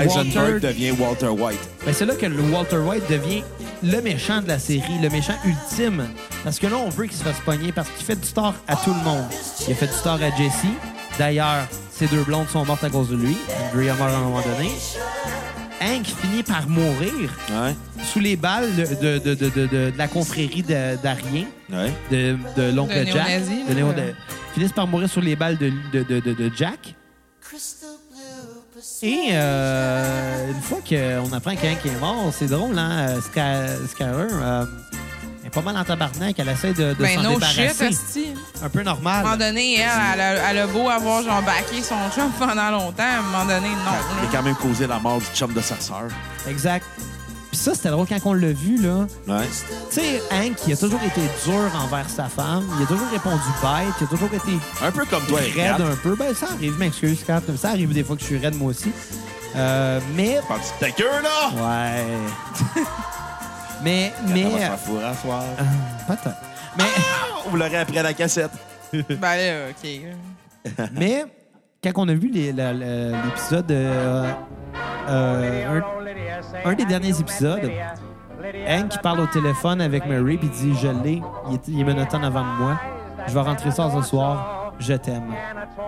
Eisenberg 0.00 0.36
Walter- 0.36 0.66
devient 0.68 0.90
Walter 0.92 1.28
White. 1.28 1.58
Ben, 1.84 1.92
c'est 1.94 2.06
là 2.06 2.14
que 2.14 2.26
le 2.26 2.40
Walter 2.42 2.76
White 2.78 3.04
devient 3.10 3.42
le 3.82 4.00
méchant 4.00 4.40
de 4.42 4.48
la 4.48 4.58
série, 4.58 4.98
le 5.02 5.08
méchant 5.08 5.34
ultime. 5.44 6.04
Parce 6.44 6.58
que 6.58 6.66
là, 6.66 6.76
on 6.76 6.88
veut 6.90 7.06
qu'il 7.06 7.16
se 7.16 7.24
fasse 7.24 7.40
pogner 7.44 7.72
parce 7.72 7.88
qu'il 7.90 8.04
fait 8.06 8.16
du 8.20 8.28
tort 8.28 8.54
à 8.66 8.76
tout 8.76 8.92
le 8.94 9.02
monde. 9.04 9.24
Il 9.66 9.72
a 9.72 9.74
fait 9.76 9.86
du 9.86 10.02
tort 10.02 10.18
à 10.22 10.36
Jesse. 10.36 10.66
D'ailleurs, 11.18 11.66
ses 11.90 12.06
deux 12.06 12.22
blondes 12.22 12.48
sont 12.48 12.64
mortes 12.64 12.84
à 12.84 12.90
cause 12.90 13.08
de 13.10 13.16
lui. 13.16 13.36
Andrea 13.72 13.94
meurt 13.94 14.12
à 14.12 14.16
un 14.16 14.20
moment 14.20 14.42
donné. 14.42 14.70
Hank 15.80 16.06
finit 16.06 16.42
par 16.42 16.68
mourir 16.68 17.12
Ouais. 17.50 17.74
sous 18.04 18.18
les 18.18 18.34
balles 18.36 18.68
de, 18.74 18.84
de- 18.84 19.18
de- 19.18 19.34
de- 19.34 19.48
de- 19.50 19.66
de 19.66 19.92
la 19.96 20.08
confrérie 20.08 20.62
de- 20.62 20.96
d'Arien, 21.02 21.44
Ouais. 21.70 21.92
de, 22.10 22.36
de 22.56 22.72
l'oncle 22.74 22.98
De 22.98 23.10
Jack. 23.10 23.42
de 23.68 23.74
néo- 23.74 23.88
là. 23.88 23.94
de- 23.94 24.14
finissent 24.54 24.72
par 24.72 24.88
mourir 24.88 25.08
sous 25.08 25.20
les 25.20 25.36
balles 25.36 25.56
de, 25.56 25.70
de- 25.92 26.02
de- 26.02 26.18
de- 26.20 26.32
de 26.34 26.50
Jack. 26.56 26.94
Et 29.02 29.28
euh, 29.32 30.50
une 30.52 30.60
fois 30.62 30.78
qu'on 30.88 31.32
apprend 31.32 31.54
qu'un 31.54 31.74
qui 31.76 31.88
est 31.88 32.00
mort, 32.00 32.32
c'est 32.36 32.46
drôle, 32.46 32.76
hein? 32.78 33.08
euh, 33.10 33.20
Scarer 33.20 34.26
euh, 34.32 34.64
elle 35.40 35.46
est 35.46 35.50
pas 35.50 35.60
mal 35.62 35.76
en 35.76 35.84
tabarnak. 35.84 36.34
Elle 36.38 36.48
essaie 36.48 36.72
de, 36.74 36.92
de 36.92 36.94
Ben, 36.94 37.14
s'en 37.16 37.22
no 37.22 37.34
débarrasser. 37.34 37.90
shit. 37.92 38.36
Un 38.62 38.68
peu 38.68 38.80
À 38.80 38.82
un 38.82 38.94
moment 38.96 39.10
normal. 39.12 39.38
donné, 39.38 39.76
elle, 39.76 39.88
elle 40.14 40.20
a, 40.20 40.50
elle 40.50 40.58
a 40.58 40.66
beau 40.66 40.88
avoir 40.88 41.22
genre 41.22 41.42
backé 41.42 41.80
son 41.82 41.94
chum 42.14 42.30
pendant 42.38 42.70
longtemps, 42.70 43.02
à 43.04 43.18
un 43.18 43.22
moment 43.22 43.44
donné, 43.44 43.68
non. 43.68 43.92
Il 44.22 44.28
a 44.28 44.32
quand 44.32 44.42
même 44.42 44.56
causé 44.56 44.86
la 44.86 44.98
mort 44.98 45.18
du 45.20 45.26
chum 45.34 45.52
de 45.54 45.60
sa 45.60 45.78
sœur. 45.80 46.08
Exact. 46.48 46.84
Puis 47.58 47.64
ça, 47.64 47.74
c'était 47.74 47.88
drôle 47.88 48.06
quand 48.06 48.20
on 48.24 48.34
l'a 48.34 48.52
vu, 48.52 48.80
là. 48.80 49.08
Ouais. 49.26 49.44
Tu 49.90 50.00
sais, 50.00 50.22
Hank, 50.30 50.58
il 50.68 50.74
a 50.74 50.76
toujours 50.76 51.00
été 51.02 51.20
dur 51.44 51.70
envers 51.74 52.08
sa 52.08 52.28
femme. 52.28 52.64
Il 52.78 52.84
a 52.84 52.86
toujours 52.86 53.08
répondu 53.10 53.42
bête. 53.60 53.94
Il 54.00 54.04
a 54.04 54.06
toujours 54.06 54.28
été 54.32 54.52
Un 54.80 54.92
peu 54.92 55.04
comme 55.06 55.24
toi, 55.26 55.40
raide 55.40 55.80
un 55.80 55.96
peu. 55.96 56.14
Ben, 56.14 56.32
ça 56.36 56.46
arrive, 56.52 56.78
m'excuse, 56.78 57.24
Kat. 57.24 57.42
Ça 57.56 57.70
arrive 57.70 57.92
des 57.92 58.04
fois 58.04 58.14
que 58.14 58.22
je 58.22 58.26
suis 58.26 58.38
raide, 58.38 58.54
moi 58.54 58.70
aussi. 58.70 58.92
Euh, 59.56 59.98
mais... 60.14 60.38
Parti 60.46 60.70
de 60.72 60.86
ta 60.86 60.90
queue, 60.92 61.04
là! 61.20 61.50
Ouais. 61.56 62.82
mais... 63.82 64.12
mais... 64.28 64.44
On 64.44 64.50
va 64.50 64.54
se 64.54 64.60
faire 64.60 64.78
fourrer 64.78 65.04
à 65.06 65.14
soir. 65.16 65.42
euh, 65.58 65.64
Peut-être. 66.06 66.36
Mais... 66.78 66.84
Vous 67.50 67.56
l'aurez 67.56 67.78
après 67.78 68.04
la 68.04 68.14
cassette. 68.14 68.52
Ben 68.92 69.70
OK. 69.70 69.88
Mais 70.92 71.24
quand 71.82 71.92
on 71.96 72.08
a 72.08 72.14
vu 72.14 72.28
l'épisode, 72.28 73.70
euh, 73.70 74.32
euh, 75.08 75.80
un, 76.64 76.70
un 76.70 76.74
des 76.74 76.84
derniers 76.84 77.20
épisodes, 77.20 77.70
Hank 78.68 78.88
qui 78.88 78.98
parle 78.98 79.20
au 79.20 79.26
téléphone 79.26 79.80
avec 79.80 80.06
Murray 80.06 80.36
puis 80.36 80.48
dit 80.48 80.74
Je 80.76 80.88
l'ai, 80.88 81.22
il 81.68 81.88
est, 81.88 82.14
en 82.14 82.22
avant 82.22 82.42
de 82.42 82.62
moi. 82.62 82.80
Je 83.26 83.34
vais 83.34 83.40
rentrer 83.40 83.70
ça 83.70 83.90
ce 83.90 84.02
soir. 84.02 84.72
Je 84.78 84.94
t'aime. 84.94 85.34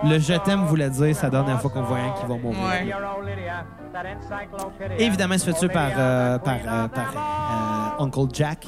Le 0.03 0.19
je 0.19 0.33
t'aime 0.33 0.65
voulait 0.65 0.89
dire 0.89 1.15
c'est 1.15 1.23
la 1.23 1.29
dernière 1.29 1.61
fois 1.61 1.71
qu'on 1.71 1.83
voit 1.83 1.97
Hank 1.97 2.19
qui 2.19 2.25
va 2.25 2.35
mourir. 2.35 2.59
Ouais. 2.59 2.93
Évidemment, 4.97 5.35
il 5.35 5.39
se 5.39 5.45
fait 5.45 5.57
tuer 5.57 5.69
par, 5.69 5.91
euh, 5.97 6.37
par, 6.39 6.89
par 6.89 7.95
Uncle 7.99 8.27
Jack. 8.33 8.67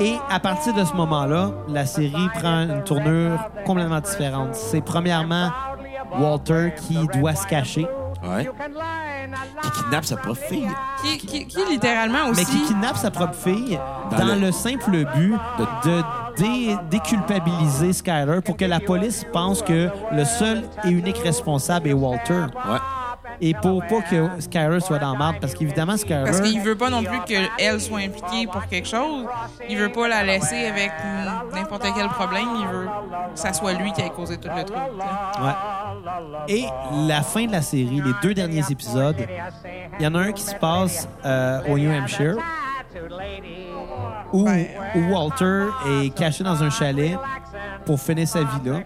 Et 0.00 0.16
à 0.30 0.40
partir 0.40 0.74
de 0.74 0.84
ce 0.84 0.94
moment-là, 0.94 1.52
la 1.68 1.86
série 1.86 2.28
prend 2.34 2.62
une 2.62 2.84
tournure 2.84 3.38
complètement 3.64 4.00
différente. 4.00 4.54
C'est 4.54 4.82
premièrement 4.82 5.50
Walter 6.18 6.72
qui 6.76 7.06
doit 7.18 7.34
se 7.34 7.46
cacher, 7.46 7.86
Ouais. 8.22 8.48
Qui 9.62 9.70
kidnappe 9.82 10.04
sa 10.06 10.16
propre 10.16 10.40
fille. 10.40 10.66
Qui, 11.02 11.18
qui, 11.18 11.46
qui, 11.46 11.58
littéralement 11.70 12.28
aussi. 12.30 12.40
mais 12.40 12.46
qui 12.46 12.62
kidnappe 12.62 12.96
sa 12.96 13.10
propre 13.10 13.34
fille 13.34 13.78
Dans 14.10 14.16
dans, 14.18 14.34
le- 14.34 14.40
le... 14.46 14.52
simple 14.52 15.04
but 15.14 15.34
de 15.84 16.02
dé- 16.38 16.76
déculpabiliser 16.90 17.92
Skyler 17.92 18.40
pour 18.42 18.56
que 18.56 18.64
la 18.64 18.80
police 18.80 19.26
pense 19.30 19.60
que 19.60 19.90
le 20.12 20.24
seul 20.24 20.62
et 20.84 20.88
unique 20.88 21.18
responsable 21.18 21.88
est 21.88 21.92
Walter. 21.92 22.46
Ouais. 22.54 22.78
Et 23.40 23.54
pour 23.54 23.84
pas 23.86 24.00
que 24.02 24.40
Skyler 24.40 24.80
soit 24.80 24.98
dans 24.98 25.16
marde, 25.16 25.36
parce 25.40 25.54
qu'évidemment, 25.54 25.96
Skyler... 25.96 26.24
Parce 26.24 26.40
qu'il 26.40 26.60
veut 26.60 26.76
pas 26.76 26.90
non 26.90 27.02
plus 27.02 27.20
qu'elle 27.20 27.80
soit 27.80 28.00
impliquée 28.00 28.46
pour 28.50 28.66
quelque 28.66 28.88
chose. 28.88 29.26
Il 29.68 29.76
veut 29.76 29.92
pas 29.92 30.08
la 30.08 30.24
laisser 30.24 30.66
avec 30.66 30.92
n'importe 31.52 31.86
quel 31.94 32.08
problème. 32.08 32.48
Il 32.58 32.66
veut 32.66 32.86
que 33.34 33.38
ça 33.38 33.52
soit 33.52 33.72
lui 33.74 33.92
qui 33.92 34.00
ait 34.00 34.10
causé 34.10 34.36
tout 34.38 34.48
le 34.54 34.64
truc. 34.64 34.76
Ouais. 34.76 35.52
Et 36.48 36.64
la 37.06 37.22
fin 37.22 37.46
de 37.46 37.52
la 37.52 37.62
série, 37.62 38.02
les 38.04 38.12
deux 38.22 38.34
derniers 38.34 38.64
épisodes, 38.70 39.16
il 39.98 40.04
y 40.04 40.06
en 40.06 40.14
a 40.14 40.18
un 40.18 40.32
qui 40.32 40.42
se 40.42 40.54
passe 40.54 41.08
euh, 41.24 41.60
au 41.68 41.78
New 41.78 41.90
Hampshire 41.90 42.36
où, 44.32 44.48
où 44.48 45.12
Walter 45.12 45.66
est 45.86 46.14
caché 46.14 46.44
dans 46.44 46.62
un 46.62 46.70
chalet 46.70 47.16
pour 47.84 48.00
finir 48.00 48.26
sa 48.26 48.40
vie 48.40 48.60
là, 48.64 48.80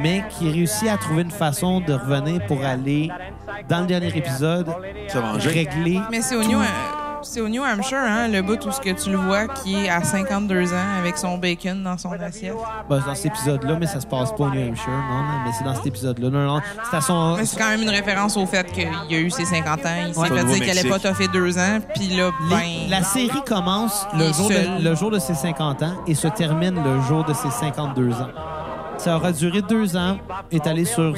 mais 0.00 0.24
qui 0.30 0.50
réussit 0.50 0.88
à 0.88 0.96
trouver 0.96 1.22
une 1.22 1.30
façon 1.30 1.80
de 1.80 1.92
revenir 1.92 2.44
pour 2.46 2.64
aller, 2.64 3.10
dans 3.68 3.80
le 3.80 3.86
dernier 3.86 4.16
épisode, 4.16 4.66
Se 5.08 5.18
venger. 5.18 5.48
régler. 5.50 6.00
Mais 6.10 6.20
c'est 6.22 6.36
au 6.36 6.42
New, 6.42 6.58
c'est 7.22 7.40
au 7.40 7.48
New 7.48 7.62
Hampshire, 7.62 7.98
hein, 7.98 8.26
le 8.28 8.42
bout 8.42 8.64
où 8.66 8.72
ce 8.72 8.80
que 8.80 8.90
tu 8.90 9.10
le 9.10 9.16
vois 9.16 9.46
qui 9.46 9.84
est 9.84 9.88
à 9.88 10.02
52 10.02 10.72
ans 10.74 10.76
avec 10.98 11.16
son 11.16 11.38
bacon 11.38 11.82
dans 11.82 11.96
son 11.96 12.10
assiette. 12.12 12.54
Ben, 12.90 13.00
c'est 13.00 13.06
dans 13.08 13.14
cet 13.14 13.26
épisode-là, 13.26 13.76
mais 13.78 13.86
ça 13.86 14.00
se 14.00 14.06
passe 14.06 14.30
pas 14.32 14.44
au 14.44 14.50
New 14.50 14.68
Hampshire, 14.70 14.88
non, 14.90 15.22
non, 15.22 15.38
mais 15.44 15.50
c'est 15.56 15.64
dans 15.64 15.74
cet 15.74 15.86
épisode-là. 15.86 16.30
Non, 16.30 16.46
non, 16.56 16.60
c'est 16.90 16.96
à 16.96 17.00
son. 17.00 17.36
Mais 17.36 17.44
c'est 17.44 17.56
quand 17.58 17.68
même 17.68 17.82
une 17.82 17.90
référence 17.90 18.36
au 18.36 18.44
fait 18.46 18.66
qu'il 18.72 18.88
a 18.88 19.20
eu 19.20 19.30
ses 19.30 19.44
50 19.44 19.86
ans. 19.86 19.88
Il 20.08 20.14
s'est 20.14 20.20
Ouais. 20.20 20.28
fait 20.28 20.44
dire 20.44 20.58
qu'elle 20.66 20.78
allait 20.78 20.88
pas 20.90 20.98
toffer 20.98 21.28
deux 21.28 21.58
ans. 21.58 21.78
Puis 21.94 22.08
là, 22.08 22.30
Les- 22.48 22.56
ben... 22.56 22.62
la 22.90 23.02
série 23.02 23.42
commence 23.46 24.06
jour, 24.36 24.48
de, 24.48 24.82
le 24.82 24.94
jour 24.96 25.10
de 25.12 25.18
ses 25.20 25.34
50 25.34 25.82
ans 25.84 25.94
et 26.06 26.14
se 26.14 26.26
termine 26.28 26.82
le 26.82 27.00
jour 27.02 27.24
de 27.24 27.32
ses 27.34 27.50
52 27.50 28.12
ans. 28.14 28.28
Ça 29.02 29.16
aura 29.16 29.32
duré 29.32 29.62
deux 29.62 29.96
ans, 29.96 30.16
étalé 30.52 30.84
sur, 30.84 31.12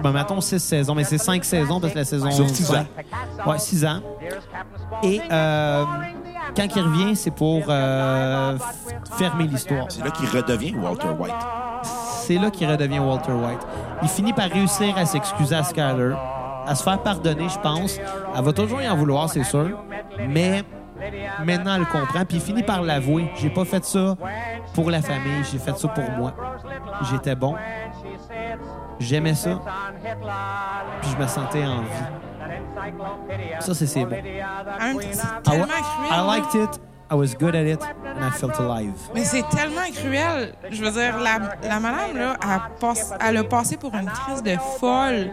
ben, 0.00 0.12
mettons, 0.12 0.40
six 0.40 0.60
saisons, 0.60 0.94
mais 0.94 1.02
c'est 1.02 1.18
cinq 1.18 1.44
saisons 1.44 1.80
parce 1.80 1.92
que 1.92 1.98
la 1.98 2.04
saison. 2.04 2.30
Sur 2.30 2.48
six 2.48 2.70
ans. 2.70 2.86
Ouais, 3.44 3.58
six 3.58 3.84
ans. 3.84 4.00
Et 5.02 5.20
euh, 5.28 5.84
quand 6.56 6.68
il 6.76 6.82
revient, 6.82 7.16
c'est 7.16 7.32
pour 7.32 7.64
euh, 7.68 8.56
fermer 9.18 9.48
l'histoire. 9.48 9.86
C'est 9.88 10.04
là 10.04 10.10
qu'il 10.12 10.28
redevient 10.28 10.76
Walter 10.76 11.08
White. 11.18 11.34
C'est 11.82 12.38
là 12.38 12.50
qu'il 12.52 12.70
redevient 12.70 13.00
Walter 13.00 13.32
White. 13.32 13.66
Il 14.02 14.08
finit 14.08 14.32
par 14.32 14.48
réussir 14.48 14.96
à 14.96 15.04
s'excuser 15.04 15.56
à 15.56 15.64
Skyler, 15.64 16.14
à 16.64 16.76
se 16.76 16.84
faire 16.84 17.02
pardonner, 17.02 17.48
je 17.48 17.58
pense. 17.58 17.98
Elle 18.36 18.44
va 18.44 18.52
toujours 18.52 18.80
y 18.82 18.88
en 18.88 18.96
vouloir, 18.96 19.28
c'est 19.28 19.42
sûr. 19.42 19.70
Mais 20.28 20.62
maintenant, 21.44 21.74
elle 21.74 21.80
le 21.80 21.86
comprend. 21.86 22.24
Puis 22.24 22.38
il 22.38 22.40
finit 22.40 22.62
par 22.62 22.82
l'avouer. 22.82 23.30
J'ai 23.36 23.50
pas 23.50 23.64
fait 23.64 23.84
ça 23.84 24.16
pour 24.74 24.90
la 24.90 25.02
famille, 25.02 25.44
j'ai 25.50 25.58
fait 25.58 25.76
ça 25.76 25.88
pour 25.88 26.10
moi. 26.10 26.34
J'étais 27.10 27.34
bon. 27.34 27.54
J'aimais 28.98 29.34
ça. 29.34 29.60
Puis 31.00 31.10
je 31.10 31.16
me 31.22 31.26
sentais 31.26 31.64
en 31.64 31.80
vie. 31.82 31.88
Ça, 33.60 33.74
c'est 33.74 34.04
bon. 34.04 34.16
I, 35.46 36.20
liked 36.26 36.54
it. 36.54 36.80
I 37.08 37.14
was 37.14 37.34
good 37.38 37.54
at 37.54 37.66
it. 37.66 37.80
And 37.82 38.24
I 38.26 38.30
felt 38.32 38.58
alive. 38.58 38.92
Mais 39.14 39.24
c'est 39.24 39.44
tellement 39.50 39.88
cruel. 39.94 40.54
Je 40.70 40.82
veux 40.82 40.90
dire, 40.90 41.18
la, 41.18 41.38
la 41.62 41.78
madame, 41.80 42.16
là, 42.16 42.36
elle, 42.42 42.60
passe- 42.80 43.12
elle 43.20 43.36
a 43.36 43.44
passé 43.44 43.76
pour 43.76 43.94
une 43.94 44.06
crise 44.10 44.42
de 44.42 44.56
folle 44.80 45.30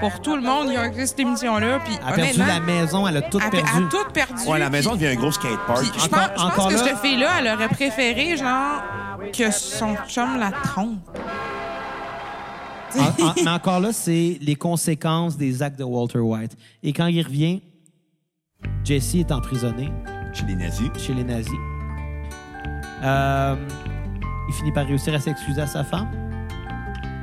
pour 0.00 0.20
tout 0.20 0.36
le 0.36 0.42
monde. 0.42 0.66
Il 0.68 0.74
y 0.74 0.76
a 0.76 0.86
eu 0.86 1.06
cette 1.06 1.18
émission-là. 1.18 1.80
Puis, 1.84 1.94
Elle 2.00 2.08
a 2.12 2.12
perdu 2.12 2.38
la 2.38 2.60
maison, 2.60 3.08
elle 3.08 3.16
a 3.16 3.22
tout 3.22 3.40
elle, 3.42 3.50
perdu. 3.50 3.68
elle 3.76 3.84
a 3.84 3.88
tout 3.88 4.12
perdu. 4.12 4.42
Ouais, 4.46 4.58
la 4.60 4.70
maison 4.70 4.94
devient 4.94 5.08
un 5.08 5.14
gros 5.16 5.32
skatepark. 5.32 5.80
puis 5.80 5.90
je 5.98 6.04
Encore- 6.06 6.18
pense, 6.18 6.28
je 6.28 6.34
pense 6.34 6.52
encore 6.52 6.68
que 6.68 6.74
là- 6.74 6.84
cette 6.84 6.98
fille-là, 6.98 7.28
elle 7.40 7.48
aurait 7.54 7.68
préféré, 7.68 8.36
genre, 8.36 8.82
que 9.36 9.50
son 9.50 9.96
chum 10.06 10.38
la 10.38 10.52
trompe. 10.52 10.98
En- 12.98 13.02
en- 13.24 13.34
mais 13.44 13.50
encore 13.50 13.80
là, 13.80 13.92
c'est 13.92 14.38
les 14.40 14.54
conséquences 14.54 15.36
des 15.36 15.62
actes 15.62 15.78
de 15.78 15.84
Walter 15.84 16.20
White. 16.20 16.56
Et 16.82 16.92
quand 16.92 17.06
il 17.06 17.20
revient, 17.22 17.62
Jesse 18.84 19.16
est 19.16 19.32
emprisonné 19.32 19.90
Chez 20.36 20.44
les 20.46 20.54
nazis. 20.56 20.90
chez 20.98 21.14
les 21.14 21.24
nazis. 21.24 21.52
Euh, 23.02 23.56
il 24.48 24.54
finit 24.54 24.72
par 24.72 24.86
réussir 24.86 25.14
à 25.14 25.18
s'excuser 25.20 25.60
à 25.62 25.66
sa 25.66 25.84
femme. 25.84 26.08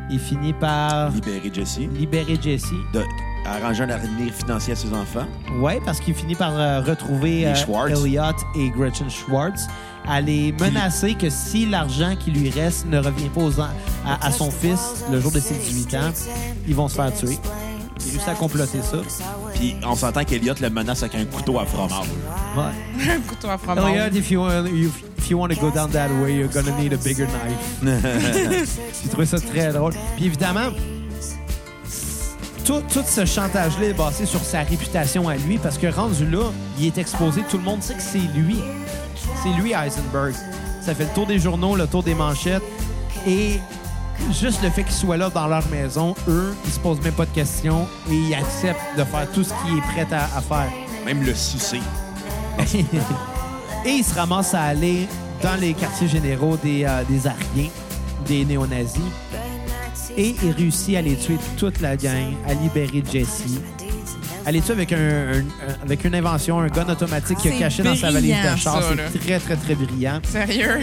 Il 0.09 0.19
finit 0.19 0.53
par 0.53 1.09
Libérer 1.11 1.51
Jesse. 1.53 1.79
libérer 1.93 2.37
Jesse. 2.41 2.71
De 2.93 3.01
arranger 3.45 3.83
un 3.83 3.89
avenir 3.89 4.33
financier 4.33 4.73
à 4.73 4.75
ses 4.75 4.93
enfants. 4.93 5.25
Ouais, 5.59 5.79
parce 5.85 5.99
qu'il 5.99 6.13
finit 6.13 6.35
par 6.35 6.53
euh, 6.57 6.81
retrouver 6.81 7.47
euh. 7.47 7.53
Elliot 7.89 8.21
et 8.55 8.69
Gretchen 8.69 9.09
Schwartz. 9.09 9.67
À 10.07 10.19
les 10.19 10.51
menacer 10.53 11.13
que 11.15 11.29
si 11.29 11.65
l'argent 11.65 12.15
qui 12.19 12.31
lui 12.31 12.49
reste 12.49 12.85
ne 12.87 12.97
revient 12.99 13.29
pas 13.29 13.41
aux 13.41 13.59
en- 13.59 13.69
à, 14.05 14.25
à 14.27 14.31
son 14.31 14.51
fils 14.51 15.05
le 15.11 15.19
jour 15.21 15.31
de 15.31 15.39
ses 15.39 15.55
18 15.55 15.93
ans, 15.95 16.11
ils 16.67 16.75
vont 16.75 16.89
se 16.89 16.95
faire 16.95 17.13
tuer. 17.13 17.37
Il 17.99 18.11
réussit 18.11 18.27
à 18.27 18.33
comploter 18.33 18.81
ça. 18.81 18.97
Puis 19.55 19.75
on 19.85 19.95
s'entend 19.95 20.23
qu'Eliott 20.23 20.59
le 20.59 20.69
menace 20.69 21.03
avec 21.03 21.15
un 21.15 21.25
couteau 21.25 21.59
à 21.59 21.65
fromage. 21.65 22.07
Ouais. 22.57 23.11
Un 23.11 23.19
couteau 23.21 23.49
à 23.49 23.57
fromage. 23.57 23.95
Elliot, 23.95 24.17
if 24.17 24.31
you, 24.31 24.41
want, 24.41 24.65
if, 24.65 25.03
if 25.17 25.29
you 25.29 25.37
want 25.37 25.49
to 25.49 25.59
go 25.59 25.69
down 25.69 25.89
that 25.91 26.09
way, 26.21 26.35
you're 26.35 26.51
gonna 26.51 26.75
need 26.77 26.93
a 26.93 26.97
bigger 26.97 27.27
knife. 27.27 27.79
J'ai 29.03 29.09
trouvé 29.09 29.25
ça 29.25 29.39
très 29.39 29.71
drôle. 29.71 29.93
Puis 30.15 30.25
évidemment, 30.25 30.69
tout, 32.65 32.81
tout 32.93 33.03
ce 33.05 33.25
chantage-là 33.25 33.87
est 33.87 33.93
basé 33.93 34.25
sur 34.25 34.43
sa 34.43 34.61
réputation 34.61 35.27
à 35.27 35.35
lui 35.35 35.57
parce 35.57 35.77
que 35.77 35.87
rendu 35.87 36.25
là, 36.29 36.51
il 36.79 36.87
est 36.87 36.97
exposé. 36.97 37.41
Tout 37.49 37.57
le 37.57 37.63
monde 37.63 37.83
sait 37.83 37.95
que 37.95 38.01
c'est 38.01 38.19
lui. 38.35 38.57
C'est 39.41 39.61
lui, 39.61 39.73
Heisenberg. 39.73 40.33
Ça 40.81 40.95
fait 40.95 41.03
le 41.03 41.09
tour 41.13 41.25
des 41.25 41.39
journaux, 41.39 41.75
le 41.75 41.87
tour 41.87 42.03
des 42.03 42.15
manchettes. 42.15 42.63
Et 43.27 43.59
juste 44.31 44.61
le 44.63 44.69
fait 44.69 44.83
qu'il 44.83 44.93
soit 44.93 45.17
là 45.17 45.29
dans 45.29 45.47
leur 45.47 45.67
maison, 45.69 46.15
eux, 46.27 46.53
ils 46.65 46.71
se 46.71 46.79
posent 46.79 47.01
même 47.01 47.13
pas 47.13 47.25
de 47.25 47.31
questions 47.31 47.87
et 48.09 48.15
ils 48.15 48.33
acceptent 48.35 48.97
de 48.97 49.03
faire 49.03 49.27
tout 49.33 49.43
ce 49.43 49.49
qu'il 49.63 49.77
est 49.77 49.81
prêt 49.81 50.07
à, 50.15 50.23
à 50.37 50.41
faire. 50.41 50.71
Même 51.05 51.23
le 51.23 51.33
sucer. 51.35 51.81
et 53.85 53.89
il 53.89 54.03
se 54.03 54.13
ramasse 54.15 54.53
à 54.53 54.61
aller 54.63 55.07
dans 55.41 55.59
les 55.59 55.73
quartiers 55.73 56.07
généraux 56.07 56.57
des, 56.57 56.85
euh, 56.85 57.03
des 57.09 57.27
Ariens, 57.27 57.69
des 58.27 58.45
néo-nazis. 58.45 59.01
Et 60.15 60.35
il 60.43 60.51
réussit 60.51 60.95
à 60.95 61.01
les 61.01 61.15
tuer 61.15 61.37
toute 61.57 61.81
la 61.81 61.97
gang, 61.97 62.33
à 62.47 62.53
libérer 62.53 63.03
Jesse. 63.11 63.43
À 64.45 64.51
les 64.51 64.61
tuer 64.61 64.73
avec, 64.73 64.93
un, 64.93 64.97
un- 64.97 65.39
un- 65.39 65.81
avec 65.83 66.03
une 66.05 66.13
invention, 66.15 66.59
un 66.59 66.67
gun 66.67 66.87
automatique 66.87 67.37
qu'il 67.39 67.51
a 67.51 67.53
C'est 67.55 67.59
caché 67.59 67.83
dans 67.83 67.95
sa 67.95 68.11
valise 68.11 68.31
brillant, 68.35 68.53
de 68.53 68.59
char. 68.59 68.83
ça, 68.83 68.95
là. 68.95 69.03
C'est 69.11 69.19
très, 69.19 69.39
très, 69.39 69.55
très 69.55 69.75
brillant. 69.75 70.19
Sérieux? 70.29 70.79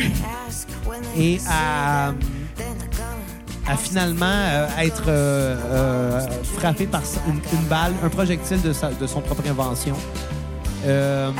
Et 1.17 1.39
à, 1.49 2.13
à 3.71 3.77
finalement 3.77 4.27
euh, 4.27 4.67
être 4.79 5.05
euh, 5.09 5.57
euh, 5.71 6.21
frappé 6.59 6.87
par 6.87 7.03
une, 7.29 7.41
une 7.57 7.65
balle, 7.67 7.93
un 8.05 8.09
projectile 8.09 8.61
de, 8.63 8.73
sa- 8.73 8.91
de 8.91 9.07
son 9.07 9.21
propre 9.21 9.43
invention. 9.49 9.95
Euh, 10.87 11.31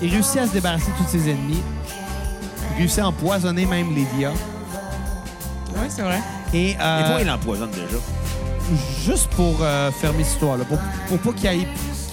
il 0.00 0.10
réussit 0.12 0.38
à 0.38 0.46
se 0.46 0.52
débarrasser 0.52 0.86
de 0.92 1.04
tous 1.04 1.10
ses 1.10 1.28
ennemis. 1.30 1.62
Il 2.74 2.78
réussit 2.78 3.00
à 3.00 3.08
empoisonner 3.08 3.66
même 3.66 3.94
Lydia. 3.94 4.30
Oui, 5.74 5.86
c'est 5.88 6.02
vrai. 6.02 6.20
Et, 6.54 6.76
euh, 6.80 7.06
toi, 7.08 7.16
il 7.20 7.26
l'empoisonne 7.26 7.70
déjà. 7.70 7.96
juste 9.04 9.28
pour 9.30 9.56
euh, 9.60 9.90
fermer 9.90 10.22
cette 10.24 10.34
histoire-là, 10.34 10.64
pour, 10.64 10.78
pour 11.08 11.18
pas 11.18 11.38
qu'il 11.38 11.66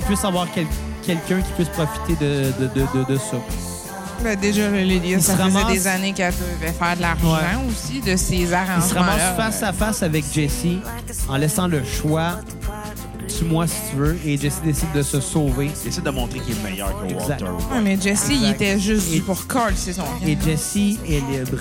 puisse 0.05 0.23
avoir 0.25 0.47
quel- 0.53 0.67
quelqu'un 1.03 1.41
qui 1.41 1.51
puisse 1.53 1.69
profiter 1.69 2.15
de, 2.15 2.51
de, 2.59 2.67
de, 2.73 2.85
de- 3.05 3.13
de 3.13 3.17
ça. 3.17 3.37
Ben, 4.23 4.37
déjà, 4.39 4.69
le 4.69 4.79
Lydia, 4.81 5.17
Il 5.17 5.23
ça 5.23 5.33
faisait 5.33 5.43
ramasse- 5.43 5.71
des 5.73 5.87
années 5.87 6.13
qu'elle 6.13 6.33
devait 6.33 6.71
faire 6.73 6.95
de 6.97 7.01
l'argent 7.01 7.33
Ouais. 7.33 7.69
aussi 7.69 8.01
de 8.01 8.15
ses 8.17 8.35
Il 8.35 8.47
se 8.47 8.53
arrangements. 8.53 9.01
ramasse 9.01 9.35
face 9.37 9.63
à 9.63 9.73
face 9.73 10.03
avec 10.03 10.25
Jesse 10.33 10.65
en 11.29 11.37
laissant 11.37 11.67
le 11.67 11.81
choix 11.83 12.39
tue-moi 13.27 13.67
si 13.67 13.75
tu 13.91 13.95
veux 13.97 14.17
et 14.25 14.37
Jesse 14.37 14.59
décide 14.63 14.91
de 14.93 15.01
se 15.03 15.21
sauver 15.21 15.69
Il 15.83 15.87
essaie 15.87 16.01
de 16.01 16.09
montrer 16.09 16.39
qu'il 16.39 16.53
est 16.57 16.63
meilleur 16.63 16.93
que 17.01 17.13
Exact. 17.13 17.41
Walter. 17.41 17.73
Ouais, 17.73 17.81
mais 17.81 17.97
Jesse, 18.01 18.27
il 18.31 18.49
était 18.49 18.77
juste 18.79 19.13
Et- 19.13 19.21
pour 19.21 19.47
Carl, 19.47 19.73
c'est 19.75 19.93
son 19.93 20.03
et 20.25 20.37
Jesse 20.43 20.75
est 20.75 21.21
libre. 21.31 21.59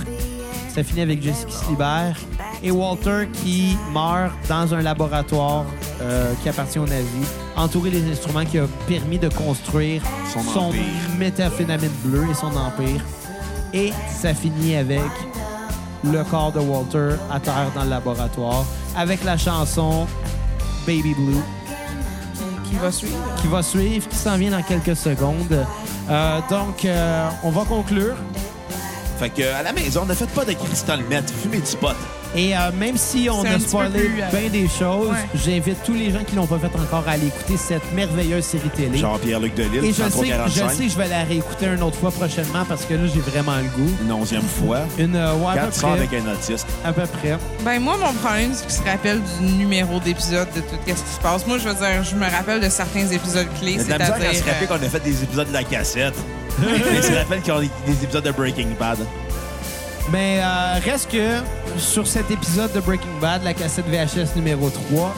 Ça 0.74 0.82
finit 0.82 1.02
avec 1.02 1.22
Jesse 1.22 1.44
qui 1.46 1.54
se 1.54 1.68
libère 1.70 2.16
et 2.62 2.70
Walter 2.70 3.28
qui 3.32 3.76
meurt 3.92 4.32
dans 4.48 4.74
un 4.74 4.82
laboratoire 4.82 5.64
euh, 6.00 6.32
qui 6.42 6.48
appartient 6.48 6.78
aux 6.78 6.86
nazis, 6.86 7.26
entouré 7.56 7.90
des 7.90 8.10
instruments 8.10 8.44
qui 8.44 8.58
a 8.58 8.66
permis 8.86 9.18
de 9.18 9.28
construire 9.28 10.02
Son 10.32 10.40
son, 10.42 10.58
empire. 10.60 10.80
méthamphétamine 11.18 11.90
bleu 12.04 12.24
et 12.30 12.34
son 12.34 12.48
empire. 12.56 13.00
Et 13.72 13.92
ça 14.08 14.34
finit 14.34 14.76
avec 14.76 15.00
le 16.04 16.22
corps 16.24 16.52
de 16.52 16.60
Walter 16.60 17.16
à 17.30 17.38
terre 17.40 17.70
dans 17.74 17.82
le 17.84 17.90
laboratoire 17.90 18.64
avec 18.96 19.24
la 19.24 19.36
chanson 19.36 20.06
Baby 20.86 21.14
Blue 21.14 21.42
Qui, 22.64 22.76
va 22.76 22.90
suivre? 22.92 23.16
qui 23.40 23.46
va 23.48 23.62
suivre, 23.62 24.08
qui 24.08 24.16
s'en 24.16 24.36
vient 24.36 24.50
dans 24.52 24.62
quelques 24.62 24.96
secondes. 24.96 25.66
Euh, 26.10 26.38
donc, 26.48 26.84
euh, 26.84 27.28
on 27.42 27.50
va 27.50 27.64
conclure. 27.64 28.14
Fait 29.18 29.30
que, 29.30 29.42
à 29.54 29.62
la 29.62 29.72
maison, 29.72 30.06
ne 30.06 30.14
faites 30.14 30.30
pas 30.30 30.44
de 30.44 30.52
cristal 30.52 31.00
meth, 31.10 31.30
fumez 31.30 31.58
du 31.58 31.76
pot. 31.76 31.88
Et 32.34 32.54
euh, 32.56 32.70
même 32.78 32.96
si 32.96 33.28
on 33.30 33.42
C'est 33.42 33.48
a 33.48 33.58
spoilé 33.58 34.00
plus, 34.00 34.22
euh, 34.22 34.38
bien 34.40 34.50
des 34.50 34.68
choses, 34.68 35.10
ouais. 35.10 35.28
j'invite 35.34 35.82
tous 35.84 35.94
les 35.94 36.10
gens 36.10 36.22
qui 36.24 36.36
l'ont 36.36 36.46
pas 36.46 36.58
fait 36.58 36.74
encore 36.78 37.04
à 37.06 37.12
aller 37.12 37.28
écouter 37.28 37.56
cette 37.56 37.92
merveilleuse 37.94 38.44
série 38.44 38.68
télé. 38.70 38.98
Jean-Pierre-Luc 38.98 39.54
Delisle, 39.54 39.84
Et 39.84 39.88
je 39.88 39.94
sais, 39.94 40.04
je 40.04 40.08
3345. 40.10 40.70
sais 40.70 40.84
que 40.84 40.90
je 40.90 40.98
vais 40.98 41.08
la 41.08 41.24
réécouter 41.24 41.66
une 41.66 41.82
autre 41.82 41.96
fois 41.96 42.10
prochainement 42.10 42.64
parce 42.68 42.84
que 42.84 42.94
là, 42.94 43.00
j'ai 43.12 43.20
vraiment 43.20 43.56
le 43.56 43.68
goût. 43.82 43.90
Une 44.04 44.12
onzième 44.12 44.42
fois. 44.42 44.80
Une, 44.98 45.16
euh, 45.16 45.34
ouais, 45.36 45.46
à 45.46 45.52
peu 45.52 45.58
Quatre 45.70 45.80
près. 45.80 45.90
avec 45.92 46.12
un 46.14 46.32
autiste. 46.32 46.66
À 46.84 46.92
peu 46.92 47.02
près. 47.06 47.38
Ben 47.64 47.80
moi, 47.80 47.96
mon 47.96 48.12
problème, 48.12 48.50
c'est 48.52 48.66
qu'il 48.66 48.76
se 48.76 48.82
rappelle 48.90 49.20
du 49.40 49.46
numéro 49.54 49.98
d'épisode 50.00 50.48
de 50.54 50.60
tout 50.60 50.76
ce 50.86 50.92
qui 50.92 50.98
se 51.14 51.20
passe. 51.22 51.46
Moi, 51.46 51.58
je 51.58 51.68
veux 51.68 51.74
dire, 51.74 52.04
je 52.04 52.14
me 52.14 52.30
rappelle 52.30 52.60
de 52.60 52.68
certains 52.68 53.06
épisodes 53.08 53.46
clés, 53.60 53.76
de 53.76 53.88
la 53.88 53.98
misère 53.98 54.14
à 54.14 54.18
se 54.18 54.22
c'est-à-dire... 54.22 54.44
rappeler 54.46 54.66
qu'on 54.66 54.74
a 54.86 54.88
fait 54.90 55.04
des 55.04 55.22
épisodes 55.22 55.48
de 55.48 55.52
la 55.52 55.64
cassette. 55.64 56.14
Il 56.60 57.02
se 57.02 57.12
rappelle 57.12 57.40
y 57.46 57.50
a 57.50 57.60
des 57.60 58.04
épisodes 58.04 58.24
de 58.24 58.30
Breaking 58.32 58.68
Bad. 58.78 58.98
Mais 60.12 60.40
euh, 60.42 60.78
reste 60.84 61.10
que 61.10 61.38
sur 61.78 62.06
cet 62.06 62.30
épisode 62.30 62.72
de 62.72 62.80
Breaking 62.80 63.18
Bad, 63.20 63.42
la 63.44 63.52
cassette 63.52 63.86
VHS 63.88 64.34
numéro 64.36 64.70
3, 64.70 65.14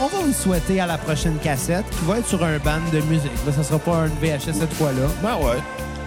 on 0.00 0.06
va 0.06 0.18
vous 0.24 0.32
souhaiter 0.32 0.80
à 0.80 0.86
la 0.86 0.96
prochaine 0.96 1.36
cassette 1.42 1.84
qui 1.90 2.04
va 2.04 2.18
être 2.18 2.28
sur 2.28 2.42
un 2.44 2.58
band 2.58 2.78
de 2.92 3.00
musique. 3.00 3.32
Là, 3.46 3.52
ça 3.52 3.64
sera 3.64 3.78
pas 3.80 3.96
un 3.96 4.06
VHS 4.06 4.52
cette 4.60 4.72
fois-là. 4.74 5.08
Ben 5.22 5.36
ouais. 5.44 5.56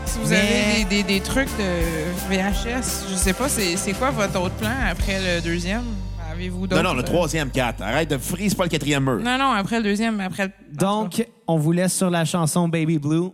Si 0.06 0.20
vous 0.20 0.30
Mais- 0.30 0.38
avez 0.38 0.84
des, 0.86 1.04
des- 1.04 1.14
des 1.16 1.20
trucs 1.20 1.50
de 1.58 2.34
VHS, 2.34 3.06
je 3.12 3.16
sais 3.16 3.34
pas, 3.34 3.50
c'est 3.50 3.94
quoi 3.94 4.12
votre 4.12 4.40
autre 4.40 4.56
plan 4.56 4.70
après 4.90 5.20
le 5.20 5.42
deuxième? 5.42 5.84
Avez-vous 6.32 6.68
d'autres? 6.68 6.82
Non, 6.82 6.90
non, 6.92 6.96
le 6.96 7.04
troisième 7.04 7.50
4. 7.50 7.82
Arrête 7.82 8.10
de 8.10 8.18
frise 8.18 8.54
pas 8.56 8.64
le 8.64 8.70
quatrième 8.70 9.04
mur. 9.04 9.20
Non, 9.22 9.38
non, 9.38 9.52
après 9.52 9.78
le 9.78 9.84
deuxième, 9.84 10.18
mais 10.18 10.26
après 10.26 10.46
le... 10.48 10.52
Donc, 10.78 11.26
on 11.48 11.58
vous 11.58 11.72
laisse 11.74 11.94
sur 11.96 12.10
la 12.10 12.24
chanson 12.24 12.68
Baby 12.70 12.98
Blue. 12.98 13.30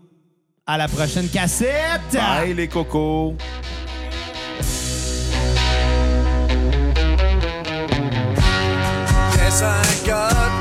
À 0.66 0.78
la 0.78 0.88
prochaine 0.88 1.28
cassette! 1.28 2.02
Bye 2.14 2.54
les 2.54 2.68
cocos. 2.68 3.36
Yes, 9.52 9.62
I 9.64 10.08
got 10.08 10.61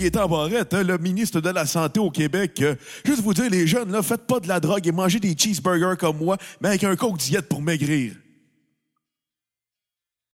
Gaétan 0.00 0.28
Barrette, 0.28 0.72
hein, 0.72 0.82
le 0.82 0.96
ministre 0.96 1.42
de 1.42 1.50
la 1.50 1.66
Santé 1.66 2.00
au 2.00 2.10
Québec. 2.10 2.62
Euh, 2.62 2.74
juste 3.04 3.20
vous 3.20 3.34
dire, 3.34 3.50
les 3.50 3.66
jeunes, 3.66 3.92
là, 3.92 4.00
faites 4.02 4.26
pas 4.26 4.40
de 4.40 4.48
la 4.48 4.58
drogue 4.58 4.86
et 4.86 4.92
mangez 4.92 5.20
des 5.20 5.36
cheeseburgers 5.36 5.98
comme 5.98 6.16
moi, 6.16 6.38
mais 6.62 6.68
avec 6.68 6.84
un 6.84 6.96
coke 6.96 7.18
diète 7.18 7.48
pour 7.48 7.60
maigrir. 7.60 8.14